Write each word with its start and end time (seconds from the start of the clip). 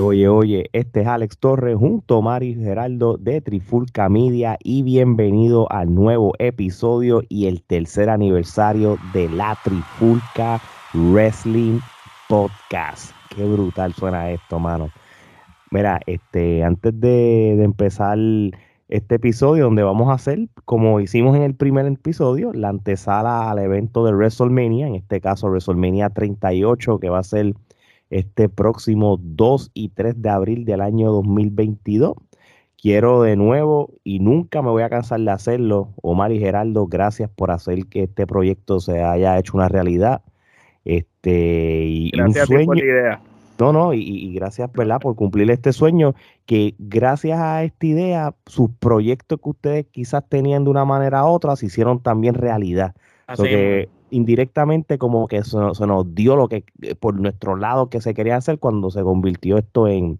Oye, 0.00 0.28
oye, 0.28 0.68
este 0.72 1.02
es 1.02 1.06
Alex 1.06 1.38
Torres 1.38 1.76
junto 1.76 2.18
a 2.18 2.20
Mari 2.20 2.54
Geraldo 2.54 3.16
de 3.16 3.40
Trifulca 3.40 4.08
Media 4.08 4.58
y 4.62 4.82
bienvenido 4.82 5.70
al 5.70 5.94
nuevo 5.94 6.32
episodio 6.38 7.22
y 7.28 7.46
el 7.46 7.62
tercer 7.62 8.10
aniversario 8.10 8.98
de 9.14 9.28
la 9.28 9.56
Trifulca 9.64 10.60
Wrestling 10.92 11.78
Podcast. 12.28 13.12
Qué 13.34 13.44
brutal 13.44 13.94
suena 13.94 14.30
esto, 14.30 14.58
mano. 14.58 14.90
Mira, 15.70 16.00
este, 16.06 16.62
antes 16.62 17.00
de, 17.00 17.54
de 17.56 17.64
empezar 17.64 18.18
este 18.88 19.14
episodio 19.14 19.64
donde 19.64 19.82
vamos 19.82 20.08
a 20.10 20.14
hacer, 20.14 20.48
como 20.64 21.00
hicimos 21.00 21.36
en 21.36 21.42
el 21.42 21.54
primer 21.54 21.86
episodio, 21.86 22.52
la 22.52 22.68
antesala 22.68 23.50
al 23.50 23.60
evento 23.60 24.04
de 24.04 24.12
WrestleMania, 24.12 24.88
en 24.88 24.96
este 24.96 25.20
caso 25.20 25.48
WrestleMania 25.48 26.10
38, 26.10 26.98
que 26.98 27.08
va 27.08 27.20
a 27.20 27.24
ser 27.24 27.54
este 28.10 28.48
próximo 28.48 29.18
2 29.20 29.70
y 29.74 29.90
3 29.90 30.22
de 30.22 30.30
abril 30.30 30.64
del 30.64 30.80
año 30.80 31.10
2022. 31.12 32.14
Quiero 32.80 33.22
de 33.22 33.36
nuevo 33.36 33.90
y 34.04 34.20
nunca 34.20 34.62
me 34.62 34.70
voy 34.70 34.82
a 34.82 34.90
cansar 34.90 35.20
de 35.20 35.30
hacerlo. 35.30 35.88
Omar 36.02 36.32
y 36.32 36.38
Geraldo, 36.38 36.86
gracias 36.86 37.30
por 37.30 37.50
hacer 37.50 37.86
que 37.86 38.04
este 38.04 38.26
proyecto 38.26 38.80
se 38.80 39.02
haya 39.02 39.38
hecho 39.38 39.56
una 39.56 39.68
realidad. 39.68 40.22
Este, 40.84 41.84
y 41.84 42.10
gracias 42.10 42.48
un 42.48 42.56
sueño. 42.56 42.66
por 42.66 42.76
la 42.76 42.84
idea. 42.84 43.20
No, 43.58 43.72
no, 43.72 43.94
y, 43.94 44.00
y, 44.00 44.34
gracias, 44.34 44.70
¿verdad?, 44.72 45.00
por 45.00 45.16
cumplir 45.16 45.50
este 45.50 45.72
sueño, 45.72 46.14
que 46.44 46.74
gracias 46.78 47.40
a 47.40 47.64
esta 47.64 47.86
idea, 47.86 48.34
sus 48.44 48.70
proyectos 48.70 49.40
que 49.42 49.48
ustedes 49.48 49.86
quizás 49.90 50.28
tenían 50.28 50.64
de 50.64 50.70
una 50.70 50.84
manera 50.84 51.24
u 51.24 51.28
otra, 51.28 51.56
se 51.56 51.66
hicieron 51.66 52.02
también 52.02 52.34
realidad. 52.34 52.94
Así 53.26 53.88
indirectamente 54.10 54.98
como 54.98 55.26
que 55.28 55.42
se, 55.44 55.58
se, 55.74 55.86
nos 55.86 56.14
dio 56.14 56.36
lo 56.36 56.48
que 56.48 56.64
por 57.00 57.18
nuestro 57.20 57.56
lado 57.56 57.90
que 57.90 58.00
se 58.00 58.14
quería 58.14 58.36
hacer 58.36 58.58
cuando 58.58 58.90
se 58.90 59.02
convirtió 59.02 59.58
esto 59.58 59.88
en, 59.88 60.18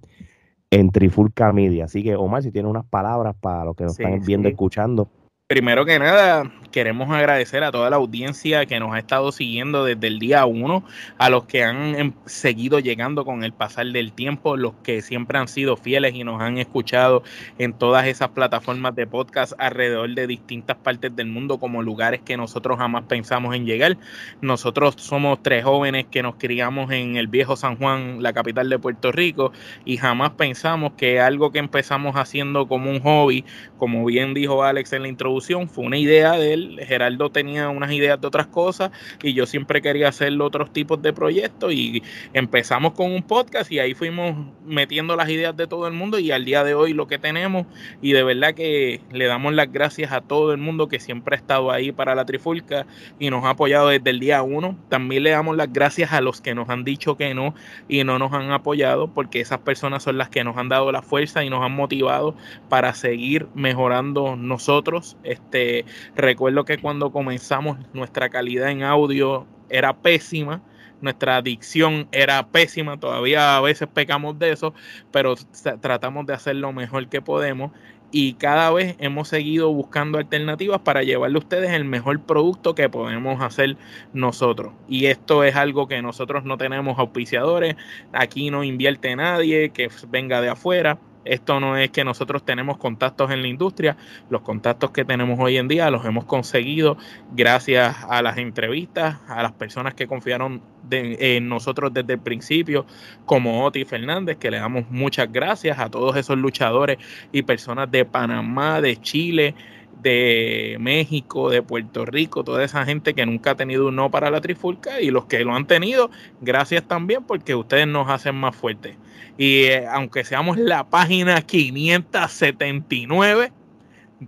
en 0.70 0.91
Trifulca 0.91 1.53
Media. 1.53 1.84
Así 1.87 2.03
que, 2.03 2.17
Omar, 2.17 2.43
si 2.43 2.53
tiene 2.53 2.69
unas 2.69 2.84
palabras 2.87 3.37
para 3.41 3.65
los 3.65 3.77
que 3.77 3.84
nos 3.84 3.97
Sí, 3.97 4.03
están 4.03 4.25
viendo, 4.25 4.48
sí. 4.48 4.53
escuchando. 4.53 5.09
Primero 5.48 5.86
que 5.86 6.00
nada, 6.00 6.50
queremos 6.72 7.08
agradecer 7.08 7.62
a 7.62 7.70
toda 7.70 7.89
la 7.89 7.94
audiencia 7.94 8.66
que 8.66 8.80
nos 8.80 8.92
ha 8.92 8.98
estado 8.98 9.30
siguiendo 9.30 9.84
desde 9.84 10.08
el 10.08 10.19
día 10.19 10.44
uno, 10.44 10.84
a 11.19 11.30
los 11.30 11.44
que 11.44 11.62
han 11.62 11.94
em, 11.94 12.12
seguido 12.25 12.80
llegando 12.80 13.25
con 13.25 13.44
el 13.44 13.53
pasar 13.53 13.86
del 13.86 14.12
tiempo, 14.12 14.56
los 14.56 14.75
que 14.83 15.03
siempre 15.03 15.38
han 15.38 15.47
sido 15.47 15.77
fieles 15.77 16.16
y 16.16 16.25
nos 16.25 16.42
han 16.42 16.58
escuchado 16.58 17.22
en 17.58 17.75
todas 17.75 18.08
esas 18.08 18.30
plataformas 18.30 18.97
de 18.97 19.06
podcast 19.06 19.53
alrededor 19.58 20.16
de 20.16 20.27
distintas 20.27 20.78
partes 20.78 21.14
del 21.14 21.28
mundo 21.28 21.58
como 21.58 21.81
lugares 21.81 22.22
que 22.25 22.36
nosotros 22.36 22.77
jamás 22.78 23.05
pensamos 23.05 23.55
en 23.55 23.66
llegar. 23.66 23.97
Nosotros 24.41 24.97
somos 24.98 25.44
tres 25.44 25.62
jóvenes 25.62 26.06
que 26.10 26.25
nos 26.25 26.34
criamos 26.34 26.91
en 26.91 27.14
el 27.14 27.28
viejo 27.28 27.55
San 27.55 27.77
Juan, 27.77 28.20
la 28.20 28.33
capital 28.33 28.69
de 28.69 28.81
Puerto 28.81 29.12
Rico, 29.12 29.53
y 29.84 29.97
jamás 29.97 30.31
pensamos 30.31 30.94
que 30.97 31.20
algo 31.20 31.53
que 31.53 31.60
empezamos 31.60 32.16
haciendo 32.16 32.66
como 32.66 32.91
un 32.91 33.00
hobby, 33.00 33.44
como 33.78 34.05
bien 34.05 34.34
dijo 34.34 34.64
Alex 34.64 34.92
en 34.92 35.03
la 35.03 35.08
introducción, 35.08 35.36
fue 35.41 35.84
una 35.84 35.98
idea 35.98 36.33
de 36.33 36.53
él. 36.53 36.81
Geraldo 36.87 37.31
tenía 37.31 37.69
unas 37.69 37.92
ideas 37.92 38.20
de 38.20 38.27
otras 38.27 38.47
cosas 38.47 38.91
y 39.23 39.34
yo 39.34 39.47
siempre 39.47 39.83
quería 39.83 40.09
hacer 40.09 40.33
otros 40.41 40.73
tipos 40.73 41.01
de 41.03 41.12
proyectos 41.12 41.73
y 41.73 42.03
empezamos 42.33 42.93
con 42.95 43.12
un 43.12 43.23
podcast 43.23 43.70
y 43.70 43.78
ahí 43.78 43.95
fuimos 43.95 44.34
metiendo 44.65 45.17
las 45.17 45.28
ideas 45.28 45.56
de 45.56 45.66
todo 45.66 45.87
el 45.87 45.93
mundo 45.93 46.19
y 46.19 46.31
al 46.33 46.44
día 46.44 46.65
de 46.65 46.75
hoy 46.75 46.93
lo 46.93 47.06
que 47.06 47.19
tenemos 47.19 47.66
y 48.03 48.12
de 48.12 48.22
verdad 48.22 48.55
que 48.55 49.00
le 49.12 49.27
damos 49.27 49.55
las 49.55 49.71
gracias 49.72 50.12
a 50.12 50.21
todo 50.21 50.53
el 50.53 50.59
mundo 50.59 50.88
que 50.88 51.00
siempre 51.00 51.37
ha 51.37 51.39
estado 51.39 51.71
ahí 51.71 51.93
para 51.93 52.15
la 52.15 52.25
Trifulca 52.25 52.87
y 53.19 53.31
nos 53.31 53.44
ha 53.44 53.50
apoyado 53.50 53.89
desde 53.89 54.10
el 54.10 54.21
día 54.21 54.43
uno. 54.43 54.77
También 54.89 55.22
le 55.22 55.31
damos 55.31 55.56
las 55.56 55.72
gracias 55.72 56.12
a 56.12 56.21
los 56.21 56.41
que 56.41 56.55
nos 56.55 56.69
han 56.69 56.84
dicho 56.84 57.16
que 57.16 57.34
no 57.34 57.55
y 57.89 58.05
no 58.05 58.19
nos 58.19 58.33
han 58.33 58.50
apoyado 58.50 59.09
porque 59.09 59.41
esas 59.41 59.59
personas 59.60 60.03
son 60.03 60.19
las 60.19 60.28
que 60.28 60.44
nos 60.44 60.56
han 60.56 60.69
dado 60.69 60.91
la 60.93 61.03
fuerza 61.03 61.44
y 61.44 61.50
nos 61.50 61.62
han 61.62 61.72
motivado 61.72 62.34
para 62.69 62.94
seguir 62.94 63.47
mejorando 63.55 64.37
nosotros 64.37 65.16
este, 65.26 65.84
recuerdo 66.14 66.64
que 66.64 66.78
cuando 66.78 67.10
comenzamos 67.12 67.78
nuestra 67.92 68.28
calidad 68.28 68.70
en 68.70 68.82
audio 68.82 69.47
era 69.69 69.97
pésima, 69.97 70.62
nuestra 71.00 71.42
dicción 71.42 72.09
era 72.12 72.47
pésima, 72.48 72.98
todavía 72.98 73.56
a 73.56 73.60
veces 73.60 73.88
pecamos 73.92 74.38
de 74.38 74.53
eso, 74.53 74.75
pero 75.10 75.34
tratamos 75.81 76.26
de 76.26 76.34
hacer 76.34 76.56
lo 76.56 76.72
mejor 76.72 77.09
que 77.09 77.20
podemos 77.20 77.72
y 78.10 78.34
cada 78.34 78.70
vez 78.70 78.97
hemos 78.98 79.28
seguido 79.28 79.72
buscando 79.72 80.19
alternativas 80.19 80.81
para 80.81 81.03
llevarle 81.03 81.36
a 81.36 81.41
ustedes 81.41 81.70
el 81.72 81.84
mejor 81.84 82.20
producto 82.22 82.75
que 82.75 82.88
podemos 82.88 83.42
hacer 83.42 83.76
nosotros. 84.12 84.72
Y 84.88 85.06
esto 85.06 85.44
es 85.44 85.56
algo 85.56 85.88
que 85.88 86.00
nosotros 86.03 86.44
no 86.44 86.56
tenemos 86.56 86.98
auspiciadores, 86.98 87.76
aquí 88.12 88.50
no 88.50 88.65
invierte 88.65 89.15
nadie 89.16 89.70
que 89.70 89.91
venga 90.09 90.41
de 90.41 90.48
afuera. 90.48 90.98
Esto 91.26 91.60
no 91.60 91.76
es 91.76 91.91
que 91.91 92.04
nosotros 92.04 92.44
tenemos 92.44 92.78
contactos 92.78 93.31
en 93.31 93.42
la 93.42 93.48
industria, 93.48 93.97
los 94.31 94.42
contactos 94.42 94.91
que 94.91 95.04
tenemos 95.04 95.38
hoy 95.41 95.56
en 95.56 95.69
día 95.69 95.91
los 95.91 96.04
hemos 96.04 96.25
conseguido 96.25 96.97
gracias 97.32 97.97
a 98.09 98.22
las 98.22 98.38
entrevistas, 98.38 99.19
a 99.28 99.42
las 99.42 99.53
personas 99.53 99.94
que 99.94 100.06
confiaron 100.06 100.62
en 100.91 101.48
nosotros 101.48 101.92
desde 101.92 102.15
el 102.15 102.20
principio, 102.20 102.86
como 103.25 103.65
Oti 103.65 103.84
Fernández, 103.84 104.36
que 104.36 104.50
le 104.50 104.59
damos 104.59 104.84
muchas 104.91 105.31
gracias 105.32 105.78
a 105.78 105.91
todos 105.91 106.16
esos 106.16 106.38
luchadores 106.38 106.98
y 107.32 107.42
personas 107.42 107.91
de 107.91 108.04
Panamá, 108.04 108.81
de 108.81 108.97
Chile, 108.97 109.54
de 110.03 110.77
México, 110.81 111.51
de 111.51 111.62
Puerto 111.62 112.05
Rico, 112.05 112.45
toda 112.45 112.65
esa 112.65 112.84
gente 112.84 113.15
que 113.15 113.27
nunca 113.27 113.53
ha 113.53 113.57
tenido 113.57 113.89
un 113.89 113.97
no 113.97 114.11
para 114.11 114.31
la 114.31 114.41
trifulca 114.41 115.01
y 115.01 115.11
los 115.11 115.27
que 115.27 115.45
lo 115.45 115.55
han 115.55 115.67
tenido, 115.67 116.11
gracias 116.41 116.84
también 116.84 117.25
porque 117.25 117.55
ustedes 117.55 117.87
nos 117.87 118.09
hacen 118.09 118.34
más 118.34 118.55
fuertes. 118.55 118.97
Y 119.39 119.65
eh, 119.65 119.87
aunque 119.91 120.25
seamos 120.25 120.59
la 120.59 120.84
página 120.84 121.41
579, 121.43 123.53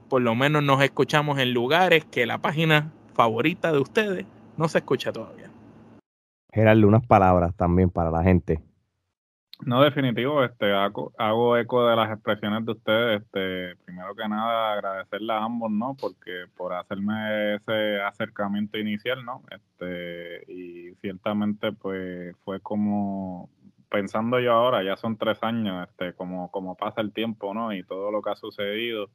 por 0.09 0.23
lo 0.23 0.34
menos 0.34 0.62
nos 0.62 0.83
escuchamos 0.83 1.39
en 1.39 1.53
lugares 1.53 2.05
que 2.05 2.27
la 2.27 2.39
página 2.39 2.93
favorita 3.15 3.73
de 3.73 3.79
ustedes 3.79 4.27
no 4.56 4.69
se 4.69 4.79
escucha 4.79 5.12
todavía. 5.12 5.50
Gerardo, 6.53 6.89
unas 6.89 7.06
palabras 7.06 7.55
también 7.56 7.91
para 7.91 8.11
la 8.11 8.23
gente. 8.23 8.61
No, 9.66 9.82
definitivo, 9.82 10.44
este, 10.44 10.72
hago, 10.72 11.12
hago, 11.19 11.56
eco 11.56 11.86
de 11.86 11.96
las 11.96 12.10
expresiones 12.12 12.64
de 12.64 12.72
ustedes. 12.72 13.22
Este, 13.22 13.76
primero 13.84 14.14
que 14.14 14.28
nada, 14.28 14.72
agradecerle 14.74 15.32
a 15.32 15.44
ambos, 15.44 15.70
¿no? 15.70 15.96
Porque 16.00 16.44
por 16.56 16.72
hacerme 16.72 17.56
ese 17.56 18.00
acercamiento 18.00 18.78
inicial, 18.78 19.24
¿no? 19.24 19.42
Este, 19.50 20.44
y 20.52 20.94
ciertamente, 21.00 21.72
pues, 21.72 22.36
fue 22.44 22.60
como 22.60 23.50
pensando 23.91 24.38
yo 24.41 24.52
ahora, 24.52 24.82
ya 24.84 24.96
son 24.96 25.16
tres 25.16 25.42
años, 25.42 25.88
este, 25.88 26.12
como, 26.14 26.50
como 26.50 26.76
pasa 26.76 27.00
el 27.00 27.12
tiempo, 27.12 27.52
¿no? 27.54 27.72
Y 27.72 27.82
todo 27.84 28.10
lo 28.12 28.22
que 28.22 28.30
ha 28.30 28.36
sucedido, 28.36 29.10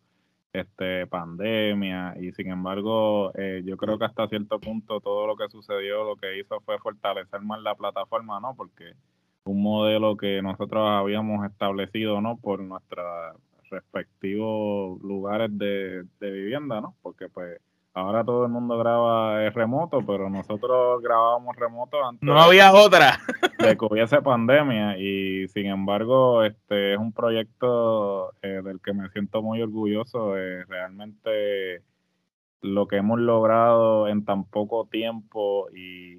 este, 0.52 1.08
pandemia, 1.08 2.16
y 2.20 2.32
sin 2.34 2.50
embargo, 2.52 3.32
eh, 3.36 3.64
yo 3.66 3.78
creo 3.78 3.98
que 3.98 4.06
hasta 4.06 4.28
cierto 4.28 4.60
punto 4.60 5.00
todo 5.00 5.26
lo 5.28 5.36
que 5.36 5.50
sucedió, 5.50 6.04
lo 6.04 6.16
que 6.18 6.40
hizo 6.40 6.60
fue 6.62 6.78
fortalecer 6.80 7.42
más 7.42 7.62
la 7.62 7.76
plataforma, 7.76 8.40
¿no? 8.40 8.56
Porque 8.56 8.94
un 9.46 9.62
modelo 9.62 10.16
que 10.18 10.42
nosotros 10.42 10.84
habíamos 10.88 11.46
establecido, 11.46 12.22
¿no? 12.22 12.38
Por 12.38 12.62
nuestros 12.62 13.36
respectivos 13.70 15.02
lugares 15.02 15.50
de, 15.58 16.04
de, 16.20 16.32
vivienda, 16.32 16.80
¿no? 16.80 16.96
Porque 17.02 17.28
pues 17.28 17.60
ahora 17.94 18.24
todo 18.24 18.46
el 18.46 18.52
mundo 18.52 18.78
graba 18.78 19.50
remoto, 19.50 20.00
pero 20.06 20.30
nosotros 20.30 21.02
grabábamos 21.02 21.56
remoto 21.56 22.04
antes. 22.04 22.24
No 22.24 22.40
había 22.40 22.74
otra. 22.74 23.20
de 23.60 23.78
que 23.78 23.86
hubiese 23.86 24.22
pandemia 24.22 24.98
y 24.98 25.48
sin 25.50 25.68
embargo 25.68 26.44
este 26.44 26.94
es 26.94 27.00
un 27.00 27.12
proyecto 27.14 28.34
eh, 28.42 28.62
del 28.64 28.80
que 28.82 28.94
me 28.94 29.10
siento 29.10 29.42
muy 29.42 29.62
orgulloso. 29.62 30.38
Eh, 30.38 30.66
realmente 30.66 31.82
lo 32.64 32.88
que 32.88 32.96
hemos 32.96 33.20
logrado 33.20 34.08
en 34.08 34.24
tan 34.24 34.46
poco 34.46 34.88
tiempo 34.90 35.68
y, 35.72 36.14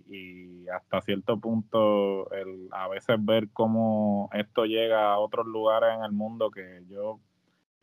hasta 0.72 1.02
cierto 1.02 1.38
punto 1.38 2.30
el, 2.32 2.68
a 2.72 2.88
veces 2.88 3.16
ver 3.20 3.48
cómo 3.52 4.30
esto 4.32 4.64
llega 4.64 5.12
a 5.12 5.18
otros 5.18 5.46
lugares 5.46 5.90
en 5.96 6.04
el 6.04 6.12
mundo 6.12 6.50
que 6.50 6.82
yo 6.88 7.20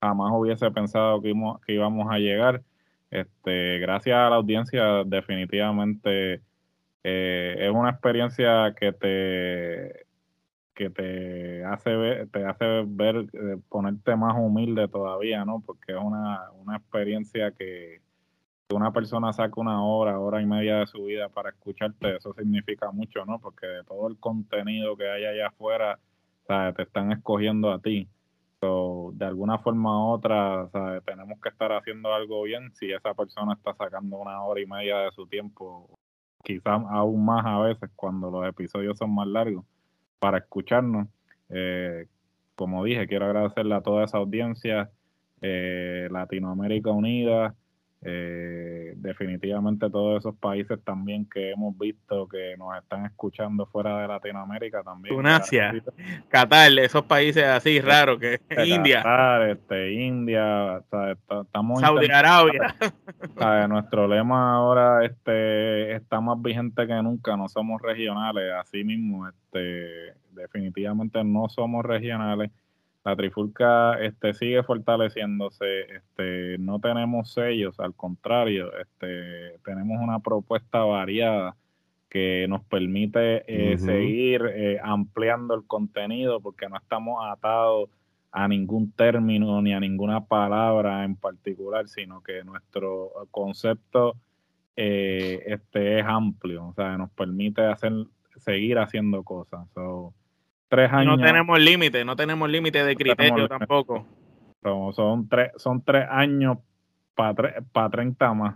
jamás 0.02 0.32
hubiese 0.34 0.70
pensado 0.72 1.22
que, 1.22 1.30
íbamos, 1.30 1.62
que 1.62 1.74
íbamos 1.74 2.12
a 2.12 2.18
llegar. 2.18 2.64
Este, 3.12 3.78
gracias 3.80 4.18
a 4.18 4.30
la 4.30 4.38
audiencia, 4.38 5.04
definitivamente 5.06 6.42
eh, 7.04 7.56
es 7.60 7.72
una 7.72 7.92
experiencia 7.92 8.74
que 8.80 8.92
te 8.94 10.06
que 10.74 10.90
te 10.90 11.64
hace 11.66 11.96
ver, 11.96 12.30
te 12.30 12.46
hace 12.46 12.84
ver, 12.88 13.28
eh, 13.34 13.58
ponerte 13.70 14.16
más 14.16 14.36
humilde 14.38 14.88
todavía, 14.88 15.46
¿no? 15.46 15.62
Porque 15.66 15.92
es 15.92 16.00
una, 16.00 16.50
una 16.54 16.78
experiencia 16.78 17.52
que, 17.52 18.02
una 18.74 18.92
persona 18.92 19.34
saca 19.34 19.60
una 19.60 19.84
hora, 19.84 20.20
hora 20.20 20.42
y 20.42 20.46
media 20.46 20.78
de 20.78 20.88
su 20.88 21.06
vida 21.06 21.30
para 21.30 21.50
escucharte, 21.50 22.18
eso 22.18 22.34
significa 22.34 22.92
mucho, 22.92 23.26
¿no? 23.26 23.40
Porque 23.40 23.68
de 23.68 23.84
todo 23.84 24.08
el 24.08 24.18
contenido 24.18 24.96
que 24.98 25.10
hay 25.10 25.26
allá 25.26 25.48
afuera, 25.48 26.00
¿sabes? 26.48 26.76
te 26.76 26.84
están 26.84 27.12
escogiendo 27.12 27.72
a 27.72 27.80
ti. 27.80 28.08
So, 28.60 29.12
de 29.16 29.26
alguna 29.26 29.58
forma 29.58 30.06
u 30.06 30.12
otra, 30.12 30.70
¿sabes? 30.72 31.04
tenemos 31.04 31.40
que 31.42 31.50
estar 31.50 31.72
haciendo 31.72 32.14
algo 32.14 32.44
bien 32.44 32.72
si 32.76 32.92
esa 32.92 33.14
persona 33.16 33.54
está 33.54 33.74
sacando 33.74 34.18
una 34.18 34.44
hora 34.44 34.62
y 34.62 34.68
media 34.68 34.98
de 35.00 35.12
su 35.12 35.26
tiempo, 35.26 35.90
quizás 36.44 36.82
aún 36.90 37.26
más 37.26 37.44
a 37.46 37.60
veces 37.60 37.90
cuando 37.96 38.30
los 38.30 38.48
episodios 38.48 38.98
son 38.98 39.16
más 39.16 39.28
largos, 39.28 39.66
para 40.20 40.38
escucharnos. 40.38 41.08
Eh, 41.50 42.06
como 42.56 42.84
dije, 42.84 43.08
quiero 43.08 43.26
agradecerle 43.26 43.74
a 43.74 43.82
toda 43.82 44.04
esa 44.06 44.20
audiencia, 44.20 44.92
eh, 45.42 46.08
Latinoamérica 46.12 46.92
Unida, 46.92 47.56
eh, 48.04 48.94
definitivamente 48.96 49.88
todos 49.92 50.20
esos 50.20 50.36
países 50.36 50.84
también 50.84 51.30
que 51.30 51.52
hemos 51.52 51.78
visto 51.78 52.28
que 52.28 52.58
nos 52.58 52.76
están 52.76 53.06
escuchando 53.06 53.68
fuera 53.68 54.02
de 54.02 54.08
Latinoamérica 54.08 54.82
también. 54.82 55.16
Tunacia, 55.16 55.72
Qatar, 56.30 56.72
esos 56.80 57.04
países 57.04 57.44
así 57.44 57.80
raros 57.80 58.20
que 58.20 58.34
este, 58.36 58.66
India. 58.68 59.04
Qatar, 59.04 59.50
este, 59.50 59.94
India, 59.94 60.82
estamos 61.44 61.80
Saudi 61.80 62.10
Arabia. 62.10 62.76
Nuestro 63.70 64.08
lema 64.08 64.56
ahora 64.56 65.06
este, 65.06 65.94
está 65.94 66.20
más 66.22 66.42
vigente 66.42 66.88
que 66.88 67.04
nunca, 67.04 67.38
no 67.38 67.50
somos 67.50 67.82
regionales, 67.84 68.52
así 68.60 68.84
mismo, 68.84 69.28
este, 69.28 70.16
definitivamente 70.32 71.24
no 71.24 71.50
somos 71.50 71.86
regionales 71.86 72.50
la 73.04 73.16
trifulca 73.16 74.00
este, 74.00 74.34
sigue 74.34 74.64
fortaleciéndose, 74.64 75.82
este, 75.96 76.58
no 76.60 76.80
tenemos 76.80 77.34
sellos, 77.34 77.80
al 77.80 77.96
contrario, 77.96 78.72
este, 78.78 79.58
tenemos 79.64 80.00
una 80.02 80.20
propuesta 80.20 80.84
variada 80.84 81.56
que 82.10 82.46
nos 82.50 82.64
permite 82.66 83.44
eh, 83.48 83.78
seguir 83.78 84.44
eh, 84.54 84.80
ampliando 84.84 85.56
el 85.56 85.66
contenido 85.66 86.42
porque 86.42 86.68
no 86.68 86.78
estamos 86.78 87.24
atados 87.26 87.90
a 88.32 88.48
ningún 88.48 88.92
término 88.92 89.62
ni 89.62 89.74
a 89.74 89.80
ninguna 89.80 90.26
palabra 90.26 91.04
en 91.04 91.16
particular, 91.16 91.88
sino 91.88 92.22
que 92.22 92.44
nuestro 92.44 93.12
concepto 93.32 94.16
eh, 94.76 95.42
este, 95.48 96.00
es 96.00 96.06
amplio, 96.06 96.68
o 96.68 96.74
sea, 96.74 96.98
nos 96.98 97.10
permite 97.12 97.62
hacer, 97.62 97.94
seguir 98.38 98.78
haciendo 98.80 99.24
cosas. 99.24 99.68
Tres 100.72 100.90
años. 100.90 101.18
No 101.18 101.26
tenemos 101.26 101.60
límite, 101.60 102.06
no 102.06 102.16
tenemos 102.16 102.50
límite 102.50 102.86
de 102.86 102.96
criterio 102.96 103.46
tampoco. 103.50 104.06
son, 104.94 105.28
tres, 105.28 105.52
son 105.58 105.84
tres 105.84 106.08
años 106.10 106.60
para 107.14 107.62
para 107.74 107.90
30 107.90 108.34
más. 108.34 108.56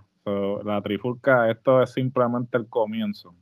la 0.64 0.82
trifulca, 0.82 1.52
esto 1.52 1.84
es 1.84 1.92
simplemente 1.92 2.58
el 2.58 2.70
comienzo. 2.70 3.36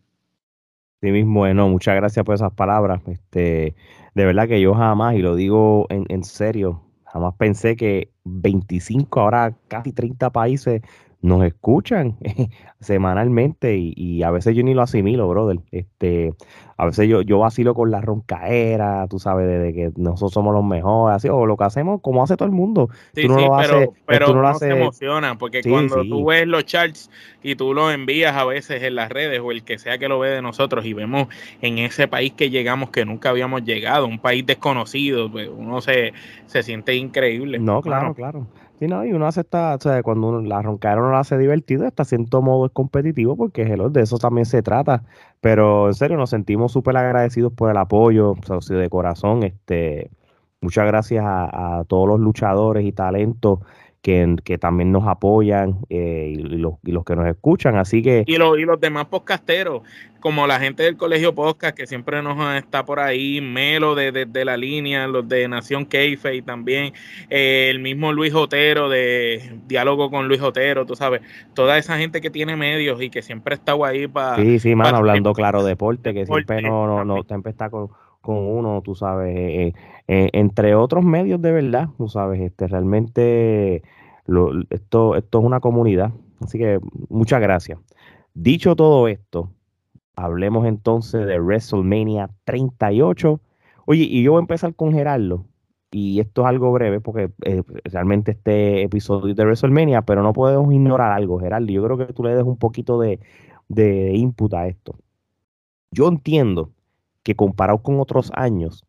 Sí 1.02 1.12
mismo, 1.12 1.42
bueno, 1.42 1.70
muchas 1.70 1.96
gracias 1.96 2.25
por 2.25 2.34
esas 2.34 2.52
palabras. 2.54 3.00
Este, 3.06 3.75
de 4.16 4.25
verdad 4.25 4.48
que 4.48 4.60
yo 4.60 4.74
jamás, 4.74 5.14
y 5.14 5.20
lo 5.20 5.36
digo 5.36 5.86
en, 5.92 6.06
en 6.10 6.24
serio, 6.24 6.81
jamás 7.06 7.36
pensé 7.36 7.75
que 7.75 8.10
25, 8.24 9.20
ahora 9.20 9.56
casi 9.68 9.94
30 9.94 10.31
países 10.31 10.81
nos 11.24 11.44
escuchan 11.46 12.18
semanalmente 12.81 13.78
y, 13.78 14.22
a 14.24 14.30
veces 14.30 14.56
yo 14.56 14.64
ni 14.64 14.74
lo 14.74 14.81
asimilo, 14.81 15.28
brother. 15.30 15.60
Este, 15.72 16.34
a 16.78 16.86
veces 16.86 17.08
yo, 17.08 17.22
yo 17.22 17.40
vacilo 17.40 17.74
con 17.74 17.92
la 17.92 18.02
roncaera, 18.02 19.08
tú 19.10 19.20
sabes, 19.20 19.48
de, 19.48 19.74
que 19.74 19.92
nosotros 19.96 20.34
somos 20.34 20.54
los 20.54 20.66
mejores, 20.66 21.16
así, 21.16 21.30
o 21.30 21.46
lo 21.46 21.56
que 21.56 21.64
hacemos 21.64 22.02
como 22.02 22.22
hace 22.22 22.36
todo 22.36 22.46
el 22.46 22.54
mundo. 22.54 22.90
Sí, 23.16 23.28
no 23.28 23.40
sí, 23.40 23.46
lo 23.46 23.58
pero, 23.58 23.94
pero 24.06 24.42
no 24.42 24.54
se 24.56 24.70
emociona, 24.70 25.38
porque 25.38 25.62
cuando 25.64 26.04
tú 26.04 26.25
ves 26.25 26.46
los 26.46 26.66
charts 26.66 27.10
y 27.42 27.56
tú 27.56 27.74
los 27.74 27.94
envías 27.94 28.36
a 28.36 28.44
veces 28.44 28.84
en 28.84 28.96
las 28.96 29.10
redes 29.10 29.40
o 29.40 29.52
el 29.52 29.64
que 29.64 29.80
sea 29.80 29.98
que 29.98 30.10
lo 30.10 30.20
ve 30.20 30.30
de 30.30 30.42
nosotros 30.42 30.86
y 30.86 30.92
vemos 30.92 31.30
en 31.62 31.78
ese 31.78 32.10
país 32.10 32.34
que 32.34 32.50
llegamos 32.50 32.90
que 32.90 33.06
nunca 33.06 33.30
habíamos 33.30 33.64
llegado, 33.64 34.08
un 34.08 34.20
país 34.20 34.46
desconocido, 34.46 35.31
pues 35.31 35.50
uno 35.50 35.80
se, 35.80 36.12
se 36.48 36.64
siente 36.64 36.96
increíble. 36.96 37.60
No, 37.60 37.81
claro, 37.81 38.14
claro. 38.14 38.46
Sí, 38.84 38.90
no, 38.90 39.06
y 39.06 39.14
uno 39.14 39.28
hace 39.28 39.40
esta, 39.40 39.76
o 39.76 39.80
sea, 39.80 40.04
cuando 40.04 40.28
uno, 40.28 40.42
la 40.42 40.62
roncara 40.62 41.00
no 41.00 41.10
la 41.10 41.20
hace 41.20 41.38
divertido, 41.38 41.86
está 41.86 42.04
cierto 42.04 42.42
modo 42.42 42.66
es 42.66 42.74
competitivo 42.74 43.38
porque 43.38 43.64
de 43.64 44.02
eso 44.02 44.18
también 44.18 44.46
se 44.46 44.62
trata. 44.62 45.04
Pero 45.40 45.88
en 45.88 45.94
serio, 45.94 46.18
nos 46.18 46.32
sentimos 46.32 46.74
súper 46.74 46.98
agradecidos 46.98 47.54
por 47.54 47.72
el 47.72 47.78
apoyo, 47.78 48.32
o 48.46 48.62
sea, 48.62 48.78
de 48.78 48.90
corazón. 48.90 49.44
Este, 49.44 50.12
muchas 50.60 50.86
gracias 50.86 51.24
a, 51.26 51.86
todos 51.88 52.10
los 52.10 52.20
luchadores 52.20 52.86
y 52.86 52.92
talentos 52.92 53.60
que, 54.04 54.36
que, 54.44 54.58
también 54.58 54.92
nos 54.92 55.08
apoyan 55.08 55.78
eh, 55.90 56.36
y, 56.38 56.38
los, 56.38 56.74
y, 56.84 56.92
los, 56.92 57.06
que 57.06 57.16
nos 57.16 57.26
escuchan. 57.26 57.78
Así 57.78 58.04
que. 58.04 58.26
Y, 58.28 58.36
y 58.36 58.38
los 58.38 58.80
demás 58.80 59.06
podcasteros 59.06 59.82
como 60.24 60.48
la 60.48 60.58
gente 60.58 60.84
del 60.84 60.96
Colegio 60.96 61.36
Podcast, 61.36 61.76
que 61.76 61.86
siempre 61.86 62.22
nos 62.22 62.56
está 62.56 62.86
por 62.86 63.02
ahí, 63.02 63.42
Melo 63.42 63.94
de, 63.94 64.46
la 64.46 64.56
línea, 64.56 65.06
los 65.06 65.28
de 65.28 65.50
Nación 65.50 65.86
Keife 65.86 66.36
y 66.36 66.42
también 66.42 66.94
eh, 67.30 67.68
el 67.70 67.80
mismo 67.80 68.14
Luis 68.14 68.34
Otero 68.34 68.88
de 68.88 69.60
Diálogo 69.68 70.10
con 70.10 70.30
Luis 70.30 70.42
Otero, 70.42 70.86
tú 70.86 70.96
sabes, 70.96 71.22
toda 71.54 71.78
esa 71.78 71.98
gente 71.98 72.22
que 72.22 72.30
tiene 72.30 72.56
medios 72.56 73.02
y 73.02 73.10
que 73.10 73.22
siempre 73.22 73.56
está 73.56 73.74
ahí 73.86 74.08
para... 74.08 74.38
Sí, 74.38 74.60
sí, 74.60 74.76
mano, 74.76 74.96
hablando 74.96 75.34
claro 75.34 75.62
deporte, 75.62 76.14
que 76.14 76.26
siempre 76.26 76.62
no, 76.62 76.88
no, 76.88 77.04
no, 77.04 77.24
siempre 77.24 77.52
está 77.52 77.70
con, 77.70 77.90
uno, 78.24 78.82
tú 78.82 78.96
sabes, 78.96 79.36
eh, 79.36 79.74
eh, 80.08 80.30
entre 80.34 80.76
otros 80.76 81.04
medios 81.04 81.42
de 81.42 81.52
verdad, 81.52 81.90
tú 81.98 82.08
sabes, 82.08 82.42
este 82.42 82.68
realmente 82.68 83.84
esto, 84.70 85.16
esto 85.16 85.40
es 85.40 85.46
una 85.46 85.60
comunidad, 85.60 86.14
así 86.42 86.58
que 86.58 86.80
muchas 87.10 87.42
gracias. 87.42 87.80
Dicho 88.34 88.76
todo 88.76 89.08
esto, 89.08 89.50
Hablemos 90.16 90.68
entonces 90.68 91.26
de 91.26 91.40
WrestleMania 91.40 92.30
38. 92.46 93.42
Oye, 93.86 94.04
y 94.04 94.24
yo 94.24 94.34
voy 94.34 94.40
a 94.40 94.42
empezar 94.42 94.76
con 94.76 94.94
Gerardo. 94.94 95.46
Y 95.92 96.20
esto 96.20 96.42
es 96.42 96.48
algo 96.48 96.72
breve 96.72 97.02
porque 97.02 97.32
eh, 97.46 97.64
realmente 97.86 98.32
este 98.32 98.84
episodio 98.84 99.36
de 99.36 99.44
WrestleMania, 99.44 100.02
pero 100.04 100.24
no 100.24 100.34
podemos 100.34 100.74
ignorar 100.74 101.12
algo, 101.12 101.40
Gerardo. 101.40 101.68
Yo 101.68 101.84
creo 101.84 101.98
que 101.98 102.14
tú 102.14 102.24
le 102.24 102.36
des 102.36 102.44
un 102.44 102.58
poquito 102.58 103.00
de, 103.00 103.20
de 103.70 104.14
input 104.16 104.54
a 104.54 104.68
esto. 104.68 104.96
Yo 105.92 106.08
entiendo 106.08 106.72
que 107.24 107.36
comparado 107.36 107.80
con 107.80 108.00
otros 108.00 108.32
años, 108.36 108.86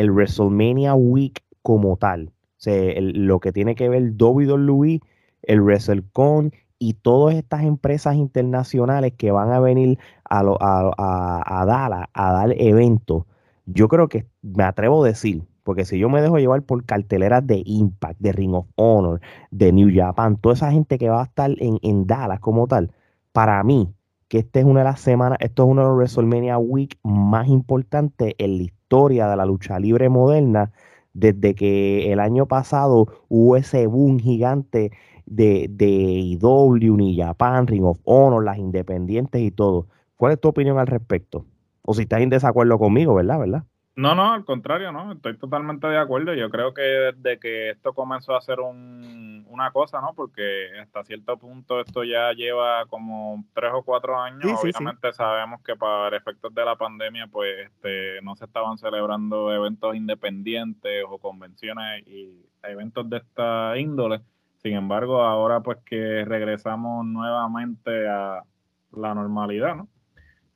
el 0.00 0.10
WrestleMania 0.10 0.94
Week 0.94 1.42
como 1.62 1.96
tal, 1.96 2.28
o 2.28 2.32
sea, 2.56 2.94
lo 2.98 3.38
que 3.40 3.52
tiene 3.52 3.74
que 3.74 3.88
ver 3.88 4.14
WWE, 4.18 5.00
el 5.42 5.60
WrestleCon 5.60 6.52
y 6.78 6.94
todas 6.94 7.34
estas 7.34 7.64
empresas 7.64 8.16
internacionales 8.16 9.12
que 9.16 9.30
van 9.30 9.52
a 9.52 9.60
venir 9.60 9.98
a, 10.24 10.40
a, 10.40 11.64
Dallas 11.66 12.08
a 12.14 12.32
dar 12.32 12.54
eventos, 12.56 13.24
yo 13.66 13.88
creo 13.88 14.08
que 14.08 14.26
me 14.40 14.64
atrevo 14.64 15.04
a 15.04 15.08
decir, 15.08 15.42
porque 15.64 15.84
si 15.84 15.98
yo 15.98 16.08
me 16.08 16.22
dejo 16.22 16.38
llevar 16.38 16.62
por 16.62 16.84
carteleras 16.86 17.46
de 17.46 17.62
Impact, 17.66 18.18
de 18.20 18.32
Ring 18.32 18.54
of 18.54 18.66
Honor, 18.76 19.20
de 19.50 19.70
New 19.72 19.90
Japan, 19.94 20.38
toda 20.38 20.54
esa 20.54 20.72
gente 20.72 20.96
que 20.96 21.10
va 21.10 21.20
a 21.20 21.24
estar 21.24 21.50
en, 21.58 21.78
en 21.82 22.06
Dallas 22.06 22.40
como 22.40 22.66
tal, 22.66 22.90
para 23.32 23.62
mí, 23.62 23.92
que 24.30 24.38
esta 24.38 24.60
es 24.60 24.64
una 24.64 24.80
de 24.80 24.84
las 24.84 25.00
semanas, 25.00 25.38
esto 25.40 25.64
es 25.64 25.70
uno 25.70 25.82
de 25.82 25.88
los 25.88 25.96
WrestleMania 25.96 26.56
Week 26.56 26.96
más 27.02 27.48
importantes 27.48 28.34
en 28.38 28.58
la 28.58 28.62
historia 28.62 29.28
de 29.28 29.36
la 29.36 29.44
lucha 29.44 29.80
libre 29.80 30.08
moderna, 30.08 30.70
desde 31.14 31.56
que 31.56 32.12
el 32.12 32.20
año 32.20 32.46
pasado 32.46 33.08
hubo 33.28 33.56
ese 33.56 33.88
boom 33.88 34.20
gigante 34.20 34.92
de, 35.26 35.66
de 35.68 35.88
IW, 35.88 36.96
ni 36.96 37.16
Japan, 37.16 37.66
Ring 37.66 37.84
of 37.84 37.98
Honor, 38.04 38.44
las 38.44 38.58
independientes 38.58 39.42
y 39.42 39.50
todo. 39.50 39.88
¿Cuál 40.16 40.34
es 40.34 40.40
tu 40.40 40.46
opinión 40.48 40.78
al 40.78 40.86
respecto? 40.86 41.44
O 41.82 41.92
si 41.94 42.02
estás 42.02 42.20
en 42.20 42.30
desacuerdo 42.30 42.78
conmigo, 42.78 43.14
¿verdad? 43.14 43.40
¿verdad? 43.40 43.64
No, 44.00 44.14
no, 44.14 44.32
al 44.32 44.46
contrario, 44.46 44.92
no, 44.92 45.12
estoy 45.12 45.36
totalmente 45.36 45.86
de 45.86 45.98
acuerdo. 45.98 46.32
Yo 46.32 46.48
creo 46.48 46.72
que 46.72 46.80
desde 46.80 47.38
que 47.38 47.68
esto 47.68 47.92
comenzó 47.92 48.34
a 48.34 48.40
ser 48.40 48.60
un, 48.60 49.44
una 49.46 49.70
cosa, 49.72 50.00
¿no? 50.00 50.14
Porque 50.14 50.70
hasta 50.80 51.04
cierto 51.04 51.36
punto 51.36 51.82
esto 51.82 52.02
ya 52.02 52.32
lleva 52.32 52.86
como 52.86 53.44
tres 53.52 53.72
o 53.74 53.82
cuatro 53.82 54.18
años. 54.18 54.58
Obviamente 54.58 55.12
sabemos 55.12 55.60
que 55.62 55.76
para 55.76 56.16
efectos 56.16 56.54
de 56.54 56.64
la 56.64 56.76
pandemia, 56.76 57.26
pues 57.26 57.66
este, 57.66 58.22
no 58.22 58.36
se 58.36 58.46
estaban 58.46 58.78
celebrando 58.78 59.52
eventos 59.52 59.94
independientes 59.94 61.04
o 61.06 61.18
convenciones 61.18 62.06
y 62.08 62.46
eventos 62.62 63.10
de 63.10 63.18
esta 63.18 63.76
índole. 63.76 64.22
Sin 64.62 64.76
embargo, 64.76 65.20
ahora 65.20 65.60
pues 65.60 65.76
que 65.84 66.24
regresamos 66.24 67.04
nuevamente 67.04 68.08
a 68.08 68.44
la 68.92 69.14
normalidad, 69.14 69.76
¿no? 69.76 69.88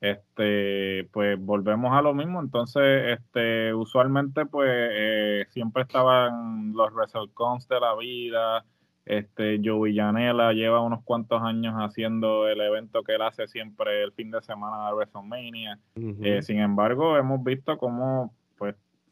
Este, 0.01 1.07
pues 1.11 1.39
volvemos 1.39 1.93
a 1.93 2.01
lo 2.01 2.13
mismo. 2.13 2.39
Entonces, 2.39 3.17
este, 3.19 3.73
usualmente, 3.73 4.45
pues, 4.45 4.69
eh, 4.71 5.45
siempre 5.49 5.83
estaban 5.83 6.73
los 6.73 6.93
WrestleCons 6.93 7.67
de 7.67 7.79
la 7.79 7.95
vida. 7.95 8.65
Este, 9.05 9.61
Joey 9.63 9.95
Janela 9.95 10.51
lleva 10.53 10.81
unos 10.81 11.03
cuantos 11.03 11.41
años 11.41 11.75
haciendo 11.77 12.47
el 12.47 12.59
evento 12.59 13.03
que 13.03 13.15
él 13.15 13.21
hace 13.21 13.47
siempre 13.47 14.03
el 14.03 14.11
fin 14.13 14.31
de 14.31 14.41
semana 14.41 14.87
de 14.87 14.93
WrestleMania. 14.93 15.79
Eh, 15.95 16.41
sin 16.41 16.59
embargo, 16.59 17.17
hemos 17.17 17.43
visto 17.43 17.77
cómo 17.77 18.33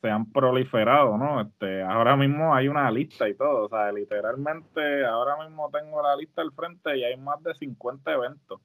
se 0.04 0.10
han 0.10 0.30
proliferado, 0.34 1.18
¿no? 1.18 1.40
Este, 1.40 1.82
ahora 1.82 2.18
mismo 2.18 2.54
hay 2.54 2.68
una 2.68 2.92
lista 2.92 3.30
y 3.30 3.36
todo, 3.36 3.68
o 3.68 3.70
sea, 3.70 3.90
literalmente 3.94 5.06
ahora 5.06 5.42
mismo 5.42 5.72
tengo 5.72 6.04
la 6.04 6.18
lista 6.18 6.42
al 6.42 6.52
frente 6.52 6.98
y 6.98 7.06
hay 7.06 7.16
más 7.16 7.42
de 7.42 7.54
50 7.54 8.12
eventos, 8.12 8.60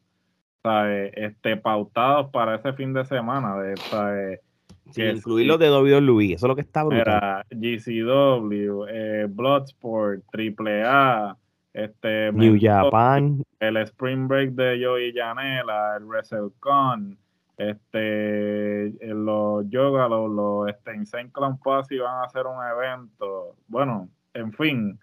sea, 0.69 1.07
este, 1.07 1.57
pautados 1.57 2.31
para 2.31 2.57
ese 2.57 2.73
fin 2.73 2.93
de 2.93 3.05
semana, 3.05 3.57
de, 3.57 3.75
o 3.75 4.93
sí, 4.93 5.03
incluir 5.03 5.47
los 5.47 5.59
de 5.59 5.71
WWE, 5.71 6.35
eso 6.35 6.47
es 6.47 6.49
lo 6.49 6.55
que 6.55 6.63
está 6.63 6.83
brutal. 6.83 7.01
Era 7.01 7.47
GCW, 7.51 8.87
eh, 8.89 9.27
Bloodsport, 9.29 10.23
AAA, 10.33 11.37
este, 11.73 12.33
New 12.33 12.59
Japan, 12.61 13.43
el 13.61 13.77
Spring 13.79 14.27
Break 14.27 14.51
de 14.51 14.85
Joey 14.85 15.13
Janela, 15.15 15.97
el 15.97 16.05
WrestleCon, 16.05 17.19
Este, 17.57 18.95
los 19.05 19.69
yoga, 19.69 20.09
los, 20.09 20.31
los 20.31 20.69
este, 20.69 20.95
Insane 20.95 21.31
Clown 21.31 21.59
Posse 21.59 21.99
van 21.99 22.23
a 22.23 22.25
hacer 22.25 22.47
un 22.47 22.65
evento. 22.65 23.57
Bueno, 23.67 24.09
en 24.33 24.53
fin, 24.53 24.99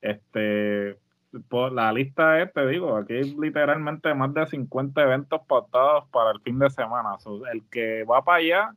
este, 0.00 0.96
por 1.48 1.72
la 1.72 1.92
lista 1.92 2.40
es, 2.42 2.52
te 2.52 2.66
digo, 2.66 2.96
aquí 2.96 3.14
hay 3.14 3.34
literalmente 3.34 4.14
más 4.14 4.32
de 4.34 4.46
50 4.46 5.02
eventos 5.02 5.40
pautados 5.46 6.04
para 6.10 6.30
el 6.30 6.40
fin 6.40 6.58
de 6.58 6.70
semana. 6.70 7.16
el 7.52 7.68
que 7.70 8.04
va 8.04 8.24
para 8.24 8.38
allá 8.38 8.74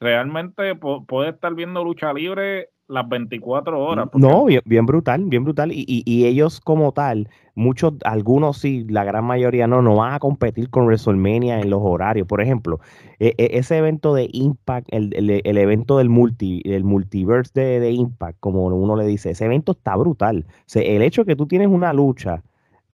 realmente 0.00 0.74
puede 0.74 1.30
estar 1.30 1.54
viendo 1.54 1.82
lucha 1.84 2.12
libre 2.12 2.70
las 2.88 3.08
24 3.08 3.80
horas. 3.80 4.08
No, 4.14 4.44
bien, 4.44 4.62
bien, 4.64 4.86
brutal, 4.86 5.24
bien 5.24 5.44
brutal. 5.44 5.72
Y, 5.72 6.02
y, 6.04 6.26
ellos 6.26 6.60
como 6.60 6.92
tal, 6.92 7.28
muchos, 7.54 7.94
algunos 8.04 8.58
sí, 8.58 8.86
la 8.88 9.04
gran 9.04 9.24
mayoría 9.24 9.66
no, 9.66 9.82
no 9.82 9.96
van 9.96 10.14
a 10.14 10.18
competir 10.18 10.70
con 10.70 10.86
WrestleMania 10.86 11.60
en 11.60 11.70
los 11.70 11.80
horarios. 11.82 12.26
Por 12.26 12.40
ejemplo, 12.40 12.80
e, 13.18 13.34
e, 13.38 13.58
ese 13.58 13.78
evento 13.78 14.14
de 14.14 14.28
Impact, 14.32 14.88
el, 14.92 15.12
el, 15.14 15.58
evento 15.58 15.98
del 15.98 16.08
multi, 16.08 16.62
el 16.64 16.84
multiverse 16.84 17.60
de, 17.60 17.80
de, 17.80 17.90
Impact, 17.92 18.38
como 18.40 18.66
uno 18.66 18.96
le 18.96 19.06
dice, 19.06 19.30
ese 19.30 19.46
evento 19.46 19.72
está 19.72 19.96
brutal. 19.96 20.46
el 20.74 21.02
hecho 21.02 21.22
de 21.22 21.26
que 21.26 21.36
tú 21.36 21.46
tienes 21.46 21.68
una 21.68 21.92
lucha, 21.92 22.42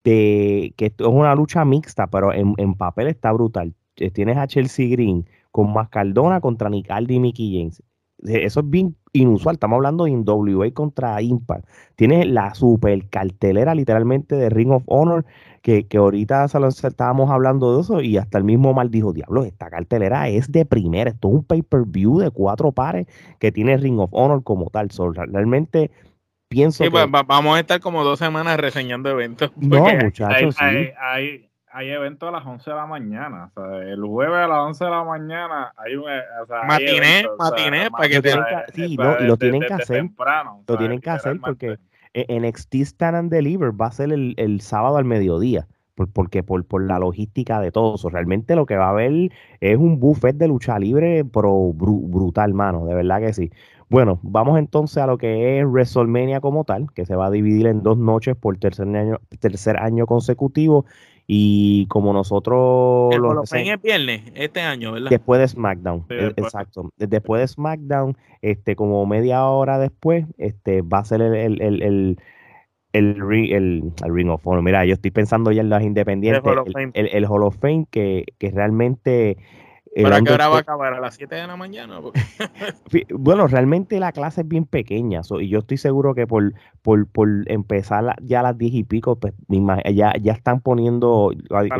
de, 0.05 0.75
que 0.77 0.87
es 0.87 1.07
una 1.07 1.35
lucha 1.35 1.65
mixta, 1.65 2.07
pero 2.07 2.33
en, 2.33 2.55
en 2.57 2.75
papel 2.75 3.09
está 3.09 3.33
brutal. 3.33 3.75
Tienes 3.95 4.39
a 4.39 4.47
Chelsea 4.47 4.89
Green 4.89 5.27
con 5.51 5.73
Mascardona 5.73 6.41
contra 6.41 6.71
Nicaldi 6.71 7.17
y 7.17 7.21
Mickey 7.21 7.59
James. 7.59 7.83
Eh, 8.27 8.45
eso 8.45 8.61
es 8.61 8.71
bien 8.71 8.97
inusual. 9.13 9.57
Estamos 9.57 9.77
hablando 9.77 10.05
de 10.05 10.13
NWA 10.13 10.71
contra 10.73 11.21
Impact. 11.21 11.69
Tiene 11.97 12.25
la 12.25 12.55
super 12.55 13.09
cartelera 13.09 13.75
literalmente 13.75 14.37
de 14.37 14.51
Ring 14.51 14.71
of 14.71 14.83
Honor, 14.87 15.25
que, 15.63 15.87
que 15.87 15.99
ahorita 15.99 16.45
estábamos 16.45 17.31
hablando 17.31 17.75
de 17.75 17.83
eso 17.83 18.01
y 18.01 18.17
hasta 18.17 18.39
el 18.39 18.45
mismo 18.45 18.73
mal 18.75 18.91
dijo, 18.91 19.13
diablo, 19.13 19.45
esta 19.45 19.71
cartelera 19.71 20.29
es 20.29 20.51
de 20.51 20.65
primera. 20.65 21.11
Esto 21.11 21.29
es 21.29 21.35
un 21.35 21.45
pay-per-view 21.45 22.19
de 22.19 22.31
cuatro 22.31 22.73
pares 22.73 23.07
que 23.39 23.53
tiene 23.53 23.77
Ring 23.77 23.99
of 23.99 24.11
Honor 24.13 24.43
como 24.43 24.71
tal. 24.71 24.89
realmente 25.29 25.91
pienso 26.49 26.85
que... 26.85 26.91
vamos 26.91 27.57
a 27.57 27.61
estar 27.61 27.81
como 27.81 28.05
dos 28.05 28.19
semanas 28.19 28.57
reseñando 28.59 29.11
eventos. 29.11 29.53
No, 29.57 29.85
muchachos, 29.95 30.57
sí 30.57 30.65
hay 31.01 31.52
eventos 31.81 32.29
a 32.29 32.33
las 32.33 32.47
11 32.47 32.71
de 32.71 32.77
la 32.77 32.87
mañana. 32.87 33.51
O 33.55 33.61
sea, 33.61 33.79
el 33.83 34.03
jueves 34.03 34.37
a 34.37 34.49
las 34.49 34.59
11 34.59 34.85
de 34.85 34.91
la 34.91 35.05
mañana 35.05 35.73
hay 35.77 35.97
un. 35.97 36.11
Eh, 36.11 36.21
o 36.43 36.47
sea, 36.47 36.63
matiné, 36.65 37.25
matiné, 37.39 37.91
para 37.91 38.09
que 38.09 38.23
te. 38.23 38.33
Sí, 38.75 38.97
no, 38.97 39.19
y 39.21 39.25
lo 39.25 39.37
tienen 39.37 39.63
que 39.63 39.75
hacer. 39.75 40.05
lo 40.69 40.77
tienen 40.77 41.01
que 41.01 41.11
hacer 41.11 41.41
porque 41.41 41.79
en 42.15 42.43
NXT 42.47 42.75
Stand 42.75 43.17
and 43.17 43.31
Deliver 43.31 43.73
va 43.79 43.87
a 43.87 43.93
ser 43.93 44.13
el, 44.13 44.35
el 44.37 44.61
sábado 44.61 44.97
al 44.97 45.05
mediodía. 45.05 45.67
Por, 45.95 46.11
porque 46.11 46.43
por, 46.43 46.65
por 46.65 46.83
la 46.83 46.99
logística 46.99 47.61
de 47.61 47.71
todo 47.71 47.97
eso. 47.97 48.09
Realmente 48.09 48.57
lo 48.57 48.65
que 48.65 48.77
va 48.77 48.87
a 48.87 48.91
haber 48.91 49.31
es 49.61 49.77
un 49.77 50.01
buffet 50.01 50.37
de 50.37 50.49
lucha 50.49 50.79
libre, 50.79 51.23
pero 51.25 51.73
brutal, 51.75 52.55
mano. 52.55 52.87
De 52.87 52.95
verdad 52.95 53.21
que 53.21 53.35
sí. 53.35 53.51
Bueno, 53.93 54.19
vamos 54.23 54.59
entonces 54.59 54.97
a 54.97 55.07
lo 55.07 55.19
que 55.19 55.59
es 55.59 55.67
WrestleMania 55.67 56.41
como 56.41 56.65
tal, 56.65 56.91
que 56.95 57.05
se 57.05 57.15
va 57.15 57.27
a 57.27 57.31
dividir 57.31 57.67
en 57.67 57.83
dos 57.83 57.99
noches 57.99 58.35
por 58.35 58.57
tercer 58.57 58.89
año, 58.97 59.21
tercer 59.39 59.77
año 59.77 60.07
consecutivo. 60.07 60.87
Y 61.27 61.87
como 61.87 62.13
nosotros... 62.13 63.15
El 63.15 63.23
lo 63.23 63.43
es 63.43 63.83
viernes 63.83 64.23
este 64.35 64.61
año, 64.61 64.93
¿verdad? 64.93 65.11
Después 65.11 65.41
de 65.41 65.49
SmackDown, 65.49 66.07
e, 66.09 66.33
exacto. 66.37 66.91
Después 66.97 67.41
de 67.41 67.49
SmackDown, 67.49 68.17
este, 68.41 68.77
como 68.77 69.07
media 69.07 69.47
hora 69.47 69.79
después, 69.79 70.27
este, 70.39 70.83
va 70.83 70.99
a 70.99 71.05
ser 71.05 71.23
el, 71.23 71.35
el, 71.35 71.63
el, 71.63 71.83
el 71.83 72.19
el, 72.93 73.17
el, 73.23 73.93
Ring 74.15 74.29
of 74.29 74.47
Honor. 74.47 74.63
Mira, 74.63 74.85
yo 74.85 74.95
estoy 74.95 75.11
pensando 75.11 75.51
ya 75.51 75.63
en 75.63 75.71
las 75.71 75.83
independientes, 75.83 76.43
el, 76.95 77.07
el, 77.07 77.27
Hall 77.27 77.43
of 77.43 77.57
Fame, 77.57 77.87
que, 77.91 78.27
que 78.39 78.51
realmente 78.51 79.39
¿Para 80.01 80.23
qué 80.23 80.33
hora 80.33 80.49
va 80.49 80.57
a 80.57 80.61
acabar? 80.61 80.95
¿A 80.95 81.01
las 81.01 81.17
7 81.17 81.35
de 81.35 81.47
la 81.47 81.57
mañana? 81.57 82.01
bueno, 83.11 83.47
realmente 83.47 84.01
la 84.01 84.13
clase 84.13 84.41
es 84.43 84.49
bien 84.49 84.65
pequeña 84.65 85.21
y 85.41 85.49
yo 85.49 85.59
estoy 85.59 85.77
seguro 85.77 86.15
que 86.15 86.27
por, 86.27 86.55
por, 86.83 87.07
por 87.07 87.29
empezar 87.47 88.17
ya 88.23 88.41
a 88.41 88.43
las 88.43 88.59
10 88.59 88.75
y 88.75 88.85
pico, 88.85 89.17
pues 89.17 89.35
ya, 89.93 90.15
ya 90.21 90.33
están 90.33 90.61
poniendo 90.61 91.33
el, 91.33 91.73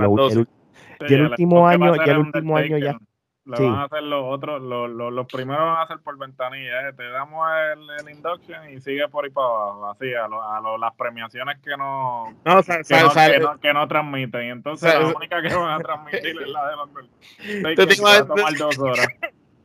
el, 1.09 1.23
último 1.23 1.67
año, 1.67 1.95
ya 1.97 2.13
el 2.13 2.19
último 2.19 2.57
año 2.57 2.79
ya 2.79 2.99
lo 3.45 3.59
van 3.59 3.75
a 3.75 3.85
hacer 3.85 4.03
los 4.05 4.25
otros, 4.25 4.63
los, 4.63 4.91
los, 4.91 5.27
primeros 5.27 5.65
van 5.65 5.77
a 5.79 5.83
hacer 5.83 5.99
por 5.99 6.17
ventanilla. 6.17 6.89
¿eh? 6.89 6.93
Te 6.93 7.09
damos 7.11 7.47
el, 7.73 7.91
el, 8.01 8.15
induction 8.15 8.71
y 8.71 8.81
sigue 8.81 9.09
por 9.09 9.25
ahí 9.25 9.31
para 9.31 9.47
abajo. 9.47 9.91
Así, 9.91 10.15
a, 10.15 10.29
lo, 10.29 10.43
a 10.43 10.61
lo, 10.61 10.79
las 10.79 10.95
premiaciones 10.95 11.59
que 11.61 11.77
no, 11.77 12.31
no, 12.45 12.63
que, 12.63 12.73
no, 12.73 13.13
que, 13.13 13.39
no 13.41 13.61
que, 13.61 13.75
no, 13.75 13.89
transmiten. 13.89 14.47
Y 14.47 14.51
entonces 14.51 14.95
la 14.95 15.09
única 15.09 15.43
que 15.43 15.55
van 15.55 15.81
a 15.81 15.83
transmitir 15.83 16.41
es 16.41 16.49
la 16.49 16.69
de 16.69 16.77
los. 16.77 17.77
Tú 17.77 17.87
te 17.87 18.03
vas 18.03 18.21
a 18.21 18.27
tomar 18.27 18.55
dos 18.57 18.79
horas. 18.79 19.09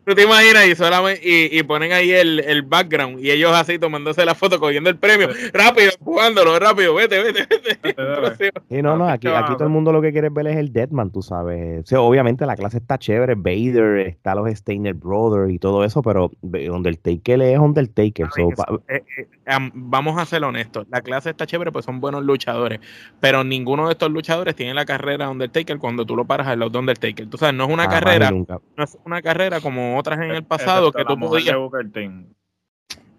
Tú 0.07 0.15
te 0.15 0.23
imaginas 0.23 0.65
y, 0.65 0.73
solamente, 0.73 1.19
y, 1.21 1.59
y 1.59 1.63
ponen 1.63 1.91
ahí 1.91 2.11
el, 2.11 2.39
el, 2.39 2.61
background 2.61 3.19
y 3.19 3.29
ellos 3.29 3.51
así 3.53 3.77
tomándose 3.77 4.23
la 4.23 4.35
foto, 4.35 4.57
cogiendo 4.57 4.89
el 4.89 4.95
premio, 4.95 5.27
rápido, 5.51 5.91
jugándolo, 5.99 6.57
rápido, 6.57 6.95
vete, 6.95 7.21
vete, 7.21 7.45
vete. 7.81 8.51
Sí, 8.69 8.81
no, 8.81 8.95
no, 8.95 9.09
aquí, 9.09 9.27
aquí 9.27 9.51
todo 9.55 9.65
el 9.65 9.69
mundo 9.69 9.91
lo 9.91 10.01
que 10.01 10.13
quiere 10.13 10.29
ver 10.29 10.47
es 10.47 10.55
el 10.55 10.71
Deadman, 10.71 11.11
tú 11.11 11.21
sabes. 11.21 11.91
obviamente 11.91 12.45
la 12.45 12.55
clase 12.55 12.77
está 12.77 12.97
chévere, 12.97 13.35
Vader, 13.35 14.07
está 14.07 14.33
los 14.33 14.49
Steiner 14.49 14.93
Brothers 14.93 15.51
y 15.51 15.59
todo 15.59 15.83
eso, 15.83 16.01
pero 16.01 16.31
Undertaker 16.41 17.41
es 17.41 17.59
Undertaker. 17.59 18.27
So, 18.33 18.49
eh, 18.87 19.03
eh, 19.17 19.27
vamos 19.74 20.20
a 20.20 20.25
ser 20.25 20.44
honestos, 20.44 20.86
la 20.89 21.01
clase 21.01 21.30
está 21.30 21.46
chévere, 21.46 21.72
pues 21.72 21.86
son 21.86 22.00
buenos 22.00 22.24
luchadores, 22.24 22.80
pero 23.20 23.44
ninguno 23.44 23.88
de 23.88 23.94
estos 23.94 24.12
luchadores 24.12 24.56
tiene 24.56 24.74
la 24.74 24.86
carrera 24.86 25.30
Undertaker 25.30 25.77
cuando 25.77 26.06
tú 26.06 26.16
lo 26.16 26.25
paras 26.25 26.48
al 26.48 26.60
lado 26.60 26.72
de 26.72 26.80
Undertaker. 26.80 27.27
Tú 27.30 27.38
sabes, 27.38 27.56
no 27.56 27.66
es 27.66 27.70
una 27.70 27.88
carrera, 27.88 28.32
no 28.32 28.60
es 28.77 28.98
una 29.06 29.22
carrera 29.22 29.62
como 29.62 29.98
otras 29.98 30.20
en 30.20 30.32
el 30.32 30.44
pasado 30.44 30.92
que 30.92 31.06
tú 31.06 31.18
podías. 31.18 31.56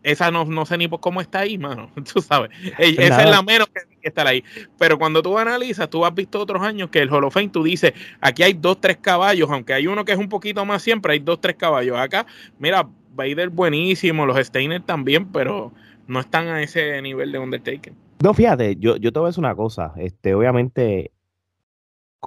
Esa 0.02 0.30
no, 0.30 0.44
no 0.44 0.64
sé 0.64 0.78
ni 0.78 0.88
por 0.88 1.00
cómo 1.00 1.20
está 1.20 1.40
ahí, 1.40 1.58
mano. 1.58 1.90
Tú 2.12 2.20
sabes. 2.22 2.50
Esa 2.78 3.22
es 3.24 3.30
la 3.30 3.42
menos 3.42 3.66
que 3.68 3.80
tiene 3.80 4.00
que 4.00 4.08
estar 4.08 4.26
ahí. 4.26 4.44
Pero 4.78 4.98
cuando 4.98 5.22
tú 5.22 5.36
analizas, 5.36 5.90
tú 5.90 6.04
has 6.06 6.14
visto 6.14 6.40
otros 6.40 6.62
años 6.62 6.88
que 6.90 7.00
el 7.00 7.10
Hall 7.10 7.24
of 7.24 7.34
Fame, 7.34 7.48
tú 7.48 7.62
dices, 7.64 7.92
aquí 8.20 8.42
hay 8.42 8.54
dos, 8.54 8.80
tres 8.80 8.98
caballos, 8.98 9.50
aunque 9.50 9.74
hay 9.74 9.86
uno 9.86 10.04
que 10.04 10.12
es 10.12 10.18
un 10.18 10.28
poquito 10.28 10.64
más 10.64 10.82
siempre, 10.82 11.14
hay 11.14 11.18
dos, 11.18 11.40
tres 11.40 11.56
caballos. 11.56 11.98
Acá, 11.98 12.26
mira, 12.58 12.88
Vader 13.14 13.48
buenísimo, 13.48 14.24
los 14.24 14.38
Steiner 14.38 14.80
también, 14.82 15.30
pero 15.32 15.72
no 16.08 16.20
están 16.20 16.48
a 16.48 16.60
ese 16.62 17.00
nivel 17.00 17.30
de 17.30 17.38
Undertaker. 17.38 17.92
No, 18.22 18.34
fíjate, 18.34 18.76
yo, 18.76 18.96
yo 18.96 19.12
te 19.12 19.18
voy 19.20 19.26
a 19.26 19.30
decir 19.30 19.44
una 19.44 19.54
cosa. 19.54 19.92
Este, 19.96 20.34
obviamente, 20.34 21.12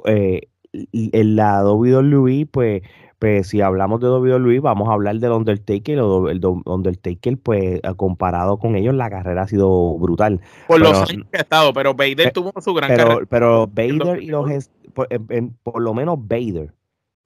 eh, 0.05 0.47
en 0.71 1.35
la 1.35 1.65
WWE, 1.65 2.47
pues 2.49 2.83
pues 3.21 3.49
si 3.49 3.61
hablamos 3.61 3.99
de 3.99 4.09
WWE, 4.09 4.61
vamos 4.61 4.89
a 4.89 4.93
hablar 4.93 5.17
del 5.17 5.31
Undertaker. 5.31 5.99
El 5.99 6.41
Undertaker, 6.65 7.37
pues 7.37 7.79
comparado 7.95 8.57
con 8.57 8.75
ellos, 8.75 8.95
la 8.95 9.11
carrera 9.11 9.43
ha 9.43 9.47
sido 9.47 9.95
brutal. 9.99 10.41
Por 10.67 10.79
los 10.79 11.07
años 11.07 11.27
que 11.31 11.37
ha 11.37 11.41
estado, 11.41 11.71
pero 11.71 11.93
Vader 11.93 12.31
tuvo 12.31 12.51
su 12.59 12.73
gran 12.73 12.89
pero, 12.89 13.03
carrera. 13.03 13.27
Pero 13.29 13.67
Vader 13.67 14.23
y 14.23 14.25
los. 14.25 14.71
Por, 14.95 15.07
por, 15.61 15.81
lo 15.83 15.93
menos 15.93 16.17
Vader. 16.19 16.73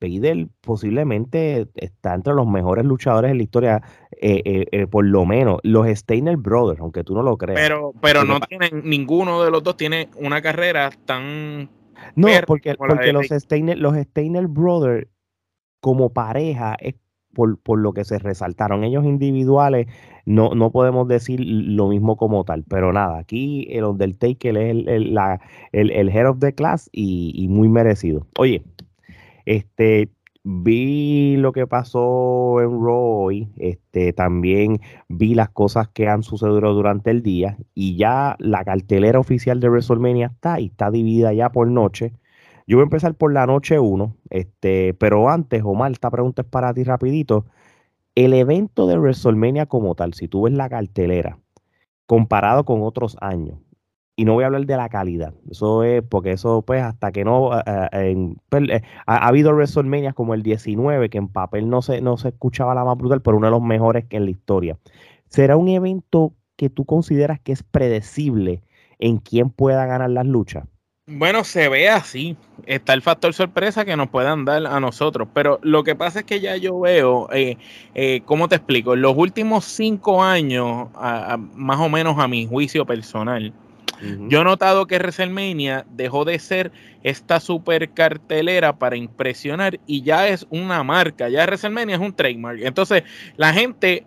Vader 0.01 0.49
posiblemente 0.59 1.69
está 1.75 2.13
entre 2.13 2.33
los 2.33 2.45
mejores 2.45 2.83
luchadores 2.83 3.31
en 3.31 3.37
la 3.37 3.43
historia, 3.43 3.81
eh, 4.21 4.41
eh, 4.45 4.65
eh, 4.71 4.87
por 4.87 5.05
lo 5.05 5.25
menos. 5.25 5.59
Los 5.63 5.87
Steiner 5.87 6.37
Brothers, 6.37 6.79
aunque 6.79 7.03
tú 7.03 7.13
no 7.13 7.23
lo 7.23 7.37
creas. 7.37 7.59
Pero, 7.59 7.93
pero 8.01 8.23
no 8.23 8.39
tienen, 8.39 8.81
ninguno 8.83 9.43
de 9.43 9.51
los 9.51 9.63
dos 9.63 9.77
tiene 9.77 10.09
una 10.15 10.41
carrera 10.41 10.91
tan. 11.05 11.69
No, 12.15 12.27
porque, 12.45 12.75
porque 12.75 13.13
los, 13.13 13.27
Steiner, 13.27 13.77
los 13.77 13.95
Steiner 13.95 14.47
Brothers 14.47 15.07
como 15.79 16.11
pareja 16.11 16.75
es 16.79 16.95
por, 17.35 17.77
lo 17.77 17.93
que 17.93 18.03
se 18.05 18.17
resaltaron. 18.17 18.83
Ellos 18.83 19.05
individuales 19.05 19.87
no, 20.25 20.55
no 20.55 20.71
podemos 20.71 21.07
decir 21.07 21.39
lo 21.41 21.89
mismo 21.89 22.17
como 22.17 22.43
tal, 22.45 22.63
pero 22.67 22.93
nada, 22.93 23.19
aquí 23.19 23.67
el 23.69 23.83
Undertaker 23.83 24.57
es 24.57 24.71
el, 24.71 24.89
el, 24.89 25.13
la, 25.13 25.41
el, 25.71 25.91
el 25.91 26.09
head 26.09 26.29
of 26.29 26.39
the 26.39 26.53
class 26.53 26.89
y, 26.91 27.45
muy 27.49 27.69
merecido. 27.69 28.25
Oye, 28.39 28.63
este, 29.45 30.09
vi 30.47 31.37
lo 31.37 31.51
que 31.53 31.65
pasó 31.65 32.61
en 32.61 32.79
Roy, 32.79 33.51
este, 33.57 34.13
también 34.13 34.79
vi 35.09 35.33
las 35.33 35.49
cosas 35.49 35.89
que 35.89 36.07
han 36.07 36.21
sucedido 36.21 36.73
durante 36.75 37.09
el 37.09 37.23
día 37.23 37.57
y 37.73 37.97
ya 37.97 38.35
la 38.37 38.63
cartelera 38.63 39.19
oficial 39.19 39.59
de 39.59 39.69
WrestleMania 39.69 40.27
está 40.27 40.59
y 40.59 40.67
está 40.67 40.91
dividida 40.91 41.33
ya 41.33 41.51
por 41.51 41.67
noche. 41.67 42.13
Yo 42.67 42.77
voy 42.77 42.83
a 42.83 42.85
empezar 42.85 43.15
por 43.15 43.33
la 43.33 43.47
noche 43.47 43.79
1, 43.79 44.15
este, 44.29 44.93
pero 44.93 45.29
antes, 45.29 45.63
Omar, 45.63 45.91
esta 45.91 46.11
pregunta 46.11 46.43
es 46.43 46.47
para 46.47 46.73
ti 46.75 46.83
rapidito. 46.83 47.45
El 48.13 48.33
evento 48.33 48.85
de 48.85 48.99
WrestleMania 48.99 49.65
como 49.65 49.95
tal, 49.95 50.13
si 50.13 50.27
tú 50.27 50.43
ves 50.43 50.53
la 50.53 50.69
cartelera, 50.69 51.39
comparado 52.05 52.65
con 52.65 52.83
otros 52.83 53.17
años, 53.19 53.57
y 54.15 54.25
no 54.25 54.33
voy 54.33 54.43
a 54.43 54.47
hablar 54.47 54.65
de 54.65 54.77
la 54.77 54.89
calidad, 54.89 55.33
eso 55.49 55.83
es 55.83 56.01
porque 56.03 56.31
eso 56.31 56.61
pues 56.61 56.81
hasta 56.81 57.11
que 57.11 57.23
no, 57.25 57.57
eh, 57.57 57.63
eh, 57.91 58.35
pues, 58.49 58.63
eh, 58.69 58.81
ha, 59.05 59.27
habido 59.27 59.51
WrestleMania 59.51 60.13
como 60.13 60.33
el 60.33 60.43
19, 60.43 61.09
que 61.09 61.17
en 61.17 61.27
papel 61.27 61.69
no 61.69 61.81
se, 61.81 62.01
no 62.01 62.17
se 62.17 62.29
escuchaba 62.29 62.75
la 62.75 62.85
más 62.85 62.97
brutal, 62.97 63.21
pero 63.21 63.37
uno 63.37 63.47
de 63.47 63.51
los 63.51 63.61
mejores 63.61 64.05
en 64.09 64.25
la 64.25 64.31
historia. 64.31 64.77
¿Será 65.29 65.57
un 65.57 65.67
evento 65.67 66.33
que 66.55 66.69
tú 66.69 66.85
consideras 66.85 67.39
que 67.41 67.51
es 67.51 67.63
predecible 67.63 68.61
en 68.99 69.17
quién 69.17 69.49
pueda 69.49 69.85
ganar 69.85 70.09
las 70.09 70.25
luchas? 70.25 70.65
Bueno, 71.07 71.43
se 71.43 71.69
ve 71.69 71.87
así. 71.87 72.35
Está 72.65 72.93
el 72.93 73.03
factor 73.03 73.31
sorpresa 73.33 73.85
que 73.85 73.95
nos 73.95 74.09
puedan 74.09 74.43
dar 74.43 74.65
a 74.65 74.79
nosotros. 74.79 75.27
Pero 75.33 75.59
lo 75.61 75.83
que 75.83 75.95
pasa 75.95 76.19
es 76.21 76.25
que 76.25 76.39
ya 76.39 76.57
yo 76.57 76.79
veo, 76.79 77.29
eh, 77.31 77.57
eh, 77.93 78.21
¿cómo 78.25 78.47
te 78.47 78.55
explico? 78.55 78.95
En 78.95 79.01
los 79.01 79.15
últimos 79.15 79.65
cinco 79.65 80.23
años, 80.23 80.89
más 81.53 81.79
o 81.79 81.89
menos 81.89 82.17
a 82.17 82.27
mi 82.27 82.47
juicio 82.47 82.87
personal, 82.87 83.53
yo 84.01 84.41
he 84.41 84.43
notado 84.43 84.87
que 84.87 84.97
WrestleMania 84.97 85.85
dejó 85.89 86.25
de 86.25 86.39
ser 86.39 86.71
esta 87.03 87.39
super 87.39 87.89
cartelera 87.91 88.77
para 88.77 88.95
impresionar 88.95 89.79
y 89.85 90.01
ya 90.01 90.27
es 90.27 90.45
una 90.49 90.83
marca. 90.83 91.29
Ya 91.29 91.43
WrestleMania 91.43 91.95
es 91.95 92.01
un 92.01 92.15
trademark. 92.15 92.59
Entonces, 92.61 93.03
la 93.37 93.53
gente 93.53 94.05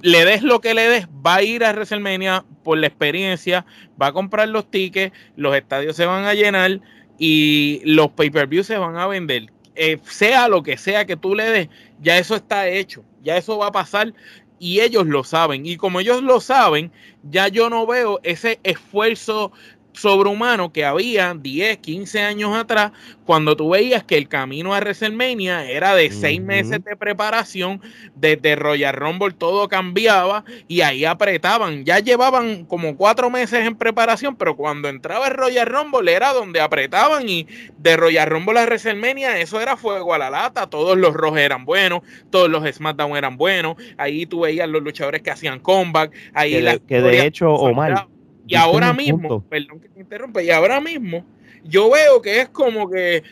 le 0.00 0.24
des 0.24 0.42
lo 0.42 0.60
que 0.60 0.74
le 0.74 0.88
des, 0.88 1.08
va 1.08 1.36
a 1.36 1.42
ir 1.42 1.64
a 1.64 1.72
WrestleMania 1.72 2.44
por 2.62 2.78
la 2.78 2.86
experiencia, 2.86 3.66
va 4.00 4.08
a 4.08 4.12
comprar 4.12 4.48
los 4.48 4.70
tickets, 4.70 5.14
los 5.36 5.56
estadios 5.56 5.96
se 5.96 6.06
van 6.06 6.24
a 6.24 6.34
llenar 6.34 6.80
y 7.18 7.80
los 7.84 8.10
pay-per-views 8.12 8.66
se 8.66 8.78
van 8.78 8.96
a 8.96 9.06
vender. 9.06 9.46
Eh, 9.74 9.98
sea 10.04 10.48
lo 10.48 10.62
que 10.62 10.76
sea 10.76 11.04
que 11.04 11.16
tú 11.16 11.34
le 11.34 11.44
des, 11.44 11.68
ya 12.00 12.18
eso 12.18 12.36
está 12.36 12.68
hecho, 12.68 13.04
ya 13.22 13.36
eso 13.36 13.58
va 13.58 13.68
a 13.68 13.72
pasar 13.72 14.12
y 14.58 14.80
ellos 14.80 15.06
lo 15.06 15.24
saben. 15.24 15.66
Y 15.66 15.76
como 15.76 16.00
ellos 16.00 16.22
lo 16.22 16.40
saben, 16.40 16.92
ya 17.22 17.48
yo 17.48 17.70
no 17.70 17.86
veo 17.86 18.20
ese 18.22 18.60
esfuerzo 18.62 19.52
sobrehumano 19.98 20.72
que 20.72 20.84
había 20.84 21.34
10, 21.34 21.78
15 21.78 22.22
años 22.22 22.56
atrás, 22.56 22.92
cuando 23.24 23.56
tú 23.56 23.70
veías 23.70 24.04
que 24.04 24.16
el 24.16 24.28
camino 24.28 24.74
a 24.74 24.78
WrestleMania 24.78 25.68
era 25.68 25.94
de 25.94 26.10
seis 26.10 26.40
meses 26.40 26.82
de 26.84 26.96
preparación, 26.96 27.80
desde 28.14 28.56
Royal 28.56 28.94
Rumble 28.94 29.34
todo 29.36 29.68
cambiaba 29.68 30.44
y 30.68 30.80
ahí 30.82 31.04
apretaban. 31.04 31.84
Ya 31.84 31.98
llevaban 31.98 32.64
como 32.64 32.96
cuatro 32.96 33.28
meses 33.28 33.66
en 33.66 33.76
preparación, 33.76 34.36
pero 34.36 34.56
cuando 34.56 34.88
entraba 34.88 35.26
el 35.26 35.34
Royal 35.34 35.66
Rumble 35.66 36.12
era 36.12 36.32
donde 36.32 36.60
apretaban 36.60 37.28
y 37.28 37.46
de 37.78 37.96
Royal 37.96 38.30
Rumble 38.30 38.60
a 38.60 38.64
WrestleMania 38.64 39.38
eso 39.38 39.60
era 39.60 39.76
fuego 39.76 40.14
a 40.14 40.18
la 40.18 40.30
lata. 40.30 40.68
Todos 40.68 40.96
los 40.96 41.14
Rojos 41.14 41.40
eran 41.40 41.64
buenos, 41.64 42.02
todos 42.30 42.48
los 42.48 42.64
SmackDown 42.72 43.16
eran 43.16 43.36
buenos. 43.36 43.76
Ahí 43.96 44.26
tú 44.26 44.40
veías 44.40 44.68
los 44.68 44.82
luchadores 44.82 45.22
que 45.22 45.30
hacían 45.30 45.58
comeback. 45.58 46.12
Ahí 46.32 46.52
que, 46.52 46.80
que 46.86 47.00
de 47.00 47.26
hecho, 47.26 47.52
Omar 47.52 48.06
y 48.48 48.54
ahora 48.56 48.92
mismo, 48.92 49.42
perdón 49.48 49.80
que 49.80 49.88
te 49.88 50.00
interrumpa, 50.00 50.42
y 50.42 50.50
ahora 50.50 50.80
mismo 50.80 51.24
yo 51.64 51.90
veo 51.90 52.22
que 52.22 52.40
es 52.40 52.48
como 52.48 52.88
que 52.88 53.16
eh, 53.16 53.22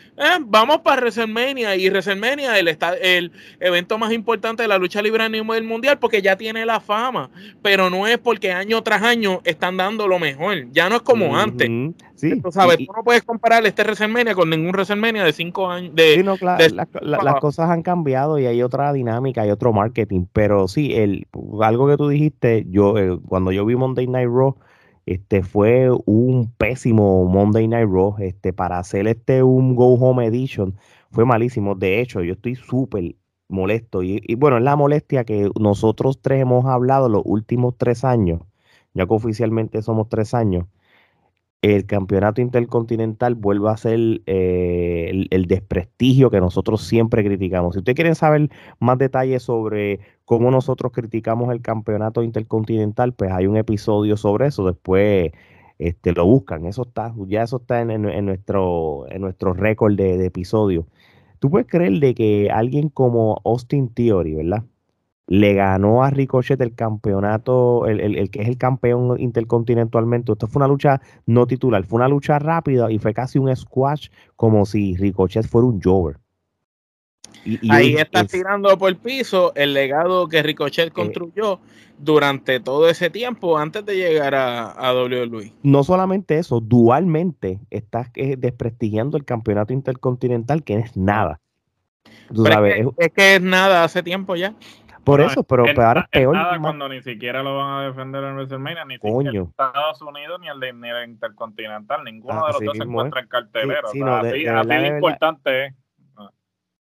vamos 0.45 0.79
para 0.79 1.01
WrestleMania 1.01 1.75
y 1.75 1.89
WrestleMania 1.89 2.57
el, 2.59 2.77
el 3.01 3.31
evento 3.59 3.97
más 3.97 4.11
importante 4.11 4.63
de 4.63 4.67
la 4.67 4.77
lucha 4.77 5.01
libre 5.01 5.23
a 5.23 5.29
nivel 5.29 5.63
mundial 5.63 5.97
porque 5.99 6.21
ya 6.21 6.35
tiene 6.35 6.65
la 6.65 6.79
fama, 6.79 7.29
pero 7.61 7.89
no 7.89 8.07
es 8.07 8.17
porque 8.17 8.51
año 8.51 8.81
tras 8.83 9.01
año 9.01 9.41
están 9.43 9.77
dando 9.77 10.07
lo 10.07 10.19
mejor, 10.19 10.71
ya 10.71 10.89
no 10.89 10.97
es 10.97 11.01
como 11.01 11.37
antes. 11.37 11.69
Sí, 12.15 12.41
tú 12.41 12.51
sabes, 12.51 12.77
tú 12.77 12.91
no 12.95 13.03
puedes 13.03 13.23
comparar 13.23 13.63
este 13.65 13.83
WrestleMania 13.83 14.33
con 14.33 14.49
ningún 14.49 14.71
WrestleMania 14.71 15.23
de 15.23 15.33
cinco 15.33 15.69
años. 15.69 15.93
De, 15.93 16.23
las 16.23 17.35
cosas 17.39 17.69
han 17.69 17.83
cambiado 17.83 18.39
y 18.39 18.45
hay 18.45 18.63
otra 18.63 18.91
dinámica, 18.91 19.41
hay 19.41 19.51
otro 19.51 19.71
marketing, 19.71 20.25
pero 20.33 20.67
sí, 20.67 20.95
el, 20.95 21.27
algo 21.61 21.87
que 21.87 21.97
tú 21.97 22.07
dijiste, 22.09 22.65
yo 22.69 22.97
eh, 22.97 23.19
cuando 23.27 23.51
yo 23.51 23.65
vi 23.65 23.75
Monday 23.75 24.07
Night 24.07 24.29
Raw, 24.31 24.55
este 25.07 25.41
fue 25.41 25.89
un 26.05 26.51
pésimo 26.57 27.25
Monday 27.25 27.67
Night 27.67 27.89
Raw. 27.89 28.15
Este, 28.19 28.53
para 28.53 28.77
hacer 28.79 29.07
este 29.07 29.41
un 29.41 29.75
Go 29.75 29.95
Home 29.95 30.25
Edition 30.25 30.75
fue 31.11 31.25
malísimo. 31.25 31.75
De 31.75 32.01
hecho, 32.01 32.21
yo 32.23 32.33
estoy 32.33 32.55
súper 32.55 33.15
molesto. 33.47 34.03
Y, 34.03 34.35
bueno, 34.35 34.57
es 34.57 34.63
la 34.63 34.75
molestia 34.75 35.23
que 35.23 35.49
nosotros 35.59 36.21
tres 36.21 36.41
hemos 36.41 36.65
hablado 36.65 37.09
los 37.09 37.23
últimos 37.25 37.77
tres 37.77 38.03
años, 38.03 38.41
ya 38.93 39.07
que 39.07 39.13
oficialmente 39.13 39.81
somos 39.81 40.09
tres 40.09 40.33
años 40.33 40.65
el 41.61 41.85
campeonato 41.85 42.41
intercontinental 42.41 43.35
vuelva 43.35 43.71
a 43.71 43.77
ser 43.77 44.21
eh, 44.27 45.25
el, 45.29 45.45
desprestigio 45.47 46.29
que 46.29 46.39
nosotros 46.39 46.83
siempre 46.83 47.23
criticamos. 47.23 47.73
Si 47.73 47.79
ustedes 47.79 47.95
quieren 47.95 48.15
saber 48.15 48.49
más 48.79 48.97
detalles 48.97 49.43
sobre 49.43 49.99
cómo 50.27 50.51
nosotros 50.51 50.91
criticamos 50.91 51.53
el 51.53 51.61
campeonato 51.61 52.21
intercontinental, 52.21 53.13
pues 53.13 53.31
hay 53.31 53.47
un 53.47 53.55
episodio 53.55 54.17
sobre 54.17 54.47
eso. 54.47 54.67
Después 54.67 55.31
este, 55.79 56.11
lo 56.11 56.25
buscan. 56.25 56.65
Eso 56.65 56.83
está, 56.83 57.13
ya 57.27 57.43
eso 57.43 57.57
está 57.57 57.79
en, 57.81 58.25
nuestro, 58.25 59.05
en 59.09 59.23
récord 59.55 59.95
de, 59.95 60.25
episodios. 60.25 60.85
Tú 61.39 61.49
puedes 61.49 61.65
creer 61.65 61.93
de 62.01 62.13
que 62.13 62.49
alguien 62.51 62.89
como 62.89 63.41
Austin 63.45 63.87
Theory, 63.93 64.35
¿verdad? 64.35 64.65
le 65.27 65.53
ganó 65.53 66.03
a 66.03 66.09
Ricochet 66.09 66.59
el 66.59 66.75
campeonato, 66.75 67.85
el, 67.87 68.29
que 68.29 68.41
es 68.41 68.49
el 68.49 68.57
campeón 68.57 69.17
intercontinentalmente. 69.19 70.33
Esto 70.33 70.47
fue 70.47 70.59
una 70.59 70.67
lucha 70.67 71.01
no 71.25 71.47
titular, 71.47 71.85
fue 71.85 71.97
una 71.97 72.09
lucha 72.09 72.37
rápida 72.37 72.91
y 72.91 72.99
fue 72.99 73.13
casi 73.13 73.39
un 73.39 73.53
squash 73.55 74.09
como 74.35 74.65
si 74.65 74.97
Ricochet 74.97 75.47
fuera 75.47 75.67
un 75.67 75.81
Jover. 75.81 76.17
Ahí 77.69 77.95
está 77.95 78.25
tirando 78.25 78.77
por 78.77 78.89
el 78.89 78.97
piso 78.97 79.53
el 79.55 79.73
legado 79.73 80.27
que 80.27 80.43
Ricochet 80.43 80.89
eh, 80.89 80.91
construyó 80.91 81.59
durante 81.97 82.59
todo 82.59 82.89
ese 82.89 83.09
tiempo 83.09 83.57
antes 83.57 83.85
de 83.85 83.95
llegar 83.95 84.35
a, 84.35 84.71
a 84.71 84.93
WWE. 84.93 85.53
No 85.63 85.83
solamente 85.83 86.37
eso, 86.37 86.59
dualmente 86.59 87.59
estás 87.69 88.09
eh, 88.15 88.35
desprestigiando 88.37 89.17
el 89.17 89.25
campeonato 89.25 89.73
intercontinental, 89.73 90.63
que 90.63 90.75
es 90.75 90.97
nada. 90.97 91.39
es 92.97 93.11
que 93.13 93.35
es 93.35 93.41
nada 93.41 93.83
hace 93.83 94.03
tiempo 94.03 94.35
ya. 94.35 94.53
Por 95.07 95.21
eso, 95.21 95.41
pero, 95.43 95.63
ahora 95.65 96.01
es 96.01 96.19
peor. 96.19 96.35
Nada 96.35 96.59
cuando 96.59 96.89
ni 96.89 97.01
siquiera 97.01 97.41
lo 97.41 97.55
van 97.55 97.79
a 97.79 97.87
defender 97.87 98.21
en 98.25 98.33
WrestleMania, 98.35 98.83
ni 98.83 98.99
Coño. 98.99 99.31
siquiera 99.31 99.45
Estados 99.45 100.01
Unidos 100.01 100.37
ni 100.41 100.49
el, 100.49 100.59
de, 100.59 100.73
ni 100.73 100.89
el 100.89 101.09
Intercontinental. 101.09 102.03
Ninguno 102.03 102.45
de 102.45 102.51
los 102.51 102.61
dos 102.61 102.77
se 102.77 102.83
encuentra 102.83 103.21
en 103.21 103.27
cartelera. 103.29 103.87
Sí, 103.89 104.01
así, 104.01 104.67
de, 104.67 104.87
importante 104.87 105.65
es. 105.67 105.73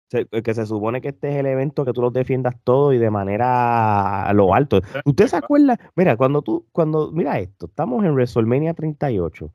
Que 0.08 0.54
se 0.54 0.66
supone 0.66 1.00
que 1.00 1.08
este 1.08 1.30
es 1.30 1.36
el 1.36 1.46
evento 1.46 1.84
que 1.84 1.92
tú 1.92 2.02
los 2.02 2.12
defiendas 2.12 2.54
todo 2.64 2.92
y 2.92 2.98
de 2.98 3.10
manera 3.10 4.24
a 4.24 4.32
lo 4.32 4.54
alto. 4.54 4.80
¿Usted 5.04 5.26
se 5.26 5.36
acuerda? 5.36 5.78
Mira, 5.96 6.16
cuando 6.16 6.42
tú, 6.42 6.66
cuando, 6.72 7.10
mira 7.12 7.38
esto, 7.38 7.66
estamos 7.66 8.04
en 8.04 8.12
WrestleMania 8.12 8.74
38. 8.74 9.50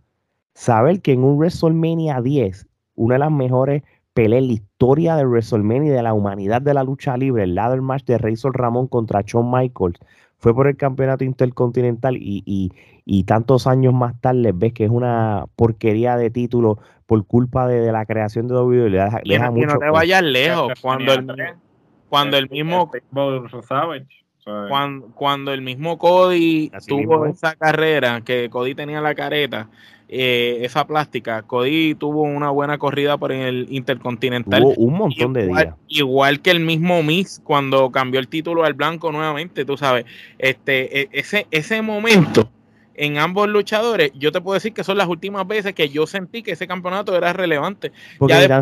Saber 0.53 1.01
que 1.01 1.13
en 1.13 1.23
un 1.23 1.37
WrestleMania 1.37 2.21
10, 2.21 2.67
una 2.95 3.15
de 3.15 3.19
las 3.19 3.31
mejores 3.31 3.83
pelea 4.13 4.39
en 4.39 4.47
la 4.47 4.53
historia 4.53 5.15
de 5.15 5.25
WrestleMania 5.25 5.91
y 5.91 5.95
de 5.95 6.03
la 6.03 6.13
humanidad 6.13 6.61
de 6.61 6.73
la 6.73 6.83
lucha 6.83 7.15
libre, 7.15 7.43
el 7.43 7.55
ladder 7.55 7.81
match 7.81 8.03
de 8.05 8.17
Razor 8.17 8.57
Ramón 8.57 8.87
contra 8.87 9.21
Shawn 9.25 9.49
Michaels, 9.49 9.99
fue 10.37 10.55
por 10.55 10.67
el 10.67 10.75
campeonato 10.75 11.23
intercontinental 11.23 12.17
y, 12.19 13.23
tantos 13.25 13.67
años 13.67 13.93
más 13.93 14.19
tarde 14.19 14.51
ves 14.53 14.73
que 14.73 14.85
es 14.85 14.89
una 14.89 15.45
porquería 15.55 16.17
de 16.17 16.31
título 16.31 16.79
por 17.11 17.25
culpa 17.25 17.67
de, 17.67 17.91
la 17.91 18.05
creación 18.05 18.47
de 18.47 18.53
WWE. 18.53 18.89
Le 18.89 19.37
no 19.37 19.77
te 19.77 19.89
vayas 19.89 20.23
lejos. 20.23 20.71
Cuando 20.79 21.11
el, 21.11 21.27
cuando 22.07 22.37
el 22.37 22.49
mismo 22.49 22.89
cuando, 24.69 25.07
cuando 25.13 25.51
el 25.51 25.61
mismo 25.61 25.97
Cody 25.97 26.71
tuvo 26.87 27.25
esa 27.25 27.55
carrera, 27.55 28.21
que 28.21 28.49
Cody 28.49 28.75
tenía 28.75 29.01
la 29.01 29.13
careta, 29.13 29.67
eh, 30.07 30.59
esa 30.61 30.87
plástica. 30.87 31.41
Cody 31.41 31.95
tuvo 31.95 32.21
una 32.21 32.49
buena 32.49 32.77
corrida 32.77 33.17
por 33.17 33.33
el 33.33 33.67
Intercontinental. 33.69 34.63
un 34.77 34.93
montón 34.93 35.33
de 35.33 35.47
días. 35.47 35.75
Igual 35.89 36.39
que 36.39 36.51
el 36.51 36.61
mismo 36.61 37.03
Miss 37.03 37.41
cuando 37.43 37.91
cambió 37.91 38.21
el 38.21 38.29
título 38.29 38.63
al 38.63 38.73
blanco 38.73 39.11
nuevamente, 39.11 39.65
tú 39.65 39.75
sabes. 39.75 40.05
Este, 40.39 41.01
e, 41.01 41.09
ese, 41.11 41.45
ese 41.51 41.81
momento 41.81 42.49
en 43.01 43.17
ambos 43.17 43.49
luchadores, 43.49 44.11
yo 44.13 44.31
te 44.31 44.41
puedo 44.41 44.53
decir 44.53 44.73
que 44.73 44.83
son 44.83 44.95
las 44.95 45.07
últimas 45.07 45.47
veces 45.47 45.73
que 45.73 45.89
yo 45.89 46.05
sentí 46.05 46.43
que 46.43 46.51
ese 46.51 46.67
campeonato 46.67 47.15
era 47.15 47.33
relevante. 47.33 47.91
ya 48.27 48.61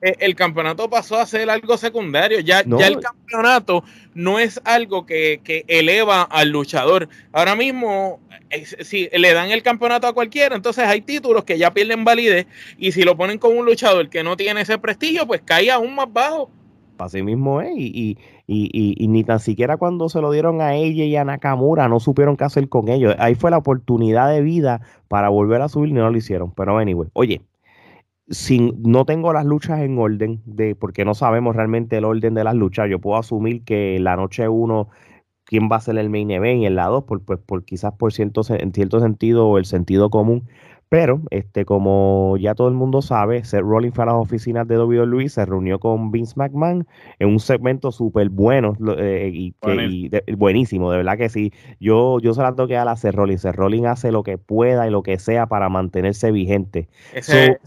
eh, 0.00 0.16
el 0.20 0.34
campeonato 0.34 0.88
pasó 0.88 1.18
a 1.18 1.26
ser 1.26 1.50
algo 1.50 1.76
secundario. 1.76 2.40
Ya, 2.40 2.64
ya 2.64 2.86
el 2.86 2.98
campeonato 2.98 3.84
no 4.14 4.38
es 4.38 4.58
algo 4.64 5.04
que, 5.04 5.42
eleva 5.68 6.22
al 6.22 6.48
luchador. 6.48 7.10
Ahora 7.30 7.54
mismo, 7.54 8.20
si 8.80 9.10
le 9.12 9.34
dan 9.34 9.50
el 9.50 9.62
campeonato 9.62 10.06
a 10.06 10.14
cualquiera, 10.14 10.56
entonces 10.56 10.86
hay 10.86 11.02
títulos 11.02 11.44
que 11.44 11.58
ya 11.58 11.74
pierden 11.74 12.06
validez 12.06 12.46
y 12.78 12.92
si 12.92 13.02
lo 13.02 13.18
ponen 13.18 13.36
con 13.36 13.54
un 13.54 13.66
luchador 13.66 14.08
que 14.08 14.22
no 14.22 14.34
tiene 14.34 14.62
ese 14.62 14.78
prestigio, 14.78 15.26
pues 15.26 15.42
cae 15.44 15.70
aún 15.70 15.94
más 15.94 16.10
bajo. 16.10 16.50
Así 16.96 17.22
mismo 17.22 17.60
es, 17.60 17.72
y, 17.76 17.92
y, 17.94 18.18
ni 18.46 19.24
tan 19.24 19.40
siquiera 19.40 19.76
cuando 19.76 20.08
se 20.08 20.20
lo 20.20 20.30
dieron 20.30 20.60
a 20.60 20.74
ella 20.74 21.04
y 21.04 21.16
a 21.16 21.24
Nakamura 21.24 21.88
no 21.88 22.00
supieron 22.00 22.36
qué 22.36 22.44
hacer 22.44 22.68
con 22.68 22.88
ellos. 22.88 23.14
Ahí 23.18 23.34
fue 23.34 23.50
la 23.50 23.58
oportunidad 23.58 24.30
de 24.30 24.42
vida 24.42 24.80
para 25.08 25.28
volver 25.28 25.62
a 25.62 25.68
subir 25.68 25.90
y 25.90 25.92
no 25.92 26.10
lo 26.10 26.16
hicieron. 26.16 26.52
Pero 26.52 26.78
anyway, 26.78 27.08
oye, 27.14 27.42
sin, 28.28 28.82
no 28.82 29.04
tengo 29.04 29.32
las 29.32 29.44
luchas 29.44 29.80
en 29.80 29.98
orden, 29.98 30.42
de, 30.46 30.74
porque 30.74 31.04
no 31.04 31.14
sabemos 31.14 31.56
realmente 31.56 31.96
el 31.98 32.04
orden 32.04 32.34
de 32.34 32.44
las 32.44 32.54
luchas. 32.54 32.88
Yo 32.90 32.98
puedo 33.00 33.18
asumir 33.18 33.62
que 33.64 33.98
la 34.00 34.16
noche 34.16 34.48
uno, 34.48 34.88
quién 35.44 35.68
va 35.70 35.76
a 35.76 35.80
ser 35.80 35.98
el 35.98 36.10
main 36.10 36.30
event 36.30 36.62
y 36.62 36.66
en 36.66 36.74
la 36.76 36.86
dos, 36.86 37.04
por, 37.04 37.22
pues, 37.24 37.38
por 37.40 37.64
quizás 37.64 37.92
por 37.94 38.12
cierto, 38.12 38.42
en 38.48 38.72
cierto 38.72 39.00
sentido 39.00 39.48
o 39.48 39.58
el 39.58 39.64
sentido 39.66 40.10
común. 40.10 40.48
Pero, 40.92 41.22
este, 41.30 41.64
como 41.64 42.36
ya 42.38 42.54
todo 42.54 42.68
el 42.68 42.74
mundo 42.74 43.00
sabe, 43.00 43.42
Seth 43.44 43.62
Rollins 43.62 43.94
fue 43.94 44.04
a 44.04 44.08
las 44.08 44.16
oficinas 44.16 44.68
de 44.68 44.78
WWE, 44.78 45.26
se 45.30 45.46
reunió 45.46 45.78
con 45.78 46.10
Vince 46.10 46.34
McMahon 46.36 46.86
en 47.18 47.28
un 47.28 47.40
segmento 47.40 47.90
súper 47.92 48.28
bueno 48.28 48.76
eh, 48.98 49.30
y, 49.32 49.54
buenísimo, 50.36 50.90
de 50.90 50.98
verdad 50.98 51.16
que 51.16 51.30
sí. 51.30 51.50
Yo, 51.80 52.20
yo 52.20 52.34
se 52.34 52.42
la 52.42 52.54
toqué 52.54 52.76
a 52.76 52.84
la 52.84 52.96
Seth 52.96 53.14
Rollins. 53.14 53.40
Seth 53.40 53.56
Rollins 53.56 53.86
hace 53.86 54.12
lo 54.12 54.22
que 54.22 54.36
pueda 54.36 54.86
y 54.86 54.90
lo 54.90 55.02
que 55.02 55.18
sea 55.18 55.46
para 55.46 55.70
mantenerse 55.70 56.30
vigente. 56.30 56.90
Ese, 57.14 57.58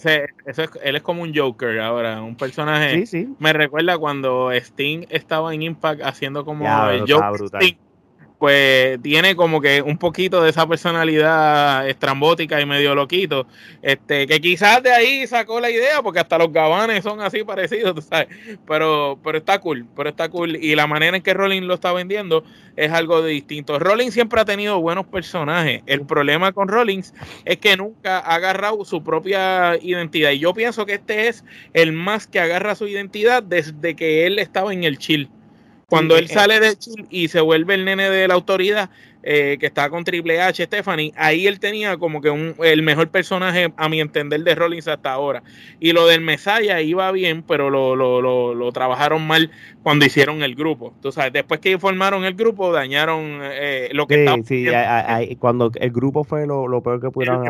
él 0.83 0.95
es 0.95 1.01
como 1.01 1.23
un 1.23 1.35
Joker 1.35 1.79
ahora, 1.79 2.21
un 2.21 2.35
personaje. 2.35 2.93
Sí, 2.93 3.05
sí. 3.07 3.35
Me 3.39 3.53
recuerda 3.53 3.97
cuando 3.97 4.51
Sting 4.51 5.07
estaba 5.09 5.51
en 5.51 5.63
Impact 5.63 6.03
haciendo 6.03 6.45
como 6.45 6.63
el 6.91 7.11
Joker 7.11 7.49
pues 8.39 9.01
tiene 9.01 9.35
como 9.35 9.61
que 9.61 9.81
un 9.81 9.97
poquito 9.97 10.43
de 10.43 10.49
esa 10.49 10.67
personalidad 10.67 11.87
estrambótica 11.87 12.59
y 12.59 12.65
medio 12.65 12.93
loquito, 12.95 13.47
este, 13.81 14.27
que 14.27 14.41
quizás 14.41 14.83
de 14.83 14.91
ahí 14.91 15.25
sacó 15.27 15.59
la 15.59 15.69
idea, 15.69 16.01
porque 16.01 16.19
hasta 16.19 16.37
los 16.37 16.51
gabanes 16.51 17.03
son 17.03 17.21
así 17.21 17.43
parecidos, 17.43 17.95
tú 17.95 18.01
sabes, 18.01 18.27
pero, 18.67 19.19
pero 19.23 19.37
está 19.37 19.59
cool, 19.59 19.85
pero 19.95 20.09
está 20.09 20.29
cool, 20.29 20.55
y 20.57 20.75
la 20.75 20.87
manera 20.87 21.15
en 21.15 21.23
que 21.23 21.33
Rollins 21.33 21.65
lo 21.65 21.75
está 21.75 21.93
vendiendo 21.93 22.43
es 22.75 22.91
algo 22.91 23.23
distinto. 23.23 23.79
Rollins 23.79 24.13
siempre 24.13 24.41
ha 24.41 24.45
tenido 24.45 24.81
buenos 24.81 25.05
personajes, 25.05 25.81
el 25.85 26.05
problema 26.05 26.51
con 26.51 26.67
Rollins 26.67 27.13
es 27.45 27.57
que 27.57 27.77
nunca 27.77 28.19
ha 28.19 28.35
agarrado 28.35 28.83
su 28.83 29.03
propia 29.03 29.77
identidad, 29.81 30.31
y 30.31 30.39
yo 30.39 30.53
pienso 30.53 30.85
que 30.85 30.95
este 30.95 31.29
es 31.29 31.45
el 31.73 31.93
más 31.93 32.27
que 32.27 32.39
agarra 32.39 32.75
su 32.75 32.87
identidad 32.87 33.43
desde 33.43 33.95
que 33.95 34.27
él 34.27 34.39
estaba 34.39 34.73
en 34.73 34.83
el 34.83 34.97
chill. 34.97 35.29
Cuando 35.95 36.17
él 36.17 36.25
eh, 36.25 36.33
sale 36.33 36.59
de 36.59 36.75
Chill 36.77 37.05
y 37.09 37.27
se 37.29 37.41
vuelve 37.41 37.75
el 37.75 37.85
nene 37.85 38.09
de 38.09 38.27
la 38.27 38.33
autoridad, 38.33 38.89
eh, 39.27 39.57
que 39.59 39.65
está 39.65 39.89
con 39.89 40.03
Triple 40.03 40.39
H, 40.39 40.63
Stephanie, 40.65 41.11
ahí 41.15 41.47
él 41.47 41.59
tenía 41.59 41.97
como 41.97 42.21
que 42.21 42.29
un, 42.29 42.53
el 42.63 42.83
mejor 42.83 43.09
personaje, 43.09 43.73
a 43.75 43.89
mi 43.89 43.99
entender, 43.99 44.43
de 44.43 44.53
Rollins 44.53 44.87
hasta 44.87 45.11
ahora. 45.11 45.41
Y 45.79 45.93
lo 45.93 46.05
del 46.05 46.21
Messiah 46.21 46.81
iba 46.81 47.11
bien, 47.11 47.41
pero 47.41 47.71
lo, 47.71 47.95
lo, 47.95 48.21
lo, 48.53 48.71
trabajaron 48.71 49.25
mal 49.25 49.49
cuando 49.81 50.05
hicieron 50.05 50.43
el 50.43 50.53
grupo. 50.53 50.93
Tú 51.01 51.11
sabes, 51.11 51.33
después 51.33 51.59
que 51.59 51.79
formaron 51.79 52.23
el 52.23 52.35
grupo, 52.35 52.71
dañaron 52.71 53.39
eh, 53.41 53.89
lo 53.93 54.05
que 54.05 54.25
estaba. 54.25 54.43
Sí, 54.43 54.67
cuando 55.39 55.71
el 55.73 55.91
grupo 55.91 56.23
fue 56.23 56.45
lo, 56.45 56.81
peor 56.83 57.01
que 57.01 57.09
pudieron. 57.09 57.47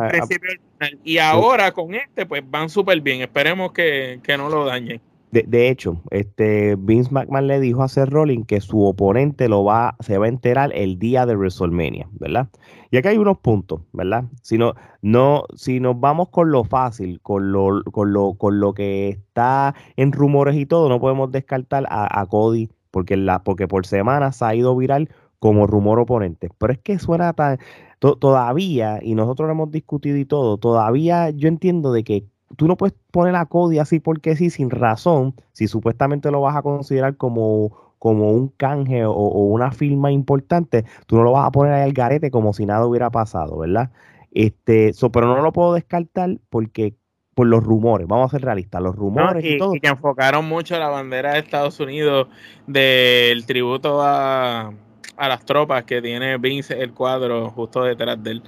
y 1.04 1.18
ahora 1.18 1.74
con 1.74 1.94
este, 1.94 2.26
pues 2.26 2.42
van 2.50 2.70
súper 2.70 3.02
bien. 3.02 3.22
Esperemos 3.22 3.74
que, 3.74 4.22
que 4.24 4.38
no 4.38 4.48
lo 4.48 4.64
dañen. 4.64 5.02
De, 5.44 5.68
hecho, 5.68 6.02
este 6.12 6.78
Vince 6.78 7.12
McMahon 7.12 7.48
le 7.48 7.60
dijo 7.60 7.84
a 7.84 7.90
Seth 7.90 8.08
Rollins 8.08 8.48
que 8.48 8.62
su 8.62 8.86
oponente 8.86 9.50
lo 9.50 9.66
va, 9.66 9.98
se 10.00 10.18
va 10.18 10.28
a 10.28 10.30
enterar 10.30 10.72
el 10.74 10.98
día 10.98 11.26
de 11.26 11.36
WrestleMania, 11.36 12.08
¿verdad? 12.14 12.48
Y 12.90 12.96
aquí 12.96 13.10
hay 13.10 13.18
unos 13.18 13.40
puntos, 13.40 13.82
¿verdad? 13.92 14.24
Si, 14.44 14.58
no, 14.58 14.76
no, 15.02 15.44
si 15.54 15.82
nos 15.82 16.00
vamos 16.00 16.30
con 16.30 16.52
lo 16.52 16.64
fácil, 16.64 17.20
con 17.20 17.52
lo, 17.52 17.84
con 17.92 18.14
lo, 18.14 18.36
con 18.36 18.62
lo 18.62 18.74
que 18.74 19.10
está 19.10 19.76
en 19.98 20.14
rumores 20.14 20.56
y 20.56 20.66
todo, 20.66 20.88
no 20.88 21.02
podemos 21.02 21.30
descartar 21.34 21.86
a, 21.90 22.26
Cody, 22.28 22.70
porque, 22.90 23.18
la, 23.18 23.44
porque 23.44 23.68
por 23.68 23.86
semanas 23.86 24.42
ha 24.42 24.56
ido 24.56 24.74
viral 24.78 25.10
como 25.40 25.68
rumor 25.68 26.00
oponente. 26.00 26.50
Pero 26.58 26.72
es 26.72 26.80
que 26.80 26.98
suena 26.98 27.34
tan. 27.34 27.60
todavía, 28.00 29.00
y 29.02 29.16
nosotros 29.16 29.48
lo 29.48 29.52
hemos 29.52 29.72
discutido 29.72 30.16
y 30.16 30.24
todo, 30.24 30.58
todavía 30.58 31.30
yo 31.32 31.50
entiendo 31.50 31.92
de 31.92 32.06
que 32.06 32.26
tú 32.58 32.68
no 32.68 32.78
puedes 32.78 32.96
poner 33.12 33.36
a 33.36 33.46
Cody 33.46 33.80
así 33.80 34.00
porque 34.00 34.36
sí, 34.36 34.50
sin 34.50 34.70
razón, 34.70 35.36
si 35.52 35.68
supuestamente 35.68 36.32
lo 36.32 36.42
vas 36.42 36.56
a 36.56 36.62
considerar 36.62 37.18
como, 37.18 37.96
como 38.00 38.32
un 38.32 38.50
canje 38.50 39.06
o, 39.06 39.14
una 39.14 39.72
firma 39.72 40.12
importante, 40.12 40.86
tú 41.08 41.18
no 41.18 41.24
lo 41.24 41.32
vas 41.32 41.48
a 41.48 41.52
poner 41.52 41.74
ahí 41.74 41.84
al 41.84 41.94
garete 41.94 42.32
como 42.32 42.54
si 42.54 42.66
nada 42.66 42.86
hubiera 42.86 43.10
pasado, 43.10 43.58
¿verdad? 43.58 43.92
Este, 44.32 44.94
pero 45.12 45.28
no 45.28 45.42
lo 45.42 45.54
puedo 45.54 45.74
descartar 45.74 46.40
porque 46.50 46.96
por 47.34 47.48
los 47.48 47.64
rumores, 47.64 48.08
vamos 48.08 48.34
a 48.34 48.38
ser 48.38 48.46
realistas, 48.46 48.82
los 48.82 48.96
rumores 48.96 49.44
y, 49.44 49.58
todo. 49.58 49.76
Y 49.76 49.82
que 49.82 49.90
enfocaron 49.90 50.46
mucho 50.46 50.80
la 50.80 50.88
bandera 50.88 51.34
de 51.34 51.40
Estados 51.40 51.80
Unidos 51.82 52.28
del 52.66 53.46
tributo 53.46 54.02
a, 54.02 54.72
a 55.18 55.28
las 55.28 55.44
tropas 55.44 55.84
que 55.84 56.02
tiene 56.02 56.38
Vince 56.38 56.82
el 56.82 56.94
cuadro 56.94 57.50
justo 57.50 57.84
detrás 57.84 58.24
de 58.24 58.32
él. 58.32 58.44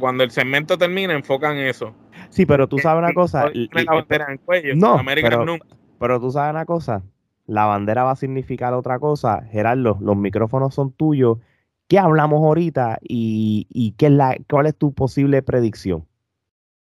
Cuando 0.00 0.24
el 0.24 0.30
segmento 0.30 0.78
termina, 0.78 1.12
enfocan 1.12 1.58
eso. 1.58 1.92
Sí, 2.32 2.46
pero 2.46 2.66
tú 2.66 2.78
sabes 2.78 3.04
una 3.04 3.12
cosa. 3.12 3.44
no, 4.74 4.96
pero, 5.04 5.44
pero 5.98 6.20
tú 6.20 6.30
sabes 6.30 6.50
una 6.50 6.64
cosa. 6.64 7.02
La 7.46 7.66
bandera 7.66 8.04
va 8.04 8.12
a 8.12 8.16
significar 8.16 8.72
otra 8.72 8.98
cosa. 8.98 9.42
Gerardo, 9.50 9.98
los 10.00 10.16
micrófonos 10.16 10.74
son 10.74 10.92
tuyos. 10.92 11.38
¿Qué 11.88 11.98
hablamos 11.98 12.42
ahorita 12.42 12.98
y, 13.02 13.94
qué 13.98 14.06
es 14.06 14.12
la, 14.12 14.36
cuál 14.48 14.66
es 14.66 14.76
tu 14.76 14.94
posible 14.94 15.42
predicción? 15.42 16.06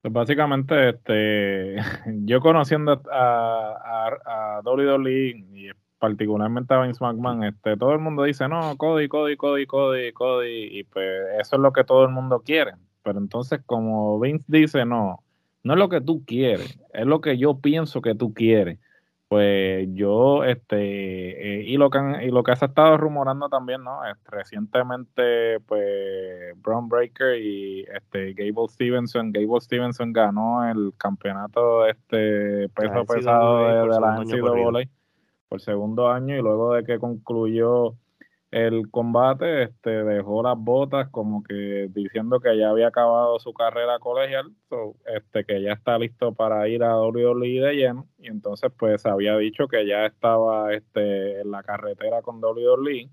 Pues 0.01 0.13
básicamente, 0.13 0.89
este, 0.89 1.75
yo 2.23 2.39
conociendo 2.39 3.01
a, 3.11 4.07
a, 4.25 4.57
a 4.57 4.61
WWE 4.63 5.35
y 5.53 5.69
particularmente 5.99 6.73
a 6.73 6.81
Vince 6.81 7.03
McMahon, 7.03 7.43
este, 7.43 7.75
todo 7.75 7.91
el 7.91 7.99
mundo 7.99 8.23
dice, 8.23 8.47
no, 8.47 8.77
Cody, 8.77 9.09
Cody, 9.09 9.35
Cody, 9.35 9.65
Cody, 9.65 10.13
Cody, 10.13 10.79
y 10.79 10.83
pues 10.85 11.05
eso 11.41 11.57
es 11.57 11.61
lo 11.61 11.73
que 11.73 11.83
todo 11.83 12.05
el 12.05 12.11
mundo 12.11 12.41
quiere. 12.45 12.71
Pero 13.03 13.19
entonces, 13.19 13.59
como 13.65 14.17
Vince 14.19 14.45
dice, 14.47 14.85
no, 14.85 15.24
no 15.65 15.73
es 15.73 15.80
lo 15.80 15.89
que 15.89 15.99
tú 15.99 16.23
quieres, 16.25 16.80
es 16.93 17.06
lo 17.08 17.21
que 17.21 17.39
yo 17.39 17.60
pienso 17.60 17.99
que 18.01 18.13
tú 18.13 18.34
quieres. 18.34 18.78
Pues 19.28 19.88
yo, 19.93 20.43
este, 20.43 21.58
eh, 21.58 21.63
y 21.65 21.78
lo 21.78 21.89
que 21.89 21.99
y 22.23 22.30
lo 22.30 22.43
que 22.43 22.56
se 22.56 22.65
ha 22.65 22.67
estado 22.67 22.95
rumorando 22.97 23.49
también, 23.49 23.84
¿no? 23.84 24.01
recientemente, 24.28 25.60
pues, 25.62 26.54
Brown 26.62 26.88
Breaker 26.88 27.41
y 27.41 27.82
este 27.82 28.34
Gable 28.34 28.67
Stevenson, 28.69 29.32
Gable 29.32 29.60
Stevenson 29.60 30.13
ganó 30.13 30.69
el 30.69 30.93
campeonato 30.97 31.88
este 31.88 32.69
peso 32.69 33.04
pesado 33.04 33.58
de, 33.58 33.93
de 33.93 33.99
la 33.99 34.23
NCAA 34.23 34.84
por 35.49 35.60
segundo 35.60 36.12
año 36.12 36.38
y 36.38 36.41
luego 36.43 36.75
de 36.75 36.84
que 36.84 36.99
concluyó 36.99 37.95
el 38.51 38.89
combate 38.89 39.63
este, 39.63 39.89
dejó 39.89 40.43
las 40.43 40.58
botas 40.58 41.10
como 41.10 41.43
que 41.43 41.88
diciendo 41.89 42.39
que 42.39 42.58
ya 42.58 42.69
había 42.69 42.88
acabado 42.88 43.38
su 43.39 43.53
carrera 43.53 43.99
colegial, 43.99 44.51
este, 45.13 45.43
que 45.45 45.62
ya 45.62 45.73
está 45.73 45.97
listo 45.97 46.34
para 46.34 46.67
ir 46.67 46.84
a 46.84 46.97
WWE 46.99 47.60
de 47.60 47.73
lleno 47.73 48.08
y 48.17 48.27
entonces 48.27 48.71
pues 48.77 49.05
había 49.05 49.36
dicho 49.38 49.67
que 49.67 49.86
ya 49.86 50.05
estaba 50.05 50.73
este, 50.73 51.41
en 51.41 51.51
la 51.51 51.63
carretera 51.63 52.21
con 52.21 52.41
WWE 52.41 53.10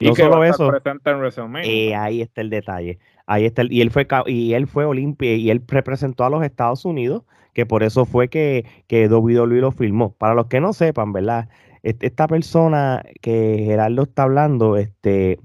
y 0.00 0.14
que 0.14 0.22
solo 0.22 0.42
eso, 0.44 0.68
presente 0.68 1.10
en 1.10 1.18
WrestleMania. 1.18 1.70
Eh, 1.70 1.94
ahí 1.94 2.22
está 2.22 2.40
el 2.40 2.48
detalle. 2.48 2.98
Ahí 3.26 3.44
está 3.44 3.62
y 3.68 3.82
él 3.82 3.90
fue 3.90 4.08
y 4.26 4.54
él 4.54 4.66
fue 4.66 4.86
Olimpia 4.86 5.34
y 5.34 5.50
él 5.50 5.62
representó 5.68 6.24
a 6.24 6.30
los 6.30 6.42
Estados 6.42 6.86
Unidos, 6.86 7.24
que 7.52 7.66
por 7.66 7.82
eso 7.82 8.06
fue 8.06 8.28
que, 8.28 8.64
que 8.86 9.08
WWE 9.08 9.60
lo 9.60 9.72
filmó. 9.72 10.14
Para 10.14 10.34
los 10.34 10.46
que 10.46 10.60
no 10.60 10.72
sepan, 10.72 11.12
¿verdad? 11.12 11.50
Esta 11.82 12.26
persona 12.28 13.02
que 13.20 13.62
Gerardo 13.64 14.02
está 14.02 14.24
hablando, 14.24 14.76
este, 14.76 15.38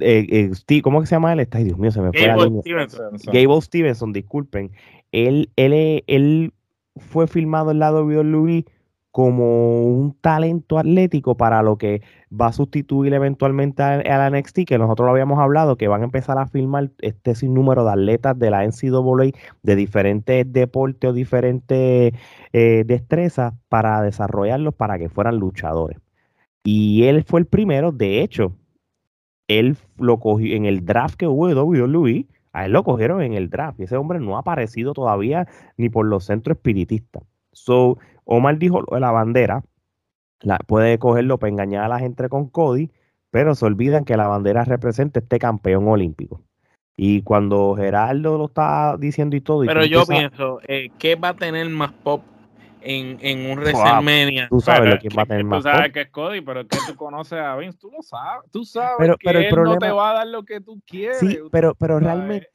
eh, 0.00 0.50
eh, 0.70 0.82
¿cómo 0.82 1.04
se 1.04 1.14
llama 1.14 1.32
él? 1.32 1.48
Ay, 1.50 1.64
Dios 1.64 1.78
mío, 1.78 1.90
se 1.90 2.00
me 2.00 2.12
fue 2.12 2.26
la 2.26 2.36
línea. 2.36 2.62
Stevenson. 2.62 3.18
Gable 3.32 3.60
Stevenson, 3.60 4.12
disculpen. 4.12 4.72
Él, 5.12 5.50
él, 5.56 6.04
él 6.06 6.52
fue 6.96 7.26
filmado 7.26 7.70
en 7.70 7.78
la 7.78 7.92
WWE 7.92 8.64
como 9.10 9.84
un 9.84 10.14
talento 10.20 10.78
atlético 10.78 11.36
para 11.36 11.62
lo 11.62 11.76
que 11.76 12.02
va 12.30 12.48
a 12.48 12.52
sustituir 12.52 13.14
eventualmente 13.14 13.82
al 13.82 14.32
NXT, 14.32 14.60
que 14.66 14.78
nosotros 14.78 15.06
lo 15.06 15.12
habíamos 15.12 15.38
hablado, 15.38 15.76
que 15.76 15.88
van 15.88 16.02
a 16.02 16.04
empezar 16.04 16.38
a 16.38 16.46
filmar 16.46 16.90
este 17.00 17.34
sinnúmero 17.34 17.84
de 17.84 17.92
atletas 17.92 18.38
de 18.38 18.50
la 18.50 18.64
NCAA 18.64 19.32
de 19.62 19.76
diferentes 19.76 20.52
deportes 20.52 21.10
o 21.10 21.12
diferentes 21.12 22.12
eh, 22.52 22.84
destrezas 22.86 23.54
para 23.68 24.02
desarrollarlos 24.02 24.74
para 24.74 24.98
que 24.98 25.08
fueran 25.08 25.36
luchadores. 25.36 25.98
Y 26.64 27.04
él 27.04 27.24
fue 27.24 27.40
el 27.40 27.46
primero, 27.46 27.92
de 27.92 28.22
hecho, 28.22 28.52
él 29.48 29.78
lo 29.96 30.18
cogió 30.20 30.54
en 30.54 30.66
el 30.66 30.84
draft 30.84 31.16
que 31.16 31.26
hubo 31.26 31.48
de 31.48 31.54
WWE, 31.54 32.26
a 32.52 32.66
él 32.66 32.72
lo 32.72 32.84
cogieron 32.84 33.22
en 33.22 33.34
el 33.34 33.50
draft 33.50 33.80
y 33.80 33.84
ese 33.84 33.96
hombre 33.96 34.20
no 34.20 34.36
ha 34.36 34.40
aparecido 34.40 34.92
todavía 34.92 35.48
ni 35.76 35.88
por 35.88 36.06
los 36.06 36.24
centros 36.24 36.56
espiritistas. 36.56 37.22
So, 37.52 37.98
Omar 38.24 38.58
dijo 38.58 38.84
la 38.98 39.10
bandera, 39.10 39.64
la, 40.40 40.58
puede 40.58 40.98
cogerlo 40.98 41.38
para 41.38 41.50
engañar 41.50 41.84
a 41.84 41.88
la 41.88 41.98
gente 41.98 42.28
con 42.28 42.48
Cody, 42.48 42.90
pero 43.30 43.54
se 43.54 43.64
olvidan 43.64 44.04
que 44.04 44.16
la 44.16 44.26
bandera 44.26 44.64
representa 44.64 45.20
este 45.20 45.38
campeón 45.38 45.88
olímpico. 45.88 46.42
Y 46.96 47.22
cuando 47.22 47.76
Gerardo 47.76 48.38
lo 48.38 48.46
está 48.46 48.96
diciendo 48.98 49.36
y 49.36 49.40
todo. 49.40 49.64
Pero 49.64 49.84
yo 49.84 50.04
pienso, 50.04 50.60
eh, 50.66 50.88
¿qué 50.98 51.14
va 51.14 51.28
a 51.28 51.34
tener 51.34 51.68
más 51.68 51.92
pop 51.92 52.24
en, 52.80 53.18
en 53.20 53.50
un 53.50 53.58
WrestleMania? 53.58 54.48
Tú 54.48 54.60
sabes 54.60 54.94
lo 54.94 54.98
que 54.98 55.08
va 55.14 55.22
a 55.22 55.26
tener 55.26 55.44
más 55.44 55.62
pop. 55.62 55.70
Tú 55.70 55.76
sabes 55.76 55.92
que 55.92 56.00
es 56.00 56.08
Cody, 56.10 56.40
pero 56.40 56.62
es 56.62 56.66
que 56.66 56.78
tú 56.88 56.96
conoces 56.96 57.38
a 57.38 57.54
Vince, 57.56 57.78
tú 57.78 57.90
lo 57.92 58.02
sabes. 58.02 58.50
Tú 58.50 58.64
sabes 58.64 58.96
pero, 58.98 59.16
que 59.16 59.30
él 59.30 59.54
no 59.54 59.78
te 59.78 59.90
va 59.90 60.10
a 60.10 60.14
dar 60.14 60.26
lo 60.26 60.44
que 60.44 60.60
tú 60.60 60.82
quieres. 60.84 61.20
Sí, 61.20 61.38
pero, 61.52 61.74
pero 61.76 62.00
realmente. 62.00 62.48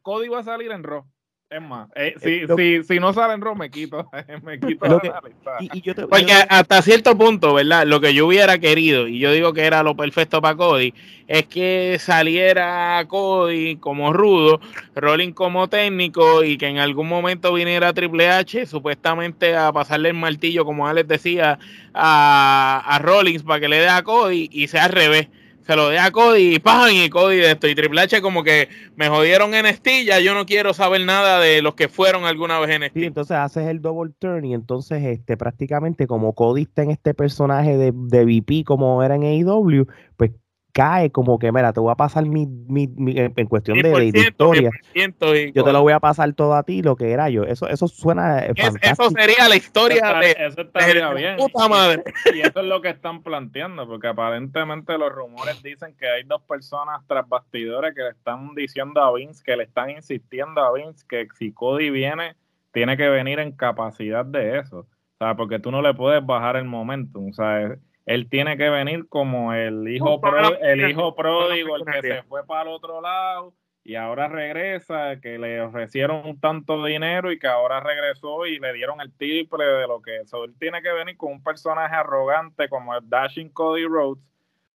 Cody 0.00 0.28
va 0.28 0.38
a 0.38 0.44
salir 0.44 0.70
en 0.70 0.82
Raw. 0.82 1.04
Es 1.50 1.62
más, 1.62 1.88
eh, 1.94 2.14
si, 2.20 2.40
si, 2.56 2.82
si, 2.82 2.98
no 2.98 3.12
salen 3.12 3.40
me 3.56 3.70
quito. 3.70 4.10
Me 4.42 4.58
quito 4.58 6.08
Porque 6.08 6.32
hasta 6.48 6.82
cierto 6.82 7.16
punto, 7.16 7.54
¿verdad? 7.54 7.86
Lo 7.86 8.00
que 8.00 8.12
yo 8.12 8.26
hubiera 8.26 8.58
querido, 8.58 9.06
y 9.06 9.20
yo 9.20 9.30
digo 9.30 9.52
que 9.52 9.62
era 9.62 9.82
lo 9.82 9.94
perfecto 9.94 10.42
para 10.42 10.56
Cody, 10.56 10.94
es 11.28 11.46
que 11.46 11.98
saliera 12.00 13.04
Cody 13.06 13.76
como 13.76 14.12
rudo, 14.12 14.60
Rolling 14.96 15.32
como 15.32 15.68
técnico, 15.68 16.42
y 16.42 16.56
que 16.56 16.66
en 16.66 16.78
algún 16.78 17.08
momento 17.08 17.52
viniera 17.52 17.92
Triple 17.92 18.30
H 18.30 18.66
supuestamente 18.66 19.54
a 19.54 19.70
pasarle 19.70 20.08
el 20.08 20.14
martillo, 20.14 20.64
como 20.64 20.88
Alex 20.88 21.06
decía, 21.06 21.58
a, 21.92 22.82
a 22.84 22.98
Rollins 22.98 23.44
para 23.44 23.60
que 23.60 23.68
le 23.68 23.78
dé 23.78 23.88
a 23.88 24.02
Cody 24.02 24.48
y 24.50 24.66
sea 24.66 24.86
al 24.86 24.92
revés 24.92 25.28
se 25.66 25.76
lo 25.76 25.88
dé 25.88 25.98
a 25.98 26.10
Cody 26.10 26.54
y 26.54 26.58
¡pam! 26.58 26.90
y 26.92 27.08
Cody 27.08 27.36
de 27.36 27.52
esto. 27.52 27.66
Y 27.68 27.74
Triple 27.74 28.00
H 28.02 28.20
como 28.20 28.44
que 28.44 28.68
me 28.96 29.08
jodieron 29.08 29.54
en 29.54 29.66
estilla, 29.66 30.20
yo 30.20 30.34
no 30.34 30.46
quiero 30.46 30.74
saber 30.74 31.02
nada 31.02 31.40
de 31.40 31.62
los 31.62 31.74
que 31.74 31.88
fueron 31.88 32.24
alguna 32.24 32.58
vez 32.58 32.70
en 32.70 32.82
Stilla. 32.82 33.04
Sí, 33.04 33.06
entonces 33.06 33.36
haces 33.36 33.68
el 33.68 33.80
double 33.80 34.12
turn 34.18 34.44
y 34.44 34.54
entonces 34.54 35.02
este 35.04 35.36
prácticamente 35.36 36.06
como 36.06 36.34
Cody 36.34 36.62
está 36.62 36.82
en 36.82 36.90
este 36.90 37.14
personaje 37.14 37.76
de, 37.76 37.92
de 37.94 38.24
VP 38.24 38.64
como 38.64 39.02
era 39.02 39.14
en 39.14 39.22
AEW, 39.24 39.86
pues 40.16 40.32
cae 40.74 41.12
como 41.12 41.38
que, 41.38 41.52
mira, 41.52 41.72
te 41.72 41.78
voy 41.78 41.92
a 41.92 41.94
pasar 41.94 42.26
mi, 42.26 42.46
mi, 42.46 42.92
en 43.16 43.46
cuestión 43.46 43.78
de, 43.78 44.10
historia. 44.12 44.70
yo 45.54 45.64
te 45.64 45.72
lo 45.72 45.82
voy 45.82 45.92
a 45.92 46.00
pasar 46.00 46.32
todo 46.32 46.54
a 46.54 46.64
ti, 46.64 46.82
lo 46.82 46.96
que 46.96 47.12
era 47.12 47.30
yo. 47.30 47.44
Eso, 47.44 47.68
eso 47.68 47.86
suena 47.86 48.40
Eso 48.40 49.10
sería 49.10 49.48
la 49.48 49.54
historia 49.54 50.18
de, 50.20 50.32
eso 50.36 50.62
estaría 50.62 51.14
bien. 51.14 51.36
puta 51.36 51.68
madre. 51.68 52.02
Y, 52.34 52.40
eso 52.40 52.60
es 52.60 52.66
lo 52.66 52.82
que 52.82 52.88
están 52.88 53.22
planteando, 53.22 53.86
porque 53.86 54.08
aparentemente 54.08 54.98
los 54.98 55.12
rumores 55.12 55.62
dicen 55.62 55.94
que 55.96 56.08
hay 56.08 56.24
dos 56.24 56.42
personas 56.42 57.02
tras 57.06 57.28
bastidores 57.28 57.94
que 57.94 58.02
le 58.02 58.10
están 58.10 58.52
diciendo 58.56 59.00
a 59.00 59.14
Vince, 59.14 59.44
que 59.44 59.56
le 59.56 59.64
están 59.64 59.90
insistiendo 59.90 60.60
a 60.60 60.72
Vince 60.72 61.06
que 61.08 61.28
si 61.38 61.52
Cody 61.52 61.90
viene, 61.90 62.34
tiene 62.72 62.96
que 62.96 63.08
venir 63.08 63.38
en 63.38 63.52
capacidad 63.52 64.24
de 64.24 64.58
eso. 64.58 64.78
O 64.80 64.86
sea, 65.18 65.36
porque 65.36 65.60
tú 65.60 65.70
no 65.70 65.82
le 65.82 65.94
puedes 65.94 66.26
bajar 66.26 66.56
el 66.56 66.64
momentum. 66.64 67.30
O 67.30 67.32
sea, 67.32 67.76
él 68.06 68.28
tiene 68.28 68.56
que 68.56 68.68
venir 68.70 69.08
como 69.08 69.52
el 69.52 69.88
hijo, 69.88 70.20
el 70.60 70.90
hijo 70.90 71.14
pródigo, 71.14 71.76
el 71.76 71.84
que 71.84 72.02
se 72.02 72.22
fue 72.24 72.46
para 72.46 72.62
el 72.62 72.68
otro 72.68 73.00
lado 73.00 73.54
y 73.84 73.96
ahora 73.96 74.28
regresa, 74.28 75.20
que 75.20 75.38
le 75.38 75.60
ofrecieron 75.60 76.26
un 76.26 76.40
tanto 76.40 76.82
dinero 76.82 77.30
y 77.30 77.38
que 77.38 77.46
ahora 77.46 77.80
regresó 77.80 78.46
y 78.46 78.58
le 78.58 78.72
dieron 78.72 79.00
el 79.02 79.12
triple 79.12 79.66
de 79.66 79.86
lo 79.86 80.00
que 80.00 80.16
eso. 80.22 80.42
Él 80.44 80.54
tiene 80.58 80.80
que 80.80 80.90
venir 80.90 81.18
con 81.18 81.32
un 81.32 81.42
personaje 81.42 81.94
arrogante 81.94 82.70
como 82.70 82.94
el 82.96 83.06
Dashing 83.06 83.50
Cody 83.50 83.84
Rhodes 83.84 84.24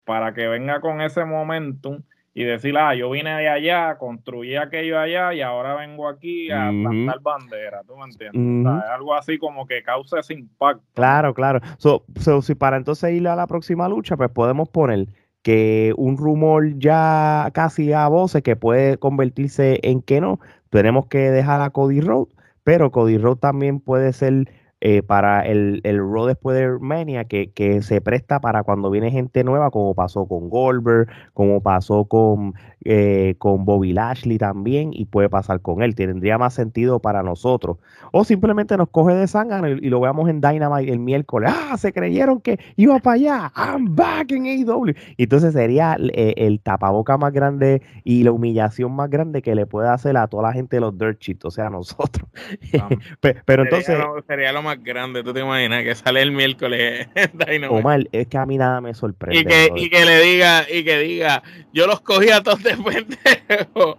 para 0.04 0.34
que 0.34 0.48
venga 0.48 0.82
con 0.82 1.02
ese 1.02 1.24
momentum 1.24 2.04
y 2.38 2.44
decir, 2.44 2.78
ah, 2.78 2.94
yo 2.94 3.10
vine 3.10 3.32
de 3.32 3.50
allá, 3.50 3.98
construí 3.98 4.58
aquello 4.58 5.00
allá 5.00 5.34
y 5.34 5.42
ahora 5.42 5.74
vengo 5.74 6.08
aquí 6.08 6.52
a 6.52 6.70
plantar 6.70 7.20
bandera, 7.20 7.82
¿tú 7.88 7.98
me 7.98 8.06
entiendes? 8.06 8.84
algo 8.92 9.16
así 9.16 9.40
como 9.40 9.66
que 9.66 9.82
cause 9.82 10.20
ese 10.20 10.36
impacto. 10.36 10.84
Claro, 10.94 11.34
claro. 11.34 11.62
So, 11.80 12.04
si 12.44 12.54
para 12.54 12.78
entonces 12.78 13.12
ir 13.12 13.28
a 13.28 13.36
la 13.36 13.48
próxima 13.48 13.90
lucha, 13.90 14.16
pues 14.18 14.30
podemos 14.30 14.70
poner 14.70 15.08
que 15.42 15.96
un 15.98 16.16
rumor 16.16 16.78
ya 16.78 17.50
casi 17.56 17.92
a 17.92 18.08
voces 18.08 18.44
que 18.44 18.56
puede 18.56 19.00
convertirse 19.00 19.80
en 19.82 20.04
que 20.04 20.22
no, 20.22 20.40
tenemos 20.70 21.08
que 21.08 21.32
dejar 21.32 21.64
a 21.64 21.72
Cody 21.72 22.02
Rhodes, 22.02 22.36
pero 22.64 22.92
Cody 22.92 23.18
Rhodes 23.18 23.40
también 23.40 23.80
puede 23.80 24.14
ser 24.14 24.48
eh, 24.80 25.02
para 25.02 25.42
el, 25.42 25.82
el 25.84 25.98
Raw 25.98 26.28
después 26.28 26.56
de 26.56 26.78
Mania 26.80 27.26
que, 27.26 27.52
que, 27.52 27.82
se 27.82 28.00
presta 28.00 28.40
para 28.40 28.64
cuando 28.64 28.92
viene 28.92 29.10
gente 29.10 29.44
nueva, 29.44 29.72
como 29.72 29.96
pasó 29.96 30.28
con 30.28 30.50
Goldberg, 30.50 31.08
como 31.34 31.62
pasó 31.62 32.06
con, 32.06 32.54
eh, 32.86 33.36
con 33.40 33.66
Bobby 33.66 33.94
Lashley 33.94 34.38
también, 34.38 34.92
y 34.94 35.06
puede 35.06 35.30
pasar 35.30 35.62
con 35.62 35.82
él. 35.82 35.96
Tendría 35.96 36.38
más 36.38 36.54
sentido 36.54 37.00
para 37.00 37.24
nosotros. 37.24 37.78
O 38.12 38.24
simplemente 38.24 38.78
nos 38.78 38.90
coge 38.90 39.16
de 39.16 39.28
sangre 39.28 39.78
y, 39.82 39.90
lo 39.90 40.00
veamos 40.00 40.30
en 40.30 40.42
Dynamite 40.42 40.92
el 40.92 41.00
miércoles. 41.00 41.52
¡Ah! 41.54 41.76
Se 41.78 41.92
creyeron 41.92 42.40
que 42.40 42.60
iba 42.76 43.00
para 43.00 43.16
allá. 43.16 43.52
I'm 43.56 43.96
back 43.96 44.32
en 44.32 44.46
AEW. 44.46 44.94
Y 45.18 45.24
entonces 45.24 45.54
sería 45.54 45.94
el, 45.94 46.12
eh, 46.14 46.36
el, 46.38 46.60
tapaboca 46.60 47.18
más 47.18 47.34
grande 47.34 47.82
y 48.04 48.24
la 48.24 48.32
humillación 48.32 48.92
más 48.92 49.10
grande 49.10 49.42
que 49.42 49.56
le 49.56 49.66
puede 49.66 49.90
hacer 49.90 50.18
a 50.18 50.28
toda 50.28 50.44
la 50.44 50.54
gente 50.54 50.78
de 50.78 50.82
los 50.82 50.98
Dirt 50.98 51.20
Cheats, 51.20 51.46
o 51.46 51.52
sea, 51.52 51.68
a 51.68 51.70
nosotros. 51.70 52.30
pero, 53.46 53.64
entonces. 53.64 53.98
sería 54.28 54.52
lo 54.52 54.62
más 54.68 54.84
grande, 54.84 55.24
tú 55.24 55.34
te 55.34 55.40
imaginas, 55.40 55.84
que 55.84 55.96
sale 55.96 56.22
el 56.22 56.32
miércoles 56.32 57.08
Omar, 57.70 58.08
es 58.12 58.28
que 58.28 58.38
a 58.38 58.46
mí 58.46 58.58
nada 58.58 58.82
me 58.82 58.94
sorprende. 58.94 59.40
Y 59.40 59.46
que, 59.46 59.72
y 59.76 59.90
que 59.90 60.06
le 60.06 60.22
diga, 60.22 60.66
y 60.70 60.84
que 60.84 61.00
diga, 61.00 61.44
yo 61.74 61.88
los 61.88 62.02
cogí 62.02 62.30
a 62.30 62.44
todos 62.44 62.62
de 62.64 62.76
pendejo. 62.76 63.98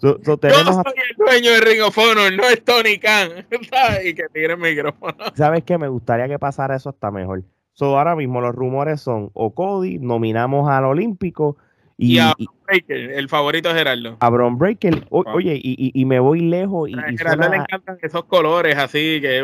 yo 0.00 0.18
soy 0.24 0.38
el 0.42 1.16
dueño 1.16 1.50
de 1.52 1.60
Ring 1.60 1.82
of 1.82 1.98
Honor, 1.98 2.32
no 2.32 2.44
es 2.44 2.64
Tony 2.64 2.98
Khan. 2.98 3.46
y 4.04 4.14
que 4.14 4.24
tire 4.32 4.54
el 4.54 4.58
micrófono. 4.58 5.14
¿Sabes 5.34 5.64
qué? 5.64 5.76
Me 5.78 5.88
gustaría 5.88 6.28
que 6.28 6.38
pasara 6.38 6.76
eso 6.76 6.88
hasta 6.88 7.10
mejor. 7.10 7.42
So, 7.74 7.98
ahora 7.98 8.16
mismo 8.16 8.40
los 8.40 8.54
rumores 8.54 9.00
son 9.00 9.30
o 9.34 9.54
Cody, 9.54 9.98
nominamos 9.98 10.68
al 10.68 10.84
Olímpico 10.84 11.56
y, 11.96 12.18
a 12.18 12.34
Breaker, 12.72 13.10
el 13.12 13.28
favorito 13.28 13.68
de 13.68 13.74
Gerardo. 13.74 14.16
A 14.20 14.30
Bron 14.30 14.56
Breaker, 14.56 15.06
oye, 15.10 15.60
y, 15.62 15.92
y, 15.94 16.04
me 16.06 16.20
voy 16.20 16.40
lejos. 16.40 16.88
Y, 16.88 16.94
a 16.98 17.02
Gerardo 17.16 17.50
le 17.50 17.56
encantan 17.56 17.98
esos 18.00 18.24
colores 18.24 18.76
así, 18.76 19.20
que 19.20 19.42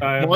ah, 0.00 0.26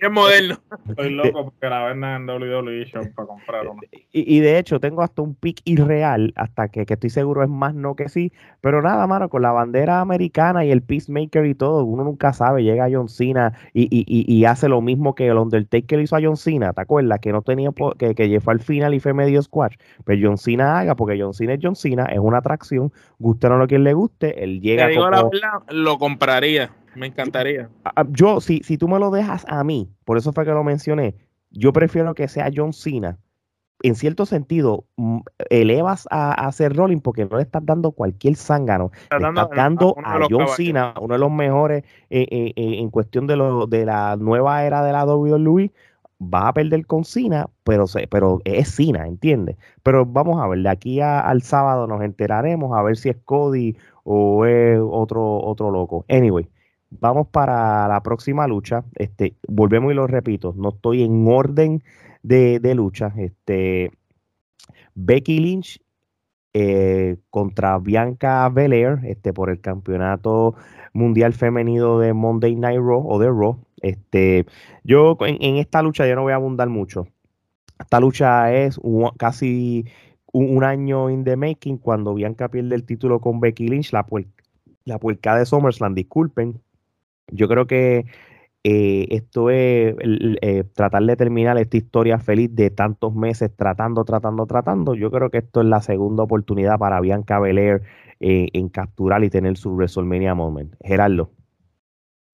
bien 0.00 0.12
moderno. 0.12 0.58
Estoy 0.88 1.10
loco 1.10 1.44
porque 1.46 1.68
la 1.68 1.86
venden 1.86 2.10
en 2.10 2.28
WWE 2.28 2.84
Shop 2.84 3.12
para 3.14 3.28
comprar 3.28 3.66
uno. 3.66 3.80
Y, 4.10 4.40
de 4.40 4.58
hecho, 4.58 4.80
tengo 4.80 5.02
hasta 5.02 5.22
un 5.22 5.34
pick 5.34 5.60
irreal, 5.64 6.32
hasta 6.34 6.68
que, 6.68 6.86
que, 6.86 6.94
estoy 6.94 7.10
seguro 7.10 7.42
es 7.44 7.48
más 7.48 7.74
no 7.74 7.94
que 7.94 8.08
sí. 8.08 8.32
Pero 8.60 8.82
nada, 8.82 9.06
mano, 9.06 9.28
con 9.28 9.42
la 9.42 9.52
bandera 9.52 10.00
americana 10.00 10.64
y 10.64 10.72
el 10.72 10.82
Peacemaker 10.82 11.44
y 11.46 11.54
todo, 11.54 11.84
uno 11.84 12.04
nunca 12.04 12.32
sabe. 12.32 12.64
Llega 12.64 12.88
John 12.90 13.08
Cena 13.08 13.52
y, 13.74 14.44
hace 14.44 14.68
lo 14.68 14.80
mismo 14.80 15.14
que 15.14 15.28
el 15.28 15.36
Undertaker 15.36 16.00
hizo 16.00 16.16
a 16.16 16.20
John 16.22 16.36
Cena, 16.36 16.72
¿te 16.72 16.80
acuerdas? 16.80 17.20
Que 17.20 17.32
no 17.32 17.42
tenía, 17.42 17.70
que, 17.98 18.14
que 18.14 18.40
fue 18.40 18.54
al 18.54 18.60
final 18.60 18.94
y 18.94 19.00
fue 19.00 19.12
medio 19.12 19.40
squash. 19.42 19.74
Pero 20.04 20.28
John 20.28 20.38
Cena 20.38 20.80
haga, 20.80 20.96
porque 20.96 21.20
John 21.20 21.34
Cena 21.34 21.54
es 21.54 21.60
John 21.62 21.76
Cena, 21.76 21.87
es 21.88 22.18
una 22.18 22.38
atracción, 22.38 22.92
guste 23.18 23.46
o 23.46 23.58
no 23.58 23.66
quien 23.66 23.84
le 23.84 23.94
guste, 23.94 24.42
él 24.42 24.60
llega 24.60 24.88
lo 25.70 25.98
compraría, 25.98 26.70
me 26.94 27.06
encantaría. 27.06 27.68
Yo, 28.10 28.40
si, 28.40 28.60
si 28.64 28.78
tú 28.78 28.88
me 28.88 28.98
lo 28.98 29.10
dejas 29.10 29.44
a 29.48 29.62
mí, 29.64 29.88
por 30.04 30.18
eso 30.18 30.32
fue 30.32 30.44
que 30.44 30.50
lo 30.50 30.64
mencioné, 30.64 31.14
yo 31.50 31.72
prefiero 31.72 32.14
que 32.14 32.28
sea 32.28 32.50
John 32.54 32.72
Cena. 32.72 33.18
En 33.80 33.94
cierto 33.94 34.26
sentido, 34.26 34.86
mm, 34.96 35.20
elevas 35.50 36.08
a, 36.10 36.32
hacer 36.32 36.74
rolling 36.74 36.98
porque 36.98 37.26
no 37.26 37.36
le 37.36 37.44
estás 37.44 37.64
dando 37.64 37.92
cualquier 37.92 38.34
zángano. 38.34 38.90
le 39.10 39.28
estás 39.28 39.50
dando 39.54 39.94
a, 40.04 40.18
John 40.28 40.48
Cena, 40.48 40.94
uno 41.00 41.14
de 41.14 41.20
los 41.20 41.30
mejores 41.30 41.84
eh, 42.10 42.26
eh, 42.28 42.52
eh, 42.56 42.80
en 42.80 42.90
cuestión 42.90 43.28
de, 43.28 43.36
lo, 43.36 43.66
de 43.66 43.86
la 43.86 44.16
nueva 44.16 44.64
era 44.64 44.82
de 44.82 44.92
la 44.92 45.04
WWE 45.04 45.70
va 46.20 46.48
a 46.48 46.52
perder 46.52 46.86
con 46.86 47.04
Cena, 47.04 47.48
pero, 47.64 47.86
pero 48.10 48.40
es 48.44 48.74
Cena, 48.74 49.06
¿entiendes? 49.06 49.56
Pero 49.82 50.04
vamos 50.04 50.40
a 50.42 50.48
ver, 50.48 50.60
de 50.60 50.68
aquí 50.68 51.00
al 51.00 51.42
sábado 51.42 51.86
nos 51.86 52.02
enteraremos 52.02 52.76
a 52.76 52.82
ver 52.82 52.96
si 52.96 53.08
es 53.08 53.16
Cody 53.24 53.76
o 54.04 54.44
es 54.44 54.78
otro, 54.80 55.40
otro 55.40 55.70
loco. 55.70 56.04
Anyway, 56.08 56.48
vamos 56.90 57.28
para 57.28 57.86
la 57.88 58.02
próxima 58.02 58.46
lucha. 58.46 58.84
Este, 58.96 59.36
volvemos 59.46 59.92
y 59.92 59.94
lo 59.94 60.06
repito, 60.06 60.54
no 60.56 60.70
estoy 60.70 61.02
en 61.02 61.26
orden 61.28 61.82
de, 62.22 62.58
de 62.60 62.74
lucha. 62.74 63.12
Este, 63.16 63.92
Becky 64.94 65.38
Lynch 65.38 65.80
eh, 66.54 67.18
contra 67.30 67.78
Bianca 67.78 68.48
Belair 68.48 68.98
este, 69.04 69.32
por 69.32 69.50
el 69.50 69.60
campeonato 69.60 70.54
mundial 70.92 71.32
femenino 71.34 71.98
de 72.00 72.12
Monday 72.14 72.56
Night 72.56 72.80
Raw 72.80 73.06
o 73.06 73.18
de 73.18 73.28
Raw. 73.28 73.58
Este, 73.82 74.46
yo 74.84 75.16
en, 75.20 75.56
esta 75.56 75.82
lucha 75.82 76.06
yo 76.06 76.16
no 76.16 76.22
voy 76.22 76.32
a 76.32 76.36
abundar 76.36 76.68
mucho. 76.68 77.06
Esta 77.78 78.00
lucha 78.00 78.52
es 78.52 78.80
casi 79.18 79.84
un, 80.32 80.64
año 80.64 81.10
in 81.10 81.24
the 81.24 81.36
making 81.36 81.78
cuando 81.78 82.14
Bianca 82.14 82.48
pierde 82.48 82.74
el 82.74 82.84
título 82.84 83.20
con 83.20 83.40
Becky 83.40 83.68
Lynch, 83.68 83.92
la, 83.92 84.04
la 84.84 84.98
puerca 84.98 85.36
de 85.36 85.46
SummerSlam, 85.46 85.94
disculpen. 85.94 86.60
Yo 87.30 87.46
creo 87.48 87.66
que 87.66 88.06
eh, 88.64 89.06
esto 89.10 89.50
es 89.50 89.94
eh, 90.42 90.64
tratar 90.74 91.02
de 91.04 91.16
terminar 91.16 91.56
esta 91.58 91.76
historia 91.76 92.18
feliz 92.18 92.54
de 92.54 92.70
tantos 92.70 93.14
meses 93.14 93.50
tratando, 93.54 94.04
tratando, 94.04 94.46
tratando. 94.46 94.94
Yo 94.94 95.10
creo 95.10 95.30
que 95.30 95.38
esto 95.38 95.60
es 95.60 95.66
la 95.66 95.80
segunda 95.80 96.24
oportunidad 96.24 96.78
para 96.78 97.00
Bianca 97.00 97.38
Belair 97.38 97.82
eh, 98.20 98.48
en 98.52 98.68
capturar 98.68 99.22
y 99.24 99.30
tener 99.30 99.56
su 99.56 99.70
WrestleMania 99.70 100.34
moment. 100.34 100.74
Gerardo. 100.84 101.30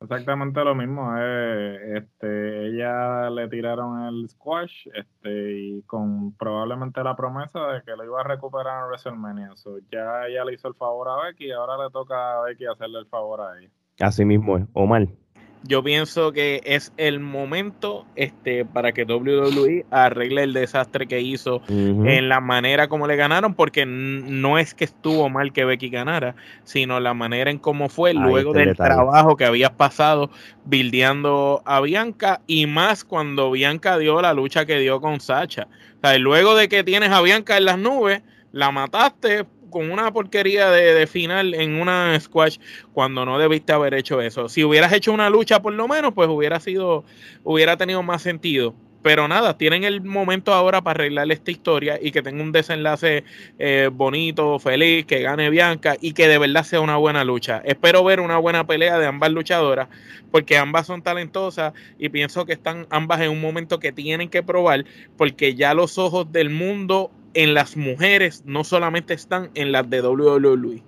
Exactamente 0.05 0.63
lo 0.65 0.75
mismo. 0.75 1.15
Eh, 1.19 1.99
este, 1.99 2.69
ella 2.69 3.31
le 3.31 3.49
tiraron 3.49 4.05
el 4.05 4.29
squash 4.29 4.89
este, 4.95 5.59
y 5.59 5.83
con 5.83 6.33
probablemente 6.37 7.03
la 7.03 7.17
promesa 7.17 7.67
de 7.69 7.83
que 7.83 7.97
lo 7.97 8.05
iba 8.05 8.21
a 8.21 8.25
recuperar 8.25 8.85
en 8.85 8.89
WrestleMania. 8.89 9.51
ya 9.91 10.27
ella 10.27 10.45
le 10.45 10.55
hizo 10.55 10.69
el 10.69 10.75
favor 10.75 11.09
a 11.09 11.25
Becky 11.25 11.47
y 11.47 11.53
ahora 11.53 11.83
le 11.83 11.91
toca 11.91 12.39
a 12.39 12.43
Becky 12.43 12.67
hacerle 12.67 13.01
el 13.01 13.07
favor 13.07 13.41
a 13.41 13.59
ella. 13.59 13.71
Así 14.01 14.25
mismo 14.25 14.59
es. 14.59 14.65
Omar. 14.73 15.09
Yo 15.67 15.83
pienso 15.83 16.33
que 16.33 16.61
es 16.65 16.93
el 16.99 17.21
momento 17.21 18.05
este, 18.17 18.67
para 18.67 18.93
que 18.93 19.05
WWE 19.05 19.87
arregle 19.91 20.43
el 20.43 20.53
desastre 20.53 21.07
que 21.07 21.23
hizo 21.23 21.63
en 21.69 22.29
la 22.29 22.41
manera 22.41 22.89
como 22.89 23.07
le 23.07 23.17
ganaron, 23.17 23.55
porque 23.55 23.87
no 23.87 24.59
es 24.59 24.75
que 24.75 24.85
estuvo 24.85 25.31
mal 25.31 25.55
que 25.55 25.65
Becky 25.65 25.89
ganara, 25.89 26.37
sino 26.65 27.01
la 27.01 27.15
manera 27.15 27.51
en 27.51 27.59
cómo 27.59 27.89
fue 27.89 28.13
luego 28.13 28.53
del 28.53 28.77
trabajo 28.77 29.37
que 29.37 29.47
habías 29.47 29.71
pasado 29.71 30.31
bildeando 30.67 31.63
a 31.65 31.81
Bianca 31.81 32.43
y 32.47 32.67
más 32.67 33.03
cuando 33.03 33.51
Bianca 33.51 33.97
dio 33.97 34.21
la 34.21 34.35
lucha 34.35 34.67
que 34.67 34.79
dio 34.79 35.01
con 35.01 35.21
Sacha. 35.21 35.69
O 35.97 36.07
sea, 36.07 36.19
luego 36.19 36.55
de 36.55 36.69
que 36.69 36.85
tienes 36.85 37.11
a 37.11 37.23
Bianca 37.23 37.57
en 37.57 37.65
las 37.65 37.79
nubes, 37.79 38.21
la 38.53 38.71
mataste, 38.71 39.47
con 39.75 39.91
una 39.91 40.13
porquería 40.13 40.71
de, 40.71 41.05
final 41.09 41.53
en 41.53 41.81
una 41.81 42.17
squash 42.21 42.59
cuando 42.93 43.25
no 43.25 43.41
debiste 43.41 43.73
haber 43.73 43.95
hecho 43.95 44.21
eso. 44.21 44.49
Si 44.49 44.63
hubieras 44.63 44.93
hecho 44.93 45.13
una 45.13 45.29
lucha 45.29 45.61
por 45.61 45.73
lo 45.73 45.89
menos, 45.89 46.15
pues 46.15 46.29
hubiera 46.29 46.61
sido, 46.61 47.05
hubiera 47.43 47.77
tenido 47.77 48.01
más 48.05 48.23
sentido. 48.23 48.73
Pero 49.03 49.27
nada, 49.27 49.59
tienen 49.59 49.83
el 49.83 50.01
momento 50.01 50.55
ahora 50.55 50.81
para 50.81 50.99
arreglar 50.99 51.31
esta 51.33 51.51
historia 51.51 51.99
y 52.01 52.13
que 52.13 52.23
tenga 52.23 52.41
un 52.41 52.53
desenlace 52.53 53.25
eh, 53.59 53.91
bonito, 53.93 54.61
feliz, 54.61 55.07
que 55.07 55.23
gane 55.23 55.51
Bianca 55.51 55.97
y 56.01 56.13
que 56.13 56.29
de 56.29 56.39
verdad 56.39 56.63
sea 56.63 56.81
una 56.81 56.97
buena 56.97 57.25
lucha. 57.25 57.61
Espero 57.65 58.05
ver 58.05 58.21
una 58.21 58.39
buena 58.39 58.65
pelea 58.65 58.97
de 58.97 59.07
ambas 59.07 59.33
luchadoras 59.33 59.89
porque 60.31 60.57
ambas 60.57 60.87
son 60.87 61.03
talentosas 61.03 61.73
y 61.99 62.11
pienso 62.11 62.47
que 62.47 62.53
están 62.53 62.87
ambas 62.91 63.21
en 63.23 63.31
un 63.31 63.41
momento 63.41 63.81
que 63.81 63.91
tienen 63.91 64.29
que 64.29 64.45
probar 64.45 64.85
porque 65.17 65.57
ya 65.57 65.75
los 65.75 65.99
ojos 65.99 66.31
del 66.31 66.49
mundo 66.49 67.11
en 67.35 67.55
las 67.55 67.77
mujeres 67.77 68.43
no 68.47 68.65
solamente 68.65 69.15
están 69.15 69.51
en 69.55 69.73
las 69.73 69.89
de 69.91 70.01
WWE. 70.01 70.83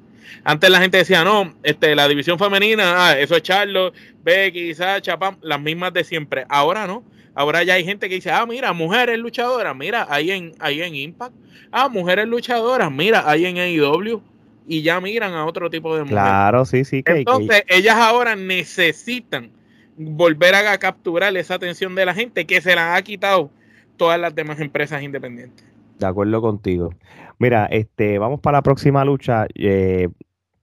Antes 0.45 0.71
la 0.71 0.81
gente 0.81 0.99
decía, 0.99 1.25
no, 1.25 1.55
este, 1.63 1.95
la 1.95 2.09
división 2.09 2.39
femenina, 2.39 3.09
ah, 3.09 3.19
eso 3.19 3.37
es 3.37 3.43
Charlo, 3.43 3.93
Becky, 4.23 4.75
Sacha, 4.75 5.19
Pam, 5.19 5.37
las 5.43 5.61
mismas 5.61 5.93
de 5.93 6.05
siempre. 6.05 6.47
Ahora 6.49 6.87
no. 6.87 7.05
Ahora 7.35 7.63
ya 7.63 7.75
hay 7.75 7.85
gente 7.85 8.09
que 8.09 8.15
dice, 8.17 8.31
ah, 8.31 8.47
mira, 8.47 8.73
mujeres 8.73 9.19
luchadoras, 9.19 9.77
mira, 9.77 10.07
ahí 10.09 10.31
en, 10.31 10.55
ahí 10.59 10.83
en 10.83 10.95
Impact. 10.95 11.35
Ah, 11.71 11.89
mujeres 11.89 12.27
luchadoras, 12.27 12.91
mira, 12.91 13.29
ahí 13.29 13.45
en 13.45 13.59
AEW. 13.59 14.23
Y 14.69 14.83
ya 14.83 15.01
miran 15.01 15.35
a 15.35 15.45
otro 15.45 15.71
tipo 15.71 15.95
de 15.95 16.03
mujeres. 16.03 16.23
Claro, 16.23 16.65
sí, 16.65 16.85
sí. 16.85 17.03
Que, 17.03 17.19
Entonces, 17.19 17.63
ellas 17.69 17.97
ahora 17.97 18.35
necesitan 18.35 19.51
volver 19.97 20.55
a 20.55 20.77
capturar 20.79 21.37
esa 21.37 21.55
atención 21.55 21.95
de 21.95 22.05
la 22.05 22.15
gente 22.15 22.47
que 22.47 22.61
se 22.61 22.75
la 22.75 22.97
ha 22.97 23.03
quitado 23.03 23.51
todas 23.97 24.19
las 24.19 24.35
demás 24.35 24.59
empresas 24.61 25.03
independientes. 25.03 25.65
De 25.99 26.07
acuerdo 26.07 26.41
contigo. 26.43 26.91
Mira, 27.39 27.67
este, 27.67 28.19
vamos 28.19 28.41
para 28.41 28.59
la 28.59 28.63
próxima 28.63 29.05
lucha. 29.05 29.47
Eh, 29.55 30.09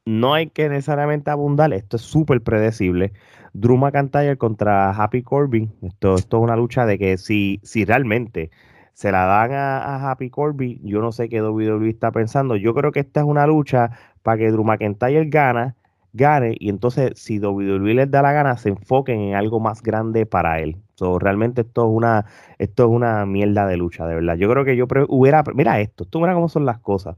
no 0.06 0.34
hay 0.34 0.48
que 0.48 0.69
necesariamente 0.69 1.32
abundar, 1.32 1.74
esto 1.74 1.98
es 1.98 2.04
súper 2.04 2.41
predecible. 2.41 3.13
Drew 3.54 3.78
McIntyre 3.78 4.38
contra 4.38 4.91
Happy 4.91 5.24
Corbin. 5.24 5.72
Esto, 5.82 6.15
esto 6.15 6.38
es 6.38 6.43
una 6.43 6.56
lucha 6.56 6.86
de 6.86 6.98
que 6.98 7.17
si, 7.17 7.60
si 7.63 7.86
realmente 7.86 8.52
se 8.93 9.12
la 9.12 9.26
dan 9.26 9.54
a, 9.54 10.12
Happy 10.12 10.30
Corbin, 10.30 10.80
yo 10.84 11.02
no 11.02 11.12
sé 11.12 11.30
qué 11.30 11.41
WWE 11.41 11.89
está 11.89 12.12
pensando. 12.12 12.56
Yo 12.56 12.74
creo 12.74 12.91
que 12.91 13.00
esta 13.00 13.22
es 13.22 13.26
una 13.26 13.48
lucha 13.48 13.91
para 14.22 14.38
que 14.38 14.52
Drew 14.52 14.63
McIntyre 14.63 15.26
gana, 15.30 15.76
gane 16.13 16.56
y 16.60 16.69
entonces 16.69 17.13
si 17.15 17.39
WWE 17.39 17.93
les 17.93 18.12
da 18.12 18.22
la 18.22 18.34
gana, 18.34 18.58
se 18.58 18.69
enfoquen 18.69 19.19
en 19.19 19.36
algo 19.36 19.60
más 19.60 19.82
grande 19.82 20.26
para 20.26 20.60
él 20.60 20.78
realmente 21.19 21.62
esto 21.62 21.86
es 21.86 21.91
una, 21.95 22.25
esto 22.58 22.84
es 22.84 22.89
una 22.89 23.25
mierda 23.25 23.65
de 23.67 23.77
lucha, 23.77 24.06
de 24.08 24.15
verdad. 24.15 24.36
Yo 24.36 24.49
creo 24.49 24.65
que 24.65 24.75
yo 24.75 24.88
hubiera, 25.10 25.43
mira 25.53 25.79
esto, 25.79 26.06
tú 26.06 26.19
mira 26.19 26.34
cómo 26.34 26.49
son 26.49 26.65
las 26.65 26.79
cosas. 26.79 27.15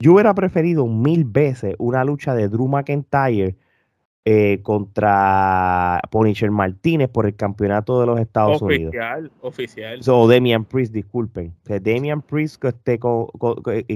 Yo 0.00 0.14
hubiera 0.14 0.34
preferido 0.34 0.86
mil 0.86 1.24
veces 1.24 1.74
una 1.78 2.04
lucha 2.04 2.34
de 2.34 2.48
Drew 2.48 2.68
McIntyre 2.68 3.56
eh, 4.26 4.60
contra 4.62 5.98
Punisher 6.10 6.50
Martínez 6.50 7.08
por 7.08 7.24
el 7.24 7.34
campeonato 7.34 8.00
de 8.00 8.06
los 8.06 8.20
Estados 8.20 8.60
Unidos. 8.60 8.88
Oficial, 8.90 9.30
oficial. 9.40 10.00
O 10.08 10.28
Damian 10.28 10.66
Priest, 10.66 10.92
disculpen. 10.92 11.54
Que 11.64 11.80
Damian 11.80 12.20
Priest 12.20 12.60
que 12.60 12.68
esté 12.68 12.98
con, 12.98 13.28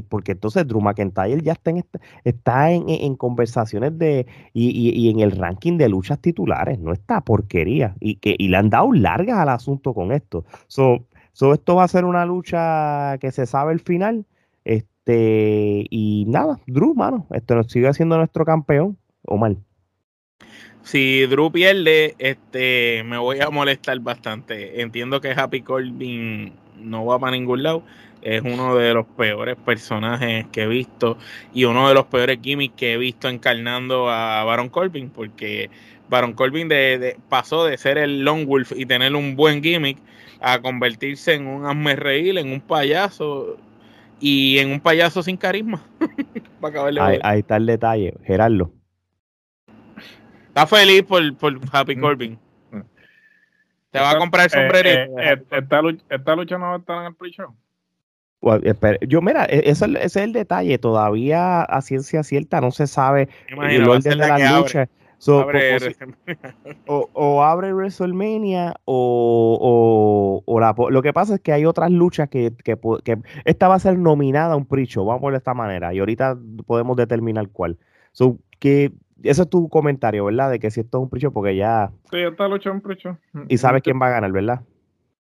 porque 0.09 0.33
entonces 0.33 0.67
Drew 0.67 0.81
McIntyre 0.81 1.43
ya 1.43 1.53
está 1.53 1.73
en, 1.73 1.85
está 2.25 2.71
en, 2.71 3.17
conversaciones 3.17 3.99
de 3.99 4.27
y, 4.55 5.11
en 5.11 5.21
el 5.21 5.33
ranking 5.33 5.77
de 5.77 5.91
luchas 5.91 6.19
titulares, 6.21 6.79
no 6.79 6.95
está 6.95 7.21
porquería. 7.21 7.95
Y 8.01 8.17
que 8.17 8.35
y 8.39 8.49
le 8.49 8.57
han 8.57 8.71
dado 8.71 8.95
largas 8.95 9.37
al 9.39 9.51
asunto 9.51 9.93
con 9.93 10.11
esto. 10.11 10.47
So, 10.69 11.07
esto 11.53 11.75
va 11.75 11.85
a 11.85 11.89
ser 11.89 12.07
una 12.07 12.25
lucha 12.25 13.19
que 13.19 13.31
se 13.31 13.45
sabe 13.45 13.75
el 13.75 13.81
final. 13.81 14.25
Este, 14.65 15.85
y 15.91 16.25
nada, 16.29 16.59
Drew, 16.67 16.95
mano, 16.95 17.27
esto 17.33 17.55
nos 17.57 17.71
sigue 17.71 17.93
siendo 17.93 18.17
nuestro 18.17 18.47
campeón, 18.47 18.97
o 19.27 19.37
mal 19.37 19.59
si 20.85 21.25
Drew 21.27 21.51
pierde, 21.51 22.15
este, 22.19 23.03
me 23.05 23.17
voy 23.17 23.41
a 23.41 23.49
molestar 23.49 23.99
bastante. 24.01 24.83
Entiendo 24.83 25.21
que 25.21 25.31
Happy 25.31 25.63
Corbin 25.63 26.53
no 26.79 27.07
va 27.07 27.19
para 27.19 27.33
ningún 27.33 27.63
lado. 27.63 27.83
Es 28.21 28.43
uno 28.43 28.77
de 28.77 28.93
los 28.93 29.07
peores 29.07 29.57
personajes 29.57 30.47
que 30.53 30.63
he 30.63 30.67
visto 30.67 31.19
y 31.53 31.65
uno 31.65 31.89
de 31.89 31.95
los 31.95 32.07
peores 32.07 32.39
gimmicks 32.43 32.77
que 32.77 32.95
he 32.95 32.97
visto 32.99 33.29
encarnando 33.29 34.11
a 34.11 34.45
Baron 34.45 34.69
Corbin, 34.69 35.11
porque 35.11 35.71
Baron 36.09 36.35
Corbin 36.35 36.69
de, 36.69 37.17
pasó 37.29 37.65
de 37.65 37.77
ser 37.79 37.99
el 37.99 38.23
Long 38.23 38.47
Wolf 38.47 38.73
y 38.77 38.87
tener 38.87 39.15
un 39.15 39.37
buen 39.37 39.63
gimmick 39.63 39.99
a 40.41 40.61
convertirse 40.61 41.35
en 41.35 41.47
un 41.47 41.87
reír, 41.97 42.37
en 42.37 42.53
un 42.53 42.61
payaso 42.61 43.57
y 44.21 44.59
en 44.59 44.71
un 44.71 44.81
payaso 44.81 45.23
sin 45.23 45.39
carisma. 45.39 45.83
ahí, 47.01 47.19
ahí 47.23 47.41
está 47.41 47.57
el 47.57 47.67
detalle, 47.67 48.15
Gerardo 48.25 48.71
Está 50.55 50.69
feliz 50.69 51.03
por, 51.03 51.37
por 51.37 51.53
Happy 51.73 51.97
mm. 51.97 52.01
Corbin. 52.01 52.39
Mm. 52.71 52.81
Te 53.91 53.99
va 53.99 54.13
a 54.13 54.19
comprar 54.19 54.45
el 54.45 54.51
sombrerito. 54.51 55.19
Eh, 55.19 55.33
eh, 55.33 55.43
esta, 55.51 55.83
lucha, 55.83 56.05
esta, 56.09 56.37
lucha, 56.37 56.59
no 56.59 56.67
va 56.67 56.75
a 56.75 56.79
estar 56.79 56.99
en 57.01 57.07
el 57.07 57.15
pre-show. 57.17 57.53
yo, 59.09 59.21
mira, 59.21 59.47
e, 59.47 59.69
ese, 59.69 59.87
es 60.01 60.15
el 60.15 60.33
detalle. 60.33 60.79
Todavía 60.79 61.63
a 61.63 61.83
ciencia 61.83 62.23
cierta 62.23 62.61
no 62.61 62.71
se 62.71 62.87
sabe 62.87 63.29
el 63.49 63.89
orden 63.89 64.17
de 64.17 64.29
la 64.29 64.61
lucha. 64.61 64.89
o, 66.87 67.43
abre 67.43 67.73
WrestleMania 67.73 68.77
o, 68.85 70.43
o, 70.47 70.61
la, 70.61 70.73
lo 70.91 71.03
que 71.03 71.13
pasa 71.13 71.35
es 71.35 71.41
que 71.41 71.53
hay 71.53 71.65
otras 71.65 71.91
luchas 71.91 72.29
que, 72.29 72.53
que, 72.63 72.79
que 73.03 73.19
esta 73.45 73.67
va 73.67 73.75
a 73.75 73.81
ser 73.81 73.99
nominada 73.99 74.53
a 74.53 74.57
un 74.57 74.67
pre-show, 74.67 75.05
vamos 75.05 75.27
a 75.29 75.31
de 75.33 75.39
esta 75.39 75.55
manera, 75.55 75.93
y 75.93 75.99
ahorita 75.99 76.39
podemos 76.67 76.97
determinar 76.97 77.49
cuál. 77.49 77.77
So, 78.13 78.39
que 78.61 78.93
ese 79.23 79.43
es 79.43 79.49
tu 79.49 79.69
comentario, 79.69 80.25
¿verdad? 80.25 80.51
De 80.51 80.59
que 80.59 80.71
si 80.71 80.81
esto 80.81 80.99
es 80.99 81.03
un 81.03 81.11
precio, 81.11 81.33
porque 81.33 81.57
ya. 81.57 81.91
Sí, 82.11 82.19
está 82.19 82.49
lucha 82.49 82.71
un 82.71 82.81
precio. 82.81 83.19
Y 83.49 83.59
sabes 83.59 83.83
quién 83.83 84.01
va 84.01 84.09
a 84.09 84.11
ganar, 84.11 84.33
¿verdad? 84.33 84.61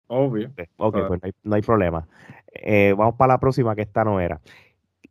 Obvio. 0.08 0.52
Ok, 0.78 0.98
pues 1.08 1.22
no 1.44 1.56
hay, 1.56 1.62
problema. 1.62 2.08
Eh, 2.54 2.94
vamos 2.98 3.16
para 3.16 3.34
la 3.34 3.40
próxima, 3.40 3.76
que 3.76 3.82
esta 3.82 4.04
no 4.04 4.20
era. 4.20 4.42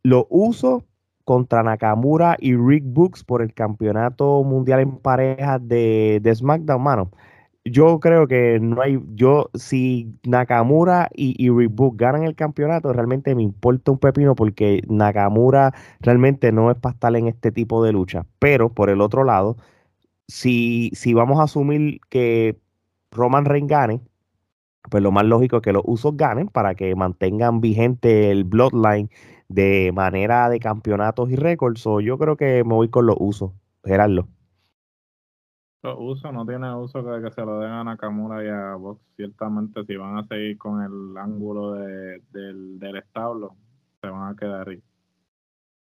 Lo 0.01 0.27
uso 0.29 0.83
contra 1.25 1.63
Nakamura 1.63 2.35
y 2.39 2.55
Rick 2.55 2.83
Books 2.85 3.23
por 3.23 3.41
el 3.41 3.53
campeonato 3.53 4.43
mundial 4.43 4.81
en 4.81 4.97
parejas 4.97 5.65
de, 5.67 6.19
de 6.21 6.35
SmackDown, 6.35 6.81
mano 6.81 7.11
yo 7.65 7.99
creo 7.99 8.27
que 8.27 8.59
no 8.59 8.81
hay, 8.81 8.99
yo, 9.13 9.49
si 9.53 10.19
Nakamura 10.23 11.09
y, 11.13 11.35
y 11.43 11.49
Reebok 11.49 11.95
ganan 11.97 12.23
el 12.23 12.35
campeonato, 12.35 12.91
realmente 12.91 13.35
me 13.35 13.43
importa 13.43 13.91
un 13.91 13.99
pepino 13.99 14.35
porque 14.35 14.81
Nakamura 14.89 15.73
realmente 16.01 16.51
no 16.51 16.71
es 16.71 16.77
para 16.77 16.93
estar 16.93 17.15
en 17.15 17.27
este 17.27 17.51
tipo 17.51 17.83
de 17.83 17.93
lucha. 17.93 18.25
Pero 18.39 18.73
por 18.73 18.89
el 18.89 19.01
otro 19.01 19.23
lado, 19.23 19.57
si, 20.27 20.91
si 20.93 21.13
vamos 21.13 21.39
a 21.39 21.43
asumir 21.43 22.01
que 22.09 22.59
Roman 23.11 23.45
Reigns 23.45 23.69
gane, 23.69 24.01
pues 24.89 25.03
lo 25.03 25.11
más 25.11 25.25
lógico 25.25 25.57
es 25.57 25.63
que 25.63 25.73
los 25.73 25.83
usos 25.85 26.17
ganen 26.17 26.47
para 26.49 26.75
que 26.75 26.95
mantengan 26.95 27.61
vigente 27.61 28.31
el 28.31 28.43
Bloodline 28.45 29.09
de 29.49 29.91
manera 29.93 30.49
de 30.49 30.59
campeonatos 30.59 31.31
y 31.31 31.35
récords. 31.37 31.85
O 31.87 32.01
yo 32.01 32.17
creo 32.17 32.37
que 32.37 32.63
me 32.65 32.73
voy 32.75 32.89
con 32.89 33.05
los 33.05 33.17
usos, 33.19 33.51
Gerardo 33.85 34.27
uso, 35.83 36.31
no 36.31 36.45
tiene 36.45 36.73
uso 36.75 37.03
que, 37.03 37.21
que 37.21 37.31
se 37.31 37.41
lo 37.41 37.59
den 37.59 37.71
a 37.71 37.83
Nakamura 37.83 38.43
y 38.43 38.47
a 38.47 38.75
Box. 38.75 39.01
Ciertamente, 39.15 39.85
si 39.85 39.95
van 39.95 40.17
a 40.17 40.27
seguir 40.27 40.57
con 40.57 40.81
el 40.81 41.17
ángulo 41.17 41.73
de, 41.73 42.21
del, 42.31 42.79
del 42.79 42.97
establo, 42.97 43.55
se 44.01 44.07
van 44.07 44.31
a 44.31 44.35
quedar 44.35 44.69
ahí. 44.69 44.81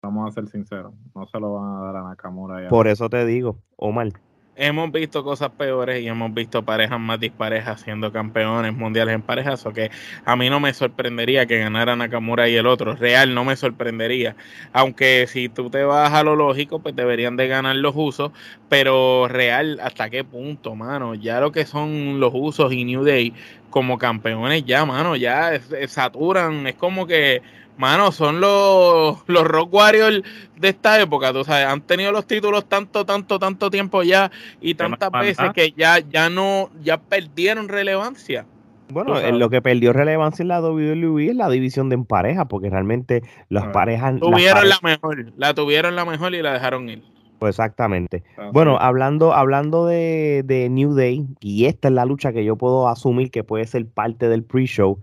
Vamos 0.02 0.30
a 0.30 0.32
ser 0.32 0.48
sinceros, 0.48 0.94
no 1.14 1.28
se 1.28 1.40
lo 1.40 1.54
van 1.54 1.76
a 1.76 1.84
dar 1.84 1.96
a 1.98 2.04
Nakamura. 2.04 2.64
Y 2.64 2.66
a 2.66 2.70
Por 2.70 2.88
eso 2.88 3.10
te 3.10 3.26
digo, 3.26 3.58
Omar, 3.76 4.14
hemos 4.56 4.92
visto 4.92 5.24
cosas 5.24 5.50
peores 5.52 6.02
y 6.02 6.08
hemos 6.08 6.34
visto 6.34 6.64
parejas 6.64 7.00
más 7.00 7.20
disparejas 7.20 7.82
siendo 7.82 8.12
campeones 8.12 8.74
mundiales 8.74 9.16
en 9.16 9.22
parejas, 9.22 9.66
o 9.66 9.74
que 9.74 9.92
a 10.26 10.36
mí 10.36 10.50
no 10.50 10.60
me 10.60 10.74
sorprendería 10.74 11.46
que 11.46 11.60
ganara 11.60 11.96
Nakamura 11.96 12.50
y 12.50 12.56
el 12.56 12.68
otro, 12.68 12.96
real 12.96 13.34
no 13.34 13.46
me 13.46 13.56
sorprendería, 13.56 14.36
aunque 14.74 15.26
si 15.28 15.50
tú 15.50 15.70
te 15.70 15.84
vas 15.84 16.14
a 16.14 16.24
lo 16.24 16.36
lógico, 16.36 16.80
pues 16.80 16.96
deberían 16.96 17.38
de 17.38 17.48
ganar 17.48 17.76
los 17.76 17.94
usos, 17.96 18.32
pero 18.70 19.28
real, 19.28 19.80
¿hasta 19.82 20.10
qué 20.10 20.24
punto, 20.24 20.76
mano? 20.76 21.16
Ya 21.16 21.40
lo 21.40 21.52
que 21.52 21.66
son 21.66 22.20
los 22.20 22.32
usos 22.34 22.74
y 22.74 22.86
New 22.86 23.04
Day 23.04 23.34
como 23.70 23.98
campeones 23.98 24.66
ya, 24.66 24.86
mano, 24.86 25.16
ya 25.16 25.60
saturan, 25.88 26.68
es 26.68 26.76
como 26.76 27.08
que 27.08 27.42
mano, 27.78 28.12
son 28.12 28.40
los, 28.40 29.18
los 29.28 29.44
Rock 29.44 29.74
Warriors 29.74 30.22
de 30.58 30.70
esta 30.70 31.00
época, 31.02 31.34
tú 31.34 31.44
sabes, 31.44 31.66
han 31.66 31.82
tenido 31.82 32.12
los 32.12 32.26
títulos 32.26 32.66
tanto, 32.66 33.06
tanto, 33.06 33.40
tanto 33.40 33.72
tiempo 33.72 34.04
ya 34.04 34.32
y 34.62 34.76
tantas 34.76 35.12
veces 35.12 35.52
que 35.54 35.72
ya, 35.72 36.00
ya 36.00 36.30
no, 36.30 36.70
ya 36.84 36.98
perdieron 36.98 37.68
relevancia. 37.68 38.46
Bueno, 38.90 39.20
lo 39.32 39.50
que 39.50 39.62
perdió 39.62 39.94
relevancia 39.94 40.44
en 40.44 40.50
la 40.50 40.62
WWE 40.62 41.30
es 41.30 41.36
la 41.36 41.50
división 41.50 41.90
de 41.90 41.96
en 41.96 42.06
pareja, 42.06 42.46
porque 42.46 42.70
realmente 42.70 43.24
las 43.50 43.66
ah. 43.66 43.72
parejas... 43.72 44.20
Tuvieron 44.20 44.68
la 44.68 44.80
mejor, 44.84 45.32
la 45.38 45.54
tuvieron 45.54 45.96
la 45.96 46.06
mejor 46.06 46.36
y 46.36 46.42
la 46.42 46.54
dejaron 46.54 46.90
ir. 46.90 47.02
Pues 47.40 47.56
exactamente. 47.56 48.24
Ah, 48.38 48.52
bueno, 48.54 48.78
hablando, 48.80 49.34
hablando 49.34 49.88
de, 49.88 50.44
de, 50.46 50.70
New 50.70 50.94
Day, 50.94 51.26
y 51.40 51.66
esta 51.66 51.88
es 51.88 51.94
la 51.94 52.06
lucha 52.06 52.34
que 52.34 52.46
yo 52.46 52.56
puedo 52.56 52.88
asumir 52.88 53.32
que 53.32 53.44
puede 53.44 53.66
ser 53.66 53.88
parte 53.88 54.30
del 54.30 54.44
pre-show, 54.44 55.00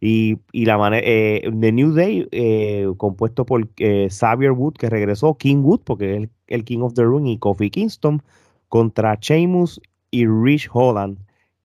y, 0.00 0.38
y, 0.52 0.64
la 0.64 0.78
manera 0.78 1.06
eh, 1.06 1.42
de 1.52 1.72
New 1.72 1.92
Day, 1.92 2.26
eh, 2.32 2.86
compuesto 2.96 3.44
por 3.44 3.68
eh, 3.76 4.08
Xavier 4.10 4.52
Wood, 4.52 4.74
que 4.74 4.88
regresó, 4.88 5.36
King 5.36 5.58
Wood, 5.58 5.80
porque 5.84 6.16
es 6.16 6.28
el, 6.46 6.64
King 6.64 6.80
of 6.80 6.94
the 6.94 7.04
Ring, 7.04 7.26
y 7.26 7.38
Kofi 7.38 7.68
Kingston, 7.68 8.22
contra 8.68 9.18
Sheamus 9.20 9.80
y 10.10 10.26
Rich 10.26 10.70
Holland. 10.72 11.18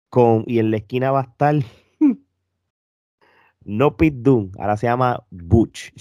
Con, 0.09 0.43
y 0.47 0.59
en 0.59 0.71
la 0.71 0.77
esquina 0.77 1.11
va 1.11 1.21
a 1.21 1.23
estar 1.23 1.55
no 3.63 3.97
Pit 3.97 4.15
Doom, 4.15 4.51
ahora 4.59 4.75
se 4.75 4.87
llama 4.87 5.23
Butch. 5.31 5.91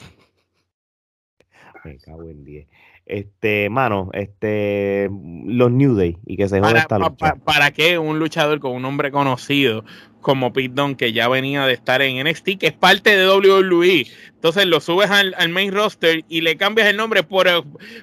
Me 1.85 1.99
cago 1.99 2.29
en 2.29 2.45
10 2.45 2.67
este, 3.07 3.69
mano, 3.69 4.11
este, 4.13 5.11
los 5.11 5.71
New 5.71 5.95
Day 5.95 6.17
y 6.25 6.37
que 6.37 6.49
se 6.49 6.61
joda 6.61 6.79
esta 6.79 6.99
lucha. 6.99 7.37
¿Para 7.37 7.71
qué 7.71 7.99
un 7.99 8.19
luchador 8.19 8.61
con 8.61 8.73
un 8.73 8.83
nombre 8.83 9.11
conocido 9.11 9.85
como 10.25 10.53
Pete 10.53 10.73
Dunne, 10.75 10.97
que 10.97 11.13
ya 11.13 11.29
venía 11.29 11.67
de 11.67 11.75
estar 11.75 12.03
en 12.03 12.27
NXT, 12.27 12.59
que 12.59 12.67
es 12.67 12.73
parte 12.73 13.17
de 13.17 13.29
WWE. 13.29 14.07
Entonces 14.35 14.67
lo 14.67 14.81
subes 14.81 15.11
al, 15.11 15.35
main 15.51 15.73
roster 15.73 16.25
y 16.29 16.41
le 16.41 16.57
cambias 16.57 16.89
el 16.89 16.97
nombre. 16.97 17.23
Por, 17.23 17.47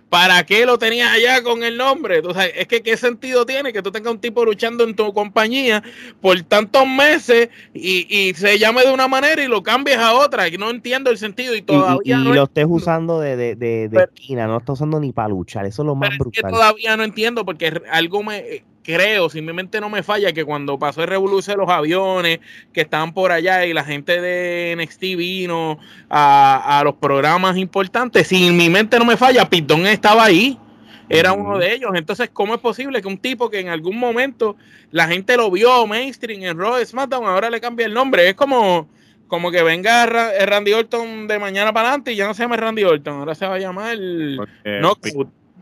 ¿Para 0.09 0.43
qué 0.45 0.65
lo 0.65 0.77
tenías 0.79 1.11
allá 1.11 1.43
con 1.43 1.63
el 1.63 1.77
nombre? 1.77 2.17
Entonces, 2.17 2.51
es 2.55 2.67
que 2.67 2.81
qué 2.81 2.95
sentido 2.97 3.45
tiene 3.45 3.73
que 3.73 3.81
tú 3.81 3.91
tengas 3.91 4.13
un 4.13 4.19
tipo 4.19 4.45
luchando 4.45 4.83
en 4.83 4.95
tu 4.95 5.13
compañía 5.13 5.83
por 6.19 6.41
tantos 6.43 6.87
meses 6.87 7.49
y, 7.73 8.33
se 8.35 8.57
llame 8.57 8.83
de 8.83 8.93
una 8.93 9.07
manera 9.07 9.43
y 9.43 9.47
lo 9.47 9.61
cambies 9.61 9.97
a 9.97 10.13
otra. 10.13 10.47
Y 10.47 10.57
no 10.57 10.69
entiendo 10.69 11.09
el 11.11 11.17
sentido 11.17 11.55
y 11.55 11.61
todavía 11.61 12.17
y, 12.17 12.23
lo 12.23 12.43
estés 12.43 12.65
usando 12.67 13.19
de, 13.19 13.35
de, 13.35 13.55
de, 13.55 14.03
esquina, 14.03 14.47
no 14.47 14.57
estás 14.57 14.73
usando 14.73 14.99
ni 14.99 15.11
para 15.11 15.29
luchar. 15.29 15.65
Eso 15.65 15.81
es 15.81 15.85
lo 15.85 15.95
más 15.95 16.17
brutal. 16.17 16.43
que 16.43 16.49
todavía 16.49 16.97
no 16.97 17.03
entiendo 17.03 17.45
porque 17.45 17.81
algo 17.91 18.23
me 18.23 18.63
creo, 18.83 19.29
si 19.29 19.41
mi 19.41 19.53
mente 19.53 19.79
no 19.79 19.89
me 19.89 20.03
falla, 20.03 20.33
que 20.33 20.45
cuando 20.45 20.77
pasó 20.79 21.01
el 21.01 21.07
revolución 21.07 21.57
los 21.57 21.69
aviones 21.69 22.39
que 22.73 22.81
estaban 22.81 23.13
por 23.13 23.31
allá 23.31 23.65
y 23.65 23.73
la 23.73 23.83
gente 23.83 24.21
de 24.21 24.75
NXT 24.77 25.01
vino 25.17 25.79
a, 26.09 26.81
los 26.83 26.95
programas 26.95 27.57
importantes, 27.57 28.27
si 28.27 28.51
mi 28.51 28.69
mente 28.69 28.97
no 28.97 29.05
me 29.05 29.17
falla, 29.17 29.49
Pitón 29.49 29.85
estaba 29.87 30.25
ahí, 30.25 30.57
era 31.09 31.33
uno 31.33 31.57
de 31.57 31.73
ellos. 31.73 31.91
Entonces, 31.95 32.29
¿cómo 32.31 32.55
es 32.55 32.61
posible 32.61 33.01
que 33.01 33.07
un 33.07 33.17
tipo 33.17 33.49
que 33.49 33.59
en 33.59 33.67
algún 33.67 33.97
momento 33.97 34.55
la 34.91 35.07
gente 35.07 35.35
lo 35.35 35.51
vio 35.51 35.85
mainstream 35.85 36.43
en 36.43 36.57
Raw 36.57 36.83
SmackDown, 36.83 37.25
ahora 37.25 37.49
le 37.49 37.59
cambie 37.59 37.85
el 37.85 37.93
nombre? 37.93 38.29
Es 38.29 38.35
como, 38.35 38.87
como 39.27 39.51
que 39.51 39.61
venga 39.61 40.05
Randy 40.05 40.73
Orton 40.73 41.27
de 41.27 41.37
mañana 41.37 41.73
para 41.73 41.89
adelante 41.89 42.13
y 42.13 42.15
ya 42.15 42.27
no 42.27 42.33
se 42.33 42.43
llama 42.43 42.57
Randy 42.57 42.83
Orton, 42.83 43.19
ahora 43.19 43.35
se 43.35 43.45
va 43.45 43.55
a 43.55 43.59
llamar... 43.59 43.97
No, 43.99 44.95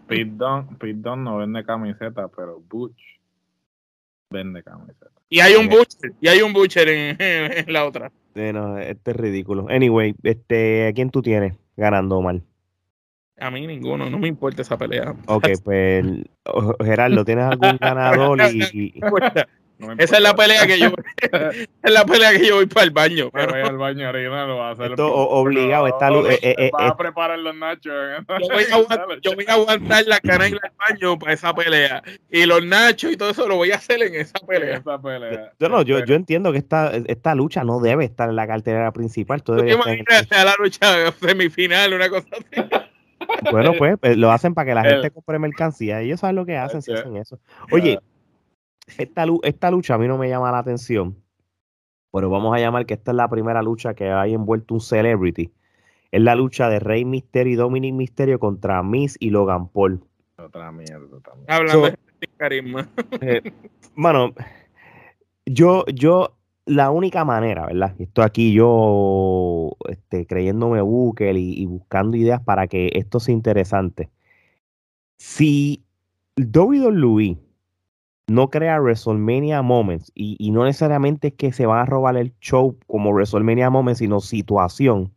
Pete 0.09 0.93
Dunne, 0.93 1.23
no 1.23 1.37
vende 1.37 1.63
camiseta, 1.63 2.27
pero 2.27 2.59
Butch 2.59 2.99
vende 4.31 4.63
camiseta. 4.63 5.07
Y 5.29 5.39
hay 5.39 5.53
un 5.53 5.65
eh, 5.65 5.77
Butcher, 5.77 6.13
y 6.19 6.27
hay 6.27 6.41
un 6.41 6.53
Butcher 6.53 6.89
en, 6.89 7.17
la 7.73 7.85
otra. 7.85 8.11
este 8.33 9.11
es 9.11 9.17
ridículo. 9.17 9.67
Anyway, 9.69 10.15
este, 10.23 10.87
¿a 10.87 10.93
quién 10.93 11.11
tú 11.11 11.21
tienes 11.21 11.55
ganando 11.77 12.21
mal? 12.21 12.43
A 13.37 13.51
mí 13.51 13.65
ninguno, 13.65 14.09
no 14.09 14.17
me 14.17 14.27
importa 14.27 14.63
esa 14.63 14.77
pelea. 14.77 15.15
Ok, 15.27 15.47
pues 15.63 16.05
Gerardo, 16.83 17.23
¿tienes 17.23 17.45
algún 17.45 17.77
ganador? 17.79 18.39
y, 18.51 18.99
esa 19.97 20.17
es 20.17 20.21
la 20.21 20.35
pelea 20.35 20.67
que 20.67 20.77
yo 20.77 20.91
es 21.83 21.91
la 21.91 22.05
pelea 22.05 22.31
que 22.31 22.45
yo 22.45 22.55
voy 22.55 22.65
para 22.65 22.85
el 22.85 22.91
baño. 22.91 23.29
Pero 23.31 23.51
voy 23.51 23.61
al 23.61 23.77
baño 23.77 24.07
ahorita 24.07 24.45
lo 24.45 24.57
va 24.57 24.69
a 24.69 24.71
hacer. 24.71 24.91
Esto 24.91 25.13
obligado 25.13 25.87
está 25.87 26.09
eh, 26.09 26.39
eh, 26.41 26.55
eh, 26.57 26.71
va 26.77 26.87
a 26.89 26.97
preparar 26.97 27.39
los 27.39 27.55
nachos. 27.55 27.93
Yo 28.27 28.53
voy, 28.53 28.63
a 28.69 28.75
aguantar, 28.75 29.21
yo 29.21 29.35
voy 29.35 29.45
a 29.47 29.53
aguantar 29.53 30.05
la 30.05 30.19
cara 30.19 30.47
en 30.47 30.53
el 30.53 30.59
baño 30.77 31.17
para 31.17 31.33
esa 31.33 31.53
pelea 31.53 32.03
y 32.29 32.45
los 32.45 32.63
nachos 32.65 33.11
y 33.11 33.17
todo 33.17 33.29
eso 33.29 33.47
lo 33.47 33.55
voy 33.55 33.71
a 33.71 33.75
hacer 33.75 34.01
en 34.03 34.15
esa 34.15 34.39
pelea. 34.39 34.77
Esa 34.77 35.01
pelea. 35.01 35.53
Yo, 35.59 35.69
no, 35.69 35.81
yo, 35.81 36.03
yo 36.03 36.15
entiendo 36.15 36.51
que 36.51 36.57
esta, 36.57 36.91
esta 37.05 37.35
lucha 37.35 37.63
no 37.63 37.79
debe 37.79 38.05
estar 38.05 38.29
en 38.29 38.35
la 38.35 38.47
cartelera 38.47 38.91
principal. 38.91 39.43
Tú 39.43 39.53
deberías 39.53 39.79
estar 40.07 40.45
la 40.45 40.55
lucha 40.57 41.11
semifinal, 41.13 41.93
una 41.93 42.09
cosa 42.09 42.27
así. 42.31 42.69
Bueno, 43.51 43.73
pues 43.77 44.17
lo 44.17 44.31
hacen 44.31 44.53
para 44.53 44.65
que 44.65 44.75
la 44.75 44.83
gente 44.83 45.11
compre 45.11 45.39
mercancía. 45.39 46.01
Ellos 46.01 46.19
saben 46.19 46.35
lo 46.35 46.45
que 46.45 46.57
hacen 46.57 46.81
si 46.81 46.91
hacen 46.91 47.15
eso. 47.17 47.39
Oye, 47.71 47.99
esta, 48.97 49.25
esta 49.43 49.71
lucha 49.71 49.95
a 49.95 49.97
mí 49.97 50.07
no 50.07 50.17
me 50.17 50.29
llama 50.29 50.51
la 50.51 50.59
atención, 50.59 51.15
pero 52.11 52.29
vamos 52.29 52.55
a 52.55 52.59
llamar 52.59 52.85
que 52.85 52.95
esta 52.95 53.11
es 53.11 53.17
la 53.17 53.29
primera 53.29 53.61
lucha 53.61 53.93
que 53.93 54.09
hay 54.09 54.33
envuelto 54.33 54.73
un 54.73 54.81
celebrity. 54.81 55.51
Es 56.11 56.21
la 56.21 56.35
lucha 56.35 56.69
de 56.69 56.79
Rey 56.79 57.05
Mysterio 57.05 57.53
y 57.53 57.55
Dominic 57.55 57.93
Mysterio 57.93 58.39
contra 58.39 58.81
Miss 58.81 59.15
y 59.19 59.29
Logan 59.29 59.69
Paul. 59.69 60.03
Otra 60.37 60.71
mierda 60.71 61.19
también. 61.21 61.45
Hablando 61.47 61.87
de 61.87 61.97
carisma. 62.37 62.89
Eh, 63.21 63.41
mano, 63.95 64.33
yo, 65.45 65.85
yo, 65.93 66.35
la 66.65 66.89
única 66.89 67.25
manera, 67.25 67.67
¿verdad? 67.67 67.95
Estoy 67.99 68.25
aquí 68.25 68.53
yo 68.53 69.75
este, 69.87 70.25
creyéndome 70.25 70.81
Booker 70.81 71.35
y, 71.37 71.61
y 71.61 71.65
buscando 71.65 72.17
ideas 72.17 72.41
para 72.41 72.67
que 72.67 72.89
esto 72.93 73.19
sea 73.19 73.33
interesante. 73.33 74.09
Si 75.17 75.83
WWE 76.37 77.37
no 78.29 78.49
crea 78.49 78.79
WrestleMania 78.79 79.61
Moments 79.61 80.11
y, 80.15 80.51
no 80.51 80.65
necesariamente 80.65 81.29
es 81.29 81.33
que 81.33 81.51
se 81.51 81.65
van 81.65 81.79
a 81.79 81.85
robar 81.85 82.17
el 82.17 82.33
show 82.39 82.77
como 82.87 83.11
WrestleMania 83.11 83.69
Moments, 83.69 83.99
sino 83.99 84.19
situación, 84.19 85.11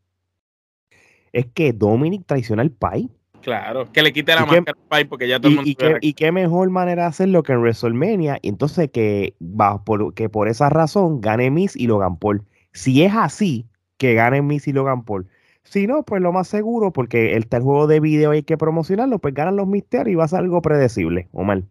es 1.32 1.46
que 1.46 1.72
Dominic 1.72 2.24
traiciona 2.26 2.62
al 2.62 2.70
país. 2.70 3.08
Claro, 3.40 3.90
que 3.90 4.02
le 4.02 4.12
quite 4.12 4.34
la 4.34 4.46
máscara 4.46 4.78
al 4.80 4.88
país 4.88 5.06
porque 5.08 5.26
ya 5.26 5.40
todo 5.40 5.48
el 5.48 5.56
mundo. 5.56 5.70
Y, 6.00 6.14
qué 6.14 6.30
mejor 6.30 6.70
manera 6.70 7.02
de 7.02 7.08
hacerlo 7.08 7.42
que 7.42 7.52
en 7.52 7.60
WrestleMania, 7.60 8.38
y 8.40 8.48
entonces 8.48 8.90
que, 8.90 9.34
va 9.40 9.82
por, 9.84 10.14
que 10.14 10.28
por 10.28 10.48
esa 10.48 10.68
razón 10.68 11.20
gane 11.20 11.50
Miss 11.50 11.76
y 11.76 11.86
Logan 11.88 12.18
Paul. 12.18 12.44
Si 12.72 13.02
es 13.02 13.12
así, 13.14 13.66
que 13.96 14.14
gane 14.14 14.42
Miss 14.42 14.68
y 14.68 14.72
Logan 14.72 15.04
Paul. 15.04 15.26
Si 15.64 15.86
no, 15.86 16.02
pues 16.04 16.22
lo 16.22 16.32
más 16.32 16.48
seguro, 16.48 16.92
porque 16.92 17.34
el, 17.34 17.46
el 17.50 17.62
juego 17.62 17.86
de 17.86 18.00
video 18.00 18.30
hay 18.30 18.42
que 18.42 18.56
promocionarlo, 18.56 19.18
pues 19.18 19.34
ganan 19.34 19.56
los 19.56 19.66
misterios 19.66 20.12
y 20.12 20.16
va 20.16 20.24
a 20.24 20.28
ser 20.28 20.40
algo 20.40 20.62
predecible, 20.62 21.28
o 21.32 21.42
mal 21.42 21.66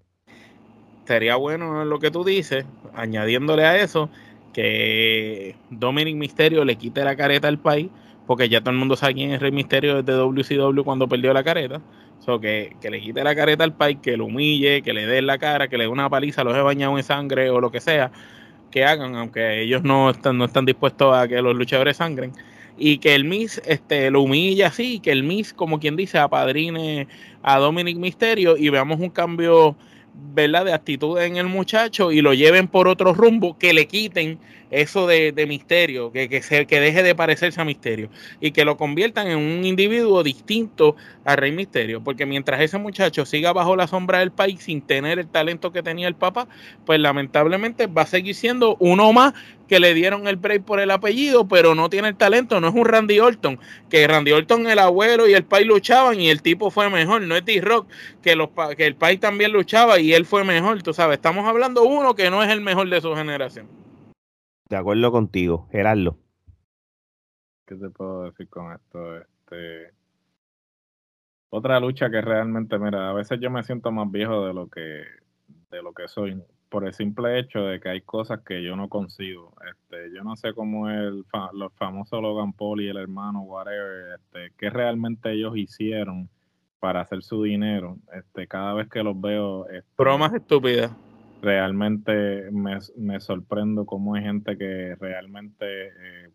sería 1.05 1.35
bueno 1.35 1.85
lo 1.85 1.99
que 1.99 2.11
tú 2.11 2.23
dices, 2.23 2.65
añadiéndole 2.93 3.65
a 3.65 3.77
eso 3.81 4.09
que 4.53 5.55
Dominic 5.69 6.15
Misterio 6.15 6.65
le 6.65 6.75
quite 6.75 7.03
la 7.03 7.15
careta 7.15 7.47
al 7.47 7.59
país, 7.59 7.89
porque 8.27 8.49
ya 8.49 8.61
todo 8.61 8.71
el 8.71 8.77
mundo 8.77 8.95
sabe 8.95 9.15
quién 9.15 9.31
es 9.31 9.41
Rey 9.41 9.51
Misterio 9.51 10.01
desde 10.01 10.19
WCW 10.19 10.83
cuando 10.83 11.07
perdió 11.07 11.33
la 11.33 11.43
careta. 11.43 11.81
So, 12.19 12.39
que, 12.39 12.75
que, 12.79 12.91
le 12.91 13.01
quite 13.01 13.23
la 13.23 13.35
careta 13.35 13.63
al 13.63 13.73
país, 13.73 13.97
que 14.01 14.15
lo 14.15 14.25
humille, 14.25 14.83
que 14.83 14.93
le 14.93 15.07
dé 15.07 15.23
la 15.23 15.39
cara, 15.39 15.67
que 15.67 15.77
le 15.77 15.85
dé 15.85 15.87
una 15.89 16.07
paliza, 16.07 16.43
los 16.43 16.55
he 16.55 16.61
bañado 16.61 16.95
en 16.97 17.03
sangre 17.03 17.49
o 17.49 17.59
lo 17.59 17.71
que 17.71 17.79
sea, 17.79 18.11
que 18.69 18.85
hagan, 18.85 19.15
aunque 19.15 19.63
ellos 19.63 19.83
no 19.83 20.11
están, 20.11 20.37
no 20.37 20.45
están 20.45 20.65
dispuestos 20.65 21.15
a 21.15 21.27
que 21.27 21.41
los 21.41 21.55
luchadores 21.55 21.97
sangren. 21.97 22.31
Y 22.77 22.99
que 22.99 23.15
el 23.15 23.25
Miss 23.25 23.59
este, 23.65 24.11
lo 24.11 24.21
humille 24.21 24.65
así, 24.65 24.99
que 24.99 25.11
el 25.11 25.23
Miss, 25.23 25.51
como 25.51 25.79
quien 25.79 25.95
dice, 25.95 26.19
apadrine 26.19 27.07
a 27.41 27.57
Dominic 27.57 27.97
Misterio 27.97 28.55
y 28.55 28.69
veamos 28.69 28.99
un 28.99 29.09
cambio 29.09 29.75
¿verdad? 30.14 30.66
de 30.66 30.74
actitud 30.74 31.20
en 31.20 31.38
el 31.38 31.47
muchacho 31.47 32.12
y 32.12 32.22
lo 32.22 32.34
lleven 32.34 32.68
por 32.68 32.88
otro 32.88 33.14
rumbo, 33.14 33.57
que 33.57 33.74
le 33.74 33.88
quiten 33.88 34.39
eso 34.72 35.05
de, 35.05 35.45
misterio, 35.47 36.11
que, 36.11 36.30
que, 36.30 36.41
se, 36.41 36.65
que 36.65 36.80
deje 36.80 37.03
de 37.03 37.13
parecerse 37.13 37.59
a 37.61 37.65
misterio 37.65 38.09
y 38.39 38.51
que 38.51 38.65
lo 38.65 38.78
conviertan 38.78 39.28
en 39.28 39.38
un 39.38 39.65
individuo 39.65 40.24
distinto 40.24 40.95
a 41.26 41.36
Rey 41.36 41.51
Misterio, 41.51 42.01
porque 42.01 42.26
mientras 42.26 42.61
ese 42.61 42.78
muchacho 42.78 43.26
siga 43.26 43.53
bajo 43.53 43.76
la 43.76 43.88
sombra 43.88 44.19
del 44.19 44.32
país 44.32 44.61
sin 44.61 44.82
tener 44.82 45.19
el 45.19 45.28
talento 45.28 45.72
que 45.72 45.84
tenía 45.84 46.07
el 46.07 46.15
papá, 46.15 46.47
pues 46.86 46.99
lamentablemente 46.99 47.88
va 47.88 48.03
a 48.03 48.07
seguir 48.07 48.34
siendo 48.34 48.78
uno 48.80 49.11
más 49.11 49.34
que 49.67 49.80
le 49.80 49.93
dieron 49.93 50.28
el 50.28 50.36
break 50.36 50.63
por 50.63 50.80
el 50.82 50.91
apellido, 50.91 51.47
pero 51.47 51.76
no 51.76 51.89
tiene 51.89 52.09
el 52.09 52.15
talento, 52.15 52.59
no 52.59 52.67
es 52.67 52.74
un 52.74 52.86
Randy 52.86 53.19
Orton, 53.19 53.59
que 53.89 54.05
Randy 54.05 54.32
Orton, 54.34 54.67
el 54.67 54.80
abuelo 54.80 55.28
y 55.30 55.34
el 55.34 55.45
país 55.45 55.65
luchaban 55.65 56.19
y 56.19 56.30
el 56.30 56.41
tipo 56.41 56.72
fue 56.72 56.89
mejor, 56.89 57.22
no 57.22 57.36
es 57.36 57.45
D-Rock, 57.45 57.88
que, 58.22 58.36
los, 58.36 58.49
que 58.76 58.86
el 58.86 58.95
país 58.95 59.19
también 59.19 59.53
luchaba 59.53 59.99
y 59.99 60.13
él 60.13 60.26
fue 60.26 60.43
mejor, 60.43 60.84
tú 60.84 60.93
sabes, 60.93 61.17
estamos 61.17 61.47
hablando 61.47 61.84
uno 61.84 62.15
que 62.15 62.30
no 62.30 62.43
es 62.43 62.49
el 62.49 62.61
mejor 62.61 62.89
de 62.89 62.99
su 62.99 63.15
generación. 63.15 63.80
De 64.72 64.78
acuerdo 64.78 65.11
contigo, 65.11 65.67
Gerardo. 65.69 66.15
¿Qué 67.67 67.76
te 67.76 67.89
puedo 67.89 68.24
decir 68.24 68.47
con 68.47 68.72
esto? 68.72 69.17
Este, 69.17 69.91
otra 71.49 71.78
lucha 71.82 72.09
que 72.09 72.22
realmente, 72.22 72.80
mira, 72.80 73.09
a 73.09 73.13
veces 73.13 73.38
yo 73.41 73.51
me 73.51 73.63
siento 73.63 73.91
más 73.91 74.09
viejo 74.09 74.47
de 74.47 74.53
lo 74.53 74.69
que, 74.69 75.03
de 75.72 75.84
lo 75.84 75.93
que 75.93 76.07
soy. 76.07 76.41
por 76.69 76.88
el 76.88 76.93
simple 76.93 77.38
hecho 77.38 77.65
de 77.65 77.82
que 77.82 77.89
hay 77.89 77.99
cosas 77.99 78.43
que 78.45 78.63
yo 78.63 78.78
no 78.78 78.88
consigo. 78.88 79.53
Este, 79.69 80.09
yo 80.15 80.24
no 80.24 80.38
sé 80.38 80.53
cómo 80.53 80.89
el 80.89 81.26
los 81.51 81.74
famosos 81.74 82.22
Logan 82.22 82.53
Paul 82.53 82.80
y 82.80 82.88
el 82.88 82.95
hermano, 82.95 83.41
whatever, 83.41 84.15
este, 84.22 84.53
qué 84.57 84.69
realmente 84.69 85.34
ellos 85.34 85.57
hicieron 85.57 86.30
para 86.80 87.01
hacer 87.01 87.24
su 87.24 87.43
dinero. 87.43 87.97
Este, 88.13 88.47
cada 88.47 88.74
vez 88.74 88.88
que 88.88 89.03
los 89.03 89.19
veo. 89.19 89.67
Este, 89.67 89.91
Bromas 89.97 90.34
estúpidas. 90.34 90.93
Realmente 91.41 92.51
me, 92.51 92.77
me, 92.97 93.19
sorprendo 93.19 93.85
cómo 93.85 94.15
hay 94.15 94.23
gente 94.23 94.57
que 94.57 94.95
realmente 94.99 95.87
eh, 95.87 96.29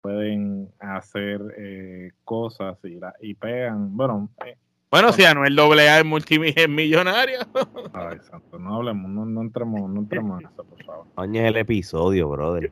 pueden 0.00 0.70
hacer 0.78 1.40
eh, 1.58 2.12
cosas 2.24 2.78
y, 2.84 2.96
la, 2.96 3.14
y 3.20 3.34
pegan. 3.34 3.96
Bueno, 3.96 4.30
eh, 4.46 4.56
bueno, 4.90 5.12
si 5.12 5.24
Anuel 5.24 5.58
AA 5.58 6.00
es 6.00 6.68
millonario. 6.68 7.40
Ay, 7.92 8.18
santo, 8.20 8.58
no 8.58 8.76
hablemos, 8.76 9.10
no, 9.10 9.26
no 9.26 9.40
entremos, 9.42 9.90
no 9.90 10.00
entremos 10.00 10.40
en 10.40 10.46
eso, 10.46 10.64
por 10.64 10.84
favor. 10.84 11.06
Oye, 11.16 11.46
el 11.46 11.56
episodio, 11.56 12.28
brother. 12.28 12.70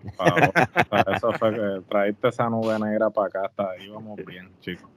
eso 1.15 1.33
fue 1.33 1.55
que 1.55 1.83
traíste 1.89 2.29
esa 2.29 2.49
nube 2.49 2.79
negra 2.79 3.11
para 3.11 3.27
acá, 3.27 3.47
hasta 3.47 3.71
ahí 3.71 3.89
vamos 3.89 4.17
bien, 4.25 4.51
chicos. 4.61 4.89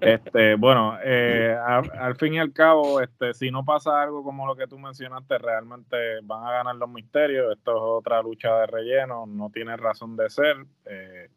Este, 0.00 0.54
bueno, 0.56 0.98
eh, 1.02 1.56
al, 1.56 2.16
fin 2.16 2.34
y 2.34 2.38
al 2.38 2.52
cabo, 2.52 3.00
este, 3.00 3.32
si 3.32 3.50
no 3.50 3.64
pasa 3.64 4.02
algo 4.02 4.22
como 4.22 4.46
lo 4.46 4.54
que 4.54 4.66
tú 4.66 4.78
mencionaste, 4.78 5.38
realmente 5.38 5.96
van 6.24 6.44
a 6.44 6.52
ganar 6.52 6.76
los 6.76 6.90
misterios. 6.90 7.56
Esto 7.56 7.70
es 7.72 7.82
otra 7.82 8.22
lucha 8.22 8.54
de 8.54 8.66
relleno, 8.66 9.26
no 9.26 9.50
tiene 9.50 9.76
razón 9.76 10.16
de 10.16 10.28
ser. 10.28 10.56
Eh, 10.84 11.30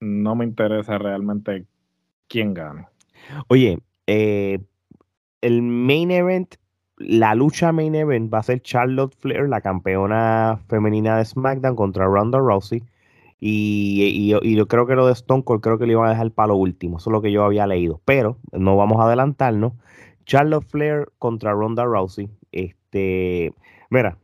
no 0.00 0.34
me 0.34 0.44
interesa 0.44 0.98
realmente 0.98 1.66
quién 2.26 2.54
gane. 2.54 2.88
Oye, 3.48 3.78
eh, 4.12 4.58
el 5.40 5.62
main 5.62 6.10
event, 6.10 6.54
la 6.98 7.34
lucha 7.34 7.72
main 7.72 7.94
event 7.94 8.32
va 8.32 8.38
a 8.38 8.42
ser 8.42 8.60
Charlotte 8.60 9.14
Flair, 9.16 9.48
la 9.48 9.60
campeona 9.60 10.60
femenina 10.68 11.16
de 11.16 11.24
SmackDown 11.24 11.76
contra 11.76 12.04
Ronda 12.04 12.38
Rousey. 12.38 12.82
Y, 13.40 14.28
yo 14.28 14.68
creo 14.68 14.86
que 14.86 14.94
lo 14.94 15.06
de 15.06 15.14
Stone 15.14 15.42
Cold 15.42 15.62
creo 15.62 15.78
que 15.78 15.86
le 15.86 15.92
iban 15.92 16.06
a 16.06 16.10
dejar 16.10 16.30
para 16.30 16.48
lo 16.48 16.56
último. 16.56 16.98
Eso 16.98 17.10
es 17.10 17.12
lo 17.12 17.22
que 17.22 17.32
yo 17.32 17.42
había 17.42 17.66
leído. 17.66 18.00
Pero 18.04 18.36
no 18.52 18.76
vamos 18.76 19.00
a 19.00 19.06
adelantarnos. 19.06 19.72
Charlotte 20.26 20.64
Flair 20.64 21.08
contra 21.18 21.52
Ronda 21.52 21.84
Rousey. 21.84 22.30
Este, 22.52 23.52
mira, 23.90 24.16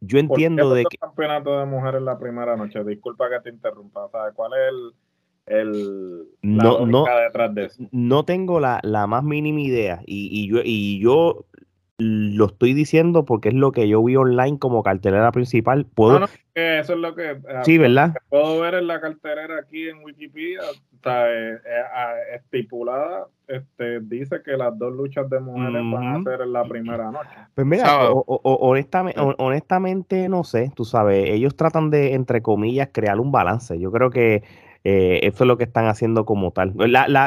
yo 0.00 0.18
entiendo 0.18 0.72
de 0.72 0.84
que. 0.84 0.96
campeonato 0.96 1.58
de 1.58 1.66
mujeres 1.66 2.00
la 2.00 2.18
primera 2.18 2.56
noche? 2.56 2.82
Disculpa 2.84 3.28
que 3.28 3.40
te 3.40 3.50
interrumpa. 3.50 4.08
¿Cuál 4.34 4.52
es 4.54 4.68
el, 4.70 4.94
el, 5.50 6.28
no, 6.42 6.86
no, 6.86 7.04
detrás 7.04 7.54
de 7.54 7.64
eso. 7.66 7.82
No 7.90 8.24
tengo 8.24 8.60
la, 8.60 8.80
más 9.08 9.24
mínima 9.24 9.60
idea 9.60 10.00
y, 10.06 10.28
y, 10.32 10.48
yo, 10.48 10.60
y 10.64 11.00
yo 11.00 11.44
lo 11.98 12.46
estoy 12.46 12.72
diciendo 12.72 13.24
porque 13.24 13.50
es 13.50 13.54
lo 13.54 13.72
que 13.72 13.88
yo 13.88 14.02
vi 14.02 14.16
online 14.16 14.58
como 14.58 14.82
cartelera 14.82 15.32
principal. 15.32 15.86
Puedo... 15.86 16.24
eso 16.54 16.92
es 16.92 16.98
lo 16.98 17.14
que... 17.14 17.40
Ah, 17.48 17.62
sí, 17.64 17.78
¿verdad? 17.78 18.14
Puedo 18.28 18.60
ver 18.60 18.74
en 18.74 18.86
la 18.86 19.00
cartelera 19.00 19.58
aquí 19.58 19.88
en 19.88 20.02
Wikipedia, 20.02 20.60
está, 20.94 21.30
eh, 21.30 21.54
eh, 21.56 22.36
estipulada, 22.36 23.26
este, 23.48 24.00
dice 24.00 24.42
que 24.42 24.56
las 24.56 24.78
dos 24.78 24.94
luchas 24.94 25.28
de 25.28 25.40
mujeres 25.40 25.82
van 25.90 26.06
a 26.06 26.22
ser 26.22 26.40
en 26.42 26.52
la 26.52 26.64
primera 26.64 27.10
noche. 27.10 27.28
Pues 27.54 27.66
mira, 27.66 28.10
honestamente, 28.12 29.20
honestamente 29.38 30.28
no 30.28 30.44
sé, 30.44 30.72
tú 30.74 30.84
sabes, 30.84 31.28
ellos 31.28 31.56
tratan 31.56 31.90
de, 31.90 32.14
entre 32.14 32.40
comillas, 32.40 32.88
crear 32.92 33.18
un 33.18 33.32
balance. 33.32 33.78
Yo 33.78 33.90
creo 33.90 34.10
que 34.10 34.42
eh, 34.84 35.20
eso 35.22 35.44
es 35.44 35.48
lo 35.48 35.56
que 35.56 35.64
están 35.64 35.86
haciendo 35.86 36.24
como 36.24 36.52
tal. 36.52 36.72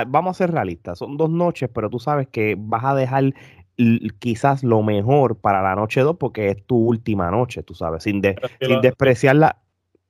vamos 0.08 0.32
a 0.32 0.38
ser 0.38 0.52
realistas, 0.52 1.00
son 1.00 1.18
dos 1.18 1.30
noches, 1.30 1.70
pero 1.74 1.90
tú 1.90 2.00
sabes 2.00 2.28
que 2.28 2.56
vas 2.58 2.84
a 2.84 2.96
dejar 2.96 3.34
quizás 4.20 4.64
lo 4.64 4.84
mejor 4.84 5.38
para 5.38 5.62
la 5.62 5.76
noche 5.76 6.02
2 6.02 6.18
porque 6.18 6.50
es 6.50 6.66
tu 6.66 6.78
última 6.78 7.32
noche, 7.32 7.64
tú 7.64 7.74
sabes, 7.74 8.04
sin, 8.04 8.22
sin 8.62 8.82
despreciar 8.82 9.36
la, 9.36 9.63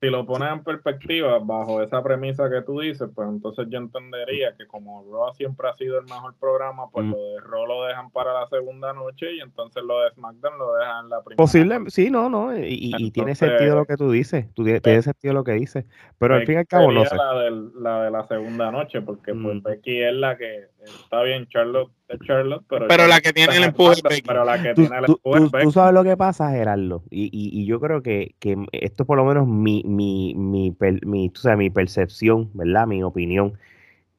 si 0.04 0.10
lo 0.10 0.26
pones 0.26 0.52
en 0.52 0.62
perspectiva, 0.62 1.38
bajo 1.38 1.82
esa 1.82 2.02
premisa 2.02 2.50
que 2.50 2.60
tú 2.60 2.80
dices, 2.80 3.08
pues 3.14 3.26
entonces 3.26 3.66
yo 3.70 3.78
entendería 3.78 4.54
que 4.54 4.66
como 4.66 5.02
Raw 5.10 5.32
siempre 5.32 5.66
ha 5.66 5.72
sido 5.74 5.98
el 5.98 6.04
mejor 6.04 6.34
programa, 6.38 6.90
pues 6.92 7.06
mm. 7.06 7.10
lo 7.10 7.16
de 7.16 7.40
Raw 7.40 7.66
lo 7.66 7.84
dejan 7.84 8.10
para 8.10 8.34
la 8.34 8.46
segunda 8.48 8.92
noche 8.92 9.34
y 9.34 9.40
entonces 9.40 9.82
lo 9.82 10.02
de 10.02 10.10
SmackDown 10.10 10.58
lo 10.58 10.74
dejan 10.74 11.04
en 11.04 11.10
la 11.10 11.22
primera. 11.22 11.36
Posible, 11.42 11.78
sí, 11.88 12.10
no, 12.10 12.28
no, 12.28 12.54
y, 12.54 13.10
tiene 13.12 13.34
sentido 13.34 13.76
lo 13.76 13.86
que 13.86 13.96
tú 13.96 14.10
dices, 14.10 14.52
tú, 14.52 14.64
tiene 14.64 14.82
pues 14.82 15.06
sentido 15.06 15.32
lo 15.32 15.44
que 15.44 15.52
dices, 15.52 15.86
pero 16.18 16.34
al 16.34 16.44
fin 16.44 16.56
y 16.56 16.58
al 16.58 16.66
cabo 16.66 16.92
no 16.92 17.04
sé. 17.06 17.16
La, 17.16 17.50
la 17.80 18.02
de 18.04 18.10
la 18.10 18.26
segunda 18.26 18.70
noche, 18.70 19.00
porque 19.00 19.32
pues 19.32 19.56
mm. 19.56 19.62
Becky 19.62 20.02
es 20.02 20.14
la 20.14 20.36
que 20.36 20.68
está 20.84 21.22
bien, 21.22 21.46
Charlotte 21.48 21.90
Charlotte, 22.26 22.64
pero, 22.68 22.86
pero 22.88 23.06
la 23.06 23.20
que 23.20 23.32
tiene 23.32 23.56
el 23.56 23.64
empuje 23.64 24.02
Pero 24.26 24.44
la 24.44 24.62
que 24.62 24.74
tiene 24.74 24.98
el 24.98 25.04
empuje 25.04 25.62
tú, 25.62 25.72
sabes 25.72 25.94
lo 25.94 26.04
que 26.04 26.16
pasa, 26.16 26.50
Gerardo, 26.50 27.02
y, 27.10 27.24
y, 27.24 27.60
y 27.60 27.66
yo 27.66 27.80
creo 27.80 28.02
que, 28.02 28.34
que, 28.38 28.56
esto 28.72 29.02
es 29.02 29.06
por 29.06 29.16
lo 29.16 29.24
menos 29.24 29.46
mi, 29.46 29.82
mi, 29.84 30.34
mi, 30.34 30.76
mi, 31.04 31.30
tú 31.30 31.40
sabes, 31.40 31.58
mi 31.58 31.70
percepción, 31.70 32.50
¿verdad? 32.54 32.86
Mi 32.86 33.02
opinión. 33.02 33.54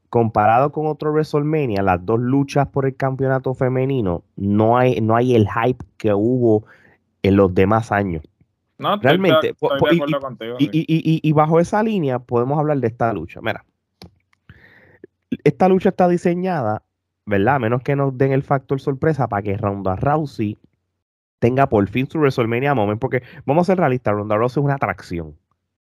Comparado 0.09 0.71
con 0.71 0.87
otro 0.87 1.11
WrestleMania, 1.11 1.81
las 1.81 2.05
dos 2.05 2.19
luchas 2.19 2.67
por 2.67 2.85
el 2.85 2.95
campeonato 2.95 3.53
femenino, 3.53 4.23
no 4.37 4.77
hay, 4.77 5.01
no 5.01 5.15
hay 5.15 5.35
el 5.35 5.47
hype 5.49 5.83
que 5.97 6.13
hubo 6.13 6.65
en 7.21 7.35
los 7.35 7.53
demás 7.53 7.91
años. 7.91 8.23
No, 8.77 8.97
Realmente, 8.97 9.55
y, 10.59 10.65
y, 10.71 11.19
y, 11.23 11.31
bajo 11.31 11.59
esa 11.59 11.81
línea 11.81 12.19
podemos 12.19 12.59
hablar 12.59 12.77
de 12.77 12.87
esta 12.87 13.11
lucha. 13.13 13.39
Mira, 13.41 13.63
esta 15.43 15.69
lucha 15.69 15.89
está 15.89 16.07
diseñada 16.07 16.83
¿verdad? 17.25 17.55
A 17.55 17.59
menos 17.59 17.81
que 17.81 17.95
nos 17.95 18.17
den 18.17 18.31
el 18.31 18.43
factor 18.43 18.79
sorpresa 18.79 19.27
para 19.27 19.41
que 19.41 19.57
Ronda 19.57 19.95
Rousey 19.95 20.57
tenga 21.39 21.67
por 21.67 21.87
fin 21.89 22.07
su 22.09 22.19
WrestleMania 22.19 22.73
moment, 22.73 22.99
porque 22.99 23.23
vamos 23.45 23.67
a 23.67 23.73
ser 23.73 23.79
realistas, 23.79 24.13
Ronda 24.13 24.37
Rousey 24.37 24.61
es 24.61 24.65
una 24.65 24.75
atracción. 24.75 25.35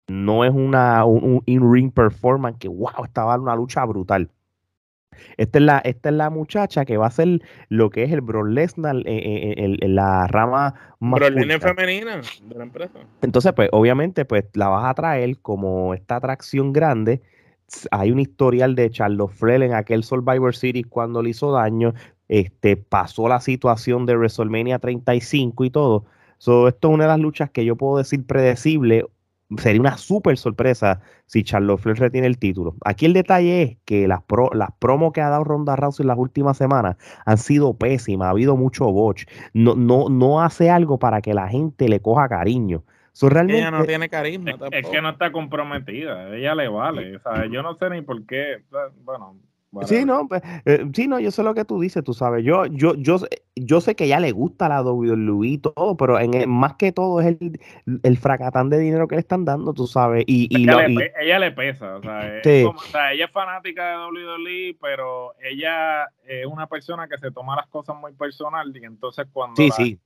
No 0.06 0.44
es 0.44 0.52
una 0.52 1.04
un, 1.04 1.42
in-ring 1.46 1.90
performance 1.90 2.58
que, 2.58 2.68
wow, 2.68 3.04
estaba 3.04 3.36
una 3.38 3.56
lucha 3.56 3.84
brutal. 3.84 4.30
Esta 5.36 5.58
es, 5.58 5.64
la, 5.64 5.78
esta 5.78 6.08
es 6.08 6.14
la 6.16 6.28
muchacha 6.28 6.84
que 6.84 6.96
va 6.96 7.06
a 7.06 7.10
ser 7.10 7.40
lo 7.68 7.88
que 7.88 8.02
es 8.02 8.12
el 8.12 8.20
Brock 8.20 8.48
Lesnar 8.48 8.96
en, 8.96 9.06
eh, 9.06 9.54
eh, 9.56 9.76
eh, 9.80 9.88
la 9.88 10.26
rama 10.26 10.74
más 10.98 11.20
femenina 11.60 12.20
de 12.42 12.54
la 12.54 12.64
empresa. 12.64 12.98
Entonces, 13.22 13.52
pues, 13.54 13.68
obviamente, 13.72 14.24
pues 14.24 14.44
la 14.54 14.68
vas 14.68 14.90
a 14.90 14.94
traer 14.94 15.38
como 15.38 15.94
esta 15.94 16.16
atracción 16.16 16.72
grande 16.72 17.22
hay 17.90 18.10
un 18.10 18.20
historial 18.20 18.74
de 18.74 18.90
Charles 18.90 19.30
Flair 19.32 19.62
en 19.62 19.74
aquel 19.74 20.04
Survivor 20.04 20.54
Series 20.54 20.86
cuando 20.86 21.22
le 21.22 21.30
hizo 21.30 21.52
daño, 21.52 21.94
este, 22.28 22.76
pasó 22.76 23.28
la 23.28 23.40
situación 23.40 24.06
de 24.06 24.16
WrestleMania 24.16 24.78
35 24.78 25.64
y 25.64 25.70
todo. 25.70 26.04
So, 26.38 26.68
esto 26.68 26.88
es 26.88 26.94
una 26.94 27.04
de 27.04 27.08
las 27.08 27.20
luchas 27.20 27.50
que 27.50 27.64
yo 27.64 27.76
puedo 27.76 27.98
decir 27.98 28.26
predecible. 28.26 29.06
Sería 29.58 29.80
una 29.80 29.96
súper 29.98 30.36
sorpresa 30.38 31.00
si 31.26 31.44
Charles 31.44 31.80
Flair 31.80 31.98
retiene 31.98 32.26
el 32.26 32.38
título. 32.38 32.74
Aquí 32.84 33.06
el 33.06 33.12
detalle 33.12 33.62
es 33.62 33.76
que 33.84 34.08
las 34.08 34.22
promos 34.78 35.12
que 35.12 35.20
ha 35.20 35.28
dado 35.28 35.44
Ronda 35.44 35.76
Rousey 35.76 36.04
en 36.04 36.08
las 36.08 36.18
últimas 36.18 36.56
semanas 36.56 36.96
han 37.24 37.38
sido 37.38 37.74
pésimas, 37.74 38.26
ha 38.26 38.30
habido 38.30 38.56
mucho 38.56 38.90
botch. 38.90 39.26
No, 39.52 39.74
no, 39.74 40.08
no 40.08 40.42
hace 40.42 40.70
algo 40.70 40.98
para 40.98 41.20
que 41.20 41.34
la 41.34 41.48
gente 41.48 41.88
le 41.88 42.00
coja 42.00 42.28
cariño 42.28 42.84
realmente, 43.22 43.60
ella 43.60 43.70
no 43.70 43.84
tiene 43.84 44.08
carisma. 44.08 44.52
Es, 44.70 44.88
que 44.88 45.00
no 45.00 45.10
está 45.10 45.30
comprometida, 45.32 46.34
ella 46.34 46.54
le 46.54 46.68
vale. 46.68 47.16
O 47.16 47.20
sea, 47.20 47.46
yo 47.46 47.62
no 47.62 47.76
sé 47.76 47.90
ni 47.90 48.02
por 48.02 48.24
qué. 48.26 48.62
Bueno. 49.04 49.36
Sí, 49.82 50.04
no, 50.04 50.28
pues, 50.28 50.40
eh, 50.66 50.86
sí, 50.94 51.08
no, 51.08 51.18
yo 51.18 51.32
sé 51.32 51.42
lo 51.42 51.52
que 51.52 51.64
tú 51.64 51.80
dices, 51.80 52.04
tú 52.04 52.14
sabes. 52.14 52.44
Yo, 52.44 52.66
yo, 52.66 52.94
yo, 52.94 53.16
yo 53.56 53.80
sé 53.80 53.96
que 53.96 54.04
ella 54.04 54.20
le 54.20 54.30
gusta 54.30 54.68
la 54.68 54.82
WWE 54.82 55.48
y 55.48 55.58
todo, 55.58 55.96
pero 55.96 56.18
en 56.20 56.48
más 56.48 56.74
que 56.74 56.92
todo 56.92 57.20
es 57.20 57.36
el, 57.40 57.60
el, 58.04 58.16
fracatán 58.16 58.70
de 58.70 58.78
dinero 58.78 59.08
que 59.08 59.16
le 59.16 59.20
están 59.20 59.44
dando, 59.44 59.74
tú 59.74 59.88
sabes. 59.88 60.24
Y, 60.28 60.46
y, 60.48 60.62
ella, 60.62 60.86
le, 60.86 61.12
ella, 61.20 61.38
le, 61.40 61.50
pesa, 61.50 61.96
o 61.96 62.02
sea, 62.02 62.40
o 62.68 62.78
sea, 62.78 63.12
ella 63.12 63.24
es 63.24 63.32
fanática 63.32 63.90
de 63.90 63.96
WWE, 64.06 64.76
pero 64.80 65.34
ella 65.40 66.04
es 66.24 66.46
una 66.46 66.68
persona 66.68 67.08
que 67.08 67.18
se 67.18 67.32
toma 67.32 67.56
las 67.56 67.66
cosas 67.66 67.96
muy 67.96 68.12
personal 68.12 68.72
y 68.76 68.84
entonces 68.84 69.26
cuando 69.32 69.56
sí, 69.56 69.70
sí 69.72 69.98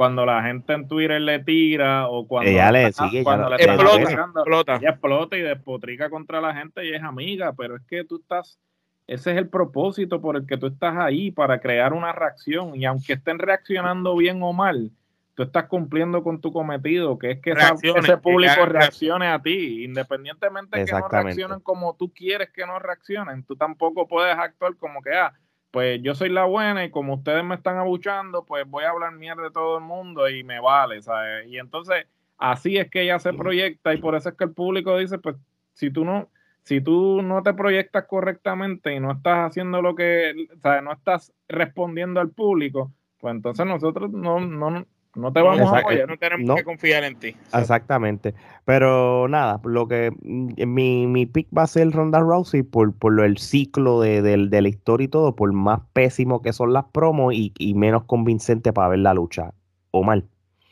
cuando 0.00 0.24
la 0.24 0.42
gente 0.42 0.72
en 0.72 0.88
Twitter 0.88 1.20
le 1.20 1.40
tira 1.40 2.08
o 2.08 2.26
cuando, 2.26 2.50
ella 2.50 2.72
le, 2.72 2.90
cuando 3.22 3.54
explota, 3.54 4.76
ella 4.76 4.90
explota 4.92 5.36
y 5.36 5.42
despotrica 5.42 6.08
contra 6.08 6.40
la 6.40 6.54
gente 6.54 6.86
y 6.86 6.94
es 6.94 7.02
amiga, 7.02 7.52
pero 7.52 7.76
es 7.76 7.82
que 7.82 8.04
tú 8.04 8.16
estás, 8.16 8.58
ese 9.06 9.32
es 9.32 9.36
el 9.36 9.50
propósito 9.50 10.22
por 10.22 10.36
el 10.36 10.46
que 10.46 10.56
tú 10.56 10.68
estás 10.68 10.96
ahí, 10.96 11.30
para 11.30 11.60
crear 11.60 11.92
una 11.92 12.12
reacción. 12.12 12.76
Y 12.76 12.86
aunque 12.86 13.12
estén 13.12 13.38
reaccionando 13.38 14.16
bien 14.16 14.42
o 14.42 14.54
mal, 14.54 14.90
tú 15.34 15.42
estás 15.42 15.66
cumpliendo 15.66 16.22
con 16.22 16.40
tu 16.40 16.50
cometido, 16.50 17.18
que 17.18 17.32
es 17.32 17.40
que 17.42 17.52
ese 17.52 18.16
público 18.16 18.64
reaccione 18.64 19.26
a 19.26 19.42
ti, 19.42 19.84
independientemente 19.84 20.78
de 20.78 20.86
que 20.86 20.92
no 20.92 21.08
reaccionen 21.08 21.60
como 21.60 21.94
tú 21.94 22.10
quieres 22.10 22.48
que 22.48 22.64
no 22.64 22.78
reaccionen, 22.78 23.42
tú 23.42 23.54
tampoco 23.54 24.08
puedes 24.08 24.34
actuar 24.34 24.76
como 24.76 25.02
que, 25.02 25.12
ah, 25.12 25.34
pues 25.70 26.00
yo 26.02 26.14
soy 26.14 26.30
la 26.30 26.44
buena 26.44 26.84
y 26.84 26.90
como 26.90 27.14
ustedes 27.14 27.44
me 27.44 27.54
están 27.54 27.78
abuchando, 27.78 28.44
pues 28.44 28.66
voy 28.66 28.84
a 28.84 28.90
hablar 28.90 29.12
mierda 29.12 29.44
de 29.44 29.50
todo 29.50 29.78
el 29.78 29.84
mundo 29.84 30.28
y 30.28 30.42
me 30.42 30.60
vale, 30.60 31.00
¿sabes? 31.02 31.46
Y 31.48 31.58
entonces 31.58 32.06
así 32.38 32.76
es 32.76 32.90
que 32.90 33.02
ella 33.02 33.18
se 33.18 33.32
proyecta 33.32 33.94
y 33.94 33.98
por 33.98 34.14
eso 34.14 34.30
es 34.30 34.34
que 34.34 34.44
el 34.44 34.52
público 34.52 34.96
dice, 34.96 35.18
pues 35.18 35.36
si 35.74 35.90
tú 35.90 36.04
no, 36.04 36.28
si 36.62 36.80
tú 36.80 37.22
no 37.22 37.42
te 37.42 37.54
proyectas 37.54 38.06
correctamente 38.06 38.94
y 38.94 39.00
no 39.00 39.12
estás 39.12 39.50
haciendo 39.50 39.80
lo 39.82 39.94
que, 39.94 40.48
¿sabes? 40.62 40.82
No 40.82 40.92
estás 40.92 41.32
respondiendo 41.48 42.20
al 42.20 42.30
público, 42.30 42.92
pues 43.18 43.34
entonces 43.34 43.66
nosotros 43.66 44.10
no, 44.10 44.40
no, 44.40 44.86
No 45.16 45.32
te 45.32 45.40
vamos 45.40 45.72
a 45.72 45.78
apoyar, 45.78 46.08
no 46.08 46.16
tenemos 46.16 46.56
que 46.56 46.64
confiar 46.64 47.02
en 47.02 47.16
ti. 47.16 47.34
Exactamente. 47.52 48.34
Pero 48.64 49.26
nada, 49.28 49.60
lo 49.64 49.88
que 49.88 50.12
mm, 50.22 50.52
mi, 50.66 51.06
mi 51.06 51.26
pick 51.26 51.48
va 51.56 51.64
a 51.64 51.66
ser 51.66 51.90
Ronda 51.90 52.20
Rousey 52.20 52.62
por, 52.62 52.94
por 52.94 53.18
el 53.20 53.38
ciclo 53.38 54.00
de, 54.00 54.22
de, 54.22 54.62
la 54.62 54.68
historia 54.68 55.06
y 55.06 55.08
todo, 55.08 55.34
por 55.34 55.52
más 55.52 55.80
pésimo 55.92 56.42
que 56.42 56.52
son 56.52 56.72
las 56.72 56.84
promos 56.92 57.34
y, 57.34 57.52
y 57.58 57.74
menos 57.74 58.04
convincente 58.04 58.72
para 58.72 58.88
ver 58.88 59.00
la 59.00 59.14
lucha. 59.14 59.52
O 59.90 60.04
mal. 60.04 60.24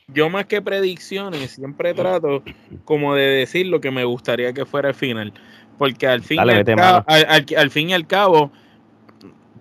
Yo 0.08 0.30
más 0.30 0.46
que 0.46 0.62
predicciones 0.62 1.50
siempre 1.50 1.92
trato 1.92 2.42
como 2.84 3.14
de 3.14 3.24
decir 3.24 3.66
lo 3.66 3.80
que 3.80 3.90
me 3.90 4.04
gustaría 4.04 4.52
que 4.54 4.64
fuera 4.64 4.88
el 4.88 4.94
final. 4.94 5.34
Porque 5.76 6.06
al 6.06 6.22
fin, 6.22 6.38
y, 6.38 6.50
al, 6.50 6.64
cabo, 6.64 7.04
al, 7.06 7.70
fin 7.70 7.90
y 7.90 7.92
al 7.92 8.06
cabo, 8.06 8.50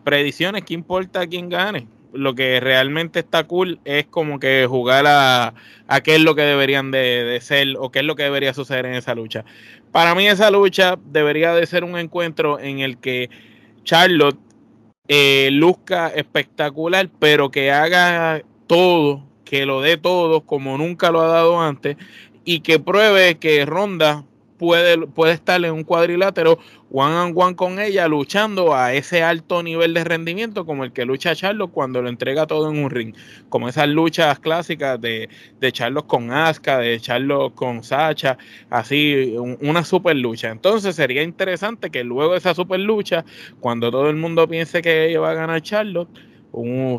predicciones, 0.04 0.64
¿qué 0.64 0.74
importa 0.74 1.28
quién 1.28 1.50
gane? 1.50 1.88
Lo 2.18 2.36
que 2.36 2.60
realmente 2.60 3.20
está 3.20 3.46
cool 3.46 3.80
es 3.86 4.06
como 4.08 4.40
que 4.40 4.66
jugar 4.68 5.06
a, 5.08 5.54
qué 6.04 6.16
es 6.16 6.22
lo 6.22 6.36
que 6.36 6.42
deberían 6.42 6.92
de, 6.92 7.38
ser 7.42 7.76
o 7.78 7.92
qué 7.92 8.00
es 8.00 8.06
lo 8.06 8.16
que 8.16 8.24
debería 8.24 8.54
suceder 8.54 8.86
en 8.86 8.96
esa 8.96 9.16
lucha. 9.16 9.46
Para 9.92 10.16
mí 10.16 10.28
esa 10.28 10.52
lucha 10.52 10.98
debería 11.06 11.54
de 11.54 11.66
ser 11.66 11.84
un 11.84 11.98
encuentro 11.98 12.60
en 12.60 12.80
el 12.80 12.98
que 12.98 13.30
Charlotte 13.84 14.40
eh, 15.08 15.50
luzca 15.52 16.10
espectacular, 16.10 17.10
pero 17.20 17.52
que 17.52 17.72
haga 17.72 18.42
todo 18.68 19.28
que 19.48 19.66
lo 19.66 19.82
dé 19.82 19.98
todo 19.98 20.42
como 20.42 20.78
nunca 20.78 21.10
lo 21.12 21.22
ha 21.22 21.28
dado 21.28 21.62
antes 21.62 21.96
y 22.44 22.60
que 22.60 22.80
pruebe 22.80 23.38
que 23.38 23.66
Ronda 23.66 24.26
puede, 24.58 25.08
puede 25.08 25.34
estar 25.34 25.64
en 25.64 25.74
un 25.74 25.84
cuadrilátero 25.84 26.60
one 26.92 27.16
on 27.16 27.34
one 27.36 27.56
con 27.56 27.80
ella 27.80 28.08
luchando 28.08 28.74
a 28.74 28.94
ese 28.94 29.24
alto 29.24 29.62
nivel 29.62 29.94
de 29.94 30.04
rendimiento 30.04 30.66
como 30.66 30.84
el 30.84 30.94
que 30.94 31.06
lucha 31.06 31.36
Charlos 31.36 31.70
cuando 31.72 32.02
lo 32.02 32.10
entrega 32.10 32.48
todo 32.48 32.72
en 32.72 32.84
un 32.84 32.90
ring, 32.90 33.14
como 33.50 33.68
esas 33.68 33.88
luchas 33.88 34.40
clásicas 34.40 35.00
de, 35.00 35.30
de 35.60 35.72
Charlos 35.72 36.04
con 36.06 36.32
Asuka, 36.32 36.80
de 36.80 37.00
Charlos 37.00 37.52
con 37.54 37.84
Sacha, 37.84 38.38
así 38.70 39.36
una 39.38 39.84
super 39.84 40.16
lucha. 40.16 40.50
Entonces 40.50 40.96
sería 40.96 41.24
interesante 41.24 41.90
que 41.90 42.04
luego 42.04 42.34
de 42.34 42.40
esa 42.40 42.54
super 42.54 42.80
lucha, 42.80 43.26
cuando 43.60 43.92
todo 43.92 44.10
el 44.10 44.16
mundo 44.16 44.48
piense 44.48 44.82
que 44.82 45.10
ella 45.10 45.20
va 45.20 45.32
a 45.32 45.36
ganar 45.36 45.62
Charlotte, 45.62 46.10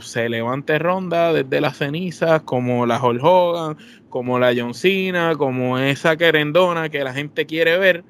se 0.01 0.29
levante 0.29 0.79
ronda 0.79 1.33
desde 1.33 1.61
las 1.61 1.77
cenizas, 1.79 2.43
como 2.43 2.87
la 2.87 3.03
Hulk 3.03 3.23
Hogan, 3.23 3.77
como 4.09 4.39
la 4.39 4.55
John 4.57 4.75
Cena, 4.75 5.35
como 5.37 5.79
esa 5.79 6.17
querendona 6.17 6.89
que 6.89 7.05
la 7.05 7.13
gente 7.13 7.47
quiere 7.47 7.79
ver. 7.79 8.05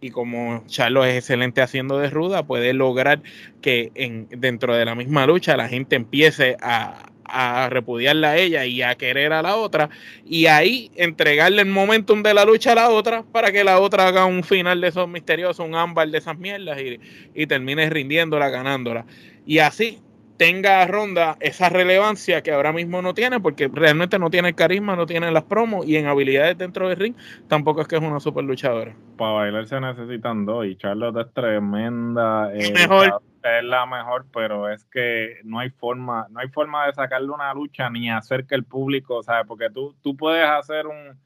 Y 0.00 0.10
como 0.10 0.64
Charlo 0.66 1.04
es 1.04 1.16
excelente 1.16 1.62
haciendo 1.62 1.98
de 1.98 2.10
ruda, 2.10 2.44
puede 2.44 2.72
lograr 2.72 3.22
que 3.60 3.92
en, 3.94 4.28
dentro 4.30 4.74
de 4.74 4.84
la 4.84 4.94
misma 4.94 5.26
lucha 5.26 5.56
la 5.56 5.68
gente 5.68 5.94
empiece 5.94 6.56
a, 6.60 7.12
a 7.24 7.68
repudiarla 7.70 8.30
a 8.30 8.36
ella 8.36 8.66
y 8.66 8.82
a 8.82 8.96
querer 8.96 9.32
a 9.32 9.42
la 9.42 9.56
otra, 9.56 9.90
y 10.24 10.46
ahí 10.46 10.90
entregarle 10.96 11.62
el 11.62 11.68
momentum 11.68 12.22
de 12.22 12.34
la 12.34 12.44
lucha 12.44 12.72
a 12.72 12.74
la 12.74 12.90
otra 12.90 13.22
para 13.22 13.52
que 13.52 13.62
la 13.62 13.78
otra 13.78 14.08
haga 14.08 14.26
un 14.26 14.42
final 14.42 14.80
de 14.80 14.88
esos 14.88 15.08
misteriosos, 15.08 15.64
un 15.64 15.76
ámbar 15.76 16.08
de 16.08 16.18
esas 16.18 16.36
mierdas 16.36 16.80
y, 16.80 16.98
y 17.34 17.46
termine 17.46 17.88
rindiéndola, 17.88 18.48
ganándola. 18.50 19.06
Y 19.46 19.58
así 19.58 20.00
tenga 20.42 20.84
Ronda 20.88 21.36
esa 21.38 21.68
relevancia 21.68 22.42
que 22.42 22.50
ahora 22.50 22.72
mismo 22.72 23.00
no 23.00 23.14
tiene, 23.14 23.38
porque 23.38 23.70
realmente 23.72 24.18
no 24.18 24.28
tiene 24.28 24.54
carisma, 24.54 24.96
no 24.96 25.06
tiene 25.06 25.30
las 25.30 25.44
promos 25.44 25.86
y 25.86 25.94
en 25.94 26.08
habilidades 26.08 26.58
dentro 26.58 26.88
del 26.88 26.98
ring 26.98 27.14
tampoco 27.46 27.80
es 27.80 27.86
que 27.86 27.94
es 27.94 28.02
una 28.02 28.18
super 28.18 28.42
luchadora. 28.42 28.92
Para 29.16 29.34
bailar 29.34 29.68
se 29.68 29.80
necesitan 29.80 30.44
dos 30.44 30.66
y 30.66 30.74
Charlotte 30.74 31.28
es 31.28 31.32
tremenda. 31.32 32.52
Eh, 32.54 32.72
mejor. 32.74 33.22
Es 33.44 33.62
la 33.62 33.86
mejor, 33.86 34.26
pero 34.32 34.68
es 34.68 34.84
que 34.86 35.38
no 35.44 35.60
hay 35.60 35.70
forma, 35.70 36.26
no 36.30 36.40
hay 36.40 36.48
forma 36.48 36.86
de 36.86 36.94
sacarle 36.94 37.30
una 37.30 37.54
lucha 37.54 37.88
ni 37.88 38.10
hacer 38.10 38.44
que 38.44 38.56
el 38.56 38.64
público, 38.64 39.22
¿sabes? 39.22 39.46
Porque 39.46 39.70
tú, 39.70 39.94
tú 40.02 40.16
puedes 40.16 40.44
hacer 40.44 40.88
un, 40.88 41.20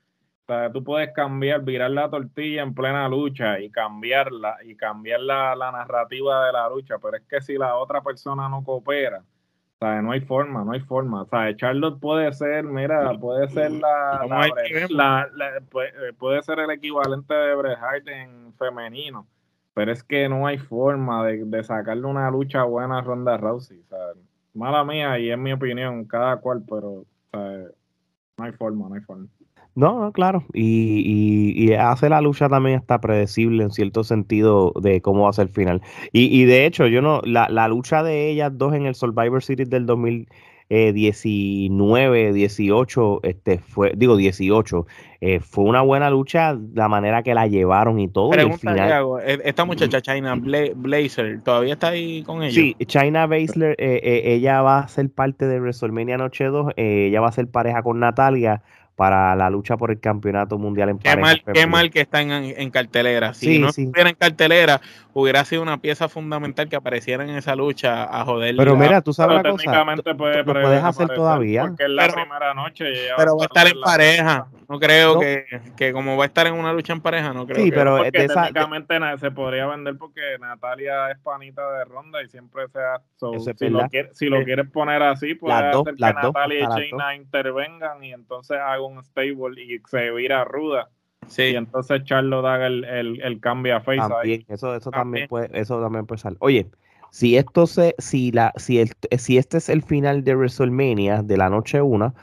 o 0.49 0.53
sea, 0.53 0.70
tú 0.70 0.84
puedes 0.84 1.12
cambiar, 1.12 1.64
virar 1.64 1.90
la 1.90 2.09
tortilla 2.09 2.62
en 2.62 2.72
plena 2.72 3.09
lucha 3.09 3.59
y 3.59 3.68
cambiarla 3.68 4.59
y 4.64 4.76
cambiar 4.76 5.18
la, 5.18 5.57
narrativa 5.57 6.47
de 6.47 6.53
la 6.53 6.68
lucha, 6.68 6.99
pero 7.03 7.16
es 7.16 7.24
que 7.24 7.40
si 7.40 7.59
la 7.59 7.74
otra 7.74 8.01
persona 8.01 8.49
no 8.49 8.62
coopera, 8.62 9.18
o 9.18 9.78
sea, 9.80 10.01
no 10.03 10.12
hay 10.12 10.20
forma, 10.20 10.62
no 10.62 10.70
hay 10.70 10.78
forma. 10.80 11.22
O 11.22 11.26
sea, 11.26 11.55
Charlotte 11.57 11.99
puede 11.99 12.32
ser, 12.32 12.62
mira, 12.62 13.12
puede 13.18 13.49
ser 13.49 13.72
la, 13.72 14.24
la, 15.34 15.57
eh, 15.57 16.12
puede, 16.16 16.42
ser 16.42 16.61
el 16.61 16.70
equivalente 16.70 17.34
de 17.34 17.55
Bret 17.57 17.78
Hart 17.78 18.07
en 18.07 18.55
femenino, 18.55 19.26
pero 19.74 19.90
es 19.90 20.05
que 20.05 20.28
no 20.28 20.47
hay 20.47 20.59
forma 20.59 21.26
de, 21.26 21.44
de 21.44 21.64
sacarle 21.64 22.07
una 22.07 22.30
lucha 22.30 22.62
buena 22.62 22.99
a 22.99 23.03
Ronda 23.03 23.36
Rousey. 23.36 23.80
O 23.80 23.88
sea, 23.88 23.99
mala 24.55 24.84
mía 24.84 25.18
y 25.18 25.28
es 25.28 25.38
mi 25.38 25.53
opinión, 25.53 26.05
cada 26.05 26.36
cual, 26.36 26.62
pero 26.70 26.88
o 26.90 27.07
sea, 27.32 27.64
no 28.38 28.44
hay 28.44 28.53
forma, 28.53 28.88
no 28.88 28.94
hay 28.94 29.01
forma. 29.01 29.26
No, 29.77 30.11
claro. 30.12 30.45
Y, 30.55 31.72
hace 31.74 32.09
la 32.09 32.22
lucha 32.22 32.49
también 32.49 32.79
está 32.79 32.99
predecible 32.99 33.62
en 33.62 33.70
cierto 33.70 34.05
sentido 34.05 34.72
de 34.81 35.03
cómo 35.03 35.24
va 35.24 35.31
a 35.31 35.35
ser 35.35 35.49
el 35.49 35.53
final. 35.53 35.83
Y, 36.12 36.47
de 36.47 36.64
hecho, 36.64 36.87
yo 36.87 37.03
no, 37.03 37.20
la, 37.24 37.51
la, 37.51 37.68
lucha 37.68 38.03
de 38.03 38.31
ellas 38.31 38.57
dos 38.57 38.72
en 38.72 38.87
el 38.87 38.95
Survivor 38.95 39.43
Series 39.43 39.68
del 39.68 39.85
2019, 39.85 42.33
18, 42.33 43.20
eh, 43.22 43.29
este 43.29 43.59
fue, 43.59 43.93
digo 43.95 44.16
18, 44.16 44.87
eh, 45.20 45.41
fue 45.41 45.64
una 45.64 45.83
buena 45.83 46.09
lucha 46.09 46.57
la 46.72 46.89
manera 46.89 47.22
que 47.22 47.35
la 47.35 47.47
llevaron 47.47 48.01
y 48.01 48.09
todo. 48.09 48.33
E, 48.33 48.49
esta 49.45 49.66
muchacha 49.66 50.01
China 50.01 50.37
Blazer, 50.37 51.43
¿todavía 51.43 51.74
está 51.74 51.89
ahí 51.89 52.22
con 52.22 52.43
ella? 52.43 52.55
Sí, 52.55 52.74
China 52.87 53.27
Blazer, 53.27 53.77
eh, 53.79 54.22
ella 54.24 54.62
va 54.62 54.79
a 54.79 54.89
ser 54.89 55.11
parte 55.11 55.47
de 55.47 55.61
WrestleMania 55.61 56.16
Noche 56.16 56.47
2, 56.47 56.72
ella 56.77 57.20
va 57.20 57.29
a 57.29 57.33
ser 57.33 57.51
pareja 57.51 57.83
con 57.83 58.01
Natalia 58.01 58.62
para 58.97 59.36
la 59.36 59.51
lucha 59.51 59.76
por 59.76 59.90
el 59.90 60.01
campeonato 60.01 60.59
mundial 60.59 60.88
en 60.88 60.99
qué 60.99 61.16
mal 61.16 61.42
Qué 61.53 61.66
mal 61.66 61.90
que 61.90 62.01
está 62.01 62.22
en, 62.22 62.70
cartelera. 62.70 63.34
Si 63.34 63.59
no 63.59 63.68
estuviera 63.68 64.09
en 64.09 64.16
cartelera, 64.16 64.80
hubiera 65.12 65.44
sido 65.44 65.62
una 65.62 65.78
pieza 65.78 66.09
fundamental 66.09 66.68
que 66.68 66.76
apareciera 66.76 67.22
en 67.22 67.30
esa 67.30 67.55
lucha 67.55 68.05
a 68.05 68.24
joder. 68.24 68.57
Pero 68.57 68.74
mira, 68.74 69.03
tú 69.03 69.12
sabes 69.12 69.42
la 69.42 69.51
cosa. 69.51 69.84
Puede, 70.16 70.42
lo 70.42 70.53
puedes 70.53 70.82
hacer 70.82 71.09
todavía. 71.09 71.66
Porque 71.66 71.84
es 71.84 71.90
la 71.90 72.09
primera 72.09 72.55
noche. 72.55 72.86
Pero 73.16 73.36
va 73.36 73.44
a 73.44 73.47
estar 73.47 73.66
en 73.68 73.80
pareja. 73.80 74.47
No 74.69 74.81
creo 74.81 75.19
Que, 75.21 75.45
que, 75.77 75.93
como 75.93 76.17
va 76.17 76.25
a 76.25 76.27
estar 76.27 76.47
en 76.47 76.55
una 76.55 76.73
lucha 76.73 76.93
en 76.93 77.01
pareja, 77.01 77.33
no 77.33 77.47
creo 77.47 77.64
sí, 77.64 77.71
que. 77.71 77.77
pero 77.77 77.99
porque 77.99 78.12
técnicamente 78.12 78.99
se 79.19 79.31
podría 79.31 79.67
vender 79.67 79.97
porque 79.97 80.21
Natalia 80.41 81.11
es 81.11 81.19
panita 81.21 81.71
de 81.73 81.85
ronda 81.85 82.23
y 82.23 82.29
siempre 82.29 82.69
sea. 82.69 83.01
si, 83.17 83.69
lo 83.69 83.89
si, 84.12 84.27
lo 84.27 84.45
quieres 84.45 84.71
poner 84.71 85.03
así, 85.03 85.35
puede 85.35 85.55
hacer 85.55 85.95
que 85.95 86.01
Natalia 86.01 86.61
y 86.61 86.64
Jaina 86.64 87.14
intervengan 87.14 88.03
y 88.03 88.12
entonces 88.12 88.59
haga 88.59 88.83
un 88.83 89.03
stable 89.05 89.62
y 89.62 89.81
se 89.89 90.11
vira 90.11 90.45
ruda. 90.45 90.89
Sí. 91.29 91.43
Y 91.43 91.57
entonces 91.57 92.05
Charlo 92.05 92.43
da 92.43 92.67
el, 92.67 92.85
el, 92.85 93.41
cambio 93.41 93.77
a 93.77 93.81
face 93.81 93.99
también, 93.99 94.45
Eso, 94.49 94.75
eso 94.75 94.91
también. 94.91 95.29
puede, 95.29 95.49
eso 95.59 95.81
también 95.81 96.07
puede 96.07 96.21
salir. 96.21 96.39
Oye, 96.41 96.71
si 97.11 97.37
esto 97.37 97.67
se, 97.67 97.95
si 97.99 98.31
la, 98.31 98.53
si 98.57 98.79
el, 98.79 98.91
si 99.19 99.39
este 99.39 99.59
es 99.59 99.69
el 99.69 99.83
final 99.83 100.23
de 100.23 100.37
WrestleMania 100.37 101.23
de 101.23 101.37
la 101.37 101.49
noche 101.49 101.81
1, 101.81 102.14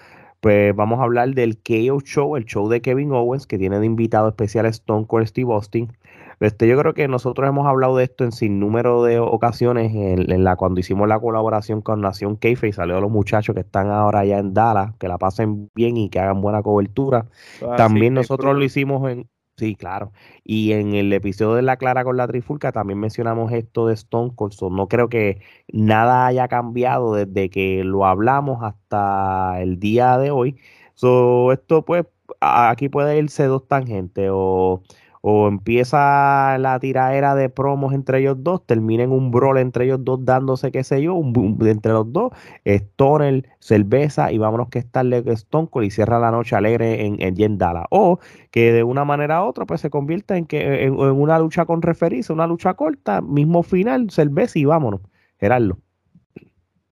pues 0.44 0.76
vamos 0.76 1.00
a 1.00 1.04
hablar 1.04 1.30
del 1.30 1.58
KO 1.58 2.02
Show, 2.02 2.36
el 2.36 2.44
show 2.44 2.68
de 2.68 2.82
Kevin 2.82 3.14
Owens, 3.14 3.48
que 3.48 3.58
tiene 3.58 3.80
de 3.80 3.86
invitado 3.86 4.28
especial 4.28 4.66
Stone 4.66 5.08
Cold 5.08 5.26
Steve 5.28 5.54
Austin. 5.54 5.94
Este, 6.42 6.68
yo 6.68 6.78
creo 6.78 6.94
que 6.94 7.08
nosotros 7.08 7.48
hemos 7.48 7.66
hablado 7.66 7.96
de 7.96 8.04
esto 8.04 8.26
en 8.26 8.34
sin 8.34 8.60
número 8.60 9.06
de 9.06 9.20
ocasiones 9.20 9.94
en, 9.96 10.44
la 10.44 10.58
cuando 10.58 10.82
hicimos 10.82 11.08
la 11.08 11.18
colaboración 11.18 11.82
con 11.82 12.02
Nación 12.02 12.36
Keife 12.36 12.68
y 12.68 12.74
salió 12.74 13.00
los 13.00 13.10
muchachos 13.10 13.56
que 13.56 13.62
están 13.62 13.90
ahora 13.90 14.20
allá 14.20 14.40
en 14.40 14.54
Dallas, 14.54 14.94
que 15.00 15.08
la 15.08 15.18
pasen 15.18 15.70
bien 15.76 15.96
y 15.96 16.10
que 16.10 16.20
hagan 16.20 16.42
buena 16.42 16.62
cobertura. 16.62 17.28
Ah, 17.66 17.78
también 17.78 18.14
nosotros 18.14 18.54
lo 18.54 18.66
hicimos 18.66 19.10
en, 19.10 19.30
Sí, 19.56 19.76
claro. 19.76 20.12
Y 20.44 20.72
en 20.72 20.96
el 20.96 21.14
episodio 21.14 21.54
de 21.56 21.62
La 21.62 21.78
Clara 21.78 22.04
con 22.04 22.18
la 22.18 22.28
Trifulca 22.28 22.72
también 22.72 23.00
mencionamos 23.00 23.52
esto 23.52 23.86
de 23.86 23.94
Stone 23.94 24.32
Cold. 24.36 24.54
no 24.72 24.88
creo 24.88 25.10
que 25.10 25.42
nada 25.72 26.26
haya 26.26 26.48
cambiado 26.48 27.14
desde 27.14 27.52
que 27.52 27.84
lo 27.84 28.06
hablamos 28.08 28.64
hasta 28.64 29.62
el 29.62 29.80
día 29.80 30.18
de 30.18 30.32
hoy. 30.32 30.58
So, 30.96 31.52
esto 31.52 31.86
pues 31.86 32.06
aquí 32.40 32.90
puede 32.90 33.18
irse 33.20 33.46
dos 33.46 33.68
tangentes 33.68 34.30
o 34.34 34.82
o 35.26 35.48
empieza 35.48 36.58
la 36.58 36.78
tiradera 36.80 37.34
de 37.34 37.48
promos 37.48 37.94
entre 37.94 38.20
ellos 38.20 38.36
dos, 38.44 38.66
termina 38.66 39.04
en 39.04 39.12
un 39.14 39.32
brawl 39.32 39.58
entre 39.58 39.86
ellos 39.86 40.04
dos 40.04 40.26
dándose, 40.26 40.70
qué 40.70 40.84
sé 40.84 41.02
yo, 41.02 41.14
un, 41.16 41.58
entre 41.66 41.94
los 41.94 42.12
dos, 42.12 42.34
Stoner, 42.66 43.48
cerveza 43.60 44.34
y 44.34 44.38
vámonos 44.38 44.68
que 44.68 44.80
está 44.80 45.02
Stone 45.02 45.70
Cold 45.72 45.86
y 45.86 45.92
cierra 45.92 46.20
la 46.20 46.30
noche 46.30 46.58
alegre 46.58 47.06
en, 47.06 47.22
en. 47.22 47.58
O 47.90 48.20
que 48.52 48.74
de 48.74 48.84
una 48.84 49.06
manera 49.06 49.42
u 49.46 49.48
otra 49.48 49.66
pues 49.66 49.80
se 49.80 49.90
convierta 49.90 50.36
en, 50.36 50.46
que, 50.46 50.84
en, 50.84 50.94
una 50.94 51.40
lucha 51.40 51.66
con 51.66 51.82
referirse, 51.82 52.34
una 52.34 52.46
lucha 52.46 52.74
corta, 52.74 53.22
mismo 53.22 53.64
final, 53.64 54.10
cerveza 54.10 54.60
y 54.60 54.66
vámonos. 54.66 55.00
Gerardo. 55.40 55.78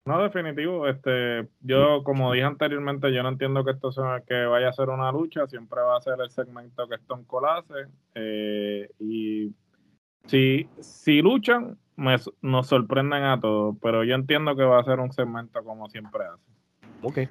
No, 0.09 0.22
definitivo. 0.22 0.88
Este, 0.88 1.46
yo, 1.61 2.02
como 2.02 2.32
dije 2.32 2.46
anteriormente, 2.46 3.12
yo 3.12 3.22
no 3.22 3.28
entiendo 3.28 3.62
que 3.62 3.72
esto 3.72 3.92
sea 3.92 4.22
que 4.26 4.46
vaya 4.46 4.70
a 4.70 4.72
ser 4.72 4.88
una 4.88 5.12
lucha. 5.12 5.46
Siempre 5.46 5.82
va 5.82 5.98
a 5.98 6.00
ser 6.00 6.14
el 6.18 6.30
segmento 6.30 6.88
que 6.88 6.94
Stone 6.94 7.24
Cold 7.26 7.46
hace. 7.46 7.90
Eh, 8.14 8.88
y 8.98 9.52
si, 10.24 10.66
si 10.80 11.20
luchan, 11.20 11.76
nos 12.40 12.66
sorprenden 12.66 13.24
a 13.24 13.38
todos. 13.38 13.76
Pero 13.82 14.02
yo 14.02 14.14
entiendo 14.14 14.56
que 14.56 14.62
va 14.62 14.80
a 14.80 14.84
ser 14.84 14.98
un 14.98 15.12
segmento 15.12 15.62
como 15.62 15.90
siempre 15.90 16.24
hace. 16.24 16.50
Ok. 17.02 17.28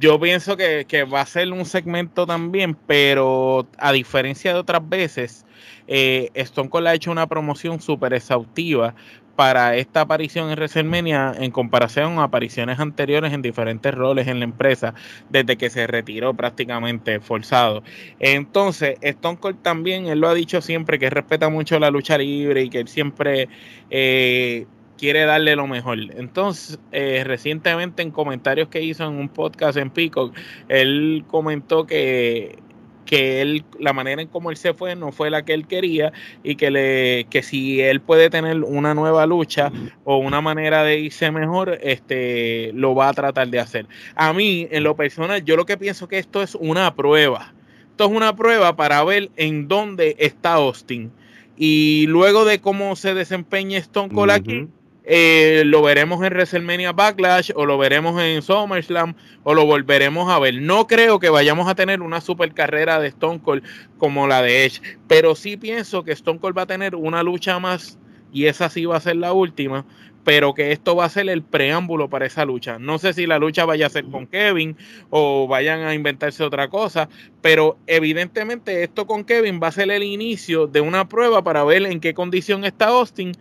Yo 0.00 0.18
pienso 0.18 0.56
que, 0.56 1.04
va 1.04 1.20
a 1.20 1.26
ser 1.26 1.52
un 1.52 1.66
segmento 1.66 2.26
también, 2.26 2.74
pero 2.74 3.68
a 3.78 3.92
diferencia 3.92 4.54
de 4.54 4.58
otras 4.58 4.88
veces, 4.88 5.44
eh, 5.86 6.30
Stone 6.34 6.70
Cold 6.70 6.86
ha 6.86 6.94
hecho 6.94 7.10
una 7.10 7.26
promoción 7.26 7.80
súper 7.80 8.14
exhaustiva 8.14 8.94
para 9.36 9.76
esta 9.76 10.02
aparición 10.02 10.48
en 10.50 10.56
WrestleMania 10.56 11.34
en 11.38 11.50
comparación 11.50 12.18
a 12.18 12.24
apariciones 12.24 12.78
anteriores 12.78 13.32
en 13.32 13.42
diferentes 13.42 13.92
roles 13.94 14.28
en 14.28 14.38
la 14.38 14.44
empresa 14.44 14.94
desde 15.28 15.56
que 15.56 15.70
se 15.70 15.86
retiró 15.86 16.34
prácticamente 16.34 17.20
forzado. 17.20 17.82
Entonces, 18.20 18.96
Stone 19.00 19.38
Cold 19.38 19.62
también, 19.62 20.06
él 20.06 20.20
lo 20.20 20.28
ha 20.28 20.34
dicho 20.34 20.60
siempre 20.62 20.98
que 20.98 21.10
respeta 21.10 21.48
mucho 21.48 21.78
la 21.78 21.90
lucha 21.90 22.16
libre 22.16 22.62
y 22.62 22.70
que 22.70 22.80
él 22.80 22.88
siempre 22.88 23.48
eh, 23.90 24.66
quiere 25.04 25.26
darle 25.26 25.54
lo 25.54 25.66
mejor. 25.66 25.98
Entonces, 26.16 26.78
eh, 26.90 27.24
recientemente 27.26 28.00
en 28.00 28.10
comentarios 28.10 28.68
que 28.68 28.80
hizo 28.80 29.04
en 29.04 29.12
un 29.12 29.28
podcast 29.28 29.76
en 29.76 29.90
Peacock, 29.90 30.34
él 30.68 31.24
comentó 31.28 31.86
que 31.86 32.58
que 33.04 33.42
él, 33.42 33.66
la 33.78 33.92
manera 33.92 34.22
en 34.22 34.28
cómo 34.28 34.50
él 34.50 34.56
se 34.56 34.72
fue 34.72 34.96
no 34.96 35.12
fue 35.12 35.28
la 35.28 35.44
que 35.44 35.52
él 35.52 35.66
quería 35.66 36.14
y 36.42 36.54
que, 36.56 36.70
le, 36.70 37.26
que 37.28 37.42
si 37.42 37.82
él 37.82 38.00
puede 38.00 38.30
tener 38.30 38.62
una 38.62 38.94
nueva 38.94 39.26
lucha 39.26 39.70
o 40.04 40.16
una 40.16 40.40
manera 40.40 40.82
de 40.84 41.00
irse 41.00 41.30
mejor, 41.30 41.78
este, 41.82 42.72
lo 42.72 42.94
va 42.94 43.10
a 43.10 43.12
tratar 43.12 43.48
de 43.48 43.60
hacer. 43.60 43.86
A 44.14 44.32
mí, 44.32 44.66
en 44.70 44.84
lo 44.84 44.96
personal, 44.96 45.44
yo 45.44 45.54
lo 45.54 45.66
que 45.66 45.76
pienso 45.76 46.08
que 46.08 46.16
esto 46.16 46.42
es 46.42 46.54
una 46.54 46.94
prueba. 46.94 47.52
Esto 47.90 48.06
es 48.06 48.10
una 48.10 48.34
prueba 48.34 48.74
para 48.74 49.04
ver 49.04 49.30
en 49.36 49.68
dónde 49.68 50.16
está 50.18 50.54
Austin. 50.54 51.12
Y 51.58 52.06
luego 52.08 52.46
de 52.46 52.58
cómo 52.58 52.96
se 52.96 53.12
desempeña 53.12 53.78
Stone 53.78 54.12
Cold 54.12 54.30
aquí, 54.32 54.66
eh, 55.06 55.62
lo 55.66 55.82
veremos 55.82 56.24
en 56.24 56.32
WrestleMania 56.32 56.92
Backlash 56.92 57.50
o 57.54 57.66
lo 57.66 57.76
veremos 57.76 58.20
en 58.22 58.40
SummerSlam 58.40 59.14
o 59.42 59.52
lo 59.52 59.66
volveremos 59.66 60.30
a 60.30 60.38
ver. 60.38 60.62
No 60.62 60.86
creo 60.86 61.18
que 61.18 61.28
vayamos 61.28 61.68
a 61.68 61.74
tener 61.74 62.00
una 62.00 62.22
super 62.22 62.54
carrera 62.54 62.98
de 63.00 63.08
Stone 63.08 63.40
Cold 63.42 63.62
como 63.98 64.26
la 64.26 64.40
de 64.40 64.64
Edge, 64.64 64.80
pero 65.06 65.34
sí 65.34 65.58
pienso 65.58 66.04
que 66.04 66.12
Stone 66.12 66.38
Cold 66.38 66.56
va 66.56 66.62
a 66.62 66.66
tener 66.66 66.94
una 66.94 67.22
lucha 67.22 67.58
más 67.58 67.98
y 68.32 68.46
esa 68.46 68.70
sí 68.70 68.86
va 68.86 68.96
a 68.96 69.00
ser 69.00 69.16
la 69.16 69.34
última, 69.34 69.84
pero 70.24 70.54
que 70.54 70.72
esto 70.72 70.96
va 70.96 71.04
a 71.04 71.10
ser 71.10 71.28
el 71.28 71.42
preámbulo 71.42 72.08
para 72.08 72.24
esa 72.24 72.46
lucha. 72.46 72.78
No 72.78 72.98
sé 72.98 73.12
si 73.12 73.26
la 73.26 73.38
lucha 73.38 73.66
vaya 73.66 73.86
a 73.86 73.90
ser 73.90 74.06
con 74.06 74.26
Kevin 74.26 74.74
o 75.10 75.46
vayan 75.46 75.82
a 75.82 75.92
inventarse 75.92 76.42
otra 76.42 76.68
cosa, 76.68 77.10
pero 77.42 77.76
evidentemente 77.86 78.82
esto 78.82 79.06
con 79.06 79.24
Kevin 79.24 79.60
va 79.62 79.68
a 79.68 79.72
ser 79.72 79.90
el 79.90 80.02
inicio 80.02 80.66
de 80.66 80.80
una 80.80 81.08
prueba 81.10 81.44
para 81.44 81.62
ver 81.62 81.84
en 81.84 82.00
qué 82.00 82.14
condición 82.14 82.64
está 82.64 82.86
Austin 82.86 83.32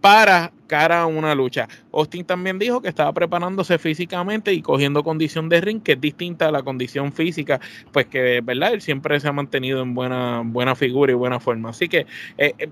para 0.00 0.52
cara 0.66 1.02
a 1.02 1.06
una 1.06 1.34
lucha. 1.34 1.68
Austin 1.92 2.24
también 2.24 2.58
dijo 2.58 2.80
que 2.80 2.88
estaba 2.88 3.12
preparándose 3.12 3.78
físicamente 3.78 4.52
y 4.52 4.62
cogiendo 4.62 5.02
condición 5.04 5.48
de 5.48 5.60
ring, 5.60 5.82
que 5.82 5.92
es 5.92 6.00
distinta 6.00 6.48
a 6.48 6.52
la 6.52 6.62
condición 6.62 7.12
física, 7.12 7.60
pues 7.92 8.06
que, 8.06 8.40
¿verdad? 8.42 8.72
Él 8.72 8.82
siempre 8.82 9.18
se 9.20 9.28
ha 9.28 9.32
mantenido 9.32 9.82
en 9.82 9.94
buena, 9.94 10.42
buena 10.44 10.74
figura 10.74 11.12
y 11.12 11.14
buena 11.14 11.40
forma. 11.40 11.70
Así 11.70 11.88
que 11.88 12.06
eh, 12.38 12.54
eh 12.58 12.68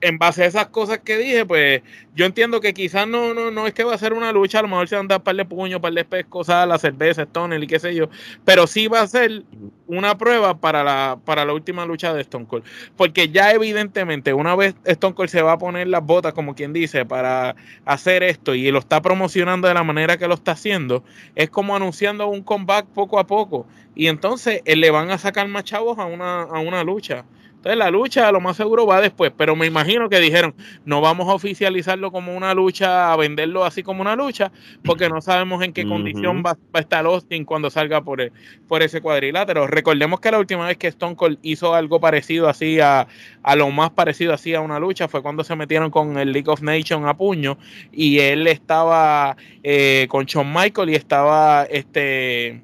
en 0.00 0.18
base 0.18 0.44
a 0.44 0.46
esas 0.46 0.66
cosas 0.68 0.98
que 0.98 1.18
dije, 1.18 1.44
pues 1.44 1.82
yo 2.14 2.26
entiendo 2.26 2.60
que 2.60 2.72
quizás 2.72 3.06
no, 3.06 3.34
no, 3.34 3.50
no 3.50 3.66
es 3.66 3.74
que 3.74 3.84
va 3.84 3.94
a 3.94 3.98
ser 3.98 4.12
una 4.12 4.32
lucha, 4.32 4.60
a 4.60 4.62
lo 4.62 4.68
mejor 4.68 4.88
se 4.88 4.96
van 4.96 5.06
a 5.06 5.08
dar 5.08 5.22
par 5.22 5.36
de 5.36 5.44
puños, 5.44 5.80
par 5.80 5.92
de 5.92 6.04
pescosas, 6.04 6.66
la 6.66 6.78
cerveza, 6.78 7.22
Stone 7.22 7.58
y 7.58 7.66
qué 7.66 7.78
sé 7.78 7.94
yo, 7.94 8.08
pero 8.44 8.66
sí 8.66 8.88
va 8.88 9.00
a 9.00 9.06
ser 9.06 9.42
una 9.86 10.16
prueba 10.18 10.58
para 10.58 10.82
la, 10.82 11.18
para 11.24 11.44
la 11.44 11.52
última 11.52 11.84
lucha 11.86 12.12
de 12.14 12.22
Stone 12.22 12.46
Cold. 12.46 12.64
Porque 12.96 13.28
ya 13.28 13.52
evidentemente, 13.52 14.32
una 14.32 14.54
vez 14.54 14.74
Stone 14.84 15.14
Cold 15.14 15.28
se 15.28 15.42
va 15.42 15.52
a 15.52 15.58
poner 15.58 15.88
las 15.88 16.04
botas, 16.04 16.32
como 16.32 16.54
quien 16.54 16.72
dice, 16.72 17.04
para 17.04 17.56
hacer 17.84 18.22
esto 18.22 18.54
y 18.54 18.70
lo 18.70 18.78
está 18.78 19.02
promocionando 19.02 19.68
de 19.68 19.74
la 19.74 19.84
manera 19.84 20.16
que 20.16 20.28
lo 20.28 20.34
está 20.34 20.52
haciendo, 20.52 21.04
es 21.34 21.50
como 21.50 21.76
anunciando 21.76 22.26
un 22.28 22.42
comeback 22.42 22.86
poco 22.86 23.18
a 23.18 23.26
poco. 23.26 23.66
Y 23.94 24.08
entonces 24.08 24.60
eh, 24.64 24.76
le 24.76 24.90
van 24.90 25.10
a 25.10 25.18
sacar 25.18 25.48
más 25.48 25.64
chavos 25.64 25.98
a 25.98 26.04
una, 26.04 26.42
a 26.42 26.60
una 26.60 26.84
lucha. 26.84 27.24
Entonces 27.66 27.84
la 27.84 27.90
lucha 27.90 28.30
lo 28.30 28.40
más 28.40 28.56
seguro 28.56 28.86
va 28.86 29.00
después, 29.00 29.32
pero 29.36 29.56
me 29.56 29.66
imagino 29.66 30.08
que 30.08 30.20
dijeron, 30.20 30.54
no 30.84 31.00
vamos 31.00 31.28
a 31.28 31.34
oficializarlo 31.34 32.12
como 32.12 32.36
una 32.36 32.54
lucha, 32.54 33.12
a 33.12 33.16
venderlo 33.16 33.64
así 33.64 33.82
como 33.82 34.02
una 34.02 34.14
lucha, 34.14 34.52
porque 34.84 35.08
no 35.08 35.20
sabemos 35.20 35.64
en 35.64 35.72
qué 35.72 35.84
condición 35.84 36.44
va, 36.46 36.56
a 36.72 36.78
estar 36.78 37.04
Austin 37.06 37.44
cuando 37.44 37.68
salga 37.68 38.04
por, 38.04 38.20
e, 38.20 38.30
por 38.68 38.84
ese 38.84 39.00
cuadrilátero. 39.00 39.66
Recordemos 39.66 40.20
que 40.20 40.30
la 40.30 40.38
última 40.38 40.68
vez 40.68 40.76
que 40.76 40.86
Stone 40.86 41.16
Cold 41.16 41.38
hizo 41.42 41.74
algo 41.74 41.98
parecido 41.98 42.48
así 42.48 42.78
a, 42.78 43.08
a 43.42 43.56
lo 43.56 43.68
más 43.72 43.90
parecido 43.90 44.32
así 44.32 44.54
a 44.54 44.60
una 44.60 44.78
lucha 44.78 45.08
fue 45.08 45.20
cuando 45.20 45.42
se 45.42 45.56
metieron 45.56 45.90
con 45.90 46.18
el 46.18 46.30
League 46.30 46.48
of 46.48 46.62
Nations 46.62 47.04
a 47.04 47.16
puño 47.16 47.58
y 47.90 48.20
él 48.20 48.46
estaba 48.46 49.36
eh, 49.64 50.06
con 50.08 50.24
Shawn 50.24 50.54
Michael 50.54 50.90
y 50.90 50.94
estaba 50.94 51.64
este 51.64 52.62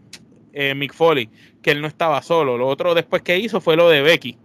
eh, 0.53 0.75
Mick 0.77 0.95
Foley, 0.95 1.29
que 1.61 1.73
él 1.73 1.81
no 1.81 1.89
estaba 1.89 2.23
solo. 2.23 2.57
Lo 2.57 2.69
otro 2.69 2.95
después 2.95 3.23
que 3.23 3.37
hizo 3.37 3.61
fue 3.61 3.75
lo 3.75 3.89
de 3.89 4.03
Becky 4.03 4.39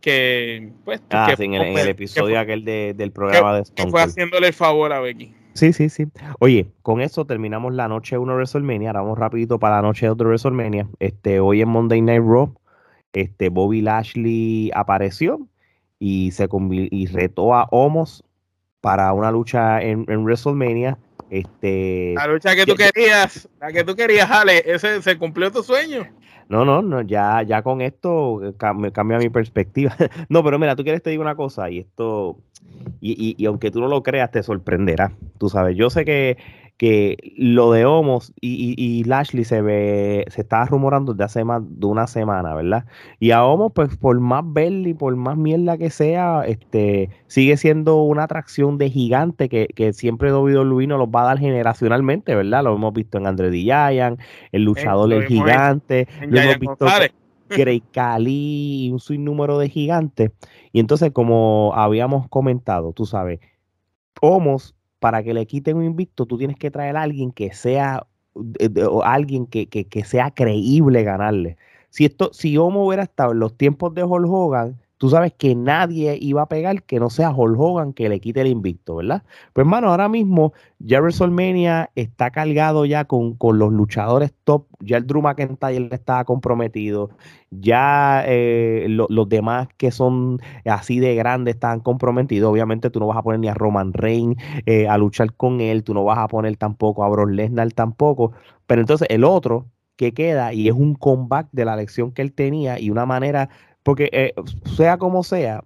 que 0.00 0.72
pues 0.84 1.02
ah, 1.10 1.34
en, 1.38 1.54
el, 1.54 1.88
episodio 1.88 2.38
aquel 2.38 2.64
del 2.64 3.12
programa 3.12 3.54
de 3.54 3.62
Stone 3.62 3.90
fue 3.90 4.02
haciéndole 4.02 4.48
el 4.48 4.52
favor 4.52 4.92
a 4.92 5.00
Becky. 5.00 5.34
Sí, 5.54 5.72
sí, 5.72 5.88
sí. 5.88 6.06
Oye, 6.38 6.70
con 6.82 7.00
eso 7.00 7.24
terminamos 7.24 7.74
la 7.74 7.88
noche 7.88 8.16
1 8.16 8.30
de 8.30 8.36
WrestleMania. 8.36 8.90
Ahora 8.90 9.00
vamos 9.00 9.18
rapidito 9.18 9.58
para 9.58 9.76
la 9.76 9.82
noche 9.82 10.06
2 10.06 10.16
de 10.16 10.24
WrestleMania. 10.24 10.88
Este, 11.00 11.40
hoy 11.40 11.62
en 11.62 11.68
Monday 11.68 12.00
Night 12.00 12.22
Raw, 12.24 12.54
este, 13.12 13.48
Bobby 13.48 13.80
Lashley 13.80 14.70
apareció 14.72 15.48
y 15.98 16.30
se 16.30 16.48
y 16.70 17.06
retó 17.06 17.54
a 17.54 17.66
Homos 17.72 18.22
para 18.80 19.12
una 19.12 19.32
lucha 19.32 19.82
en, 19.82 20.04
en 20.06 20.22
WrestleMania. 20.22 20.96
Este, 21.28 22.14
la 22.16 22.28
lucha 22.28 22.54
que 22.54 22.64
tú 22.64 22.76
querías, 22.76 23.48
la 23.60 23.72
que 23.72 23.82
tú 23.82 23.96
querías, 23.96 24.30
Ale, 24.30 24.62
ese 24.64 25.02
se 25.02 25.18
cumplió 25.18 25.50
tu 25.50 25.64
sueño. 25.64 26.06
No, 26.48 26.64
no, 26.64 26.80
no, 26.80 27.02
ya, 27.02 27.42
ya 27.42 27.62
con 27.62 27.82
esto 27.82 28.40
me 28.76 28.90
cambia 28.90 29.18
mi 29.18 29.28
perspectiva. 29.28 29.94
no, 30.30 30.42
pero 30.42 30.58
mira, 30.58 30.76
tú 30.76 30.82
quieres 30.82 31.02
te 31.02 31.10
digo 31.10 31.22
una 31.22 31.36
cosa, 31.36 31.68
y 31.68 31.80
esto, 31.80 32.38
y, 33.00 33.12
y, 33.12 33.42
y 33.42 33.46
aunque 33.46 33.70
tú 33.70 33.80
no 33.80 33.88
lo 33.88 34.02
creas, 34.02 34.30
te 34.30 34.42
sorprenderá. 34.42 35.12
Tú 35.38 35.50
sabes, 35.50 35.76
yo 35.76 35.90
sé 35.90 36.04
que 36.06 36.38
que 36.78 37.34
lo 37.36 37.72
de 37.72 37.84
Homos 37.84 38.32
y, 38.40 38.74
y, 38.78 39.02
Lashley 39.02 39.44
se 39.44 39.60
ve, 39.62 40.24
se 40.28 40.42
estaba 40.42 40.64
rumorando 40.64 41.12
desde 41.12 41.24
hace 41.24 41.44
más 41.44 41.60
de 41.66 41.86
una 41.86 42.06
semana, 42.06 42.54
¿verdad? 42.54 42.86
Y 43.18 43.32
a 43.32 43.44
Homos, 43.44 43.72
pues 43.74 43.96
por 43.96 44.18
más 44.20 44.44
verle 44.46 44.90
y 44.90 44.94
por 44.94 45.14
más 45.16 45.36
mierda 45.36 45.76
que 45.76 45.90
sea, 45.90 46.44
este, 46.46 47.10
sigue 47.26 47.56
siendo 47.56 48.02
una 48.02 48.22
atracción 48.22 48.78
de 48.78 48.90
gigante 48.90 49.48
que, 49.48 49.66
que 49.74 49.92
siempre 49.92 50.30
Luis 50.30 50.88
nos 50.88 50.98
los 51.00 51.08
va 51.08 51.22
a 51.22 51.26
dar 51.26 51.38
generacionalmente, 51.38 52.36
¿verdad? 52.36 52.62
Lo 52.62 52.76
hemos 52.76 52.94
visto 52.94 53.18
en 53.18 53.26
Andre 53.26 53.50
Giant, 53.50 54.20
el 54.52 54.62
luchador 54.62 55.12
el 55.12 55.26
gigante, 55.26 56.06
lo 56.28 56.40
hemos 56.40 56.58
visto 56.60 56.86
Grey 57.48 57.80
Cali 57.92 58.86
y 58.86 58.90
un 58.92 59.00
sinnúmero 59.00 59.58
de 59.58 59.68
gigantes. 59.68 60.30
Y 60.72 60.78
entonces, 60.78 61.10
como 61.10 61.72
habíamos 61.74 62.28
comentado, 62.28 62.92
tú 62.92 63.04
sabes, 63.04 63.40
Homos 64.20 64.76
para 64.98 65.22
que 65.22 65.34
le 65.34 65.46
quiten 65.46 65.76
un 65.76 65.84
invicto, 65.84 66.26
tú 66.26 66.38
tienes 66.38 66.56
que 66.56 66.70
traer 66.70 66.96
a 66.96 67.02
alguien 67.02 67.32
que 67.32 67.52
sea, 67.52 68.06
o 68.34 69.02
alguien 69.04 69.46
que, 69.46 69.68
que, 69.68 69.86
que, 69.86 70.04
sea 70.04 70.30
creíble 70.30 71.02
ganarle. 71.02 71.56
Si 71.90 72.04
esto, 72.04 72.30
si 72.32 72.56
Homo 72.58 72.86
hubiera 72.86 73.04
estado 73.04 73.32
en 73.32 73.40
los 73.40 73.56
tiempos 73.56 73.94
de 73.94 74.04
Hulk 74.04 74.28
Hogan, 74.30 74.78
tú 74.98 75.08
sabes 75.08 75.32
que 75.32 75.54
nadie 75.54 76.18
iba 76.20 76.42
a 76.42 76.48
pegar 76.48 76.82
que 76.82 77.00
no 77.00 77.08
sea 77.08 77.30
Hulk 77.30 77.58
Hogan 77.58 77.92
que 77.92 78.08
le 78.08 78.20
quite 78.20 78.40
el 78.40 78.48
invicto, 78.48 78.96
¿verdad? 78.96 79.22
Pues 79.52 79.64
hermano, 79.64 79.90
ahora 79.90 80.08
mismo 80.08 80.52
ya 80.78 81.00
WrestleMania 81.00 81.90
está 81.94 82.30
cargado 82.30 82.84
ya 82.84 83.04
con, 83.04 83.34
con 83.34 83.58
los 83.58 83.72
luchadores 83.72 84.34
top, 84.44 84.66
ya 84.80 84.96
el 84.98 85.06
Drew 85.06 85.22
McIntyre 85.22 85.88
estaba 85.92 86.24
comprometido, 86.24 87.10
ya 87.50 88.24
eh, 88.26 88.86
los 88.88 89.28
demás 89.28 89.68
que 89.76 89.90
son 89.90 90.40
así 90.64 90.98
de 90.98 91.14
grandes 91.14 91.54
están 91.54 91.80
comprometidos, 91.80 92.50
obviamente 92.50 92.90
tú 92.90 93.00
no 93.00 93.06
vas 93.06 93.16
a 93.16 93.22
poner 93.22 93.40
ni 93.40 93.48
a 93.48 93.54
Roman 93.54 93.92
Reigns 93.92 94.36
eh, 94.66 94.88
a 94.88 94.98
luchar 94.98 95.32
con 95.34 95.60
él, 95.60 95.84
tú 95.84 95.94
no 95.94 96.04
vas 96.04 96.18
a 96.18 96.28
poner 96.28 96.56
tampoco 96.56 97.04
a 97.04 97.08
Brock 97.08 97.30
Lesnar 97.30 97.72
tampoco, 97.72 98.32
pero 98.66 98.80
entonces 98.80 99.06
el 99.10 99.24
otro 99.24 99.66
que 99.96 100.14
queda 100.14 100.52
y 100.52 100.68
es 100.68 100.74
un 100.74 100.94
comeback 100.94 101.48
de 101.52 101.64
la 101.64 101.76
lección 101.76 102.12
que 102.12 102.22
él 102.22 102.32
tenía 102.32 102.78
y 102.78 102.90
una 102.90 103.04
manera 103.04 103.50
porque 103.82 104.08
eh, 104.12 104.34
sea 104.76 104.98
como 104.98 105.22
sea, 105.22 105.62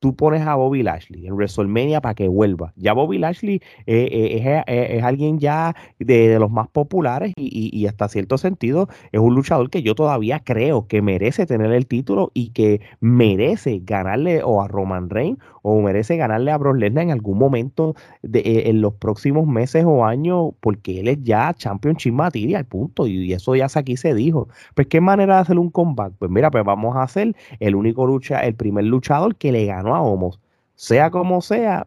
tú 0.00 0.14
pones 0.14 0.42
a 0.42 0.54
Bobby 0.54 0.82
Lashley 0.82 1.26
en 1.26 1.34
WrestleMania 1.34 2.00
para 2.00 2.14
que 2.14 2.28
vuelva. 2.28 2.72
Ya 2.76 2.92
Bobby 2.92 3.18
Lashley 3.18 3.60
eh, 3.86 4.34
eh, 4.36 4.64
es, 4.96 5.02
alguien 5.02 5.38
ya 5.38 5.74
de, 5.98 6.38
los 6.38 6.50
más 6.50 6.68
populares 6.68 7.32
y, 7.36 7.86
hasta 7.86 8.08
cierto 8.08 8.38
sentido 8.38 8.88
es 9.12 9.20
un 9.20 9.34
luchador 9.34 9.70
que 9.70 9.82
yo 9.82 9.94
todavía 9.94 10.40
creo 10.40 10.86
que 10.86 11.02
merece 11.02 11.46
tener 11.46 11.72
el 11.72 11.86
título 11.86 12.30
y 12.34 12.50
que 12.50 12.80
merece 13.00 13.80
ganarle 13.82 14.42
o 14.42 14.62
a 14.62 14.68
Roman 14.68 15.10
Reigns 15.10 15.38
o 15.62 15.80
merece 15.80 16.16
ganarle 16.16 16.50
a 16.50 16.58
Brock 16.58 16.76
Lesnar 16.76 17.04
en 17.04 17.10
algún 17.10 17.38
momento 17.38 17.94
de, 18.22 18.40
eh, 18.40 18.70
en 18.70 18.80
los 18.80 18.94
próximos 18.94 19.46
meses 19.46 19.84
o 19.86 20.04
años 20.04 20.50
porque 20.60 21.00
él 21.00 21.08
es 21.08 21.22
ya 21.22 21.52
Championship 21.54 22.12
Material, 22.12 22.64
punto. 22.64 23.06
Y, 23.06 23.32
eso 23.32 23.54
ya 23.54 23.68
aquí 23.74 23.96
se 23.96 24.14
dijo. 24.14 24.48
Pues 24.74 24.86
qué 24.88 25.00
manera 25.00 25.36
de 25.36 25.40
hacer 25.42 25.58
un 25.58 25.70
comeback. 25.70 26.14
Pues 26.18 26.30
mira, 26.30 26.50
pues 26.50 26.64
vamos 26.64 26.96
a 26.96 27.02
hacer 27.02 27.34
el 27.60 27.74
único 27.74 28.06
lucha, 28.06 28.40
el 28.40 28.54
primer 28.54 28.84
luchador 28.84 29.36
que 29.36 29.52
le 29.52 29.66
ganó 29.66 29.87
a 29.94 30.02
Homos. 30.02 30.40
sea 30.74 31.10
como 31.10 31.40
sea, 31.40 31.86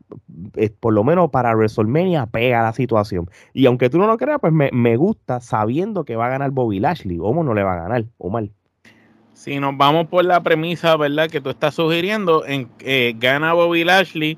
eh, 0.55 0.69
por 0.79 0.93
lo 0.93 1.03
menos 1.03 1.29
para 1.29 1.55
WrestleMania 1.55 2.25
pega 2.25 2.61
la 2.61 2.73
situación. 2.73 3.29
Y 3.53 3.65
aunque 3.65 3.89
tú 3.89 3.97
no 3.97 4.07
lo 4.07 4.17
creas, 4.17 4.39
pues 4.41 4.51
me, 4.53 4.95
gusta 4.97 5.39
sabiendo 5.39 6.03
que 6.03 6.17
va 6.17 6.25
a 6.25 6.29
ganar 6.29 6.51
Bobby 6.51 6.79
Lashley. 6.79 7.17
¿Cómo 7.17 7.43
no 7.43 7.53
le 7.53 7.63
va 7.63 7.73
a 7.73 7.83
ganar, 7.83 8.05
Omar? 8.17 8.49
Si 9.33 9.59
nos 9.59 9.77
vamos 9.77 10.07
por 10.07 10.25
la 10.25 10.43
premisa, 10.43 10.97
¿verdad? 10.97 11.29
Que 11.29 11.41
tú 11.41 11.49
estás 11.49 11.75
sugiriendo, 11.75 12.45
en, 12.45 12.69
eh, 12.81 13.13
gana 13.17 13.53
Bobby 13.53 13.83
Lashley, 13.83 14.37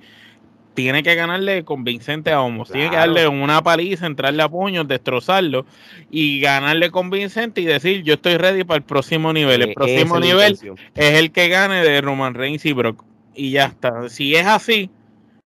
tiene 0.74 1.04
que 1.04 1.16
ganarle 1.16 1.64
convincente 1.64 2.32
a 2.32 2.42
Homos. 2.42 2.72
Tiene 2.72 2.90
que 2.90 2.96
darle 2.96 3.28
una 3.28 3.62
paliza, 3.62 4.06
entrarle 4.06 4.44
a 4.44 4.50
puños, 4.50 4.88
destrozarlo 4.88 5.66
y 6.10 6.40
ganarle 6.40 6.92
convincente 6.92 7.62
y 7.62 7.66
decir, 7.66 8.04
yo 8.04 8.16
estoy 8.16 8.38
ready 8.38 8.64
para 8.64 8.78
el 8.78 8.84
próximo 8.84 9.34
nivel. 9.34 9.62
El 9.62 9.74
próximo 9.74 10.20
nivel 10.20 10.58
es 10.96 11.20
el 11.20 11.32
que 11.32 11.50
gane 11.50 11.84
de 11.84 12.02
Roman 12.02 12.34
Reigns 12.34 12.66
y 12.66 12.74
Brock. 12.74 13.04
Y 13.36 13.52
ya 13.52 13.66
está. 13.66 14.10
Si 14.10 14.36
es 14.36 14.46
así 14.46 14.90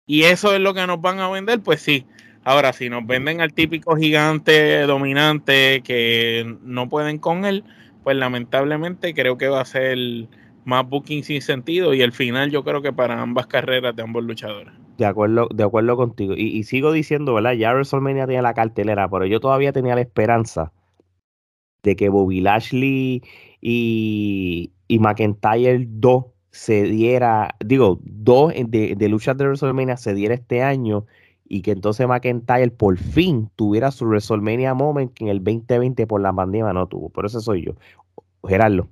y 0.06 0.22
eso 0.22 0.54
es 0.54 0.60
lo 0.60 0.72
que 0.72 0.86
nos 0.86 1.00
van 1.00 1.18
a 1.18 1.28
vender, 1.28 1.60
pues 1.60 1.80
sí. 1.80 2.06
Ahora, 2.44 2.72
si 2.72 2.88
nos 2.88 3.04
venden 3.04 3.40
al 3.40 3.52
típico 3.52 3.96
gigante 3.96 4.82
dominante 4.82 5.82
que 5.82 6.56
no 6.62 6.88
pueden 6.88 7.18
con 7.18 7.44
él, 7.44 7.64
pues 8.04 8.16
lamentablemente 8.16 9.14
creo 9.14 9.36
que 9.36 9.48
va 9.48 9.62
a 9.62 9.64
ser 9.64 9.98
más 10.64 10.88
booking 10.88 11.24
sin 11.24 11.42
sentido 11.42 11.92
y 11.92 12.02
el 12.02 12.12
final 12.12 12.50
yo 12.50 12.62
creo 12.62 12.82
que 12.82 12.92
para 12.92 13.20
ambas 13.20 13.48
carreras 13.48 13.96
de 13.96 14.02
ambos 14.02 14.22
luchadores. 14.24 14.72
De 14.96 15.06
acuerdo, 15.06 15.48
de 15.52 15.64
acuerdo 15.64 15.96
contigo. 15.96 16.34
Y, 16.36 16.62
sigo 16.62 16.92
diciendo, 16.92 17.34
¿verdad? 17.34 17.54
Ya 17.54 17.72
WrestleMania 17.72 18.28
tiene 18.28 18.42
la 18.42 18.54
cartelera, 18.54 19.08
pero 19.10 19.26
yo 19.26 19.40
todavía 19.40 19.72
tenía 19.72 19.96
la 19.96 20.00
esperanza 20.02 20.72
de 21.82 21.96
que 21.96 22.08
Bobby 22.08 22.40
Lashley 22.40 23.22
y, 23.60 24.72
y 24.86 24.98
McIntyre 25.00 25.84
2 25.88 26.24
se 26.56 26.84
diera, 26.84 27.54
digo, 27.64 28.00
dos 28.02 28.54
de, 28.54 28.94
de 28.96 29.08
luchas 29.08 29.36
de 29.36 29.44
WrestleMania 29.44 29.98
se 29.98 30.14
diera 30.14 30.34
este 30.34 30.62
año 30.62 31.04
y 31.44 31.60
que 31.60 31.72
entonces 31.72 32.08
McIntyre 32.08 32.70
por 32.70 32.96
fin 32.96 33.50
tuviera 33.56 33.90
su 33.90 34.06
WrestleMania 34.06 34.72
moment 34.72 35.12
que 35.12 35.24
en 35.24 35.30
el 35.30 35.44
2020 35.44 36.06
por 36.06 36.22
la 36.22 36.32
pandemia 36.32 36.72
no 36.72 36.86
tuvo. 36.88 37.10
Por 37.10 37.26
eso 37.26 37.40
soy 37.40 37.66
yo. 37.66 37.72
Gerardo. 38.42 38.88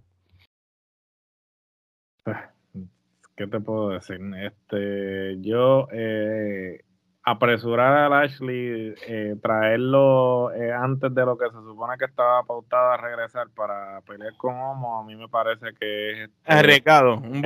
¿Qué 3.34 3.46
te 3.46 3.60
puedo 3.60 3.90
decir? 3.90 4.20
Este, 4.42 5.40
yo 5.40 5.88
eh, 5.90 6.84
apresurar 7.24 8.12
a 8.12 8.20
Ashley, 8.20 8.94
eh, 9.06 9.34
traerlo 9.42 10.52
eh, 10.52 10.72
antes 10.72 11.12
de 11.14 11.24
lo 11.24 11.38
que 11.38 11.46
se 11.46 11.56
supone 11.56 11.96
que 11.98 12.04
estaba 12.04 12.42
pautado 12.42 12.92
a 12.92 12.96
regresar 12.98 13.48
para 13.50 14.02
pelear 14.02 14.36
con 14.36 14.54
Homo, 14.54 15.00
a 15.00 15.04
mí 15.04 15.16
me 15.16 15.28
parece 15.28 15.72
que 15.80 16.10
es 16.10 16.18
este, 16.28 16.52
arriesgado, 16.52 17.16
un 17.16 17.42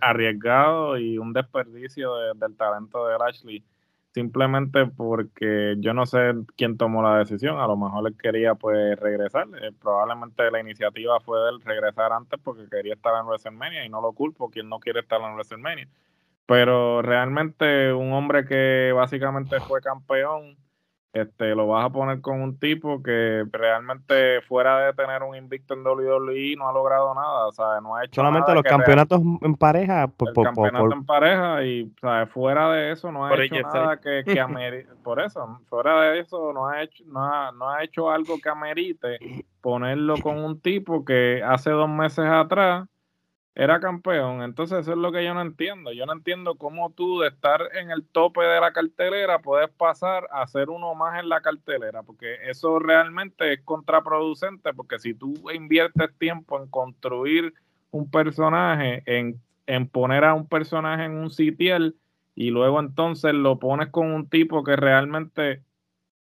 arriesgado 0.00 0.98
y 0.98 1.16
un 1.16 1.32
desperdicio 1.32 2.12
del 2.34 2.56
talento 2.56 3.06
de 3.06 3.14
Ashley 3.24 3.64
simplemente 4.12 4.86
porque 4.86 5.76
yo 5.78 5.94
no 5.94 6.06
sé 6.06 6.32
quién 6.56 6.76
tomó 6.76 7.02
la 7.02 7.18
decisión, 7.18 7.60
a 7.60 7.66
lo 7.66 7.76
mejor 7.76 8.08
él 8.08 8.16
quería 8.20 8.54
pues 8.54 8.98
regresar, 8.98 9.46
eh, 9.62 9.70
probablemente 9.80 10.50
la 10.50 10.60
iniciativa 10.60 11.20
fue 11.20 11.38
de 11.40 11.50
él 11.50 11.60
regresar 11.62 12.12
antes 12.12 12.40
porque 12.42 12.68
quería 12.68 12.94
estar 12.94 13.14
en 13.20 13.26
WrestleMania 13.26 13.84
y 13.84 13.88
no 13.88 14.00
lo 14.00 14.12
culpo, 14.12 14.50
quien 14.50 14.68
no 14.68 14.80
quiere 14.80 15.00
estar 15.00 15.20
en 15.20 15.34
WrestleMania, 15.34 15.88
pero 16.50 17.00
realmente 17.00 17.92
un 17.92 18.12
hombre 18.12 18.44
que 18.44 18.90
básicamente 18.92 19.60
fue 19.60 19.80
campeón, 19.80 20.56
este, 21.12 21.54
lo 21.54 21.68
vas 21.68 21.86
a 21.86 21.90
poner 21.90 22.20
con 22.20 22.42
un 22.42 22.58
tipo 22.58 23.04
que 23.04 23.44
realmente 23.52 24.40
fuera 24.48 24.84
de 24.84 24.92
tener 24.94 25.22
un 25.22 25.36
invicto 25.36 25.74
en 25.74 25.86
WWE 25.86 26.56
no 26.56 26.68
ha 26.68 26.72
logrado 26.72 27.14
nada, 27.14 27.46
o 27.46 27.52
sea, 27.52 27.80
no 27.80 27.94
ha 27.94 28.04
hecho 28.04 28.16
solamente 28.16 28.52
los 28.52 28.64
campeonatos 28.64 29.20
en 29.42 29.54
pareja, 29.54 30.08
por, 30.08 30.30
el 30.30 30.44
campeonato 30.44 30.92
en 30.92 31.06
pareja 31.06 31.64
y 31.64 31.94
o 32.02 32.26
fuera 32.26 32.68
de 32.72 32.90
eso 32.90 33.12
no 33.12 33.26
ha 33.26 33.44
hecho 33.44 33.54
nada 33.72 34.00
que, 34.00 34.24
que 34.24 34.40
amerite, 34.40 34.92
por 35.04 35.20
eso, 35.20 35.60
fuera 35.68 36.00
de 36.00 36.18
eso 36.18 36.52
no 36.52 36.66
ha 36.66 36.82
hecho 36.82 37.04
no 37.06 37.24
ha, 37.24 37.52
no 37.52 37.70
ha 37.70 37.84
hecho 37.84 38.10
algo 38.10 38.40
que 38.42 38.48
amerite 38.48 39.46
ponerlo 39.60 40.16
con 40.20 40.36
un 40.36 40.60
tipo 40.60 41.04
que 41.04 41.44
hace 41.46 41.70
dos 41.70 41.88
meses 41.88 42.26
atrás 42.26 42.88
era 43.54 43.80
campeón. 43.80 44.42
Entonces 44.42 44.80
eso 44.80 44.92
es 44.92 44.98
lo 44.98 45.12
que 45.12 45.24
yo 45.24 45.34
no 45.34 45.42
entiendo. 45.42 45.92
Yo 45.92 46.06
no 46.06 46.12
entiendo 46.12 46.54
cómo 46.54 46.90
tú 46.90 47.20
de 47.20 47.28
estar 47.28 47.62
en 47.74 47.90
el 47.90 48.06
tope 48.06 48.42
de 48.42 48.60
la 48.60 48.72
cartelera 48.72 49.40
puedes 49.40 49.68
pasar 49.70 50.28
a 50.30 50.46
ser 50.46 50.70
uno 50.70 50.94
más 50.94 51.18
en 51.20 51.28
la 51.28 51.40
cartelera, 51.40 52.02
porque 52.02 52.36
eso 52.48 52.78
realmente 52.78 53.52
es 53.52 53.60
contraproducente, 53.64 54.72
porque 54.74 54.98
si 54.98 55.14
tú 55.14 55.34
inviertes 55.52 56.16
tiempo 56.18 56.60
en 56.60 56.68
construir 56.68 57.54
un 57.90 58.10
personaje, 58.10 59.02
en, 59.06 59.40
en 59.66 59.88
poner 59.88 60.24
a 60.24 60.34
un 60.34 60.46
personaje 60.46 61.04
en 61.04 61.12
un 61.12 61.30
sitial 61.30 61.96
y 62.34 62.50
luego 62.50 62.80
entonces 62.80 63.34
lo 63.34 63.58
pones 63.58 63.88
con 63.88 64.12
un 64.12 64.28
tipo 64.28 64.62
que 64.62 64.76
realmente 64.76 65.62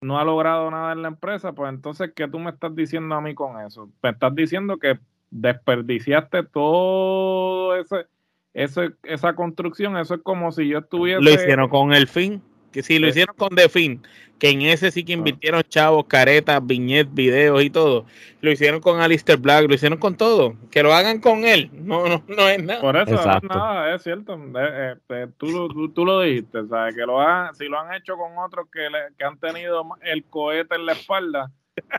no 0.00 0.18
ha 0.18 0.24
logrado 0.24 0.70
nada 0.70 0.92
en 0.92 1.02
la 1.02 1.08
empresa, 1.08 1.52
pues 1.52 1.72
entonces, 1.72 2.12
¿qué 2.16 2.26
tú 2.26 2.40
me 2.40 2.50
estás 2.50 2.74
diciendo 2.74 3.14
a 3.14 3.20
mí 3.20 3.34
con 3.34 3.60
eso? 3.60 3.88
Me 4.02 4.10
estás 4.10 4.34
diciendo 4.34 4.78
que 4.78 4.98
desperdiciaste 5.32 6.44
todo 6.44 7.74
ese, 7.76 8.06
ese, 8.54 8.90
esa 9.02 9.34
construcción. 9.34 9.96
Eso 9.96 10.14
es 10.14 10.20
como 10.22 10.52
si 10.52 10.68
yo 10.68 10.78
estuviese. 10.78 11.20
Lo 11.20 11.30
hicieron 11.30 11.68
con 11.68 11.92
el 11.92 12.06
fin. 12.06 12.42
Que 12.70 12.82
si 12.82 12.98
lo 12.98 13.06
hicieron 13.06 13.36
con 13.36 13.50
The 13.50 13.68
Fin, 13.68 14.02
que 14.38 14.48
en 14.48 14.62
ese 14.62 14.90
sí 14.90 15.04
que 15.04 15.12
ah. 15.12 15.16
invirtieron 15.16 15.62
chavos, 15.68 16.06
caretas, 16.06 16.66
viñetas, 16.66 17.12
videos 17.12 17.62
y 17.62 17.68
todo. 17.68 18.06
Lo 18.40 18.50
hicieron 18.50 18.80
con 18.80 18.98
Alistair 18.98 19.38
Black, 19.38 19.68
lo 19.68 19.74
hicieron 19.74 19.98
con 19.98 20.16
todo. 20.16 20.54
Que 20.70 20.82
lo 20.82 20.94
hagan 20.94 21.20
con 21.20 21.44
él. 21.44 21.70
No, 21.74 22.08
no, 22.08 22.24
no 22.26 22.48
es 22.48 22.62
nada. 22.64 22.80
Por 22.80 22.96
eso 22.96 23.12
no 23.12 23.36
es 23.36 23.42
nada, 23.42 23.94
es 23.94 24.02
cierto. 24.02 24.34
Eh, 24.34 24.94
eh, 25.10 25.26
tú, 25.36 25.92
tú, 25.92 26.06
lo 26.06 26.22
dijiste, 26.22 26.66
¿sabes? 26.66 26.96
Que 26.96 27.02
lo 27.02 27.20
han, 27.20 27.54
si 27.54 27.66
lo 27.66 27.78
han 27.78 27.94
hecho 27.94 28.16
con 28.16 28.38
otros 28.38 28.68
que, 28.72 28.88
que 29.18 29.24
han 29.24 29.38
tenido 29.38 29.84
el 30.00 30.24
cohete 30.24 30.76
en 30.76 30.86
la 30.86 30.92
espalda 30.92 31.50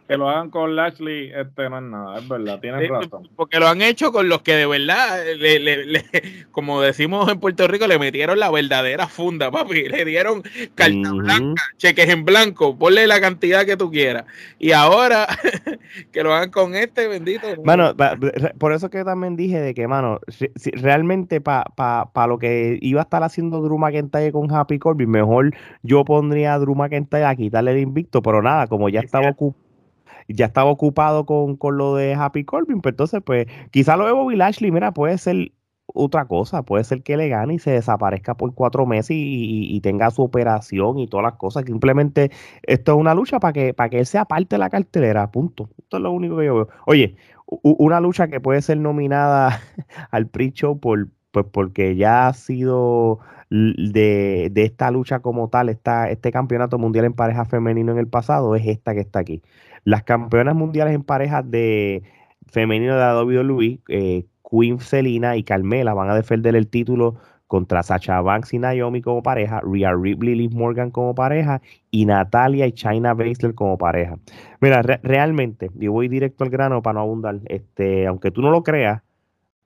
que 0.08 0.18
lo 0.18 0.30
hagan 0.30 0.52
con 0.52 0.76
Lashley, 0.76 1.32
este 1.34 1.70
no 1.70 1.78
es 1.78 1.84
nada, 1.84 2.20
es 2.20 2.28
verdad, 2.28 2.60
tienes 2.60 2.88
razón. 2.90 3.28
Porque 3.36 3.60
lo 3.60 3.68
han 3.68 3.82
hecho 3.82 4.12
con 4.12 4.30
los 4.30 4.44
que 4.44 4.56
de 4.56 4.68
verdad, 4.68 5.24
le, 5.38 6.04
como 6.52 6.82
decimos 6.82 7.32
en 7.32 7.40
Puerto 7.40 7.68
Rico, 7.68 7.88
le 7.88 7.98
metieron 7.98 8.40
la 8.40 8.52
verdadera 8.52 9.08
funda, 9.08 9.50
papi. 9.50 9.90
Le 9.90 10.06
dieron 10.06 10.44
carta 10.76 11.12
blanca, 11.12 11.64
cheques 11.78 12.10
en 12.10 12.26
blanco, 12.26 12.78
ponle 12.78 13.08
la 13.08 13.20
cantidad 13.20 13.66
que 13.66 13.76
tú 13.76 13.90
quieras. 13.90 14.26
Y 14.60 14.74
ahora 14.74 15.28
que 16.12 16.24
lo 16.24 16.34
hagan 16.34 16.52
con 16.52 16.76
este, 16.76 17.08
bendito. 17.08 17.48
Bueno, 17.64 17.96
por 18.60 18.74
eso 18.74 18.90
que 18.90 19.04
también 19.04 19.36
dije 19.36 19.60
de 19.60 19.74
que, 19.74 19.88
mano, 19.88 20.20
si, 20.28 20.50
realmente 20.72 21.42
para 21.42 21.66
pa, 21.66 22.28
lo 22.28 22.38
que 22.38 22.78
iba 22.82 23.02
a 23.02 23.04
estar 23.04 23.24
haciendo 23.24 23.62
Drew 23.62 23.80
McIntyre 23.80 24.32
con 24.32 24.54
Happy 24.54 24.78
Corbin, 24.78 25.10
mejor 25.10 25.56
yo 25.82 26.06
pondría 26.06 26.54
a 26.54 26.60
Drew 26.60 26.76
McIntyre 26.76 27.26
a 27.26 27.36
quitarle 27.36 27.72
el 27.72 27.80
invicto, 27.80 28.22
pero 28.22 28.42
nada, 28.44 28.68
como 28.68 28.90
ya 28.90 29.00
estaba 29.00 29.30
ocupado 29.30 29.63
ya 30.28 30.46
estaba 30.48 30.70
ocupado 30.70 31.26
con, 31.26 31.58
lo 31.78 31.96
de 31.96 32.14
Happy 32.16 32.44
Corbin, 32.44 32.82
pues 32.82 32.94
entonces, 32.94 33.22
pues, 33.26 33.48
quizá 33.72 33.98
lo 33.98 34.06
de 34.06 34.12
Bobby 34.14 34.36
Lashley, 34.36 34.72
mira, 34.72 34.94
puede 34.94 35.18
ser 35.18 35.52
otra 35.88 36.26
cosa, 36.26 36.64
puede 36.64 36.84
ser 36.84 37.04
que 37.04 37.18
le 37.18 37.30
gane 37.30 37.56
y 37.56 37.60
se 37.60 37.72
desaparezca 37.72 38.36
por 38.36 38.54
cuatro 38.56 38.86
meses 38.86 39.16
y, 39.20 39.80
tenga 39.82 40.12
su 40.12 40.24
operación 40.24 41.00
y 41.00 41.08
todas 41.08 41.26
las 41.26 41.34
cosas. 41.34 41.66
Simplemente 41.66 42.32
esto 42.64 42.94
es 42.94 42.98
una 42.98 43.14
lucha 43.14 43.40
para 43.40 43.54
que, 43.54 43.74
para 43.74 43.90
que 43.90 44.00
él 44.00 44.06
sea 44.06 44.26
parte 44.26 44.56
de 44.56 44.60
la 44.60 44.70
cartelera, 44.70 45.30
punto. 45.32 45.70
Esto 45.78 45.98
es 45.98 46.04
lo 46.04 46.12
único 46.12 46.38
que 46.38 46.46
yo 46.46 46.56
veo. 46.56 46.70
Oye, 46.86 47.16
una 47.46 48.00
lucha 48.00 48.28
que 48.28 48.40
puede 48.40 48.62
ser 48.62 48.78
nominada 48.78 49.62
al 50.12 50.28
pre-show 50.28 50.80
por, 50.80 51.10
pues 51.32 51.46
porque 51.52 51.96
ya 51.96 52.28
ha 52.28 52.34
sido 52.34 53.20
de, 53.50 54.50
de, 54.52 54.64
esta 54.64 54.90
lucha 54.90 55.20
como 55.20 55.50
tal, 55.50 55.70
esta, 55.70 56.10
este 56.10 56.32
campeonato 56.32 56.80
mundial 56.80 57.06
en 57.06 57.14
pareja 57.14 57.46
femenino 57.46 57.92
en 57.92 58.00
el 58.00 58.08
pasado, 58.08 58.56
es 58.56 58.66
esta 58.66 58.94
que 58.94 59.02
está 59.02 59.20
aquí. 59.20 59.44
Las 59.84 60.04
campeonas 60.04 60.56
mundiales 60.56 60.96
en 60.96 61.04
parejas 61.04 61.50
de 61.50 62.04
femenino 62.48 62.94
de 62.94 63.00
la 63.00 63.22
WWE, 63.22 63.80
eh, 63.90 64.26
Queen 64.50 64.80
Selina 64.80 65.36
y 65.36 65.44
Carmela 65.44 65.94
van 65.94 66.10
a 66.10 66.16
defender 66.16 66.56
el 66.56 66.68
título 66.68 67.16
contra 67.48 67.84
Sacha 67.84 68.20
Banks 68.22 68.54
y 68.54 68.60
Naomi 68.60 69.02
como 69.02 69.22
pareja, 69.22 69.62
Rhea 69.62 69.94
Ripley 69.94 70.42
y 70.42 70.50
Morgan 70.50 70.90
como 70.90 71.14
pareja 71.14 71.62
y 71.92 72.06
Natalia 72.06 72.66
y 72.66 72.72
China 72.72 73.14
Baszler 73.14 73.54
como 73.54 73.78
pareja. 73.78 74.18
Mira, 74.60 74.82
realmente, 74.82 75.70
y 75.80 75.88
voy 75.88 76.08
directo 76.08 76.44
al 76.44 76.50
grano 76.50 76.82
para 76.82 76.96
no 76.96 77.02
abundar, 77.02 77.42
este, 77.46 78.08
aunque 78.08 78.32
tú 78.32 78.42
no 78.42 78.50
lo 78.50 78.64
creas, 78.64 79.04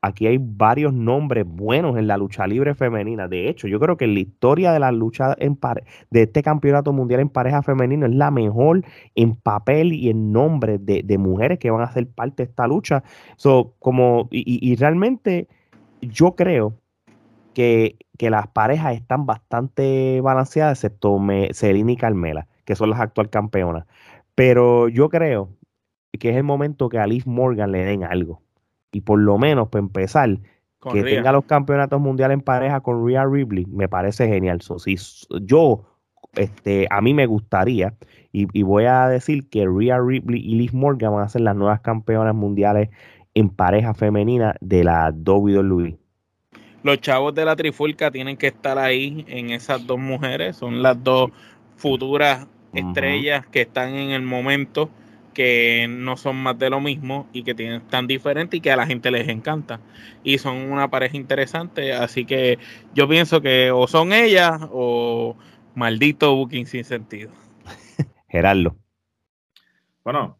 aquí 0.07 0.27
hay 0.27 0.37
varios 0.39 0.93
nombres 0.93 1.45
buenos 1.47 1.97
en 1.97 2.07
la 2.07 2.17
lucha 2.17 2.47
libre 2.47 2.73
femenina. 2.75 3.27
De 3.27 3.49
hecho, 3.49 3.67
yo 3.67 3.79
creo 3.79 3.97
que 3.97 4.07
la 4.07 4.19
historia 4.19 4.71
de 4.71 4.79
la 4.79 4.91
lucha 4.91 5.35
de 5.35 6.21
este 6.21 6.41
campeonato 6.41 6.93
mundial 6.93 7.19
en 7.19 7.29
pareja 7.29 7.61
femenino 7.61 8.05
es 8.05 8.15
la 8.15 8.31
mejor 8.31 8.83
en 9.15 9.35
papel 9.35 9.93
y 9.93 10.09
en 10.09 10.31
nombre 10.31 10.77
de, 10.79 11.17
mujeres 11.17 11.59
que 11.59 11.71
van 11.71 11.81
a 11.81 11.91
ser 11.91 12.07
parte 12.07 12.43
de 12.43 12.49
esta 12.49 12.67
lucha. 12.67 13.03
Como, 13.79 14.27
y, 14.31 14.75
realmente 14.75 15.47
yo 16.01 16.35
creo 16.35 16.73
que, 17.53 17.97
las 18.19 18.47
parejas 18.47 18.95
están 18.95 19.25
bastante 19.25 20.21
balanceadas, 20.21 20.79
excepto 20.79 21.19
Me, 21.19 21.49
y 21.51 21.95
Carmela, 21.97 22.47
que 22.65 22.75
son 22.75 22.89
las 22.89 22.99
actual 22.99 23.29
campeonas. 23.29 23.85
Pero 24.35 24.89
yo 24.89 25.09
creo 25.09 25.49
que 26.19 26.29
es 26.29 26.35
el 26.37 26.43
momento 26.43 26.89
que 26.89 26.99
a 26.99 27.07
Liv 27.07 27.23
Morgan 27.25 27.71
le 27.71 27.83
den 27.85 28.03
algo 28.03 28.41
y 28.97 29.01
por 29.01 29.19
lo 29.19 29.37
menos 29.37 29.67
para 29.69 29.81
empezar 29.83 30.39
que 30.91 31.03
tenga 31.03 31.31
los 31.31 31.45
campeonatos 31.45 32.01
mundiales 32.01 32.33
en 32.33 32.41
pareja 32.41 32.81
con 32.81 33.05
Rhea 33.05 33.25
Ripley, 33.25 33.65
me 33.67 33.87
parece 33.87 34.27
genial. 34.27 34.59
si 34.61 34.95
yo, 35.41 35.83
este, 36.33 36.87
a 36.89 36.99
mí 37.01 37.13
me 37.13 37.27
gustaría, 37.27 37.93
y, 38.31 38.63
voy 38.63 38.85
a 38.85 39.07
decir 39.07 39.49
que 39.49 39.67
Rhea 39.67 39.99
Ripley 39.99 40.41
y 40.41 40.55
Liz 40.55 40.73
Morgan 40.73 41.13
van 41.13 41.25
a 41.25 41.29
ser 41.29 41.41
las 41.41 41.55
nuevas 41.55 41.81
campeonas 41.81 42.33
mundiales 42.33 42.89
en 43.35 43.49
pareja 43.49 43.93
femenina 43.93 44.55
de 44.61 44.83
la 44.83 45.11
WWE. 45.11 45.95
Los 46.81 46.99
chavos 46.99 47.35
de 47.35 47.45
la 47.45 47.55
trifulca 47.55 48.09
tienen 48.09 48.35
que 48.35 48.47
estar 48.47 48.79
ahí 48.79 49.25
en 49.27 49.51
esas 49.51 49.85
dos 49.85 49.99
mujeres, 49.99 50.55
son 50.55 50.81
las 50.81 51.03
dos 51.03 51.29
futuras 51.75 52.47
estrellas 52.73 53.45
que 53.45 53.61
están 53.61 53.93
en 53.93 54.09
el 54.09 54.23
momento 54.23 54.89
que 55.37 55.85
no 55.87 56.17
son 56.17 56.35
más 56.37 56.57
de 56.57 56.71
lo 56.71 56.81
mismo 56.81 57.27
y 57.31 57.43
que 57.43 57.53
tienen 57.53 57.81
tan 57.89 58.07
diferente 58.07 58.57
y 58.57 58.59
que 58.59 58.71
a 58.71 58.75
la 58.75 58.87
gente 58.87 59.11
les 59.11 59.29
encanta. 59.29 59.79
Y 60.23 60.39
son 60.39 60.57
una 60.57 60.89
pareja 60.89 61.15
interesante, 61.15 61.93
así 61.93 62.25
que 62.25 62.57
yo 62.95 63.07
pienso 63.07 63.39
que 63.39 63.69
o 63.69 63.87
son 63.87 64.13
ellas 64.13 64.59
o 64.71 65.37
maldito 65.75 66.35
booking 66.35 66.65
sin 66.65 66.83
sentido. 66.83 67.29
Gerardo. 68.29 68.75
Bueno, 70.03 70.39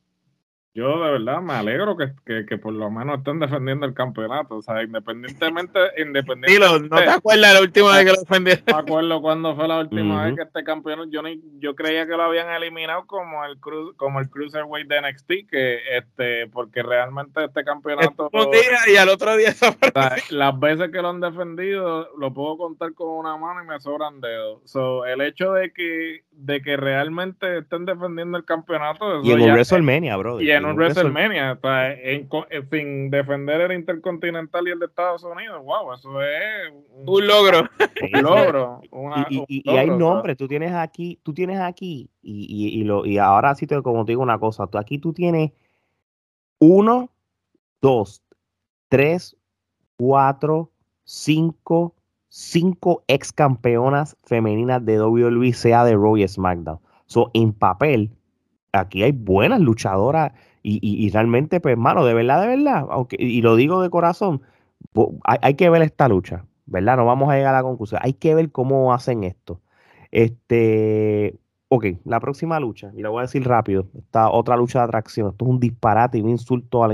yo 0.78 1.04
de 1.04 1.12
verdad 1.14 1.42
me 1.42 1.54
alegro 1.54 1.98
que, 1.98 2.46
que, 2.46 2.58
por 2.60 2.72
lo 2.72 2.92
menos 2.92 3.18
estén 3.18 3.40
defendiendo 3.40 3.88
el 3.88 3.96
campeonato. 3.96 4.58
O 4.58 4.62
sea, 4.62 4.84
independientemente. 4.84 5.80
independientemente 5.98 6.88
¿no 6.88 6.98
te 6.98 7.10
acuerdas 7.10 7.54
la 7.54 7.62
última 7.62 7.96
vez 7.96 8.06
que 8.06 8.12
lo 8.12 8.20
defendieron? 8.20 8.64
No 8.68 8.76
me 8.76 8.80
acuerdo 8.82 9.22
cuándo 9.22 9.56
fue 9.56 9.68
la 9.68 9.80
última 9.80 10.26
vez 10.26 10.36
que 10.36 10.44
este 10.44 10.64
campeonato. 10.64 11.10
Yo, 11.10 11.24
ni, 11.24 11.42
yo 11.58 11.74
creía 11.74 12.06
que 12.06 12.12
lo 12.12 12.22
habían 12.22 12.52
eliminado 12.52 13.08
como 13.08 13.44
el 13.44 13.60
cru, 13.60 13.96
como 13.98 14.20
el 14.20 14.30
Cruiserweight 14.30 14.88
de 14.88 15.02
NXT, 15.02 15.50
que 15.50 15.98
este 15.98 16.46
porque 16.50 16.84
realmente 16.84 17.46
este 17.46 17.64
campeonato. 17.64 18.30
Un 18.32 18.52
día 18.52 18.94
y 18.94 18.98
al 18.98 19.10
otro 19.10 19.36
día 19.36 19.56
Las 20.30 20.60
veces 20.60 20.92
que 20.92 21.02
lo 21.02 21.10
han 21.10 21.22
defendido, 21.22 22.08
lo 22.20 22.32
puedo 22.36 22.56
contar 22.56 22.94
con 22.94 23.10
una 23.10 23.36
mano 23.36 23.64
y 23.64 23.66
me 23.66 23.80
sobran 23.80 24.22
dedos. 24.22 24.62
So, 24.66 25.08
el 25.08 25.22
hecho 25.22 25.54
de 25.54 25.74
que, 25.74 26.22
de 26.48 26.62
que 26.62 26.78
realmente 26.78 27.58
estén 27.58 27.86
defendiendo 27.86 28.38
el 28.38 28.46
campeonato. 28.46 29.22
y 29.22 29.32
en 29.32 29.52
WrestleMania, 29.52 30.16
bro 30.16 30.38
un 30.38 30.76
WrestleMania, 30.76 31.60
en, 32.02 32.30
sin 32.72 33.12
defender 33.12 33.60
el 33.60 33.74
Intercontinental 33.74 34.66
y 34.66 34.72
el 34.72 34.80
de 34.80 34.86
Estados 34.86 35.24
Unidos, 35.26 35.62
wow, 35.66 35.94
eso 35.94 36.22
es 36.22 36.74
un, 37.06 37.28
logro. 37.28 37.70
Un 38.14 38.22
logro. 38.22 38.82
y, 39.30 39.70
hay 39.70 39.90
nombres, 39.90 40.38
tú 40.38 40.48
tienes 40.48 40.74
aquí, 40.74 41.20
tú 41.22 41.34
tienes 41.34 41.60
aquí, 41.60 42.10
y, 42.22 42.82
lo, 42.86 43.06
y 43.06 43.18
ahora 43.18 43.54
sí 43.54 43.68
te, 43.68 43.82
como 43.82 44.06
te 44.06 44.14
digo 44.14 44.24
una 44.24 44.40
cosa, 44.40 44.68
tú 44.68 44.78
aquí 44.78 45.00
tú 45.00 45.12
tienes 45.12 45.52
uno, 46.60 47.12
dos, 47.82 48.24
tres, 48.88 49.36
cuatro, 49.98 50.72
cinco, 51.04 51.94
cinco 52.30 53.04
ex 53.08 53.32
campeonas 53.32 54.18
femeninas 54.24 54.86
de 54.86 55.02
WWE, 55.02 55.54
sea 55.54 55.84
de 55.84 55.94
Raw 55.94 56.18
y 56.18 56.28
SmackDown. 56.28 56.80
So, 57.06 57.32
en 57.34 57.54
papel, 57.54 58.12
aquí 58.74 59.04
hay 59.04 59.12
buenas 59.12 59.62
luchadoras 59.62 60.34
y, 60.70 61.10
realmente, 61.12 61.62
pues, 61.62 61.74
hermano, 61.74 62.04
de 62.04 62.14
verdad, 62.14 62.42
de 62.42 62.48
verdad, 62.48 62.88
aunque, 62.90 63.16
y 63.18 63.42
lo 63.42 63.56
digo 63.56 63.82
de 63.82 63.90
corazón, 63.90 64.42
hay, 65.24 65.54
que 65.54 65.70
ver 65.70 65.82
esta 65.82 66.10
lucha, 66.10 66.46
¿verdad? 66.66 66.98
No 66.98 67.06
vamos 67.06 67.30
a 67.30 67.36
llegar 67.36 67.56
a 67.56 67.60
la 67.60 67.64
conclusión. 67.64 68.02
Hay 68.04 68.14
que 68.14 68.36
ver 68.36 68.52
cómo 68.52 68.94
hacen 68.94 69.24
esto. 69.24 69.62
Este, 70.12 71.40
ok, 71.70 71.86
la 72.04 72.20
próxima 72.20 72.60
lucha, 72.60 72.92
y 72.96 73.02
lo 73.02 73.12
voy 73.12 73.20
a 73.20 73.22
decir 73.24 73.48
rápido, 73.48 73.88
esta 73.98 74.30
otra 74.30 74.58
lucha 74.58 74.80
de 74.80 74.86
atracción, 74.86 75.30
esto 75.30 75.46
es 75.46 75.52
un 75.52 75.60
disparate 75.60 76.18
y 76.18 76.22
un 76.22 76.30
insulto 76.30 76.84
a, 76.84 76.90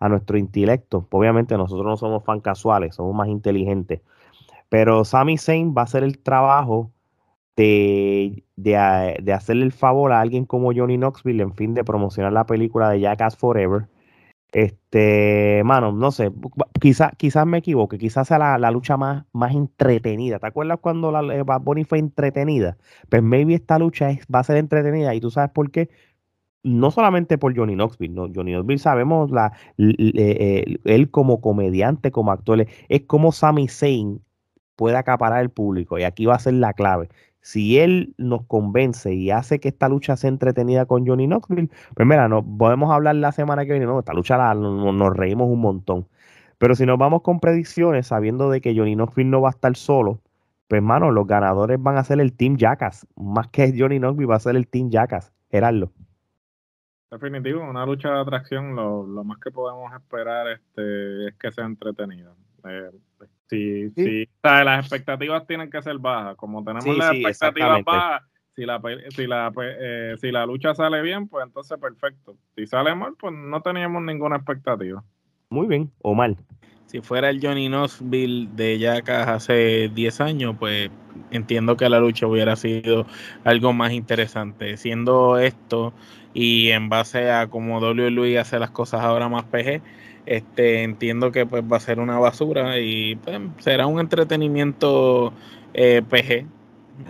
a 0.00 0.08
nuestro 0.08 0.36
intelecto. 0.36 1.06
Obviamente 1.10 1.56
nosotros 1.56 1.86
no 1.86 1.96
somos 1.96 2.24
fan 2.24 2.40
casuales, 2.40 2.96
somos 2.96 3.14
más 3.14 3.28
inteligentes. 3.28 4.00
Pero 4.70 5.04
Sami 5.04 5.36
Zayn 5.36 5.74
va 5.76 5.82
a 5.82 5.84
hacer 5.84 6.04
el 6.04 6.18
trabajo 6.18 6.92
de, 7.56 8.44
de, 8.56 9.32
hacerle 9.32 9.64
el 9.64 9.72
favor 9.72 10.12
a 10.12 10.20
alguien 10.20 10.46
como 10.46 10.72
Johnny 10.74 10.96
Knoxville 10.96 11.42
en 11.42 11.54
fin 11.54 11.74
de 11.74 11.84
promocionar 11.84 12.32
la 12.32 12.46
película 12.46 12.88
de 12.90 13.00
Jackass 13.00 13.36
Forever. 13.36 13.88
Este, 14.52 15.62
mano, 15.64 15.92
no 15.92 16.10
sé, 16.10 16.32
quizás 16.80 17.12
quizás 17.16 17.46
me 17.46 17.58
equivoque, 17.58 17.98
quizás 17.98 18.28
sea 18.28 18.38
la, 18.58 18.70
lucha 18.70 18.96
más, 18.96 19.24
más 19.32 19.54
entretenida. 19.54 20.38
¿Te 20.38 20.46
acuerdas 20.46 20.78
cuando 20.80 21.12
la 21.12 21.20
eh, 21.34 21.42
Bad 21.42 21.62
Bunny 21.62 21.84
fue 21.84 21.98
entretenida? 21.98 22.76
Pues 23.08 23.22
maybe 23.22 23.54
esta 23.54 23.78
lucha 23.78 24.10
va 24.34 24.40
a 24.40 24.44
ser 24.44 24.56
entretenida 24.56 25.14
y 25.14 25.20
tú 25.20 25.30
sabes 25.30 25.50
por 25.52 25.70
qué. 25.70 25.90
No 26.62 26.90
solamente 26.90 27.38
por 27.38 27.56
Johnny 27.56 27.74
Knoxville, 27.74 28.14
no, 28.14 28.28
Johnny 28.34 28.52
Knoxville 28.52 28.78
sabemos 28.78 29.30
la, 29.30 29.52
eh, 29.78 30.76
él 30.84 31.10
como 31.10 31.40
comediante, 31.40 32.10
como 32.10 32.32
actor, 32.32 32.66
es 32.88 33.02
como 33.06 33.32
Sami 33.32 33.68
Zayn 33.68 34.20
puede 34.80 34.96
acaparar 34.96 35.42
el 35.42 35.50
público 35.50 35.98
y 35.98 36.04
aquí 36.04 36.24
va 36.24 36.36
a 36.36 36.38
ser 36.38 36.54
la 36.54 36.72
clave 36.72 37.10
si 37.42 37.78
él 37.78 38.14
nos 38.18 38.44
convence 38.46 39.14
y 39.14 39.30
hace 39.30 39.60
que 39.60 39.68
esta 39.68 39.88
lucha 39.88 40.16
sea 40.16 40.28
entretenida 40.28 40.86
con 40.86 41.06
Johnny 41.06 41.26
Knoxville, 41.26 41.70
pues 41.94 42.06
mira, 42.06 42.28
no, 42.28 42.44
podemos 42.44 42.90
hablar 42.90 43.16
la 43.16 43.32
semana 43.32 43.64
que 43.64 43.72
viene, 43.72 43.86
no, 43.86 43.98
esta 43.98 44.12
lucha 44.12 44.36
la, 44.36 44.54
nos 44.54 45.16
reímos 45.16 45.48
un 45.48 45.60
montón. 45.60 46.06
Pero 46.58 46.74
si 46.74 46.84
nos 46.84 46.98
vamos 46.98 47.22
con 47.22 47.40
predicciones, 47.40 48.08
sabiendo 48.08 48.50
de 48.50 48.60
que 48.60 48.76
Johnny 48.76 48.94
Knoxville 48.94 49.30
no 49.30 49.40
va 49.40 49.48
a 49.48 49.52
estar 49.52 49.74
solo, 49.76 50.20
pues 50.68 50.78
hermano, 50.78 51.10
los 51.10 51.26
ganadores 51.26 51.82
van 51.82 51.96
a 51.96 52.04
ser 52.04 52.20
el 52.20 52.34
Team 52.34 52.56
Jackass, 52.56 53.06
más 53.16 53.48
que 53.48 53.74
Johnny 53.76 53.98
Knoxville 53.98 54.28
va 54.28 54.36
a 54.36 54.40
ser 54.40 54.56
el 54.56 54.68
Team 54.68 54.90
Jackass, 54.90 55.32
Gerardo. 55.50 55.90
Definitivo, 57.10 57.68
una 57.68 57.84
lucha 57.86 58.10
de 58.10 58.20
atracción, 58.20 58.76
lo, 58.76 59.24
más 59.24 59.38
que 59.38 59.50
podemos 59.50 59.92
esperar 59.94 60.46
este, 60.48 61.28
es 61.28 61.34
que 61.34 61.50
sea 61.50 61.64
entretenida. 61.64 62.32
Eh, 62.64 62.90
Sí, 63.50 63.90
sí. 63.96 64.28
las 64.44 64.78
expectativas 64.78 65.44
tienen 65.44 65.68
que 65.70 65.82
ser 65.82 65.98
bajas. 65.98 66.36
Como 66.36 66.62
tenemos 66.62 66.96
las 66.96 67.12
expectativas 67.16 67.82
bajas, 67.82 68.22
si 68.54 68.64
la, 68.64 68.80
si, 69.08 69.26
la, 69.26 69.52
eh, 69.60 70.14
si 70.20 70.30
la 70.30 70.46
lucha 70.46 70.72
sale 70.72 71.02
bien, 71.02 71.26
pues 71.26 71.44
entonces 71.44 71.76
perfecto. 71.78 72.36
Si 72.54 72.68
sale 72.68 72.94
mal, 72.94 73.14
pues 73.18 73.34
no 73.34 73.60
teníamos 73.60 74.02
ninguna 74.02 74.36
expectativa. 74.36 75.02
Muy 75.48 75.66
bien, 75.66 75.90
o 76.02 76.14
mal. 76.14 76.36
Si 76.86 77.00
fuera 77.00 77.30
el 77.30 77.40
Johnny 77.44 77.68
Knoxville 77.68 78.48
de 78.54 78.78
Jackass 78.78 79.26
hace 79.26 79.90
10 79.94 80.20
años, 80.20 80.56
pues 80.58 80.90
entiendo 81.32 81.76
que 81.76 81.88
la 81.88 81.98
lucha 81.98 82.28
hubiera 82.28 82.54
sido 82.54 83.04
algo 83.42 83.72
más 83.72 83.92
interesante. 83.92 84.76
Siendo 84.76 85.38
esto 85.38 85.92
y 86.34 86.70
en 86.70 86.88
base 86.88 87.32
a 87.32 87.48
cómo 87.48 87.80
WWE 87.80 88.38
hace 88.38 88.60
las 88.60 88.70
cosas 88.70 89.00
ahora 89.00 89.28
más 89.28 89.44
PG, 89.44 89.82
este, 90.30 90.84
entiendo 90.84 91.32
que 91.32 91.44
pues 91.44 91.64
va 91.64 91.78
a 91.78 91.80
ser 91.80 91.98
una 91.98 92.20
basura 92.20 92.78
y 92.78 93.16
pues, 93.16 93.40
será 93.58 93.88
un 93.88 93.98
entretenimiento 93.98 95.32
eh, 95.74 96.02
PG. 96.08 96.46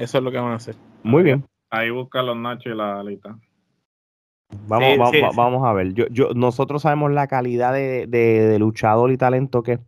Eso 0.00 0.18
es 0.18 0.24
lo 0.24 0.30
que 0.30 0.38
van 0.38 0.52
a 0.52 0.54
hacer. 0.54 0.74
Muy 1.02 1.22
bien. 1.22 1.44
Ahí 1.68 1.90
busca 1.90 2.22
los 2.22 2.34
nachos 2.38 2.72
y 2.72 2.74
la 2.74 3.00
alita. 3.00 3.38
Vamos, 4.66 5.12
vamos 5.36 5.68
a 5.68 5.74
ver. 5.74 5.92
Yo, 5.92 6.06
yo, 6.08 6.30
nosotros 6.34 6.80
sabemos 6.80 7.12
la 7.12 7.26
calidad 7.26 7.74
de, 7.74 8.56
luchador 8.58 9.10
y 9.10 9.18
talento 9.18 9.62
que 9.62 9.72
es 9.72 9.80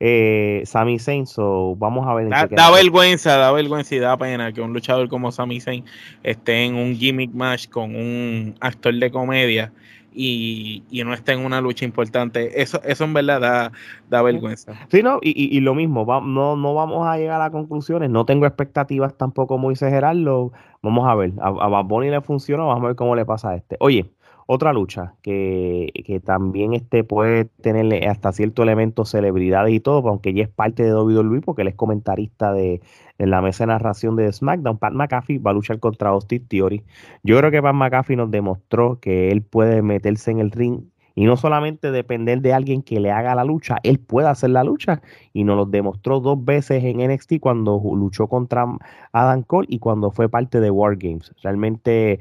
eh, 0.00 0.62
Sami 0.64 0.98
Zayn, 0.98 1.26
so 1.26 1.76
vamos 1.76 2.08
a 2.08 2.14
ver. 2.14 2.30
Da, 2.30 2.46
da 2.46 2.70
vergüenza, 2.70 3.36
da 3.36 3.52
vergüenza 3.52 3.94
y 3.94 3.98
da 3.98 4.16
pena 4.16 4.54
que 4.54 4.62
un 4.62 4.72
luchador 4.72 5.10
como 5.10 5.30
Sami 5.30 5.60
Zayn 5.60 5.84
esté 6.22 6.64
en 6.64 6.76
un 6.76 6.96
gimmick 6.96 7.32
match 7.34 7.68
con 7.68 7.94
un 7.94 8.54
actor 8.58 8.94
de 8.94 9.10
comedia 9.10 9.70
y, 10.12 11.02
no 11.04 11.14
está 11.14 11.32
en 11.32 11.44
una 11.44 11.60
lucha 11.60 11.84
importante. 11.84 12.60
Eso, 12.60 12.80
eso 12.84 13.04
en 13.04 13.14
verdad 13.14 13.72
da, 14.08 14.22
vergüenza. 14.22 14.74
Sí, 14.88 15.02
no, 15.02 15.18
y, 15.22 15.56
y, 15.56 15.60
lo 15.60 15.74
mismo, 15.74 16.04
no, 16.22 16.56
no 16.56 16.74
vamos 16.74 17.06
a 17.06 17.16
llegar 17.16 17.40
a 17.40 17.50
conclusiones, 17.50 18.10
no 18.10 18.24
tengo 18.24 18.46
expectativas 18.46 19.16
tampoco 19.16 19.58
muy 19.58 19.76
Gerardo. 19.76 20.52
Vamos 20.82 21.08
a 21.08 21.14
ver, 21.14 21.32
a, 21.40 21.48
a 21.48 21.68
Bad 21.68 21.86
le 22.02 22.20
funciona, 22.20 22.64
vamos 22.64 22.84
a 22.84 22.86
ver 22.88 22.96
cómo 22.96 23.14
le 23.14 23.24
pasa 23.24 23.50
a 23.50 23.56
este. 23.56 23.76
Oye, 23.80 24.10
otra 24.52 24.72
lucha 24.72 25.14
que, 25.22 25.92
que 26.04 26.18
también 26.18 26.74
este 26.74 27.04
puede 27.04 27.44
tener 27.44 28.08
hasta 28.08 28.32
cierto 28.32 28.64
elemento 28.64 29.04
celebridades 29.04 29.72
y 29.72 29.78
todo, 29.78 30.08
aunque 30.08 30.34
ya 30.34 30.42
es 30.42 30.48
parte 30.48 30.82
de 30.82 30.92
WWE 30.92 31.40
porque 31.40 31.62
él 31.62 31.68
es 31.68 31.76
comentarista 31.76 32.52
de, 32.52 32.80
la 33.18 33.42
mesa 33.42 33.62
de 33.62 33.68
narración 33.68 34.16
de 34.16 34.32
SmackDown. 34.32 34.78
Pat 34.78 34.92
McAfee 34.92 35.38
va 35.38 35.52
a 35.52 35.54
luchar 35.54 35.78
contra 35.78 36.10
Austin 36.10 36.48
Theory. 36.48 36.82
Yo 37.22 37.38
creo 37.38 37.52
que 37.52 37.62
Pat 37.62 37.74
McAfee 37.74 38.16
nos 38.16 38.32
demostró 38.32 38.98
que 38.98 39.30
él 39.30 39.42
puede 39.42 39.82
meterse 39.82 40.32
en 40.32 40.40
el 40.40 40.50
ring 40.50 40.80
y 41.14 41.26
no 41.26 41.36
solamente 41.36 41.92
depender 41.92 42.40
de 42.40 42.52
alguien 42.52 42.82
que 42.82 42.98
le 42.98 43.12
haga 43.12 43.36
la 43.36 43.44
lucha, 43.44 43.76
él 43.84 44.00
puede 44.00 44.26
hacer 44.26 44.50
la 44.50 44.64
lucha 44.64 45.00
y 45.32 45.44
nos 45.44 45.58
lo 45.58 45.66
demostró 45.66 46.18
dos 46.18 46.44
veces 46.44 46.82
en 46.82 47.08
NXT 47.08 47.34
cuando 47.38 47.80
luchó 47.94 48.26
contra 48.26 48.66
Adam 49.12 49.42
Cole 49.42 49.68
y 49.70 49.78
cuando 49.78 50.10
fue 50.10 50.28
parte 50.28 50.58
de 50.58 50.72
War 50.72 50.96
Games. 50.96 51.32
Realmente 51.40 52.18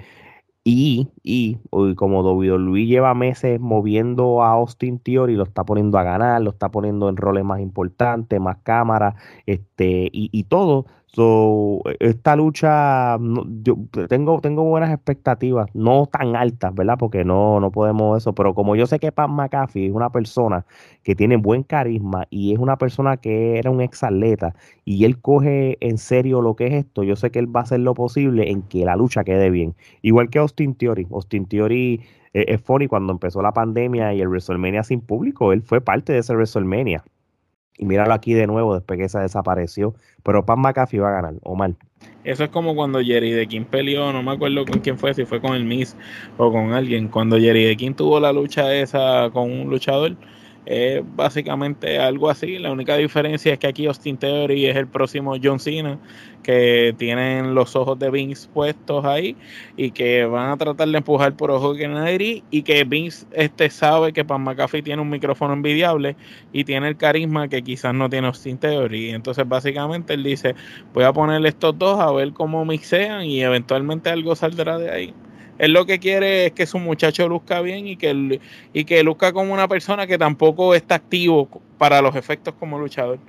y, 0.64 1.08
y, 1.24 1.58
como 1.96 2.22
Luis 2.58 2.88
lleva 2.88 3.14
meses 3.14 3.60
moviendo 3.60 4.44
a 4.44 4.52
Austin 4.52 5.00
Theory, 5.00 5.36
lo 5.36 5.44
está 5.44 5.64
poniendo 5.64 5.98
a 5.98 6.04
ganar, 6.04 6.42
lo 6.42 6.52
está 6.52 6.70
poniendo 6.70 7.10
en 7.10 7.18
roles 7.18 7.44
más 7.44 7.60
importantes, 7.62 8.40
más 8.40 8.58
cámaras, 8.64 9.16
este, 9.46 10.10
y, 10.12 10.30
y 10.32 10.44
todo. 10.44 10.86
So, 11.12 11.82
esta 12.00 12.36
lucha, 12.36 13.18
yo 13.64 13.78
tengo, 14.08 14.42
tengo 14.42 14.64
buenas 14.64 14.92
expectativas, 14.94 15.68
no 15.74 16.06
tan 16.06 16.36
altas, 16.36 16.74
¿verdad? 16.76 16.98
Porque 17.00 17.26
no, 17.26 17.60
no 17.60 17.72
podemos 17.72 18.20
eso, 18.22 18.34
pero 18.36 18.54
como 18.54 18.76
yo 18.76 18.86
sé 18.86 19.00
que 19.00 19.12
Pat 19.12 19.28
McAfee 19.28 19.88
es 19.88 19.92
una 19.92 20.12
persona 20.12 20.66
que 21.04 21.16
tiene 21.16 21.38
buen 21.38 21.64
carisma 21.64 22.28
y 22.30 22.54
es 22.54 22.60
una 22.60 22.78
persona 22.78 23.18
que 23.18 23.58
era 23.58 23.72
un 23.72 23.82
ex 23.82 24.04
atleta 24.04 24.54
y 24.86 25.04
él 25.06 25.20
coge 25.20 25.78
en 25.82 25.98
serio 25.98 26.42
lo 26.42 26.56
que 26.56 26.68
es 26.68 26.74
esto, 26.74 27.02
yo 27.04 27.16
sé 27.16 27.32
que 27.32 27.40
él 27.40 27.54
va 27.54 27.62
a 27.62 27.64
hacer 27.64 27.80
lo 27.80 27.96
posible 27.96 28.52
en 28.52 28.62
que 28.62 28.86
la 28.86 28.96
lucha 28.96 29.24
quede 29.24 29.50
bien. 29.50 29.76
Igual 30.04 30.30
que 30.30 30.38
Austin 30.40 30.76
Theory. 30.76 31.08
Austin 31.12 31.48
Theory 31.48 32.02
eh, 32.34 32.46
es 32.50 32.62
funny 32.62 32.88
cuando 32.88 33.14
empezó 33.14 33.42
la 33.42 33.52
pandemia 33.52 34.14
y 34.14 34.22
el 34.22 34.28
WrestleMania 34.28 34.84
sin 34.84 35.02
público, 35.02 35.54
él 35.54 35.64
fue 35.64 35.82
parte 35.82 36.14
de 36.14 36.20
ese 36.20 36.36
WrestleMania. 36.36 37.04
Y 37.80 37.86
míralo 37.86 38.14
aquí 38.14 38.34
de 38.34 38.46
nuevo 38.46 38.76
después 38.76 39.00
que 39.00 39.10
se 39.10 39.18
desapareció. 39.20 39.96
Pero 40.22 40.46
Pan 40.46 40.60
McAfee 40.60 41.00
va 41.00 41.10
a 41.10 41.14
ganar, 41.14 41.34
o 41.44 41.56
mal. 41.56 41.76
Eso 42.24 42.44
es 42.44 42.50
como 42.50 42.76
cuando 42.76 43.02
Jerry 43.02 43.32
de 43.32 43.48
King 43.48 43.64
peleó, 43.64 44.12
no 44.12 44.22
me 44.22 44.32
acuerdo 44.32 44.66
con 44.66 44.82
quién 44.82 44.98
fue, 44.98 45.14
si 45.14 45.26
fue 45.26 45.42
con 45.42 45.56
el 45.56 45.64
Miss 45.64 45.96
o 46.38 46.52
con 46.52 46.74
alguien. 46.74 47.08
Cuando 47.08 47.40
Jerry 47.40 47.64
de 47.64 47.78
King 47.78 47.94
tuvo 47.94 48.20
la 48.20 48.34
lucha 48.34 48.74
esa 48.74 49.30
con 49.32 49.50
un 49.50 49.70
luchador, 49.70 50.16
es 50.70 51.02
básicamente 51.16 51.98
algo 51.98 52.30
así. 52.30 52.60
La 52.60 52.72
única 52.72 52.96
diferencia 52.96 53.54
es 53.54 53.60
que 53.60 53.66
aquí 53.66 53.88
Austin 53.88 54.18
Theory 54.18 54.68
es 54.68 54.76
el 54.78 54.88
próximo 54.88 55.34
John 55.42 55.60
Cena, 55.60 55.98
que 56.44 56.94
tienen 56.98 57.56
los 57.56 57.76
ojos 57.76 57.98
de 57.98 58.12
Vince 58.12 58.48
puestos 58.54 59.04
ahí 59.04 59.36
y 59.76 59.90
que 59.90 60.26
van 60.26 60.52
a 60.52 60.58
tratar 60.58 60.88
de 60.88 60.98
empujar 60.98 61.36
por 61.36 61.50
ojos 61.50 61.76
de 61.76 61.84
Kennedy 61.84 62.44
y 62.52 62.62
que 62.62 62.84
Vince 62.84 63.26
este, 63.32 63.72
sabe 63.72 64.14
que 64.14 64.24
Pan 64.24 64.44
McAfee 64.44 64.84
tiene 64.84 65.02
un 65.02 65.10
micrófono 65.10 65.54
envidiable 65.54 66.16
y 66.54 66.64
tiene 66.66 66.88
el 66.88 66.98
carisma 66.98 67.48
que 67.48 67.64
quizás 67.64 67.96
no 67.96 68.08
tiene 68.08 68.28
Austin 68.28 68.60
Theory. 68.60 69.10
Entonces, 69.10 69.48
básicamente, 69.48 70.14
él 70.14 70.24
dice: 70.24 70.56
Voy 70.94 71.04
a 71.04 71.12
ponerle 71.14 71.50
estos 71.50 71.78
dos 71.80 72.00
a 72.00 72.12
ver 72.12 72.32
cómo 72.34 72.64
mixean 72.64 73.24
y 73.26 73.42
eventualmente 73.42 74.12
algo 74.12 74.36
saldrá 74.36 74.78
de 74.78 74.92
ahí. 74.92 75.16
Él 75.60 75.74
lo 75.74 75.86
que 75.86 76.00
quiere 76.00 76.48
es 76.48 76.52
que 76.54 76.66
su 76.66 76.80
muchacho 76.80 77.28
luzca 77.28 77.62
bien 77.62 77.86
y 77.86 77.98
que, 77.98 78.40
y 78.74 78.86
que 78.86 79.04
luzca 79.04 79.34
como 79.34 79.54
una 79.54 79.68
persona 79.68 80.08
que 80.08 80.18
tampoco 80.18 80.74
está 80.74 80.96
activo 80.96 81.48
para 81.78 82.02
los 82.02 82.16
efectos 82.16 82.56
como 82.58 82.80
luchador. 82.80 83.20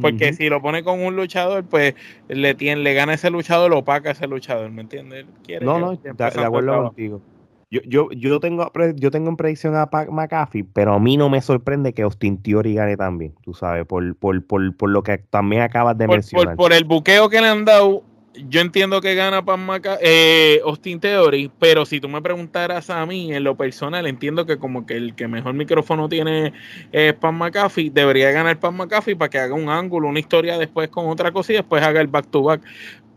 Porque 0.00 0.32
si 0.32 0.48
lo 0.48 0.60
pone 0.60 0.82
con 0.82 1.00
un 1.00 1.14
luchador, 1.14 1.62
pues 1.62 1.94
le, 2.26 2.54
tiene, 2.54 2.82
le 2.82 2.94
gana 2.94 3.14
ese 3.14 3.30
luchador, 3.30 3.70
lo 3.70 3.78
opaca 3.78 4.10
ese 4.10 4.26
luchador, 4.26 4.68
¿me 4.72 4.82
entiendes? 4.82 5.26
no, 5.60 5.78
no, 5.78 5.94
de, 5.94 6.24
acuerdo 6.24 6.82
contigo. 6.84 7.22
Yo, 7.70 7.80
yo, 7.86 8.08
yo, 8.10 8.40
tengo, 8.40 8.70
yo 8.96 9.10
tengo 9.10 9.28
en 9.28 9.36
predicción 9.36 9.76
a 9.76 9.90
Pac 9.90 10.10
McAfee, 10.10 10.64
pero 10.64 10.94
a 10.94 10.98
mí 10.98 11.16
no 11.16 11.28
me 11.28 11.40
sorprende 11.40 11.92
que 11.92 12.02
Austin 12.02 12.42
Theory 12.42 12.74
gane 12.74 12.96
también, 12.96 13.34
tú 13.42 13.54
sabes, 13.54 13.86
por, 13.86 14.16
por, 14.16 14.44
por, 14.44 14.76
por 14.76 14.90
lo 14.90 15.02
que 15.02 15.18
también 15.18 15.62
acabas 15.62 15.96
de 15.96 16.08
mencionar. 16.08 16.56
Por, 16.56 16.68
por, 16.68 16.72
el 16.72 16.84
buqueo 16.84 17.28
que 17.28 17.40
le 17.40 17.48
han 17.48 17.64
dado 17.64 18.02
yo 18.34 18.60
entiendo 18.60 19.00
que 19.00 19.14
gana 19.14 19.44
Pan 19.44 19.66
eh, 20.00 20.60
Austin 20.64 21.00
Theory, 21.00 21.50
pero 21.58 21.86
si 21.86 22.00
tú 22.00 22.08
me 22.08 22.20
preguntaras 22.20 22.90
a 22.90 23.04
mí, 23.06 23.32
en 23.32 23.44
lo 23.44 23.56
personal, 23.56 24.06
entiendo 24.06 24.46
que 24.46 24.58
como 24.58 24.86
que 24.86 24.96
el 24.96 25.14
que 25.14 25.28
mejor 25.28 25.54
micrófono 25.54 26.08
tiene 26.08 26.52
es 26.92 27.14
Pan 27.14 27.36
McAfee, 27.36 27.90
debería 27.90 28.30
ganar 28.32 28.58
Pan 28.58 28.76
McAfee 28.76 29.16
para 29.16 29.30
que 29.30 29.38
haga 29.38 29.54
un 29.54 29.68
ángulo, 29.68 30.08
una 30.08 30.18
historia 30.18 30.58
después 30.58 30.88
con 30.88 31.08
otra 31.08 31.32
cosa 31.32 31.52
y 31.52 31.56
después 31.56 31.82
haga 31.82 32.00
el 32.00 32.08
back 32.08 32.26
to 32.30 32.42
back. 32.42 32.62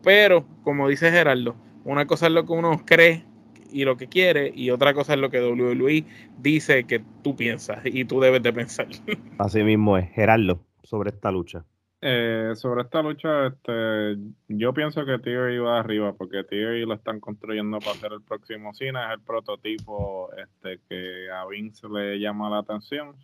Pero, 0.03 0.45
como 0.63 0.87
dice 0.87 1.11
Gerardo, 1.11 1.55
una 1.83 2.05
cosa 2.05 2.27
es 2.27 2.33
lo 2.33 2.45
que 2.45 2.53
uno 2.53 2.83
cree 2.85 3.25
y 3.71 3.83
lo 3.83 3.97
que 3.97 4.07
quiere, 4.07 4.51
y 4.55 4.69
otra 4.69 4.93
cosa 4.93 5.13
es 5.13 5.19
lo 5.19 5.29
que 5.29 5.41
WWE 5.41 6.05
dice 6.39 6.85
que 6.85 7.03
tú 7.23 7.35
piensas 7.35 7.79
y 7.85 8.05
tú 8.05 8.19
debes 8.19 8.43
de 8.43 8.53
pensar. 8.53 8.87
Así 9.37 9.63
mismo 9.63 9.97
es, 9.97 10.09
Gerardo, 10.11 10.61
sobre 10.83 11.09
esta 11.09 11.31
lucha. 11.31 11.65
Eh, 11.99 12.51
sobre 12.55 12.83
esta 12.83 13.01
lucha, 13.01 13.47
este, 13.47 14.17
yo 14.49 14.71
pienso 14.71 15.03
que 15.03 15.17
Theory 15.17 15.57
va 15.57 15.79
arriba, 15.79 16.13
porque 16.13 16.43
Theory 16.43 16.85
lo 16.85 16.93
están 16.93 17.19
construyendo 17.19 17.79
para 17.79 17.95
ser 17.95 18.13
el 18.13 18.21
próximo 18.21 18.71
cine, 18.75 18.99
es 19.03 19.13
el 19.13 19.21
prototipo 19.21 20.29
este, 20.37 20.79
que 20.87 21.31
a 21.31 21.47
Vince 21.47 21.87
le 21.89 22.19
llama 22.19 22.51
la 22.51 22.59
atención. 22.59 23.15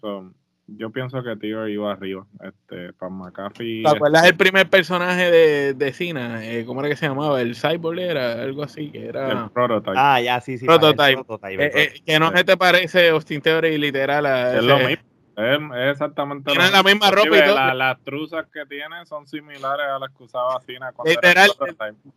yo 0.65 0.89
pienso 0.89 1.21
que 1.21 1.35
Theory 1.35 1.77
va 1.77 1.91
arriba. 1.91 2.25
Este, 2.41 2.93
para 2.93 3.11
McAfee. 3.11 3.83
¿Te 3.83 3.95
acuerdas 3.95 4.25
el 4.25 4.37
primer 4.37 4.67
personaje 4.67 5.29
de, 5.29 5.73
de 5.75 5.93
Cena? 5.93 6.43
Eh, 6.43 6.65
¿Cómo 6.65 6.79
era 6.79 6.89
que 6.89 6.95
se 6.95 7.07
llamaba? 7.07 7.41
El 7.41 7.55
Cyborg 7.55 7.99
era 7.99 8.41
algo 8.41 8.63
así, 8.63 8.89
que 8.89 9.05
era. 9.05 9.43
El 9.43 9.51
prototype. 9.51 9.93
Ah, 9.95 10.19
ya, 10.19 10.41
sí, 10.41 10.57
sí. 10.57 10.65
Prototype. 10.65 11.21
Eh, 11.57 12.01
que 12.03 12.19
no 12.19 12.31
se 12.31 12.43
te 12.43 12.57
parece 12.57 13.09
Austin 13.09 13.39
Theory 13.39 13.77
literal 13.77 14.25
a. 14.25 14.57
Es 14.57 14.63
lo 14.63 14.79
mismo. 14.79 15.12
Es, 15.35 15.59
exactamente 15.91 16.51
Tienen 16.51 16.71
la 16.71 16.83
misma 16.83 17.09
ropa 17.09 17.37
y 17.37 17.43
todo. 17.43 17.73
las 17.73 17.99
truzas 18.01 18.45
que 18.53 18.67
tiene 18.67 19.03
son 19.05 19.25
similares 19.25 19.87
a 19.87 19.97
las 19.97 20.11
que 20.11 20.23
usaba 20.23 20.61
Cina 20.61 20.91
cuando 20.91 21.09
Literal, 21.09 21.49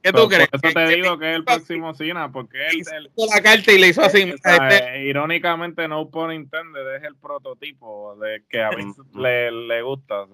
¿Qué 0.03 0.13
tú 0.13 0.29
crees? 0.29 0.49
Por 0.49 0.67
eso 0.67 0.75
te 0.75 0.89
digo 0.89 1.19
que 1.19 1.31
es 1.31 1.37
el 1.37 1.45
próximo 1.45 1.95
Cina, 1.95 2.31
porque 2.31 2.59
él, 2.67 2.81
hizo 2.81 3.35
la 3.35 3.41
carta 3.41 3.73
y 3.73 3.79
le 3.79 3.89
hizo 3.89 4.03
así. 4.03 4.35
Este, 4.45 5.05
irónicamente, 5.07 5.89
no 5.89 6.11
pone 6.11 6.35
intended, 6.35 6.97
es 6.97 7.05
el 7.05 7.17
prototipo 7.17 8.17
de 8.17 8.45
que 8.51 8.63
a 8.63 8.71
mí 8.71 8.93
le, 9.15 9.51
le 9.51 9.83
gusta. 9.83 10.27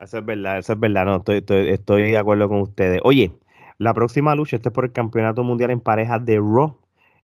Eso 0.00 0.18
es 0.18 0.24
verdad, 0.24 0.58
eso 0.58 0.72
es 0.72 0.80
verdad. 0.80 1.04
No, 1.04 1.16
estoy, 1.16 1.38
estoy, 1.38 1.68
estoy 1.68 2.10
de 2.10 2.18
acuerdo 2.18 2.48
con 2.48 2.60
ustedes. 2.62 3.00
Oye, 3.04 3.30
la 3.78 3.94
próxima 3.94 4.34
lucha, 4.34 4.56
este 4.56 4.70
es 4.70 4.74
por 4.74 4.84
el 4.84 4.92
Campeonato 4.92 5.44
Mundial 5.44 5.70
en 5.70 5.80
parejas 5.80 6.24
de 6.24 6.38
Raw. 6.38 6.76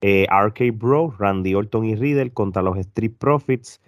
Eh, 0.01 0.28
RK 0.30 0.78
Bro, 0.78 1.15
Randy 1.17 1.55
Orton 1.55 1.86
y 1.86 1.95
Riddle 1.95 2.32
contra 2.32 2.61
los 2.61 2.78
Street 2.78 3.13
Profits 3.17 3.82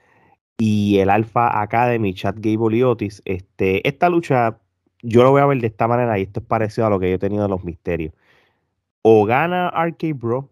y 0.63 0.99
el 0.99 1.09
Alpha 1.09 1.59
Academy, 1.59 2.13
Chad 2.13 2.35
Gable 2.37 2.77
y 2.77 2.83
Otis. 2.83 3.23
Este, 3.25 3.87
esta 3.87 4.09
lucha 4.09 4.59
yo 5.01 5.23
lo 5.23 5.31
voy 5.31 5.41
a 5.41 5.47
ver 5.47 5.59
de 5.59 5.65
esta 5.65 5.87
manera 5.87 6.19
y 6.19 6.21
esto 6.21 6.39
es 6.39 6.45
parecido 6.45 6.85
a 6.85 6.91
lo 6.91 6.99
que 6.99 7.09
yo 7.09 7.15
he 7.15 7.19
tenido 7.19 7.45
en 7.45 7.49
los 7.49 7.63
misterios. 7.63 8.13
O 9.01 9.25
gana 9.25 9.69
RK 9.69 10.13
Bro 10.13 10.51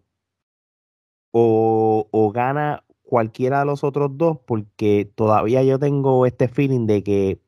o, 1.29 2.07
o 2.09 2.31
gana 2.31 2.83
cualquiera 3.03 3.59
de 3.59 3.65
los 3.67 3.83
otros 3.83 4.17
dos 4.17 4.39
porque 4.47 5.11
todavía 5.13 5.61
yo 5.61 5.77
tengo 5.77 6.25
este 6.25 6.47
feeling 6.47 6.87
de 6.87 7.03
que 7.03 7.39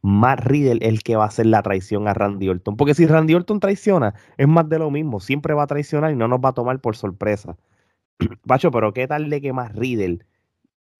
Matt 0.00 0.44
Riddle 0.44 0.86
es 0.86 0.92
el 0.92 1.02
que 1.02 1.16
va 1.16 1.24
a 1.24 1.26
hacer 1.26 1.46
la 1.46 1.62
traición 1.62 2.06
a 2.06 2.14
Randy 2.14 2.48
Orton. 2.48 2.76
Porque 2.76 2.94
si 2.94 3.06
Randy 3.06 3.34
Orton 3.34 3.58
traiciona, 3.58 4.14
es 4.36 4.46
más 4.46 4.68
de 4.68 4.78
lo 4.78 4.92
mismo. 4.92 5.18
Siempre 5.18 5.54
va 5.54 5.64
a 5.64 5.66
traicionar 5.66 6.12
y 6.12 6.16
no 6.16 6.28
nos 6.28 6.38
va 6.38 6.50
a 6.50 6.54
tomar 6.54 6.80
por 6.80 6.94
sorpresa. 6.96 7.56
Bacho, 8.44 8.70
pero 8.70 8.92
qué 8.92 9.08
tal 9.08 9.28
de 9.28 9.40
que 9.40 9.52
Matt 9.52 9.74
Riddle 9.74 10.20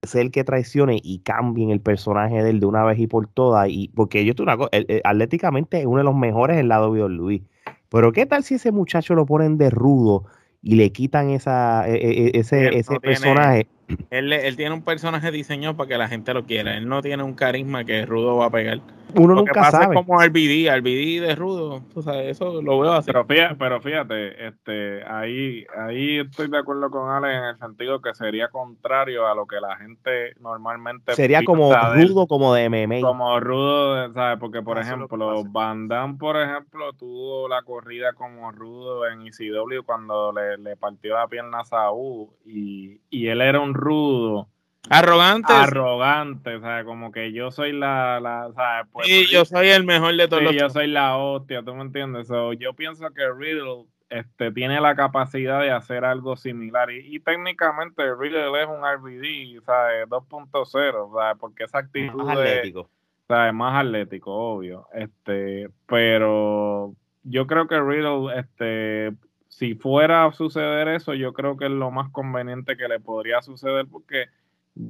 ser 0.03 0.21
el 0.21 0.31
que 0.31 0.43
traicione 0.43 0.99
y 1.01 1.19
cambien 1.19 1.69
el 1.69 1.81
personaje 1.81 2.43
de 2.43 2.49
él 2.49 2.59
de 2.59 2.65
una 2.65 2.83
vez 2.83 2.99
y 2.99 3.07
por 3.07 3.27
todas. 3.27 3.69
Y, 3.69 3.89
porque 3.89 4.25
yo 4.25 4.33
una 4.39 4.57
cosa, 4.57 4.69
atléticamente 5.03 5.79
es 5.79 5.85
uno 5.85 5.99
de 5.99 6.03
los 6.03 6.15
mejores 6.15 6.57
en 6.57 6.67
la 6.67 6.85
WWE. 6.85 7.41
Pero 7.89 8.11
¿qué 8.11 8.25
tal 8.25 8.43
si 8.43 8.55
ese 8.55 8.71
muchacho 8.71 9.15
lo 9.15 9.25
ponen 9.25 9.57
de 9.57 9.69
rudo 9.69 10.25
y 10.61 10.75
le 10.75 10.91
quitan 10.91 11.29
esa, 11.29 11.87
e, 11.87 11.95
e, 11.95 12.27
e, 12.27 12.39
ese, 12.39 12.77
ese 12.77 12.99
personaje? 12.99 13.67
Él, 14.09 14.33
él, 14.33 14.55
tiene 14.57 14.75
un 14.75 14.81
personaje 14.81 15.31
diseñado 15.31 15.77
para 15.77 15.87
que 15.87 15.97
la 15.97 16.09
gente 16.09 16.33
lo 16.33 16.45
quiera. 16.45 16.75
Él 16.75 16.89
no 16.89 17.01
tiene 17.01 17.23
un 17.23 17.33
carisma 17.33 17.85
que 17.85 18.05
Rudo 18.05 18.35
va 18.35 18.47
a 18.47 18.49
pegar. 18.49 18.81
Uno 19.15 19.35
nunca 19.35 19.53
pasa 19.53 19.71
sabe. 19.83 19.95
Es 19.95 20.05
como 20.05 20.21
RBD, 20.21 20.69
RBD 20.77 21.21
de 21.21 21.35
Rudo. 21.35 21.81
O 21.95 22.01
sea, 22.01 22.21
eso 22.23 22.61
lo 22.61 22.79
veo 22.79 22.93
así. 22.93 23.07
Pero 23.11 23.25
fíjate, 23.25 23.55
pero 23.55 23.81
fíjate 23.81 24.47
este, 24.47 25.03
ahí, 25.05 25.65
ahí 25.77 26.19
estoy 26.19 26.49
de 26.49 26.57
acuerdo 26.57 26.89
con 26.89 27.09
Ale 27.09 27.35
en 27.35 27.43
el 27.45 27.57
sentido 27.57 28.01
que 28.01 28.13
sería 28.13 28.49
contrario 28.49 29.27
a 29.27 29.35
lo 29.35 29.45
que 29.47 29.59
la 29.59 29.75
gente 29.77 30.33
normalmente. 30.39 31.13
Sería 31.15 31.43
como 31.43 31.73
rudo, 31.93 32.27
como 32.27 32.53
de 32.53 32.69
MMA. 32.69 33.01
Como 33.01 33.39
rudo, 33.39 34.13
¿sabes? 34.13 34.39
Porque, 34.39 34.61
por 34.61 34.77
ejemplo, 34.77 35.43
Van 35.45 35.87
Damme, 35.87 36.17
por 36.17 36.37
ejemplo, 36.37 36.93
tuvo 36.93 37.47
la 37.47 37.61
corrida 37.63 38.13
como 38.13 38.51
rudo 38.51 39.07
en 39.07 39.21
ECW 39.27 39.83
cuando 39.85 40.31
le, 40.31 40.57
le 40.57 40.75
partió 40.75 41.15
la 41.15 41.27
pierna 41.27 41.61
a 41.61 41.65
Saúl 41.65 42.27
y, 42.45 42.99
y 43.09 43.27
él 43.27 43.41
era 43.41 43.59
un 43.59 43.73
rudo. 43.73 44.47
Arrogante. 44.89 45.53
Arrogante, 45.53 46.55
o 46.55 46.61
sea, 46.61 46.83
como 46.83 47.11
que 47.11 47.31
yo 47.31 47.51
soy 47.51 47.73
la, 47.73 48.19
la 48.19 48.51
¿sabes? 48.53 48.87
Pues, 48.91 49.07
sí, 49.07 49.25
yo 49.31 49.45
soy 49.45 49.69
el 49.69 49.83
mejor 49.83 50.15
de 50.15 50.27
todos 50.27 50.49
sí, 50.49 50.57
yo 50.57 50.69
soy 50.69 50.87
la 50.87 51.17
hostia, 51.17 51.63
¿tú 51.63 51.73
me 51.75 51.81
entiendes? 51.81 52.27
yo 52.59 52.73
pienso 52.73 53.09
que 53.13 53.31
Riddle 53.31 53.85
este, 54.09 54.51
tiene 54.51 54.79
la 54.79 54.95
capacidad 54.95 55.61
de 55.61 55.71
hacer 55.71 56.05
algo 56.05 56.37
similar 56.37 56.89
y, 56.91 57.19
técnicamente 57.19 58.03
Riddle 58.15 58.61
es 58.61 58.67
un 58.67 58.85
RBD, 58.85 59.63
¿sabes? 59.65 60.07
2.0, 60.07 61.13
¿sabes? 61.13 61.37
Porque 61.39 61.63
esa 61.65 61.79
actitud 61.79 62.23
más 62.23 62.37
atlético. 62.37 62.89
¿sabes? 63.27 63.53
Más 63.53 63.85
atlético, 63.85 64.33
obvio. 64.33 64.87
Este, 64.93 65.69
pero 65.85 66.93
yo 67.23 67.47
creo 67.47 67.67
que 67.67 67.81
Riddle, 67.81 68.39
este, 68.39 69.13
si 69.49 69.75
fuera 69.75 70.25
a 70.25 70.31
suceder 70.31 70.87
eso, 70.87 71.13
yo 71.13 71.33
creo 71.33 71.57
que 71.57 71.65
es 71.65 71.71
lo 71.71 71.91
más 71.91 72.09
conveniente 72.11 72.77
que 72.77 72.87
le 72.87 72.99
podría 72.99 73.41
suceder 73.41 73.85
porque 73.91 74.27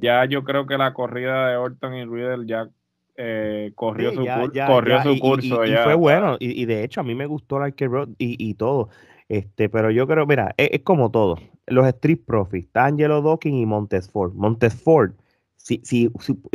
ya 0.00 0.24
yo 0.24 0.44
creo 0.44 0.66
que 0.66 0.78
la 0.78 0.92
corrida 0.94 1.48
de 1.48 1.56
Orton 1.56 1.94
y 1.94 2.04
Riddle 2.04 2.46
ya 2.46 2.68
eh, 3.16 3.72
corrió, 3.74 4.12
su, 4.12 4.24
corrió 4.66 5.02
su 5.02 5.18
curso. 5.18 5.64
Y, 5.64 5.74
fue 5.76 5.94
bueno, 5.94 6.36
y, 6.38 6.64
de 6.66 6.84
hecho 6.84 7.00
a 7.00 7.04
mí 7.04 7.14
me 7.14 7.26
gustó 7.26 7.58
la 7.58 7.72
que 7.72 7.88
y, 8.18 8.54
todo. 8.54 8.90
Este, 9.28 9.68
pero 9.68 9.90
yo 9.90 10.06
creo, 10.06 10.26
mira, 10.26 10.54
es, 10.56 10.82
como 10.82 11.10
todo. 11.10 11.36
Los 11.66 11.86
Street 11.88 12.20
Profits, 12.24 12.74
Angelo 12.74 13.20
Dawkins 13.20 13.60
y 13.60 13.66
Montesford. 13.66 14.34
Montesford 14.34 15.12
Sí, 15.58 15.82
sí, 15.84 16.10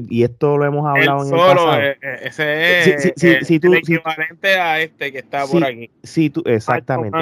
y 0.09 0.23
esto 0.23 0.57
lo 0.57 0.65
hemos 0.65 0.87
hablado 0.87 1.21
en 1.21 1.33
el 1.33 1.39
pasado. 1.39 1.79
Eh, 1.79 1.97
eh, 2.01 2.19
ese 2.23 2.93
es 2.95 3.13
si, 3.45 3.59
el 3.61 3.73
equivalente 3.75 4.55
a 4.57 4.81
este 4.81 5.11
que 5.11 5.19
está 5.19 5.45
por 5.45 5.63
aquí. 5.63 5.91
Sí, 6.01 6.31
tú, 6.31 6.41
exactamente. 6.45 7.15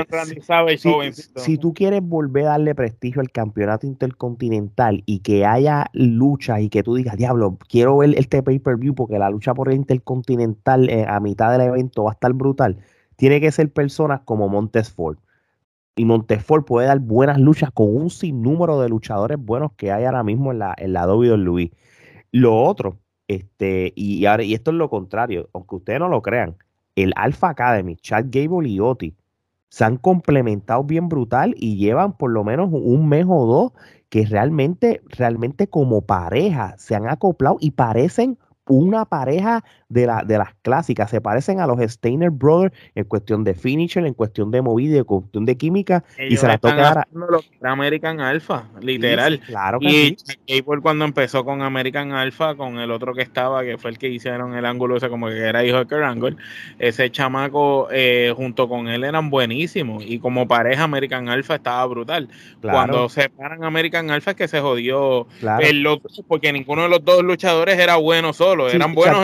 Si, 1.36 1.58
tú 1.58 1.74
quieres 1.74 2.02
volver 2.02 2.46
a 2.46 2.50
darle 2.52 2.76
prestigio 2.76 3.20
al 3.20 3.30
campeonato 3.30 3.88
intercontinental 3.88 5.04
y 5.06 5.20
que 5.20 5.46
haya 5.46 5.88
luchas 5.92 6.62
y 6.62 6.70
que 6.70 6.82
tú 6.82 6.96
digas, 6.96 7.18
diablo, 7.18 7.58
quiero 7.68 7.98
ver 7.98 8.18
este 8.18 8.42
pay-per-view 8.42 8.96
porque 8.96 9.20
la 9.20 9.30
lucha 9.30 9.54
por 9.54 9.68
el 9.68 9.76
intercontinental 9.76 10.90
eh, 10.90 11.06
a 11.06 11.20
mitad 11.20 11.52
del 11.52 11.62
evento 11.68 12.06
va 12.06 12.12
a 12.12 12.14
estar 12.14 12.32
brutal, 12.32 12.78
tiene 13.18 13.42
que 13.42 13.52
ser 13.52 13.70
personas 13.70 14.22
como 14.24 14.48
Montesford. 14.48 15.18
Y 15.96 16.06
Montesfort 16.06 16.66
puede 16.66 16.88
dar 16.88 17.00
buenas 17.00 17.40
luchas 17.40 17.72
con 17.72 17.96
un 17.96 18.10
sinnúmero 18.10 18.80
de 18.80 18.90
luchadores 18.90 19.38
buenos 19.38 19.74
que 19.74 19.92
hay 19.92 20.06
ahora 20.06 20.24
mismo 20.24 20.52
en 20.52 20.60
la, 20.60 20.74
en 20.78 20.94
la 20.94 21.06
WWE. 21.06 21.72
Lo 22.32 22.64
otro, 22.64 23.00
este, 23.28 23.92
y, 23.96 24.26
ahora, 24.26 24.44
y 24.44 24.54
esto 24.54 24.72
es 24.72 24.78
lo 24.78 24.90
contrario, 24.90 25.50
aunque 25.54 25.76
ustedes 25.76 26.00
no 26.00 26.08
lo 26.08 26.22
crean, 26.22 26.56
el 26.96 27.14
Alpha 27.16 27.50
Academy, 27.50 27.96
Chad 27.98 28.26
Gable 28.30 28.70
y 28.70 28.80
Oti, 28.80 29.16
se 29.70 29.86
han 29.86 29.98
complementado 29.98 30.84
bien 30.84 31.08
brutal 31.08 31.56
y 31.58 31.78
llevan 31.78 32.18
por 32.18 32.32
lo 32.32 32.44
menos 32.44 32.70
un 32.72 33.08
mes 33.08 33.26
o 33.28 33.46
dos 33.46 33.72
que 34.10 34.26
realmente, 34.26 35.02
realmente 35.08 35.68
como 35.68 36.02
pareja 36.02 36.76
se 36.78 36.96
han 36.96 37.08
acoplado 37.08 37.58
y 37.62 37.72
parecen 37.72 38.38
una 38.68 39.06
pareja 39.06 39.64
de, 39.90 40.06
la, 40.06 40.24
de 40.24 40.38
las 40.38 40.54
clásicas. 40.62 41.10
Se 41.10 41.22
parecen 41.22 41.60
a 41.60 41.68
los 41.68 41.80
Steiner 41.80 42.30
Brothers 42.30 42.74
en 42.96 43.04
cuestión 43.06 43.44
de 43.44 43.54
finisher, 43.54 44.06
en 44.06 44.14
cuestión 44.14 44.52
de 44.52 44.62
movida, 44.62 45.00
en 45.00 45.04
cuestión 45.04 45.46
de 45.46 45.58
química. 45.58 46.04
y 46.18 46.38
se 46.38 46.48
la 46.48 46.58
toca 46.58 47.08
American 47.62 48.22
Alpha, 48.22 48.66
literal. 48.80 49.40
claro 49.40 49.80
y 49.82 50.16
sí. 50.18 50.62
cuando 50.82 51.06
empezó 51.06 51.44
con 51.44 51.62
American 51.62 52.12
Alpha, 52.14 52.56
con 52.56 52.78
el 52.78 52.92
otro 52.92 53.14
que 53.14 53.22
estaba, 53.22 53.64
que 53.64 53.78
fue 53.78 53.92
el 53.92 53.98
que 53.98 54.10
hicieron 54.10 54.56
el 54.56 54.66
ángulo 54.66 54.98
ese 54.98 55.10
como 55.10 55.28
que 55.28 55.38
era 55.40 55.64
hijo 55.66 55.78
de 55.78 55.86
Kurt 55.86 56.04
Angle, 56.04 56.36
ese 56.80 57.10
chamaco 57.12 57.88
eh, 57.92 58.34
junto 58.36 58.70
con 58.70 58.88
él 58.88 59.04
eran 59.04 59.30
buenísimos. 59.30 60.04
Y 60.06 60.20
como 60.20 60.48
pareja 60.48 60.84
American 60.84 61.30
Alpha 61.30 61.56
estaba 61.56 61.86
brutal. 61.86 62.30
Cuando 62.62 63.10
se 63.10 63.24
separan 63.24 63.64
American 63.64 64.12
Alpha 64.12 64.32
es 64.32 64.38
que 64.38 64.48
se 64.48 64.62
jodió 64.62 65.28
el 65.60 65.82
loco, 65.82 66.08
porque 66.28 66.54
ninguno 66.54 66.84
de 66.84 66.90
los 66.90 67.04
dos 67.04 67.24
luchadores 67.24 67.78
era 67.80 67.96
bueno 67.98 68.34
solo 68.34 68.51
eran 68.74 68.94
buenos. 68.94 69.18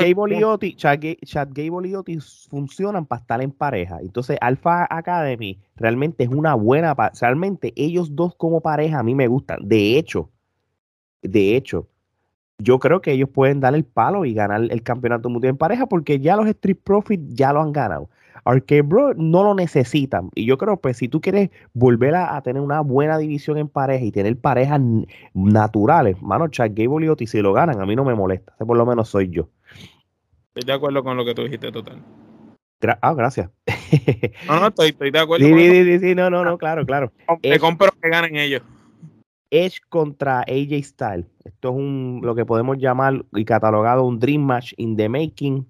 Chad 0.75 1.49
Gable, 1.53 1.89
y 1.89 1.95
Otis, 1.95 2.47
funcionan 2.49 3.05
para 3.05 3.21
estar 3.21 3.41
en 3.41 3.51
pareja. 3.51 3.99
Entonces, 4.01 4.37
Alpha 4.41 4.87
Academy 4.89 5.59
realmente 5.75 6.23
es 6.23 6.29
una 6.29 6.55
buena. 6.55 6.95
Realmente, 7.19 7.73
ellos 7.75 8.15
dos 8.15 8.35
como 8.35 8.61
pareja 8.61 8.99
a 8.99 9.03
mí 9.03 9.15
me 9.15 9.27
gustan. 9.27 9.59
De 9.61 9.97
hecho, 9.97 10.29
de 11.21 11.55
hecho, 11.55 11.87
yo 12.59 12.79
creo 12.79 13.01
que 13.01 13.11
ellos 13.11 13.29
pueden 13.29 13.59
dar 13.59 13.75
el 13.75 13.83
palo 13.83 14.25
y 14.25 14.33
ganar 14.33 14.61
el 14.69 14.83
campeonato 14.83 15.29
mundial 15.29 15.51
en 15.51 15.57
pareja 15.57 15.85
porque 15.85 16.19
ya 16.19 16.35
los 16.35 16.47
Street 16.47 16.77
Profits 16.83 17.35
ya 17.35 17.53
lo 17.53 17.61
han 17.61 17.71
ganado. 17.71 18.09
Arcade 18.47 18.81
Bro 18.81 19.13
no 19.15 19.43
lo 19.43 19.53
necesitan. 19.53 20.29
Y 20.33 20.45
yo 20.45 20.57
creo, 20.57 20.77
pues, 20.77 20.97
si 20.97 21.07
tú 21.07 21.19
quieres 21.19 21.49
volver 21.73 22.15
a, 22.15 22.41
tener 22.41 22.61
una 22.61 22.81
buena 22.81 23.17
división 23.17 23.57
en 23.57 23.67
pareja 23.67 24.05
y 24.05 24.11
tener 24.11 24.37
parejas 24.37 24.79
naturales, 25.33 26.21
mano, 26.21 26.47
Chad 26.47 26.71
Gable 26.73 27.05
y 27.05 27.09
Otis, 27.09 27.31
si 27.31 27.41
lo 27.41 27.53
ganan, 27.53 27.81
a 27.81 27.85
mí 27.85 27.95
no 27.95 28.05
me 28.05 28.15
molesta. 28.15 28.53
Ese 28.55 28.65
por 28.65 28.77
lo 28.77 28.85
menos 28.85 29.09
soy 29.09 29.29
yo. 29.29 29.49
Estoy 30.47 30.65
de 30.65 30.73
acuerdo 30.73 31.03
con 31.03 31.17
lo 31.17 31.25
que 31.25 31.35
tú 31.35 31.43
dijiste, 31.43 31.71
total. 31.71 32.01
ah, 33.01 33.13
gracias. 33.13 33.49
no, 34.47 34.59
no, 34.59 34.67
estoy, 34.67 34.93
de 35.11 35.19
acuerdo. 35.19 35.45
Sí, 35.45 35.53
sí, 35.53 35.83
sí, 35.83 35.99
sí, 35.99 36.15
no, 36.15 36.29
no, 36.29 36.43
no, 36.45 36.57
claro, 36.57 36.85
claro. 36.85 37.11
Te 37.41 37.59
compro 37.59 37.89
que 38.01 38.09
ganen 38.09 38.37
ellos. 38.37 38.61
Edge 39.49 39.79
contra 39.89 40.39
AJ 40.41 40.83
Styles. 40.83 41.27
Esto 41.43 41.69
es 41.69 41.75
un 41.75 42.21
lo 42.23 42.35
que 42.35 42.45
podemos 42.45 42.77
llamar 42.77 43.25
y 43.33 43.45
catalogado 43.45 44.03
un 44.03 44.19
Dream 44.19 44.41
Match 44.41 44.73
in 44.77 44.95
the 44.97 45.09
Making. 45.09 45.65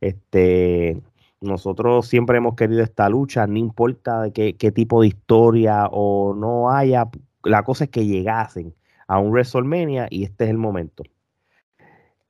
Este, 0.00 1.00
nosotros 1.40 2.06
siempre 2.06 2.38
hemos 2.38 2.54
querido 2.54 2.82
esta 2.82 3.08
lucha, 3.08 3.46
no 3.46 3.58
importa 3.58 4.30
qué, 4.32 4.56
qué 4.56 4.72
tipo 4.72 5.02
de 5.02 5.08
historia 5.08 5.86
o 5.90 6.34
no 6.34 6.70
haya, 6.70 7.08
la 7.44 7.62
cosa 7.62 7.84
es 7.84 7.90
que 7.90 8.06
llegasen 8.06 8.74
a 9.06 9.18
un 9.18 9.30
WrestleMania 9.30 10.08
y 10.10 10.24
este 10.24 10.44
es 10.44 10.50
el 10.50 10.58
momento. 10.58 11.04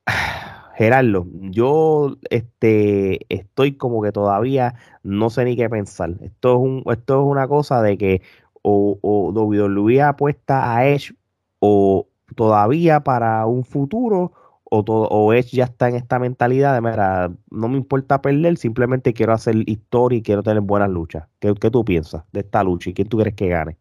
Gerardo, 0.75 1.25
yo 1.31 2.17
este, 2.29 3.25
estoy 3.33 3.77
como 3.77 4.01
que 4.03 4.11
todavía 4.11 4.75
no 5.01 5.29
sé 5.31 5.43
ni 5.45 5.55
qué 5.55 5.69
pensar. 5.69 6.11
Esto 6.21 6.53
es, 6.53 6.59
un, 6.59 6.83
esto 6.91 7.21
es 7.21 7.25
una 7.25 7.47
cosa 7.47 7.81
de 7.81 7.97
que 7.97 8.21
o, 8.61 8.99
o 9.01 9.31
WWE 9.31 10.01
apuesta 10.03 10.75
a 10.75 10.87
Edge 10.87 11.15
o 11.59 12.07
todavía 12.35 12.99
para 12.99 13.45
un 13.47 13.63
futuro 13.63 14.33
o, 14.69 14.83
todo, 14.83 15.07
o 15.09 15.33
Edge 15.33 15.57
ya 15.57 15.65
está 15.65 15.89
en 15.89 15.95
esta 15.95 16.19
mentalidad 16.19 16.73
de, 16.73 16.81
mira, 16.81 17.31
no 17.49 17.67
me 17.67 17.77
importa 17.77 18.21
perder, 18.21 18.57
simplemente 18.57 19.13
quiero 19.13 19.33
hacer 19.33 19.55
historia 19.65 20.19
y 20.19 20.21
quiero 20.23 20.43
tener 20.43 20.61
buenas 20.61 20.89
luchas. 20.89 21.27
¿Qué, 21.39 21.53
qué 21.55 21.71
tú 21.71 21.83
piensas 21.85 22.23
de 22.31 22.41
esta 22.41 22.63
lucha 22.63 22.89
y 22.89 22.93
quién 22.93 23.09
tú 23.09 23.17
crees 23.17 23.35
que 23.35 23.47
gane? 23.47 23.77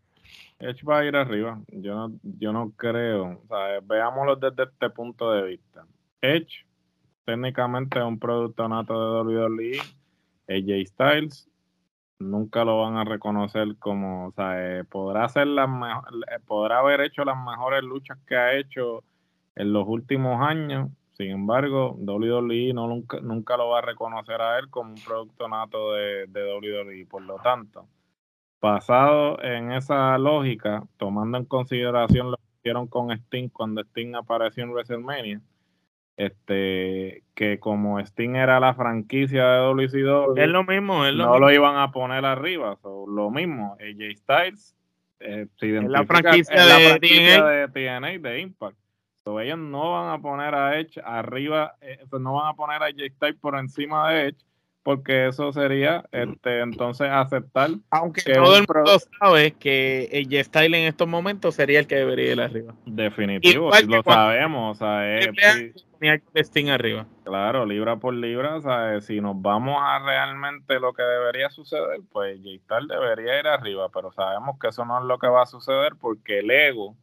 Edge 0.59 0.85
va 0.85 1.01
a 1.01 1.05
ir 1.05 1.17
arriba. 1.17 1.61
Yo 1.69 1.95
no, 1.95 2.13
yo 2.23 2.53
no 2.53 2.73
creo. 2.77 3.41
O 3.45 3.47
sea, 3.49 3.81
veámoslo 3.83 4.37
desde 4.37 4.65
este 4.65 4.91
punto 4.91 5.31
de 5.33 5.43
vista. 5.43 5.85
Edge 6.23 6.65
técnicamente 7.25 7.99
es 7.99 8.05
un 8.05 8.19
producto 8.19 8.69
nato 8.69 9.25
de 9.25 9.49
WWE. 9.49 9.79
AJ 10.49 10.87
Styles 10.87 11.51
nunca 12.19 12.65
lo 12.65 12.81
van 12.81 12.97
a 12.97 13.05
reconocer 13.05 13.77
como, 13.79 14.33
eh, 14.39 14.85
podrá 14.91 15.25
hacer 15.25 15.47
las 15.49 15.69
eh, 15.69 16.39
podrá 16.47 16.79
haber 16.79 17.01
hecho 17.03 17.25
las 17.25 17.37
mejores 17.37 17.83
luchas 17.83 18.19
que 18.27 18.37
ha 18.37 18.55
hecho 18.55 19.05
en 19.57 19.73
los 19.73 19.87
últimos 19.89 20.41
años. 20.41 20.91
Sin 21.13 21.31
embargo, 21.31 21.97
WWE 21.99 22.75
no, 22.75 22.87
nunca, 22.87 23.21
nunca 23.21 23.57
lo 23.57 23.71
va 23.71 23.79
a 23.79 23.83
reconocer 23.83 24.41
a 24.41 24.59
él 24.59 24.69
como 24.69 24.91
un 24.91 25.01
producto 25.03 25.49
nato 25.49 25.95
de, 25.95 26.27
de 26.27 26.55
WWE. 26.55 27.07
Por 27.07 27.23
lo 27.23 27.37
tanto, 27.37 27.89
basado 28.61 29.43
en 29.43 29.73
esa 29.73 30.19
lógica, 30.19 30.85
tomando 30.99 31.39
en 31.39 31.47
consideración 31.47 32.31
lo 32.31 32.37
que 32.37 32.59
hicieron 32.61 32.87
con 32.87 33.11
Sting 33.13 33.49
cuando 33.49 33.81
Sting 33.81 34.15
apareció 34.15 34.65
en 34.65 34.71
WrestleMania, 34.71 35.41
este 36.19 37.23
que 37.35 37.59
como 37.61 37.99
Sting 38.01 38.37
era 38.37 38.61
la 38.61 38.75
franquicia 38.75 39.47
de 39.47 39.59
WCW, 39.61 40.37
es 40.37 40.49
lo 40.49 40.65
mismo, 40.65 41.05
no 41.11 41.39
lo 41.39 41.51
iban 41.51 41.77
a 41.77 41.93
poner 41.93 42.25
arriba, 42.25 42.79
lo 42.83 43.31
mismo, 43.31 43.77
AJ 43.81 44.17
Styles 44.19 44.77
eh, 45.21 45.47
la 45.61 46.05
franquicia, 46.05 46.67
de, 46.79 46.99
de 46.99 47.69
TNA 47.69 48.19
de 48.19 48.41
Impact 48.41 48.77
ellos 49.41 49.59
no 49.59 49.93
van 49.93 50.11
a 50.11 50.19
poner 50.21 50.55
a 50.55 50.79
Edge 50.79 51.01
arriba, 51.05 51.75
eh, 51.81 51.99
no 52.13 52.35
van 52.35 52.49
a 52.49 52.55
poner 52.55 52.83
a 52.83 52.87
J 52.87 53.35
por 53.41 53.59
encima 53.59 54.11
de 54.11 54.29
Edge, 54.29 54.47
porque 54.87 55.27
eso 55.27 55.53
sería 55.53 56.05
este, 56.13 56.61
entonces 56.61 57.09
aceptar. 57.11 57.71
Aunque 57.91 58.23
todo 58.23 58.57
el 58.57 58.65
mundo 58.73 58.99
sabe 59.19 59.51
que 59.51 60.09
el 60.13 60.45
Style 60.45 60.77
en 60.77 60.87
estos 60.87 61.09
momentos 61.09 61.57
sería 61.57 61.81
el 61.81 61.89
que 61.89 61.97
debería 61.97 62.33
ir 62.33 62.41
arriba. 62.41 62.73
Definitivo, 62.85 63.73
lo 63.89 64.03
sabemos. 64.05 64.77
O 64.77 64.79
sea, 64.79 65.19
es, 65.19 65.29
arriba. 66.71 67.05
Claro, 67.25 67.67
libra 67.67 67.97
por 67.97 68.15
libra. 68.15 68.55
O 68.55 68.61
sea, 68.61 69.01
si 69.01 69.21
nos 69.21 69.43
vamos 69.43 69.77
a 69.81 69.99
realmente 69.99 70.79
lo 70.79 70.93
que 70.93 71.03
debería 71.03 71.51
suceder, 71.51 71.99
pues 72.13 72.39
J 72.45 72.81
debería 72.89 73.41
ir 73.41 73.49
arriba, 73.49 73.89
pero 73.93 74.13
sabemos 74.13 74.57
que 74.61 74.69
eso 74.69 74.85
no 74.85 75.01
es 75.01 75.05
lo 75.05 75.19
que 75.19 75.27
va 75.27 75.43
a 75.43 75.47
suceder 75.47 75.95
porque 76.01 76.39
el 76.39 76.51
ego 76.53 76.95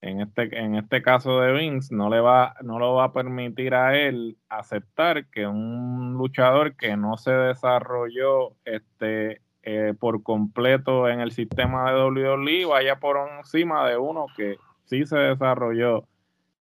en 0.00 0.20
este, 0.20 0.56
en 0.56 0.76
este 0.76 1.02
caso 1.02 1.40
de 1.40 1.52
Vince, 1.52 1.94
no 1.94 2.08
le 2.08 2.20
va, 2.20 2.54
no 2.62 2.78
lo 2.78 2.94
va 2.94 3.04
a 3.04 3.12
permitir 3.12 3.74
a 3.74 3.98
él 3.98 4.36
aceptar 4.48 5.26
que 5.26 5.46
un 5.46 6.14
luchador 6.14 6.76
que 6.76 6.96
no 6.96 7.16
se 7.16 7.32
desarrolló 7.32 8.52
este, 8.64 9.40
eh, 9.64 9.94
por 9.98 10.22
completo 10.22 11.08
en 11.08 11.20
el 11.20 11.32
sistema 11.32 11.92
de 11.92 12.00
WWE 12.00 12.66
vaya 12.66 13.00
por 13.00 13.18
encima 13.38 13.88
de 13.88 13.98
uno 13.98 14.26
que 14.36 14.56
sí 14.84 15.04
se 15.04 15.18
desarrolló 15.18 16.06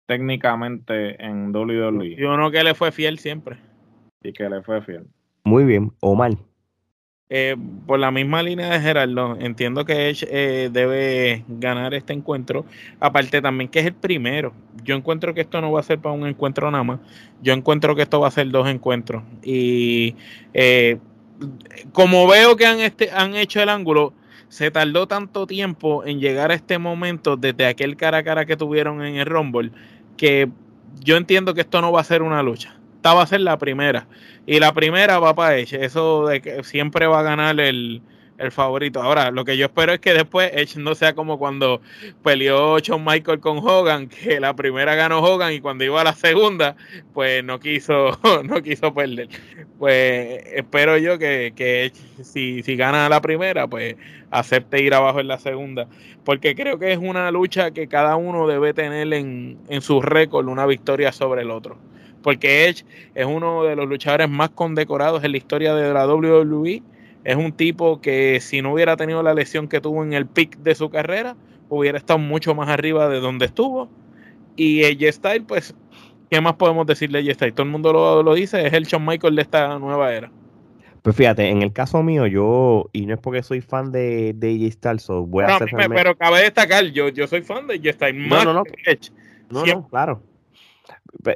técnicamente 0.06 1.22
en 1.22 1.54
WWE. 1.54 2.16
Y 2.18 2.24
uno 2.24 2.50
que 2.50 2.64
le 2.64 2.74
fue 2.74 2.90
fiel 2.92 3.18
siempre. 3.18 3.58
Y 4.22 4.32
que 4.32 4.48
le 4.48 4.62
fue 4.62 4.80
fiel. 4.80 5.06
Muy 5.44 5.64
bien, 5.64 5.92
Omar. 6.00 6.32
Eh, 7.30 7.56
por 7.86 7.98
la 7.98 8.10
misma 8.10 8.42
línea 8.42 8.70
de 8.70 8.80
Gerardo, 8.80 9.36
entiendo 9.38 9.84
que 9.84 10.08
Edge 10.08 10.26
eh, 10.30 10.70
debe 10.72 11.44
ganar 11.46 11.92
este 11.92 12.14
encuentro. 12.14 12.64
Aparte 13.00 13.42
también 13.42 13.68
que 13.68 13.80
es 13.80 13.86
el 13.86 13.92
primero. 13.92 14.54
Yo 14.82 14.96
encuentro 14.96 15.34
que 15.34 15.42
esto 15.42 15.60
no 15.60 15.70
va 15.70 15.80
a 15.80 15.82
ser 15.82 15.98
para 15.98 16.14
un 16.14 16.26
encuentro 16.26 16.70
nada 16.70 16.84
más. 16.84 17.00
Yo 17.42 17.52
encuentro 17.52 17.94
que 17.94 18.02
esto 18.02 18.20
va 18.20 18.28
a 18.28 18.30
ser 18.30 18.48
dos 18.50 18.66
encuentros. 18.68 19.22
Y 19.42 20.16
eh, 20.54 20.98
como 21.92 22.26
veo 22.26 22.56
que 22.56 22.64
han, 22.64 22.80
este, 22.80 23.10
han 23.10 23.36
hecho 23.36 23.60
el 23.60 23.68
ángulo, 23.68 24.14
se 24.48 24.70
tardó 24.70 25.06
tanto 25.06 25.46
tiempo 25.46 26.06
en 26.06 26.20
llegar 26.20 26.50
a 26.50 26.54
este 26.54 26.78
momento 26.78 27.36
desde 27.36 27.66
aquel 27.66 27.96
cara 27.96 28.18
a 28.18 28.22
cara 28.24 28.46
que 28.46 28.56
tuvieron 28.56 29.04
en 29.04 29.16
el 29.16 29.26
Rumble, 29.26 29.70
que 30.16 30.48
yo 31.00 31.18
entiendo 31.18 31.52
que 31.52 31.60
esto 31.60 31.82
no 31.82 31.92
va 31.92 32.00
a 32.00 32.04
ser 32.04 32.22
una 32.22 32.42
lucha 32.42 32.77
esta 32.98 33.14
va 33.14 33.22
a 33.22 33.26
ser 33.28 33.42
la 33.42 33.58
primera. 33.58 34.08
Y 34.44 34.58
la 34.58 34.72
primera 34.72 35.20
va 35.20 35.32
para 35.32 35.56
ella. 35.56 35.78
Eso 35.80 36.26
de 36.26 36.40
que 36.40 36.64
siempre 36.64 37.06
va 37.06 37.20
a 37.20 37.22
ganar 37.22 37.60
el, 37.60 38.02
favorito. 38.50 39.00
Ahora, 39.00 39.30
lo 39.30 39.44
que 39.44 39.56
yo 39.56 39.66
espero 39.66 39.92
es 39.92 40.00
que 40.00 40.14
después 40.14 40.50
Edge 40.54 40.78
no 40.78 40.94
sea 40.94 41.12
como 41.14 41.38
cuando 41.38 41.80
peleó 42.22 42.78
Shawn 42.78 43.04
Michael 43.04 43.40
con 43.40 43.58
Hogan, 43.58 44.08
que 44.08 44.38
la 44.40 44.54
primera 44.54 44.94
ganó 44.94 45.20
Hogan 45.20 45.52
y 45.52 45.60
cuando 45.60 45.84
iba 45.84 46.00
a 46.00 46.04
la 46.04 46.12
segunda, 46.12 46.76
pues 47.14 47.42
no 47.44 47.58
quiso, 47.60 48.18
no 48.44 48.62
quiso 48.62 48.94
perder. 48.94 49.28
Pues 49.78 50.44
espero 50.54 50.98
yo 50.98 51.18
que, 51.18 51.52
que 51.54 51.86
Edge, 51.86 52.24
si, 52.24 52.62
si 52.62 52.76
gana 52.76 53.08
la 53.08 53.20
primera, 53.20 53.66
pues 53.68 53.96
acepte 54.30 54.82
ir 54.82 54.94
abajo 54.94 55.20
en 55.20 55.28
la 55.28 55.38
segunda. 55.38 55.88
Porque 56.24 56.54
creo 56.54 56.78
que 56.78 56.92
es 56.92 56.98
una 56.98 57.30
lucha 57.30 57.70
que 57.70 57.86
cada 57.86 58.16
uno 58.16 58.48
debe 58.48 58.74
tener 58.74 59.12
en, 59.12 59.58
en 59.68 59.82
su 59.82 60.00
récord 60.00 60.48
una 60.48 60.66
victoria 60.66 61.12
sobre 61.12 61.42
el 61.42 61.50
otro. 61.50 61.78
Porque 62.22 62.66
Edge 62.66 62.84
es 63.14 63.26
uno 63.26 63.64
de 63.64 63.76
los 63.76 63.88
luchadores 63.88 64.28
más 64.28 64.50
condecorados 64.50 65.22
en 65.24 65.32
la 65.32 65.38
historia 65.38 65.74
de 65.74 65.92
la 65.92 66.06
WWE 66.06 66.82
es 67.28 67.36
un 67.36 67.52
tipo 67.52 68.00
que 68.00 68.40
si 68.40 68.62
no 68.62 68.72
hubiera 68.72 68.96
tenido 68.96 69.22
la 69.22 69.34
lesión 69.34 69.68
que 69.68 69.82
tuvo 69.82 70.02
en 70.02 70.14
el 70.14 70.26
pic 70.26 70.56
de 70.58 70.74
su 70.74 70.88
carrera, 70.88 71.36
hubiera 71.68 71.98
estado 71.98 72.18
mucho 72.18 72.54
más 72.54 72.70
arriba 72.70 73.06
de 73.08 73.20
donde 73.20 73.44
estuvo. 73.44 73.90
Y 74.56 74.84
AJ 74.84 75.12
Styles, 75.12 75.44
pues, 75.46 75.74
¿qué 76.30 76.40
más 76.40 76.54
podemos 76.54 76.86
decirle 76.86 77.18
a 77.18 77.20
AJ 77.20 77.34
Styles? 77.34 77.54
Todo 77.54 77.64
el 77.64 77.70
mundo 77.70 77.92
lo, 77.92 78.34
dice, 78.34 78.66
es 78.66 78.72
el 78.72 78.84
Shawn 78.84 79.04
Michael 79.04 79.36
de 79.36 79.42
esta 79.42 79.78
nueva 79.78 80.14
era. 80.14 80.30
Pues 81.02 81.14
fíjate, 81.16 81.48
en 81.48 81.60
el 81.60 81.72
caso 81.72 82.02
mío, 82.02 82.26
yo, 82.26 82.88
y 82.94 83.04
no 83.04 83.14
es 83.14 83.20
porque 83.20 83.42
soy 83.42 83.60
fan 83.60 83.92
de, 83.92 84.32
de 84.34 84.54
AJ 84.54 84.72
Styles, 84.72 85.06
voy 85.08 85.44
a 85.44 85.56
hacer. 85.56 85.68
Pero 85.88 86.16
cabe 86.16 86.40
destacar, 86.40 86.84
yo, 86.86 87.08
yo 87.08 87.26
soy 87.26 87.42
fan 87.42 87.66
de 87.66 87.74
AJ 87.74 87.94
Styles. 87.94 88.26
No, 88.26 88.44
no, 88.44 88.54
no. 88.54 88.62
No, 89.50 89.66
no, 89.66 89.88
claro. 89.88 90.22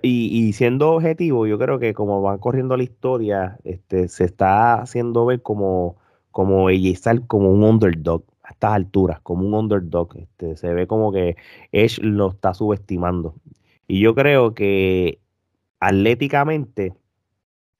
Y, 0.03 0.53
siendo 0.53 0.93
objetivo, 0.93 1.47
yo 1.47 1.59
creo 1.59 1.79
que 1.79 1.95
como 1.95 2.21
van 2.23 2.39
corriendo 2.39 2.77
la 2.77 2.83
historia, 2.83 3.59
este, 3.65 4.09
se 4.09 4.25
está 4.25 4.75
haciendo 4.75 5.27
ver 5.27 5.43
como, 5.43 5.97
como 6.31 6.69
ella 6.71 6.93
como 7.27 7.51
un 7.51 7.65
underdog 7.65 8.25
a 8.43 8.51
estas 8.51 8.73
alturas, 8.73 9.21
como 9.21 9.47
un 9.47 9.55
underdog. 9.55 10.17
Este, 10.17 10.57
se 10.57 10.73
ve 10.75 10.87
como 10.87 11.11
que 11.13 11.37
Edge 11.73 12.03
lo 12.03 12.31
está 12.31 12.55
subestimando. 12.55 13.35
Y 13.89 14.01
yo 14.01 14.15
creo 14.15 14.55
que 14.55 15.21
atléticamente, 15.81 16.95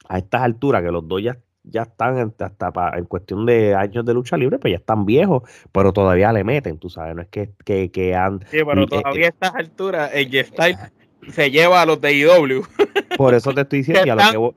a 0.09 0.19
estas 0.19 0.43
alturas, 0.43 0.83
que 0.83 0.91
los 0.91 1.07
dos 1.07 1.23
ya, 1.23 1.39
ya 1.63 1.83
están 1.83 2.35
hasta 2.39 2.73
en 2.97 3.05
cuestión 3.05 3.47
de 3.47 3.75
años 3.75 4.05
de 4.05 4.15
lucha 4.15 4.37
libre, 4.37 4.59
pues 4.59 4.73
ya 4.73 4.79
están 4.79 5.07
viejos, 5.07 5.43
pero 5.71 5.93
todavía 5.93 6.33
le 6.33 6.43
meten, 6.43 6.79
tú 6.79 6.91
sabes, 6.91 7.15
no 7.15 7.23
es 7.23 7.29
que, 7.29 7.53
que, 7.65 7.91
que 7.91 8.17
han... 8.17 8.41
Sí, 8.51 8.59
pero 8.67 8.87
todavía 8.87 9.27
a 9.27 9.29
estas 9.29 9.55
alturas, 9.55 10.11
ella 10.15 10.41
está 10.41 10.91
se 11.31 11.51
lleva 11.51 11.83
a 11.83 11.87
los 11.87 12.01
de 12.01 12.15
IW. 12.15 12.63
Por 13.17 13.35
eso 13.35 13.53
te 13.53 13.63
estoy 13.63 13.81
diciendo 13.81 14.03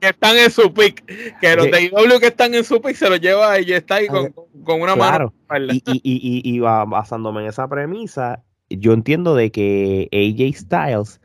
que, 0.00 0.08
están, 0.08 0.36
en 0.36 0.50
su 0.50 0.72
pick. 0.72 1.04
Que 1.40 1.56
los 1.56 1.70
de 1.70 1.84
IW 1.84 2.18
que 2.20 2.28
están 2.28 2.54
en 2.54 2.64
su 2.64 2.80
pick 2.80 2.96
se 2.96 3.08
los 3.08 3.20
lleva 3.20 3.60
y 3.60 3.72
está 3.72 3.96
ahí 3.96 4.06
con, 4.08 4.32
con 4.64 4.80
una 4.80 4.96
mano. 4.96 5.32
Y, 5.70 5.82
y, 5.86 6.00
y, 6.02 6.56
y, 6.56 6.58
basándome 6.60 7.42
en 7.42 7.48
esa 7.48 7.68
premisa, 7.68 8.42
yo 8.70 8.92
entiendo 8.92 9.34
de 9.34 9.50
que 9.50 10.08
AJ 10.12 10.58
Styles 10.58 11.20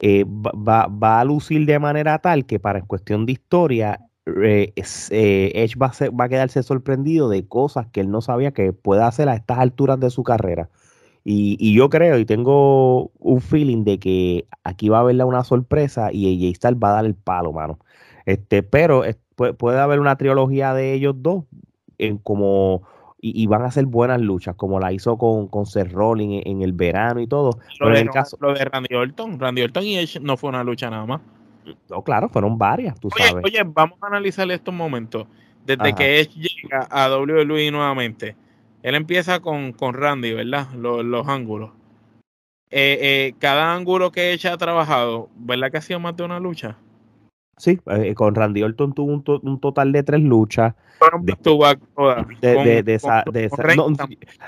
eh, 0.00 0.24
va, 0.24 0.86
va, 0.86 1.20
a 1.20 1.24
lucir 1.24 1.66
de 1.66 1.78
manera 1.78 2.18
tal 2.18 2.46
que 2.46 2.58
para 2.58 2.78
en 2.78 2.86
cuestión 2.86 3.26
de 3.26 3.32
historia, 3.32 4.00
eh, 4.26 4.72
eh, 4.76 5.52
Edge 5.54 5.76
va 5.76 5.88
a, 5.88 6.10
va 6.10 6.24
a 6.24 6.28
quedarse 6.28 6.62
sorprendido 6.62 7.28
de 7.28 7.46
cosas 7.46 7.86
que 7.88 8.00
él 8.00 8.10
no 8.10 8.20
sabía 8.22 8.52
que 8.52 8.72
puede 8.72 9.02
hacer 9.02 9.28
a 9.28 9.34
estas 9.34 9.58
alturas 9.58 10.00
de 10.00 10.10
su 10.10 10.22
carrera. 10.22 10.70
Y, 11.24 11.74
yo 11.74 11.90
creo 11.90 12.18
y 12.18 12.24
tengo 12.24 13.10
un 13.18 13.40
feeling 13.40 13.84
de 13.84 13.98
que 13.98 14.46
aquí 14.64 14.88
va 14.88 14.98
a 14.98 15.00
haber 15.00 15.22
una 15.24 15.44
sorpresa 15.44 16.10
y 16.12 16.46
AJ 16.46 16.56
Styles 16.56 16.78
va 16.82 16.90
a 16.90 16.94
dar 16.94 17.04
el 17.04 17.14
palo, 17.14 17.52
mano. 17.52 17.78
Este, 18.24 18.62
pero 18.62 19.02
puede, 19.36 19.80
haber 19.80 20.00
una 20.00 20.16
trilogía 20.16 20.72
de 20.74 20.94
ellos 20.94 21.14
dos 21.18 21.44
en 21.98 22.18
como 22.18 22.82
y, 23.22 23.46
van 23.46 23.62
a 23.62 23.70
ser 23.70 23.84
buenas 23.84 24.18
luchas, 24.18 24.54
como 24.54 24.80
la 24.80 24.92
hizo 24.92 25.18
con, 25.18 25.48
con 25.48 25.66
Seth 25.66 25.92
Rollins 25.92 26.42
en, 26.46 26.62
el 26.62 26.72
verano 26.72 27.20
y 27.20 27.26
todo. 27.26 27.50
Lo, 27.78 27.90
de, 27.90 28.00
en 28.00 28.06
el 28.06 28.10
caso, 28.10 28.38
lo 28.40 28.54
de 28.54 28.64
Randy 28.64 28.94
Orton, 28.94 29.38
Randy 29.38 29.60
Orton 29.60 29.84
y 29.84 29.98
Edge 29.98 30.18
no 30.20 30.38
fue 30.38 30.48
una 30.48 30.64
lucha 30.64 30.88
nada 30.88 31.04
más. 31.04 31.20
No, 31.90 32.02
claro, 32.02 32.30
fueron 32.30 32.56
varias, 32.56 32.98
tú 32.98 33.10
oye, 33.14 33.28
sabes. 33.28 33.44
Oye, 33.44 33.62
vamos 33.62 33.98
a 34.00 34.06
analizar 34.06 34.50
estos 34.50 34.72
momentos. 34.72 35.26
Desde 35.66 35.94
que 35.94 36.20
Edge 36.20 36.32
llega 36.34 36.88
a 36.90 37.14
WWE 37.14 37.70
nuevamente 37.70 38.34
él 38.82 38.94
empieza 38.94 39.40
con, 39.40 39.72
con 39.72 39.94
Randy, 39.94 40.32
¿verdad? 40.32 40.68
Los, 40.74 41.04
los 41.04 41.28
ángulos. 41.28 41.70
Eh, 42.70 42.98
eh, 43.00 43.34
cada 43.38 43.74
ángulo 43.74 44.12
que 44.12 44.32
ella 44.32 44.52
ha 44.52 44.58
trabajado, 44.58 45.28
¿verdad 45.36 45.70
que 45.70 45.78
ha 45.78 45.82
sido 45.82 45.98
más 45.98 46.16
de 46.16 46.22
una 46.22 46.38
lucha? 46.38 46.76
Sí, 47.60 47.78
eh, 47.88 48.14
con 48.14 48.34
Randy 48.34 48.62
Orton 48.62 48.94
tuvo 48.94 49.12
un, 49.12 49.22
un, 49.42 49.60
total 49.60 49.92
de 49.92 50.02
tres 50.02 50.22
luchas. 50.22 50.74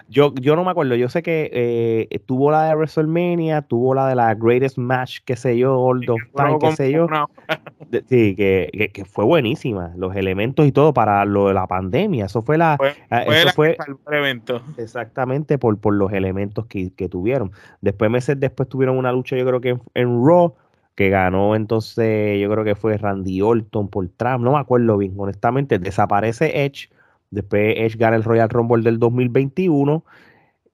Yo, 0.08 0.34
yo 0.34 0.56
no 0.56 0.64
me 0.64 0.70
acuerdo, 0.70 0.94
yo 0.94 1.10
sé 1.10 1.22
que 1.22 1.50
eh, 1.52 2.18
tuvo 2.24 2.50
la 2.50 2.64
de 2.68 2.74
WrestleMania, 2.74 3.60
tuvo 3.60 3.94
la 3.94 4.08
de 4.08 4.14
la 4.14 4.34
Greatest 4.34 4.78
Match, 4.78 5.18
qué 5.26 5.36
sé 5.36 5.58
yo, 5.58 5.78
All 5.78 6.08
of 6.08 6.22
Time, 6.34 6.58
qué 6.58 6.72
sé 6.72 6.90
yo. 6.90 7.06
sí, 8.08 8.34
que, 8.34 8.90
que, 8.94 9.04
fue 9.04 9.26
buenísima, 9.26 9.92
los 9.94 10.16
elementos 10.16 10.66
y 10.66 10.72
todo 10.72 10.94
para 10.94 11.26
lo 11.26 11.48
de 11.48 11.54
la 11.54 11.66
pandemia. 11.66 12.24
Eso 12.24 12.40
fue 12.40 12.56
la. 12.56 12.78
Fue, 12.78 12.94
eso 13.10 13.50
fue 13.54 13.76
evento. 14.10 14.62
Exactamente, 14.78 15.58
por, 15.58 15.76
por 15.76 15.92
los 15.92 16.12
elementos 16.12 16.64
que, 16.64 16.94
que, 16.94 17.10
tuvieron. 17.10 17.52
Después, 17.82 18.10
meses 18.10 18.40
después, 18.40 18.70
tuvieron 18.70 18.96
una 18.96 19.12
lucha, 19.12 19.36
yo 19.36 19.44
creo 19.44 19.60
que 19.60 19.78
en 19.92 20.26
Raw 20.26 20.54
que 20.94 21.08
ganó 21.08 21.54
entonces, 21.56 22.40
yo 22.40 22.50
creo 22.50 22.64
que 22.64 22.74
fue 22.74 22.96
Randy 22.96 23.40
Orton 23.40 23.88
por 23.88 24.08
Trump, 24.10 24.44
no 24.44 24.52
me 24.52 24.58
acuerdo 24.58 24.98
bien, 24.98 25.14
honestamente, 25.16 25.78
desaparece 25.78 26.64
Edge, 26.64 26.90
después 27.30 27.74
Edge 27.78 27.96
gana 27.96 28.16
el 28.16 28.24
Royal 28.24 28.48
Rumble 28.48 28.82
del 28.82 28.98
2021, 28.98 30.04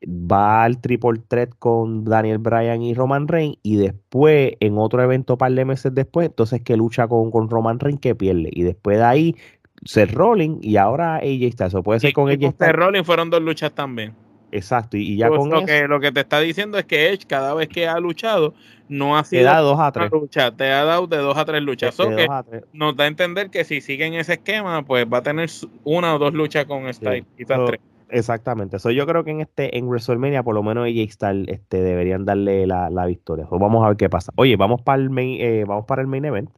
va 0.06 0.64
al 0.64 0.80
Triple 0.80 1.20
Threat 1.26 1.50
con 1.58 2.04
Daniel 2.04 2.38
Bryan 2.38 2.82
y 2.82 2.94
Roman 2.94 3.28
Reigns, 3.28 3.58
y 3.62 3.76
después, 3.76 4.52
en 4.60 4.78
otro 4.78 5.02
evento 5.02 5.38
par 5.38 5.52
de 5.52 5.64
meses 5.64 5.94
después, 5.94 6.28
entonces 6.28 6.62
que 6.62 6.76
lucha 6.76 7.06
con, 7.06 7.30
con 7.30 7.48
Roman 7.48 7.78
Reigns 7.78 8.00
que 8.00 8.14
pierde, 8.14 8.50
y 8.52 8.62
después 8.62 8.98
de 8.98 9.04
ahí, 9.04 9.36
Seth 9.84 10.12
Rollins, 10.12 10.58
y 10.64 10.76
ahora 10.76 11.16
AJ 11.16 11.52
Styles, 11.52 11.74
o 11.74 11.82
puede 11.84 12.00
ser 12.00 12.12
con 12.12 12.28
AJ 12.28 12.34
Styles. 12.34 12.56
Seth 12.58 12.72
Rollins 12.72 13.06
fueron 13.06 13.30
dos 13.30 13.40
luchas 13.40 13.72
también. 13.72 14.14
Exacto, 14.50 14.96
y, 14.96 15.16
ya 15.16 15.28
pues 15.28 15.40
con 15.40 15.50
lo 15.50 15.66
que 15.66 15.86
lo 15.86 16.00
que 16.00 16.10
te 16.10 16.20
está 16.20 16.40
diciendo 16.40 16.78
es 16.78 16.86
que 16.86 17.10
Edge 17.10 17.26
cada 17.26 17.52
vez 17.54 17.68
que 17.68 17.86
ha 17.86 17.98
luchado 17.98 18.54
no 18.88 19.18
ha 19.18 19.24
sido 19.24 19.42
te 19.42 19.44
da 19.44 19.60
dos 19.60 19.78
a 19.78 19.92
tres. 19.92 20.10
lucha, 20.10 20.56
te 20.56 20.72
ha 20.72 20.84
dado 20.84 21.06
de 21.06 21.18
dos 21.18 21.36
a 21.36 21.44
tres 21.44 21.62
luchas. 21.62 21.96
que 21.96 22.26
nos 22.72 22.96
da 22.96 23.04
a 23.04 23.06
entender 23.06 23.50
que 23.50 23.64
si 23.64 23.82
siguen 23.82 24.14
ese 24.14 24.34
esquema, 24.34 24.84
pues 24.84 25.06
va 25.06 25.18
a 25.18 25.22
tener 25.22 25.50
una 25.84 26.14
o 26.14 26.18
dos 26.18 26.32
luchas 26.32 26.64
con 26.64 26.92
Styles, 26.92 27.26
tres. 27.36 27.80
Exactamente, 28.10 28.78
eso 28.78 28.90
yo 28.90 29.06
creo 29.06 29.22
que 29.22 29.32
en 29.32 29.42
este 29.42 29.76
en 29.76 29.86
WrestleMania 29.86 30.42
por 30.42 30.54
lo 30.54 30.62
menos 30.62 30.86
AJ 30.86 31.10
Styles 31.10 31.48
este, 31.48 31.82
deberían 31.82 32.24
darle 32.24 32.66
la, 32.66 33.06
victoria. 33.06 33.46
vamos 33.50 33.84
a 33.84 33.88
ver 33.88 33.98
qué 33.98 34.08
pasa. 34.08 34.32
Oye, 34.36 34.56
vamos 34.56 34.80
para 34.80 35.02
el 35.02 35.10
main, 35.10 35.38
eh, 35.40 35.64
vamos 35.66 35.84
para 35.84 36.00
el 36.00 36.08
main 36.08 36.24
event. 36.24 36.50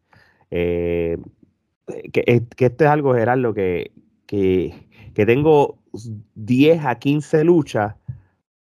Eh, 0.53 1.19
que, 2.13 2.23
eh, 2.27 2.43
que, 2.57 2.67
esto 2.67 2.85
es 2.85 2.91
algo, 2.91 3.15
Gerardo, 3.15 3.53
que, 3.53 3.91
que, 4.27 4.75
que 5.13 5.27
tengo 5.27 5.80
10 6.35 6.85
a 6.85 6.95
15 6.97 7.45
luchas 7.45 7.95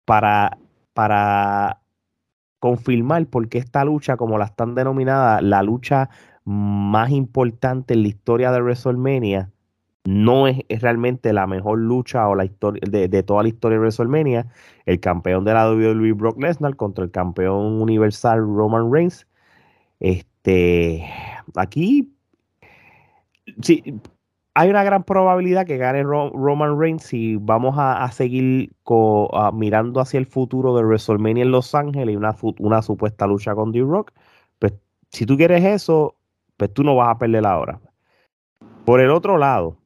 para, 0.05 0.57
para 0.93 1.81
confirmar 2.59 3.27
porque 3.27 3.57
esta 3.57 3.83
lucha, 3.85 4.17
como 4.17 4.37
la 4.37 4.45
están 4.45 4.75
denominada, 4.75 5.41
la 5.41 5.63
lucha 5.63 6.09
más 6.45 7.11
importante 7.11 7.93
en 7.93 8.03
la 8.03 8.09
historia 8.09 8.51
de 8.51 8.61
WrestleMania, 8.61 9.49
no 10.05 10.47
es, 10.47 10.57
realmente 10.81 11.31
la 11.31 11.47
mejor 11.47 11.79
lucha 11.79 12.27
o 12.27 12.35
la 12.35 12.45
historia 12.45 12.81
de, 12.89 13.23
toda 13.23 13.43
la 13.43 13.49
historia 13.49 13.77
de 13.77 13.81
WrestleMania. 13.81 14.47
El 14.85 14.99
campeón 14.99 15.45
de 15.45 15.53
la 15.53 15.69
WWE 15.71 16.13
Brock 16.13 16.41
Lesnar 16.41 16.75
contra 16.75 17.05
el 17.05 17.11
campeón 17.11 17.81
universal 17.81 18.39
Roman 18.39 18.91
Reigns. 18.91 19.27
Este, 19.99 21.05
aquí, 21.55 22.13
sí, 23.61 24.01
hay 24.55 24.69
una 24.69 24.83
gran 24.83 25.03
probabilidad 25.03 25.65
que 25.65 25.77
gane 25.77 26.03
Roman 26.03 26.79
Reigns 26.79 27.03
si 27.03 27.37
vamos 27.37 27.75
a, 27.77 28.09
seguir 28.11 28.71
mirando 29.53 29.99
hacia 29.99 30.19
el 30.19 30.27
futuro 30.27 30.75
de 30.75 30.83
WrestleMania 30.83 31.43
en 31.43 31.51
Los 31.51 31.73
Ángeles 31.73 32.13
y 32.13 32.15
una, 32.15 32.35
una 32.59 32.81
supuesta 32.81 33.25
lucha 33.25 33.55
con 33.55 33.71
D-Rock. 33.71 34.11
Pues 34.59 34.73
si 35.09 35.25
tú 35.25 35.37
quieres 35.37 35.63
eso, 35.63 36.15
pues 36.57 36.71
tú 36.71 36.83
no 36.83 36.95
vas 36.95 37.09
a 37.09 37.17
perder 37.17 37.41
la 37.43 37.57
hora. 37.57 37.79
Por 38.85 38.99
el 38.99 39.09
otro 39.09 39.37
lado. 39.37 39.77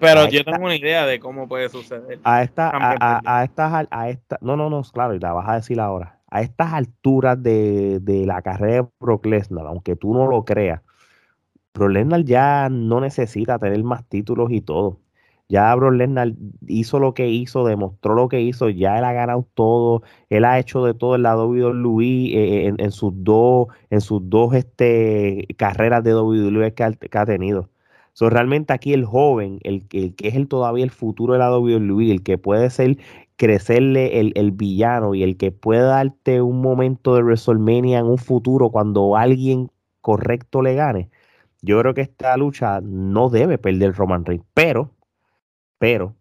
Pero 0.00 0.28
yo 0.28 0.44
tengo 0.44 0.64
una 0.64 0.76
idea 0.76 1.04
de 1.04 1.18
cómo 1.18 1.48
puede 1.48 1.68
suceder. 1.68 2.20
A 2.22 2.42
esta, 2.42 2.70
a, 2.72 3.44
estas, 3.44 3.86
a 3.90 4.08
esta, 4.08 4.38
no, 4.40 4.56
no, 4.56 4.70
no, 4.70 4.82
claro, 4.82 5.14
y 5.14 5.18
la 5.18 5.32
vas 5.32 5.48
a 5.48 5.54
decir 5.56 5.80
ahora. 5.80 6.20
A 6.30 6.40
estas 6.40 6.72
alturas 6.72 7.42
de, 7.42 7.98
de 8.00 8.24
la 8.24 8.40
carrera 8.42 8.82
de 8.82 8.88
Brock 9.00 9.26
Lesnar, 9.26 9.66
aunque 9.66 9.96
tú 9.96 10.14
no 10.14 10.28
lo 10.28 10.44
creas, 10.44 10.82
Bro 11.78 11.88
Lesnar 11.90 12.24
ya 12.24 12.68
no 12.70 13.00
necesita 13.00 13.58
tener 13.58 13.82
más 13.84 14.04
títulos 14.08 14.50
y 14.50 14.60
todo. 14.60 15.00
Ya 15.48 15.74
Bro 15.74 15.92
Lesnar 15.92 16.34
hizo 16.66 16.98
lo 16.98 17.14
que 17.14 17.28
hizo, 17.28 17.64
demostró 17.64 18.14
lo 18.14 18.28
que 18.28 18.42
hizo, 18.42 18.68
ya 18.68 18.98
él 18.98 19.04
ha 19.04 19.12
ganado 19.14 19.48
todo, 19.54 20.02
él 20.28 20.44
ha 20.44 20.58
hecho 20.58 20.84
de 20.84 20.92
todo 20.94 21.14
en 21.14 21.22
la 21.22 21.36
WWE 21.36 22.04
eh, 22.04 22.66
en, 22.66 22.76
en, 22.80 22.90
sus 22.92 23.12
dos, 23.16 23.68
en 23.90 24.00
sus 24.02 24.28
dos 24.28 24.54
este, 24.54 25.46
carreras 25.56 26.04
de 26.04 26.14
WWE 26.14 26.74
que 26.74 26.84
ha, 26.84 27.26
tenido. 27.26 27.70
So, 28.12 28.28
realmente 28.30 28.72
aquí 28.74 28.92
el 28.92 29.04
joven, 29.06 29.60
el, 29.62 29.86
el 29.92 30.14
que 30.16 30.28
es 30.28 30.34
el 30.34 30.48
todavía 30.48 30.84
el 30.84 30.90
futuro 30.90 31.34
de 31.34 31.38
la 31.38 31.56
WWE, 31.56 32.10
el 32.10 32.22
que 32.22 32.36
puede 32.38 32.68
ser 32.70 32.98
crecerle 33.36 34.20
el, 34.20 34.32
el, 34.36 34.50
villano 34.52 35.14
y 35.14 35.22
el 35.22 35.36
que 35.36 35.52
puede 35.52 35.82
darte 35.82 36.42
un 36.42 36.60
momento 36.60 37.14
de 37.14 37.22
WrestleMania 37.22 38.00
en 38.00 38.06
un 38.06 38.18
futuro 38.18 38.70
cuando 38.70 39.16
alguien 39.16 39.70
correcto 40.00 40.62
le 40.62 40.74
gane, 40.74 41.10
yo 41.62 41.80
creo 41.80 41.94
que 41.94 42.02
esta 42.02 42.36
lucha 42.36 42.80
no 42.82 43.30
debe 43.30 43.58
perder 43.58 43.94
Roman 43.94 44.24
Reigns. 44.24 44.44
Pero, 44.54 44.94
pero, 45.78 46.14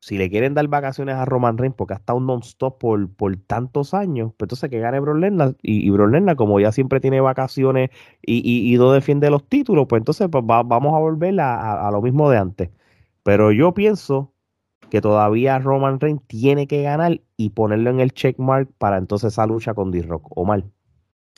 si 0.00 0.18
le 0.18 0.30
quieren 0.30 0.54
dar 0.54 0.68
vacaciones 0.68 1.16
a 1.16 1.24
Roman 1.24 1.58
Reigns 1.58 1.74
porque 1.76 1.94
ha 1.94 1.96
estado 1.96 2.20
non-stop 2.20 2.78
por, 2.78 3.10
por 3.14 3.36
tantos 3.38 3.94
años, 3.94 4.32
pues 4.36 4.46
entonces 4.46 4.70
que 4.70 4.78
gane 4.78 5.00
Brock 5.00 5.16
y, 5.62 5.90
y 5.90 6.36
como 6.36 6.60
ya 6.60 6.70
siempre 6.72 7.00
tiene 7.00 7.20
vacaciones 7.20 7.90
y, 8.22 8.72
y, 8.72 8.76
no 8.78 8.92
defiende 8.92 9.30
los 9.30 9.44
títulos, 9.48 9.86
pues 9.88 10.00
entonces 10.00 10.28
pues 10.30 10.44
va, 10.44 10.62
vamos 10.62 10.94
a 10.94 10.98
volver 10.98 11.40
a, 11.40 11.90
lo 11.90 12.02
mismo 12.02 12.30
de 12.30 12.38
antes. 12.38 12.70
Pero 13.24 13.50
yo 13.50 13.74
pienso 13.74 14.32
que 14.90 15.00
todavía 15.00 15.58
Roman 15.58 15.98
Reigns 15.98 16.22
tiene 16.28 16.68
que 16.68 16.82
ganar 16.82 17.20
y 17.36 17.50
ponerlo 17.50 17.90
en 17.90 18.00
el 18.00 18.12
checkmark 18.12 18.68
para 18.78 18.98
entonces 18.98 19.32
esa 19.32 19.46
lucha 19.46 19.74
con 19.74 19.90
D-Rock. 19.90 20.28
O 20.36 20.44
mal. 20.44 20.64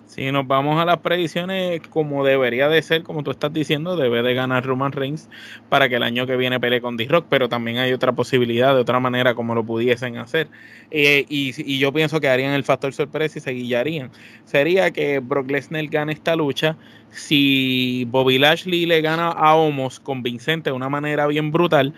Si 0.08 0.32
nos 0.32 0.46
vamos 0.46 0.80
a 0.80 0.86
las 0.86 0.96
predicciones, 0.98 1.82
como 1.90 2.24
debería 2.24 2.70
de 2.70 2.80
ser, 2.80 3.02
como 3.02 3.22
tú 3.22 3.30
estás 3.30 3.52
diciendo, 3.52 3.94
debe 3.94 4.22
de 4.22 4.32
ganar 4.32 4.64
Roman 4.64 4.92
Reigns 4.92 5.28
para 5.68 5.90
que 5.90 5.96
el 5.96 6.02
año 6.02 6.26
que 6.26 6.34
viene 6.36 6.58
pelee 6.58 6.80
con 6.80 6.96
D-Rock, 6.96 7.26
pero 7.28 7.50
también 7.50 7.76
hay 7.76 7.92
otra 7.92 8.12
posibilidad, 8.12 8.74
de 8.74 8.80
otra 8.80 9.00
manera 9.00 9.34
como 9.34 9.54
lo 9.54 9.64
pudiesen 9.64 10.16
hacer. 10.16 10.48
Eh, 10.90 11.26
y, 11.28 11.78
yo 11.78 11.92
pienso 11.92 12.20
que 12.20 12.28
harían 12.28 12.54
el 12.54 12.64
factor 12.64 12.94
sorpresa 12.94 13.38
y 13.38 13.42
se 13.42 13.50
guillarían. 13.50 14.10
Sería 14.46 14.90
que 14.92 15.18
Brock 15.18 15.50
Lesnar 15.50 15.86
gane 15.88 16.14
esta 16.14 16.34
lucha. 16.36 16.78
Si 17.10 18.06
Bobby 18.08 18.38
Lashley 18.38 18.86
le 18.86 19.02
gana 19.02 19.28
a 19.28 19.56
Homos 19.56 20.00
convincente 20.00 20.70
de 20.70 20.76
una 20.76 20.88
manera 20.88 21.26
bien 21.26 21.52
brutal, 21.52 21.92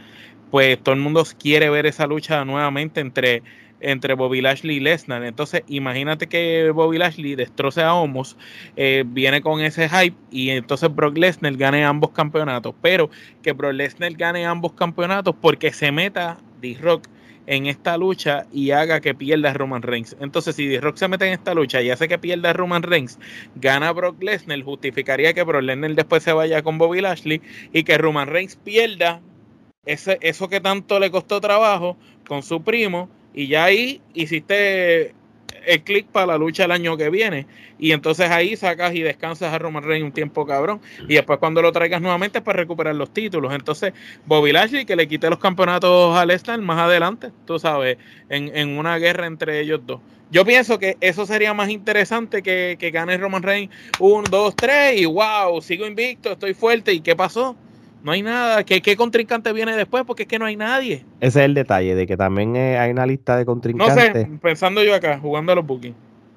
pues 0.50 0.82
todo 0.82 0.96
el 0.96 1.00
mundo 1.00 1.24
quiere 1.38 1.70
ver 1.70 1.86
esa 1.86 2.08
lucha 2.08 2.44
nuevamente 2.44 3.00
entre 3.00 3.44
entre 3.80 4.14
Bobby 4.14 4.40
Lashley 4.40 4.76
y 4.76 4.80
Lesnar. 4.80 5.24
Entonces, 5.24 5.62
imagínate 5.68 6.26
que 6.26 6.70
Bobby 6.70 6.98
Lashley 6.98 7.34
destroce 7.34 7.82
a 7.82 7.94
Homos, 7.94 8.36
eh, 8.76 9.04
viene 9.06 9.40
con 9.40 9.60
ese 9.60 9.88
hype 9.88 10.16
y 10.30 10.50
entonces 10.50 10.94
Brock 10.94 11.16
Lesnar 11.16 11.56
gane 11.56 11.84
ambos 11.84 12.10
campeonatos. 12.10 12.74
Pero 12.80 13.10
que 13.42 13.52
Brock 13.52 13.72
Lesnar 13.72 14.12
gane 14.12 14.46
ambos 14.46 14.72
campeonatos 14.72 15.34
porque 15.40 15.72
se 15.72 15.92
meta 15.92 16.38
D-Rock 16.60 17.08
en 17.46 17.66
esta 17.66 17.96
lucha 17.96 18.46
y 18.52 18.70
haga 18.70 19.00
que 19.00 19.14
pierda 19.14 19.52
Roman 19.52 19.82
Reigns. 19.82 20.16
Entonces, 20.20 20.54
si 20.54 20.66
D-Rock 20.68 20.96
se 20.96 21.08
mete 21.08 21.26
en 21.26 21.32
esta 21.32 21.54
lucha 21.54 21.82
y 21.82 21.90
hace 21.90 22.06
que 22.06 22.18
pierda 22.18 22.52
Roman 22.52 22.82
Reigns, 22.82 23.18
gana 23.56 23.92
Brock 23.92 24.22
Lesnar, 24.22 24.62
justificaría 24.62 25.34
que 25.34 25.42
Brock 25.42 25.62
Lesnar 25.62 25.94
después 25.94 26.22
se 26.22 26.32
vaya 26.32 26.62
con 26.62 26.78
Bobby 26.78 27.00
Lashley 27.00 27.42
y 27.72 27.82
que 27.82 27.98
Roman 27.98 28.28
Reigns 28.28 28.56
pierda 28.56 29.20
ese, 29.84 30.18
eso 30.20 30.48
que 30.48 30.60
tanto 30.60 31.00
le 31.00 31.10
costó 31.10 31.40
trabajo 31.40 31.96
con 32.26 32.42
su 32.42 32.62
primo 32.62 33.08
y 33.34 33.48
ya 33.48 33.64
ahí 33.64 34.00
hiciste 34.14 35.14
el 35.66 35.82
clic 35.82 36.06
para 36.06 36.26
la 36.26 36.38
lucha 36.38 36.64
el 36.64 36.70
año 36.70 36.96
que 36.96 37.10
viene. 37.10 37.46
Y 37.78 37.92
entonces 37.92 38.30
ahí 38.30 38.56
sacas 38.56 38.94
y 38.94 39.00
descansas 39.00 39.52
a 39.52 39.58
Roman 39.58 39.82
Reigns 39.82 40.04
un 40.04 40.12
tiempo 40.12 40.46
cabrón. 40.46 40.80
Y 41.08 41.14
después 41.14 41.38
cuando 41.38 41.62
lo 41.62 41.72
traigas 41.72 42.00
nuevamente 42.00 42.40
para 42.40 42.58
recuperar 42.58 42.94
los 42.94 43.12
títulos. 43.12 43.52
Entonces, 43.54 43.92
Bobby 44.26 44.52
Lashley 44.52 44.84
que 44.84 44.96
le 44.96 45.08
quite 45.08 45.30
los 45.30 45.38
campeonatos 45.38 46.16
a 46.16 46.26
Lesnar 46.26 46.60
más 46.60 46.78
adelante, 46.78 47.30
tú 47.46 47.58
sabes, 47.58 47.98
en, 48.28 48.54
en, 48.56 48.78
una 48.78 48.98
guerra 48.98 49.26
entre 49.26 49.60
ellos 49.60 49.80
dos. 49.86 50.00
Yo 50.30 50.44
pienso 50.44 50.78
que 50.78 50.96
eso 51.00 51.26
sería 51.26 51.54
más 51.54 51.70
interesante 51.70 52.42
que, 52.42 52.76
que 52.78 52.90
gane 52.92 53.16
Roman 53.18 53.42
Reigns 53.42 53.74
un, 53.98 54.24
dos, 54.24 54.54
tres 54.54 55.00
y 55.00 55.04
wow, 55.04 55.60
sigo 55.60 55.86
invicto, 55.86 56.32
estoy 56.32 56.54
fuerte. 56.54 56.92
¿Y 56.92 57.00
qué 57.00 57.16
pasó? 57.16 57.56
No 58.02 58.12
hay 58.12 58.22
nada. 58.22 58.64
¿Qué, 58.64 58.80
¿Qué, 58.80 58.96
contrincante 58.96 59.52
viene 59.52 59.76
después? 59.76 60.04
Porque 60.04 60.22
es 60.22 60.28
que 60.28 60.38
no 60.38 60.46
hay 60.46 60.56
nadie. 60.56 61.04
Ese 61.20 61.40
es 61.40 61.44
el 61.46 61.54
detalle, 61.54 61.94
de 61.94 62.06
que 62.06 62.16
también 62.16 62.56
eh, 62.56 62.78
hay 62.78 62.90
una 62.90 63.06
lista 63.06 63.36
de 63.36 63.44
contrincantes. 63.44 64.14
No 64.14 64.20
sé, 64.20 64.38
pensando 64.40 64.82
yo 64.82 64.94
acá, 64.94 65.18
jugando 65.18 65.52
a 65.52 65.54
los 65.54 65.66
bookings. 65.66 65.96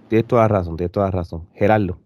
Tienes 0.09 0.27
toda 0.27 0.47
razón, 0.47 0.75
tienes 0.77 0.91
toda 0.91 1.09
razón. 1.09 1.47
Gerardo. 1.55 1.99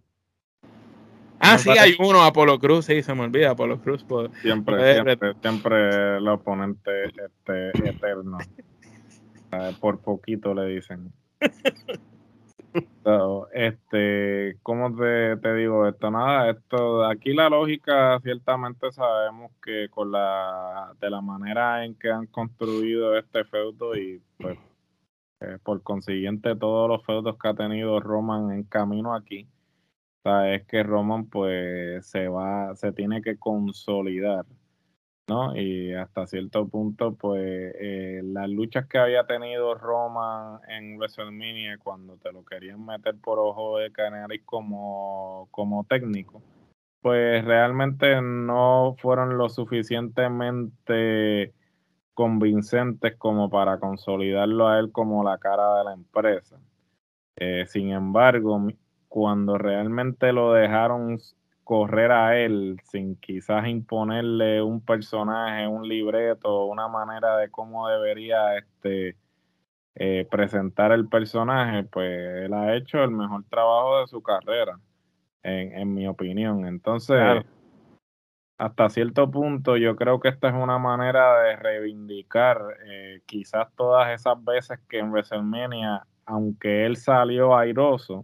Ah, 1.39 1.53
no 1.53 1.59
sí, 1.59 1.69
hay 1.69 1.95
uno, 1.99 2.23
Apolo 2.23 2.59
Cruz, 2.59 2.85
sí, 2.85 3.03
se 3.03 3.13
me 3.13 3.21
olvida, 3.21 3.51
Apolo 3.51 3.79
Cruz. 3.79 4.03
Por, 4.03 4.31
siempre, 4.41 4.91
eh, 4.91 4.93
siempre, 5.03 5.33
siempre 5.41 6.17
el 6.17 6.27
oponente 6.27 7.05
este, 7.05 7.89
eterno. 7.89 8.37
por 9.79 9.99
poquito 9.99 10.53
le 10.53 10.67
dicen. 10.75 11.11
So, 13.03 13.49
este, 13.53 14.57
¿cómo 14.63 14.95
te, 14.95 15.37
te, 15.37 15.53
digo 15.55 15.87
esto? 15.87 16.11
Nada, 16.11 16.49
esto, 16.51 17.05
aquí 17.05 17.33
la 17.33 17.49
lógica, 17.49 18.19
ciertamente 18.21 18.91
sabemos 18.91 19.51
que 19.63 19.87
con 19.89 20.11
la, 20.11 20.93
de 20.99 21.09
la 21.09 21.21
manera 21.21 21.85
en 21.85 21.95
que 21.95 22.11
han 22.11 22.27
construido 22.27 23.17
este 23.17 23.45
feudo 23.45 23.95
y 23.95 24.21
pues 24.37 24.57
eh, 25.39 25.57
por 25.63 25.81
consiguiente 25.83 26.55
todos 26.55 26.89
los 26.89 27.05
feudos 27.05 27.37
que 27.41 27.47
ha 27.47 27.53
tenido 27.53 27.99
Roman 27.99 28.51
en 28.51 28.63
camino 28.63 29.15
aquí, 29.15 29.47
o 30.23 30.41
es 30.41 30.65
que 30.65 30.83
Roman 30.83 31.27
pues 31.27 32.05
se 32.07 32.27
va, 32.27 32.75
se 32.75 32.91
tiene 32.91 33.21
que 33.21 33.37
consolidar 33.37 34.45
¿no? 35.27 35.55
Y 35.55 35.93
hasta 35.93 36.27
cierto 36.27 36.67
punto, 36.67 37.15
pues 37.15 37.73
eh, 37.79 38.21
las 38.23 38.49
luchas 38.49 38.87
que 38.87 38.97
había 38.97 39.25
tenido 39.25 39.75
Roman 39.75 40.59
en 40.69 40.97
WrestleMania 40.97 41.77
cuando 41.77 42.17
te 42.17 42.31
lo 42.31 42.45
querían 42.45 42.85
meter 42.85 43.15
por 43.21 43.39
ojo 43.39 43.77
de 43.77 43.91
Canaris 43.91 44.41
como, 44.45 45.47
como 45.51 45.83
técnico, 45.83 46.41
pues 47.01 47.43
realmente 47.43 48.21
no 48.21 48.95
fueron 48.99 49.37
lo 49.37 49.49
suficientemente 49.49 51.53
convincentes 52.13 53.15
como 53.17 53.49
para 53.49 53.79
consolidarlo 53.79 54.67
a 54.67 54.79
él 54.79 54.91
como 54.91 55.23
la 55.23 55.37
cara 55.37 55.77
de 55.77 55.83
la 55.83 55.93
empresa. 55.93 56.59
Eh, 57.35 57.65
sin 57.67 57.91
embargo, 57.91 58.67
cuando 59.07 59.57
realmente 59.57 60.33
lo 60.33 60.53
dejaron 60.53 61.19
correr 61.67 62.13
a 62.13 62.37
él 62.37 62.79
sin 62.85 63.17
quizás 63.17 63.67
imponerle 63.67 64.61
un 64.61 64.79
personaje, 64.79 65.67
un 65.67 65.85
libreto, 65.85 66.63
una 66.63 66.87
manera 66.87 67.35
de 67.35 67.51
cómo 67.51 67.89
debería 67.89 68.57
este 68.57 69.17
eh, 69.95 70.25
presentar 70.31 70.93
el 70.93 71.09
personaje, 71.09 71.83
pues 71.83 72.45
él 72.45 72.53
ha 72.53 72.73
hecho 72.73 73.03
el 73.03 73.11
mejor 73.11 73.43
trabajo 73.49 73.99
de 73.99 74.07
su 74.07 74.23
carrera, 74.23 74.79
en, 75.43 75.73
en 75.73 75.93
mi 75.93 76.07
opinión. 76.07 76.65
Entonces, 76.65 77.17
claro. 77.17 77.43
hasta 78.57 78.89
cierto 78.89 79.29
punto, 79.29 79.75
yo 79.75 79.97
creo 79.97 80.21
que 80.21 80.29
esta 80.29 80.47
es 80.47 80.55
una 80.55 80.77
manera 80.77 81.41
de 81.41 81.57
reivindicar 81.57 82.61
eh, 82.85 83.19
quizás 83.25 83.67
todas 83.75 84.09
esas 84.17 84.41
veces 84.41 84.79
que 84.87 84.99
en 84.99 85.11
WrestleMania, 85.11 86.07
aunque 86.27 86.85
él 86.85 86.95
salió 86.95 87.57
airoso, 87.57 88.23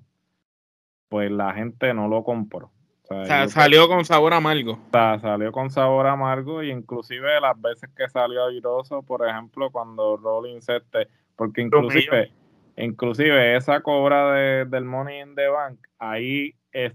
pues 1.09 1.29
la 1.29 1.53
gente 1.53 1.93
no 1.93 2.07
lo 2.07 2.23
compró. 2.23 2.71
O 3.09 3.25
sea, 3.25 3.47
salió 3.47 3.87
con 3.87 4.05
sabor 4.05 4.33
amargo. 4.33 4.73
O 4.73 4.91
sea, 4.91 5.19
salió 5.19 5.51
con 5.51 5.69
sabor 5.69 6.07
amargo 6.07 6.63
y 6.63 6.71
inclusive 6.71 7.39
las 7.41 7.59
veces 7.61 7.89
que 7.95 8.07
salió 8.09 8.45
airoso, 8.45 9.03
por 9.03 9.27
ejemplo, 9.27 9.69
cuando 9.71 10.17
Rollins 10.17 10.67
este, 10.69 11.07
porque 11.35 11.61
inclusive, 11.61 12.31
inclusive 12.77 13.55
esa 13.55 13.81
cobra 13.81 14.33
de, 14.33 14.65
del 14.65 14.85
Money 14.85 15.19
in 15.21 15.35
the 15.35 15.47
Bank, 15.47 15.79
ahí 15.99 16.55
es, 16.71 16.93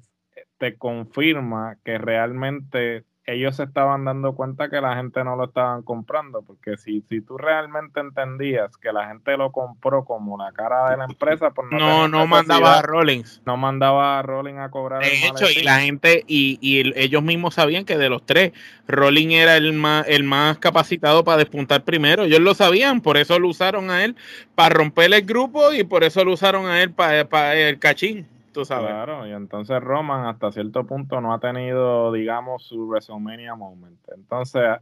te 0.56 0.76
confirma 0.76 1.76
que 1.84 1.98
realmente 1.98 3.04
ellos 3.28 3.56
se 3.56 3.64
estaban 3.64 4.06
dando 4.06 4.34
cuenta 4.34 4.70
que 4.70 4.80
la 4.80 4.96
gente 4.96 5.22
no 5.22 5.36
lo 5.36 5.44
estaban 5.44 5.82
comprando, 5.82 6.40
porque 6.40 6.78
si, 6.78 7.02
si 7.10 7.20
tú 7.20 7.36
realmente 7.36 8.00
entendías 8.00 8.74
que 8.78 8.90
la 8.90 9.08
gente 9.08 9.36
lo 9.36 9.52
compró 9.52 10.06
como 10.06 10.38
la 10.38 10.50
cara 10.52 10.90
de 10.90 10.96
la 10.96 11.04
empresa, 11.04 11.50
pues 11.50 11.68
no, 11.70 11.78
no, 11.78 12.08
no 12.08 12.26
mandaba 12.26 12.78
a 12.78 12.82
Rollins. 12.82 13.42
No 13.44 13.58
mandaba 13.58 14.18
a 14.18 14.22
Rollins 14.22 14.60
a 14.60 14.70
cobrar. 14.70 15.02
De 15.02 15.26
hecho, 15.26 15.44
y 15.54 15.62
la 15.62 15.80
gente, 15.80 16.24
y, 16.26 16.58
y, 16.62 16.90
ellos 16.98 17.22
mismos 17.22 17.54
sabían 17.54 17.84
que 17.84 17.98
de 17.98 18.08
los 18.08 18.24
tres, 18.24 18.52
Rollins 18.86 19.34
era 19.34 19.58
el 19.58 19.74
más, 19.74 20.06
el 20.08 20.24
más 20.24 20.56
capacitado 20.56 21.22
para 21.22 21.36
despuntar 21.36 21.84
primero. 21.84 22.24
Ellos 22.24 22.40
lo 22.40 22.54
sabían, 22.54 23.02
por 23.02 23.18
eso 23.18 23.38
lo 23.38 23.48
usaron 23.48 23.90
a 23.90 24.04
él 24.04 24.16
para 24.54 24.74
romper 24.74 25.12
el 25.12 25.22
grupo 25.22 25.74
y 25.74 25.84
por 25.84 26.02
eso 26.02 26.24
lo 26.24 26.32
usaron 26.32 26.64
a 26.64 26.82
él 26.82 26.92
para, 26.92 27.28
para 27.28 27.54
el 27.54 27.78
cachín. 27.78 28.26
Claro, 28.66 29.26
y 29.26 29.32
entonces 29.32 29.80
Roman 29.80 30.26
hasta 30.26 30.52
cierto 30.52 30.86
punto 30.86 31.20
no 31.20 31.32
ha 31.32 31.40
tenido, 31.40 32.12
digamos, 32.12 32.64
su 32.64 32.88
WrestleMania 32.88 33.54
moment. 33.54 34.00
Entonces, 34.14 34.78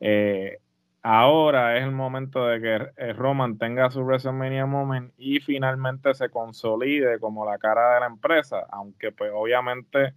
eh, 0.00 0.58
ahora 1.02 1.78
es 1.78 1.84
el 1.84 1.92
momento 1.92 2.46
de 2.46 2.60
que 2.60 3.12
Roman 3.12 3.58
tenga 3.58 3.90
su 3.90 4.00
WrestleMania 4.02 4.66
moment 4.66 5.12
y 5.16 5.40
finalmente 5.40 6.14
se 6.14 6.28
consolide 6.30 7.18
como 7.20 7.44
la 7.44 7.58
cara 7.58 7.94
de 7.94 8.00
la 8.00 8.06
empresa, 8.06 8.66
aunque 8.70 9.12
pues 9.12 9.30
obviamente 9.34 10.14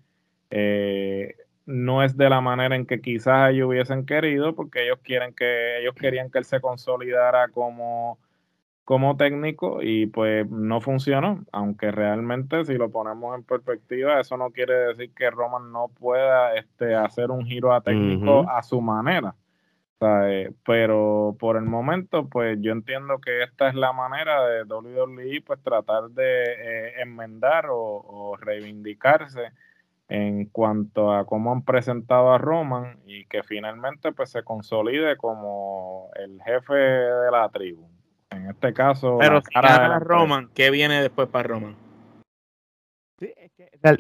eh, 0.50 1.36
no 1.66 2.04
es 2.04 2.18
de 2.18 2.30
la 2.30 2.42
manera 2.42 2.76
en 2.76 2.86
que 2.88 3.02
quizás 3.02 3.52
ellos 3.52 3.70
hubiesen 3.70 4.06
querido, 4.06 4.56
porque 4.56 4.84
ellos 4.86 5.00
quieren 5.04 5.34
que 5.34 5.80
ellos 5.80 5.94
querían 5.96 6.32
que 6.32 6.40
él 6.40 6.46
se 6.46 6.60
consolidara 6.60 7.50
como 7.50 8.18
como 8.90 9.18
técnico 9.18 9.84
y 9.84 10.08
pues 10.08 10.50
no 10.50 10.82
funcionó, 10.82 11.46
aunque 11.52 11.92
realmente 11.92 12.66
si 12.66 12.74
lo 12.74 12.90
ponemos 12.90 13.38
en 13.38 13.44
perspectiva, 13.44 14.20
eso 14.20 14.36
no 14.36 14.50
quiere 14.50 14.74
decir 14.74 15.14
que 15.14 15.30
Roman 15.30 15.72
no 15.72 15.90
pueda 15.90 16.56
este, 16.56 16.96
hacer 16.96 17.30
un 17.30 17.46
giro 17.46 17.72
a 17.72 17.82
técnico 17.82 18.50
a 18.50 18.64
su 18.64 18.82
manera. 18.82 19.36
Pero 20.66 21.36
por 21.40 21.56
el 21.58 21.66
momento, 21.66 22.30
pues 22.30 22.58
yo 22.62 22.72
entiendo 22.72 23.22
que 23.22 23.44
esta 23.44 23.70
es 23.70 23.76
la 23.76 23.94
manera 23.94 24.44
de 24.44 24.64
WWE 24.64 25.44
pues 25.46 25.62
tratar 25.62 26.10
de 26.10 26.44
eh, 26.46 27.02
enmendar 27.04 27.68
o, 27.70 28.38
reivindicarse 28.42 29.52
en 30.08 30.46
cuanto 30.46 31.14
a 31.14 31.28
cómo 31.28 31.52
han 31.52 31.62
presentado 31.62 32.32
a 32.32 32.40
Roman 32.40 32.98
y 33.06 33.26
que 33.26 33.44
finalmente 33.44 34.12
pues 34.14 34.32
se 34.32 34.42
consolide 34.42 35.16
como 35.16 36.10
el 36.16 36.42
jefe 36.42 36.74
de 36.74 37.30
la 37.30 37.48
tribu. 37.50 37.99
En 38.32 38.48
este 38.48 38.74
caso. 38.74 39.18
Pero 39.20 39.42
si 39.42 39.54
gana 39.54 40.00
Roman, 40.00 40.50
¿qué 40.54 40.70
viene 40.70 41.02
después 41.02 41.28
para 41.30 41.48
Roman? 41.48 41.76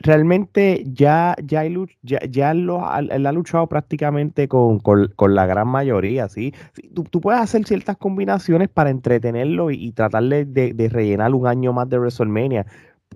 realmente 0.01 0.84
ya, 0.85 1.35
ya, 1.43 1.64
ya, 2.01 2.19
ya 2.30 2.53
lo, 2.53 2.84
él 2.97 3.26
ha 3.26 3.31
luchado 3.31 3.68
prácticamente 3.68 4.47
con, 4.47 4.81
la 5.19 5.45
gran 5.45 5.68
mayoría, 5.68 6.30
¿sí? 6.30 6.53
Tú, 6.93 7.22
puedes 7.22 7.41
hacer 7.41 7.65
ciertas 7.65 7.97
combinaciones 7.97 8.69
para 8.69 8.89
entretenerlo 8.89 9.72
y, 9.72 9.91
tratar 9.91 10.23
de, 10.23 10.89
rellenar 10.91 11.34
un 11.34 11.47
año 11.47 11.73
más 11.73 11.89
de 11.89 11.99
WrestleMania. 11.99 12.65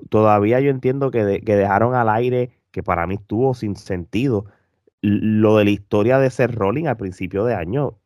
Todavía 0.10 0.60
yo 0.60 0.70
entiendo 0.70 1.12
que, 1.12 1.42
que 1.46 1.56
dejaron 1.56 1.96
al 1.96 2.10
aire, 2.10 2.52
que 2.72 2.84
para 2.84 3.08
mí 3.08 3.16
estuvo 3.16 3.54
sin 3.54 3.76
sentido, 3.76 4.46
lo 5.02 5.58
de 5.58 5.66
la 5.66 5.72
historia 5.72 6.18
de 6.20 6.30
ser 6.30 6.56
Rolling 6.56 6.88
al 6.88 6.98
principio 6.98 7.46
de 7.46 7.56
año 7.56 7.98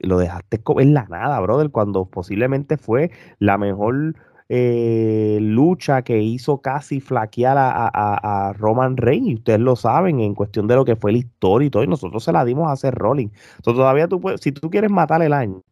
lo 0.00 0.18
dejaste 0.18 0.60
en 0.78 0.94
la 0.94 1.06
nada, 1.08 1.40
brother, 1.40 1.70
cuando 1.70 2.06
posiblemente 2.06 2.76
fue 2.76 3.10
la 3.38 3.58
mejor 3.58 4.14
eh, 4.52 5.38
lucha 5.40 6.02
que 6.02 6.20
hizo 6.20 6.58
casi 6.58 7.00
flaquear 7.00 7.56
a, 7.56 8.52
Roman 8.58 8.96
Reigns, 8.96 9.28
y 9.28 9.34
ustedes 9.34 9.60
lo 9.60 9.76
saben, 9.76 10.18
en 10.18 10.34
cuestión 10.34 10.66
de 10.66 10.74
lo 10.74 10.84
que 10.84 10.96
fue 10.96 11.12
la 11.12 11.18
historia 11.18 11.66
y 11.68 11.70
todo, 11.70 11.84
y 11.84 11.86
nosotros 11.86 12.24
se 12.24 12.32
la 12.32 12.44
dimos 12.44 12.68
a 12.68 12.72
hacer 12.72 12.94
rolling. 12.94 13.28
Entonces, 13.58 13.78
todavía 13.78 14.08
tú 14.08 14.20
puedes, 14.20 14.40
si 14.40 14.50
tú 14.50 14.68
quieres 14.68 14.90
matar 14.90 15.22
el 15.22 15.32
año, 15.32 15.62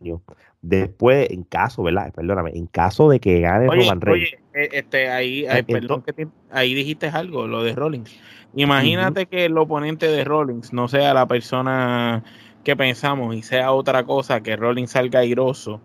después, 0.62 1.28
en 1.30 1.42
caso, 1.42 1.82
¿verdad? 1.82 2.12
Perdóname, 2.14 2.52
en 2.54 2.66
caso 2.68 3.08
de 3.08 3.18
que 3.18 3.40
gane 3.40 3.66
Roman 3.66 4.00
Reigns. 4.00 4.28
Oye, 4.28 4.40
eh, 4.54 4.68
este, 4.72 5.08
ahí, 5.08 5.44
eh, 5.44 5.64
perdón, 5.64 6.04
ahí 6.52 6.72
dijiste 6.72 7.08
algo, 7.08 7.48
lo 7.48 7.64
de 7.64 7.74
Rollins. 7.74 8.16
Imagínate 8.54 9.26
que 9.26 9.46
el 9.46 9.58
oponente 9.58 10.06
de 10.06 10.24
Rollins 10.24 10.72
no 10.72 10.86
sea 10.88 11.12
la 11.14 11.26
persona 11.26 12.22
que 12.64 12.76
pensamos 12.76 13.34
y 13.34 13.42
sea 13.42 13.72
otra 13.72 14.04
cosa, 14.04 14.42
que 14.42 14.56
Rollins 14.56 14.90
salga 14.90 15.20
airoso, 15.20 15.80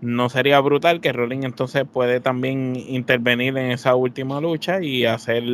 no 0.00 0.28
sería 0.28 0.60
brutal 0.60 1.00
que 1.00 1.12
Rollins 1.12 1.44
entonces 1.44 1.84
puede 1.90 2.20
también 2.20 2.74
intervenir 2.76 3.56
en 3.58 3.70
esa 3.70 3.94
última 3.94 4.40
lucha 4.40 4.82
y 4.82 5.04
hacer, 5.04 5.44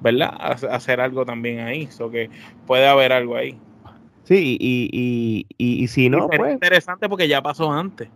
¿verdad? 0.00 0.30
Hacer 0.70 1.00
algo 1.00 1.24
también 1.24 1.60
ahí, 1.60 1.86
so 1.86 2.10
que 2.10 2.30
puede 2.66 2.86
haber 2.86 3.12
algo 3.12 3.36
ahí. 3.36 3.58
Sí, 4.24 4.58
y, 4.60 5.46
y, 5.56 5.88
si 5.88 6.10
no, 6.10 6.28
pues... 6.28 6.52
interesante 6.52 7.08
porque 7.08 7.28
ya 7.28 7.40
pasó 7.40 7.72
antes. 7.72 8.08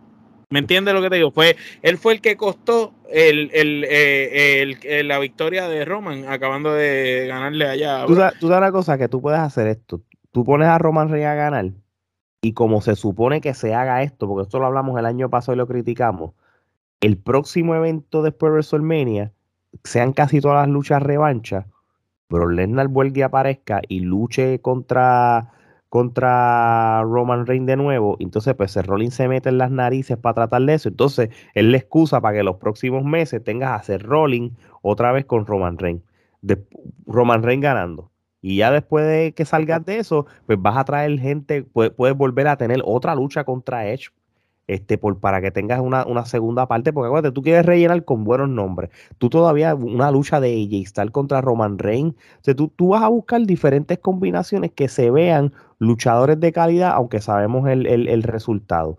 ¿Me 0.49 0.59
entiendes 0.59 0.93
lo 0.93 1.01
que 1.01 1.09
te 1.09 1.15
digo? 1.15 1.31
Fue, 1.31 1.55
él 1.81 1.97
fue 1.97 2.13
el 2.13 2.21
que 2.21 2.37
costó 2.37 2.93
el, 3.09 3.49
el, 3.53 3.87
eh, 3.89 5.01
la 5.03 5.17
victoria 5.17 5.67
de 5.67 5.83
Roman, 5.83 6.27
acabando 6.27 6.71
de 6.71 7.25
ganarle 7.27 7.65
allá. 7.65 8.05
Tú 8.05 8.13
sabes, 8.13 8.37
tú 8.39 8.47
sabes 8.47 8.59
una 8.59 8.71
cosa, 8.71 8.99
que 8.99 9.07
tú 9.07 9.19
puedes 9.19 9.39
hacer 9.39 9.65
esto 9.65 10.01
tú 10.33 10.43
pones 10.43 10.67
a 10.67 10.79
Roman 10.79 11.09
Reigns 11.09 11.27
a 11.27 11.35
ganar 11.35 11.71
y 12.41 12.53
como 12.53 12.81
se 12.81 12.97
supone 12.97 13.39
que 13.39 13.53
se 13.53 13.73
haga 13.73 14.03
esto, 14.03 14.27
porque 14.27 14.43
esto 14.43 14.59
lo 14.59 14.65
hablamos 14.65 14.99
el 14.99 15.05
año 15.05 15.29
pasado 15.29 15.53
y 15.53 15.57
lo 15.57 15.67
criticamos, 15.67 16.33
el 16.99 17.17
próximo 17.17 17.75
evento 17.75 18.21
después 18.21 18.49
de 18.49 18.53
WrestleMania, 18.55 19.31
sean 19.83 20.11
casi 20.11 20.41
todas 20.41 20.67
las 20.67 20.73
luchas 20.73 21.01
revanchas, 21.01 21.65
pero 22.27 22.49
Lesnar 22.49 22.89
vuelve 22.89 23.19
y 23.19 23.21
aparezca 23.21 23.81
y 23.87 24.01
luche 24.01 24.59
contra, 24.59 25.51
contra 25.87 27.03
Roman 27.03 27.45
Reigns 27.45 27.67
de 27.67 27.77
nuevo, 27.77 28.17
entonces 28.19 28.55
pues 28.55 28.75
Rollins 28.75 29.13
se 29.13 29.27
mete 29.27 29.49
en 29.49 29.59
las 29.59 29.71
narices 29.71 30.17
para 30.17 30.33
tratar 30.33 30.63
de 30.63 30.73
eso, 30.73 30.89
entonces 30.89 31.29
es 31.53 31.63
la 31.63 31.77
excusa 31.77 32.19
para 32.19 32.37
que 32.37 32.43
los 32.43 32.57
próximos 32.57 33.05
meses 33.05 33.43
tengas 33.43 33.69
a 33.69 33.75
hacer 33.75 34.01
Rollins 34.03 34.57
otra 34.81 35.11
vez 35.11 35.25
con 35.25 35.45
Roman 35.45 35.77
Reigns, 35.77 36.01
Roman 37.05 37.43
Reigns 37.43 37.61
ganando. 37.61 38.12
Y 38.43 38.57
ya 38.57 38.71
después 38.71 39.07
de 39.07 39.31
que 39.31 39.45
salgas 39.45 39.85
de 39.85 39.99
eso, 39.99 40.27
pues 40.45 40.61
vas 40.61 40.75
a 40.75 40.83
traer 40.83 41.17
gente, 41.17 41.63
puedes, 41.63 42.17
volver 42.17 42.49
a 42.49 42.57
tener 42.57 42.81
otra 42.83 43.15
lucha 43.15 43.45
contra 43.45 43.87
Edge, 43.87 44.09
este, 44.67 44.97
por, 44.97 45.17
para 45.19 45.39
que 45.39 45.49
tengas 45.49 45.79
una, 45.79 46.25
segunda 46.25 46.67
parte, 46.67 46.91
porque 46.91 47.07
acuérdate, 47.07 47.33
tú 47.33 47.41
quieres 47.41 47.65
rellenar 47.65 48.03
con 48.03 48.25
buenos 48.25 48.49
nombres. 48.49 48.89
Tú 49.17 49.29
todavía, 49.29 49.73
una 49.75 50.11
lucha 50.11 50.41
de 50.41 50.61
AJ 50.61 50.89
Styles 50.89 51.11
contra 51.11 51.39
Roman 51.39 51.79
Reigns, 51.79 52.15
o 52.15 52.43
sea, 52.43 52.53
tú, 52.53 52.67
tú, 52.75 52.89
vas 52.89 53.03
a 53.03 53.07
buscar 53.07 53.41
diferentes 53.45 53.97
combinaciones 53.99 54.71
que 54.73 54.89
se 54.89 55.09
vean 55.09 55.53
luchadores 55.79 56.37
de 56.37 56.51
calidad, 56.51 56.91
aunque 56.91 57.21
sabemos 57.21 57.69
el, 57.69 57.87
el, 57.87 58.23
resultado. 58.23 58.97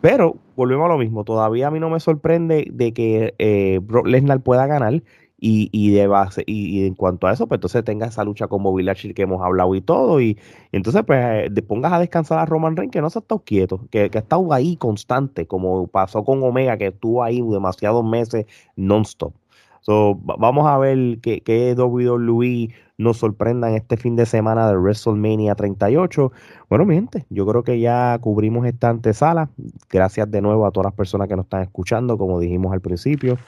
Pero 0.00 0.36
volvemos 0.54 0.86
a 0.86 0.92
lo 0.92 0.98
mismo, 0.98 1.24
todavía 1.24 1.66
a 1.66 1.70
mí 1.72 1.80
no 1.80 1.90
me 1.90 1.98
sorprende 1.98 2.68
de 2.72 2.92
que 2.92 3.34
eh, 3.38 3.80
Brock 3.82 4.06
Lesnar 4.06 4.40
pueda 4.40 4.68
ganar 4.68 5.02
y, 5.40 5.68
y 5.72 5.92
de 5.92 6.06
base, 6.08 6.42
y, 6.46 6.84
en 6.86 6.94
cuanto 6.94 7.26
a 7.26 7.32
eso, 7.32 7.46
pues 7.46 7.58
entonces 7.58 7.84
tenga 7.84 8.06
esa 8.06 8.24
lucha 8.24 8.48
con 8.48 8.62
Bobby 8.62 8.84
que 9.14 9.22
hemos 9.22 9.42
hablado 9.42 9.74
y 9.74 9.80
todo, 9.80 10.20
y, 10.20 10.38
entonces 10.72 11.02
pues 11.06 11.50
eh, 11.50 11.62
pongas 11.62 11.92
a 11.92 12.00
descansar 12.00 12.38
a 12.38 12.46
Roman 12.46 12.76
Reigns 12.76 12.92
que 12.92 13.00
no 13.00 13.10
se 13.10 13.18
ha 13.18 13.20
estado 13.20 13.42
quieto, 13.44 13.80
que, 13.90 14.10
que 14.10 14.18
ha 14.18 14.20
estado 14.20 14.52
ahí 14.52 14.76
constante, 14.76 15.46
como 15.46 15.86
pasó 15.86 16.24
con 16.24 16.42
Omega, 16.42 16.76
que 16.76 16.88
estuvo 16.88 17.22
ahí 17.22 17.40
demasiados 17.40 18.04
meses 18.04 18.46
non-stop. 18.76 19.32
So, 19.80 20.16
vamos 20.16 20.66
a 20.66 20.76
ver 20.76 21.18
qué 21.22 21.40
que 21.40 21.74
WWE 21.74 22.70
nos 22.98 23.18
sorprenda 23.18 23.70
en 23.70 23.76
este 23.76 23.96
fin 23.96 24.16
de 24.16 24.26
semana 24.26 24.68
de 24.68 24.76
WrestleMania 24.76 25.54
38. 25.54 26.32
Bueno, 26.68 26.84
mi 26.84 26.96
gente, 26.96 27.24
yo 27.30 27.46
creo 27.46 27.62
que 27.62 27.78
ya 27.78 28.18
cubrimos 28.20 28.66
esta 28.66 28.90
antesala. 28.90 29.48
Gracias 29.88 30.30
de 30.30 30.42
nuevo 30.42 30.66
a 30.66 30.72
todas 30.72 30.86
las 30.86 30.94
personas 30.94 31.28
que 31.28 31.36
nos 31.36 31.46
están 31.46 31.62
escuchando, 31.62 32.18
como 32.18 32.40
dijimos 32.40 32.72
al 32.72 32.80
principio 32.80 33.38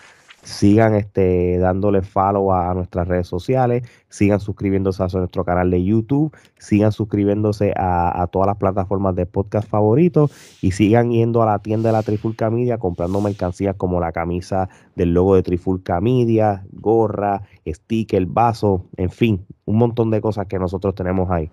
sigan 0.42 0.94
este, 0.94 1.58
dándole 1.58 2.02
follow 2.02 2.52
a, 2.52 2.72
nuestras 2.74 3.06
redes 3.06 3.26
sociales, 3.26 3.88
sigan 4.08 4.40
suscribiéndose 4.40 5.02
a 5.02 5.06
nuestro 5.12 5.44
canal 5.44 5.70
de 5.70 5.84
YouTube, 5.84 6.34
sigan 6.58 6.92
suscribiéndose 6.92 7.72
a, 7.76 8.26
todas 8.32 8.46
las 8.46 8.56
plataformas 8.56 9.14
de 9.14 9.26
podcast 9.26 9.68
favoritos 9.68 10.30
y 10.62 10.72
sigan 10.72 11.10
yendo 11.10 11.42
a 11.42 11.46
la 11.46 11.58
tienda 11.58 11.90
de 11.90 11.92
la 11.92 12.02
Trifulca 12.02 12.50
Media 12.50 12.78
comprando 12.78 13.20
mercancías 13.20 13.76
como 13.76 14.00
la 14.00 14.12
camisa 14.12 14.68
del 14.96 15.14
logo 15.14 15.34
de 15.34 15.42
Trifulca 15.42 16.00
Media, 16.00 16.64
gorra, 16.72 17.42
sticker, 17.66 18.26
vaso, 18.26 18.84
en 18.96 19.10
fin, 19.10 19.46
un 19.64 19.76
montón 19.76 20.10
de 20.10 20.20
cosas 20.20 20.46
que 20.46 20.58
nosotros 20.58 20.94
tenemos 20.94 21.30
ahí. 21.30 21.50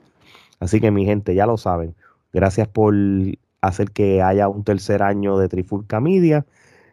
Así 0.59 0.79
que 0.79 0.91
mi 0.91 1.05
gente, 1.05 1.35
ya 1.35 1.45
lo 1.45 1.57
saben. 1.57 1.95
Gracias 2.33 2.67
por 2.67 2.93
hacer 3.61 3.91
que 3.91 4.21
haya 4.21 4.47
un 4.47 4.63
tercer 4.63 5.03
año 5.03 5.37
de 5.37 5.49
Trifulca 5.49 5.99
Media. 5.99 6.45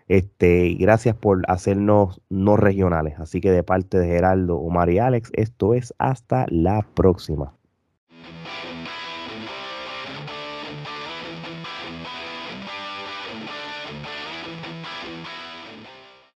Este, 0.09 0.75
gracias 0.75 1.17
por 1.17 1.43
hacernos 1.49 2.21
no 2.29 2.57
regionales. 2.57 3.19
Así 3.19 3.41
que 3.41 3.51
de 3.51 3.63
parte 3.63 3.99
de 3.99 4.07
Geraldo, 4.07 4.59
Omar 4.59 4.91
y 4.91 4.99
Alex, 4.99 5.31
esto 5.35 5.75
es 5.75 5.95
hasta 5.99 6.47
la 6.51 6.87
próxima. 6.95 7.55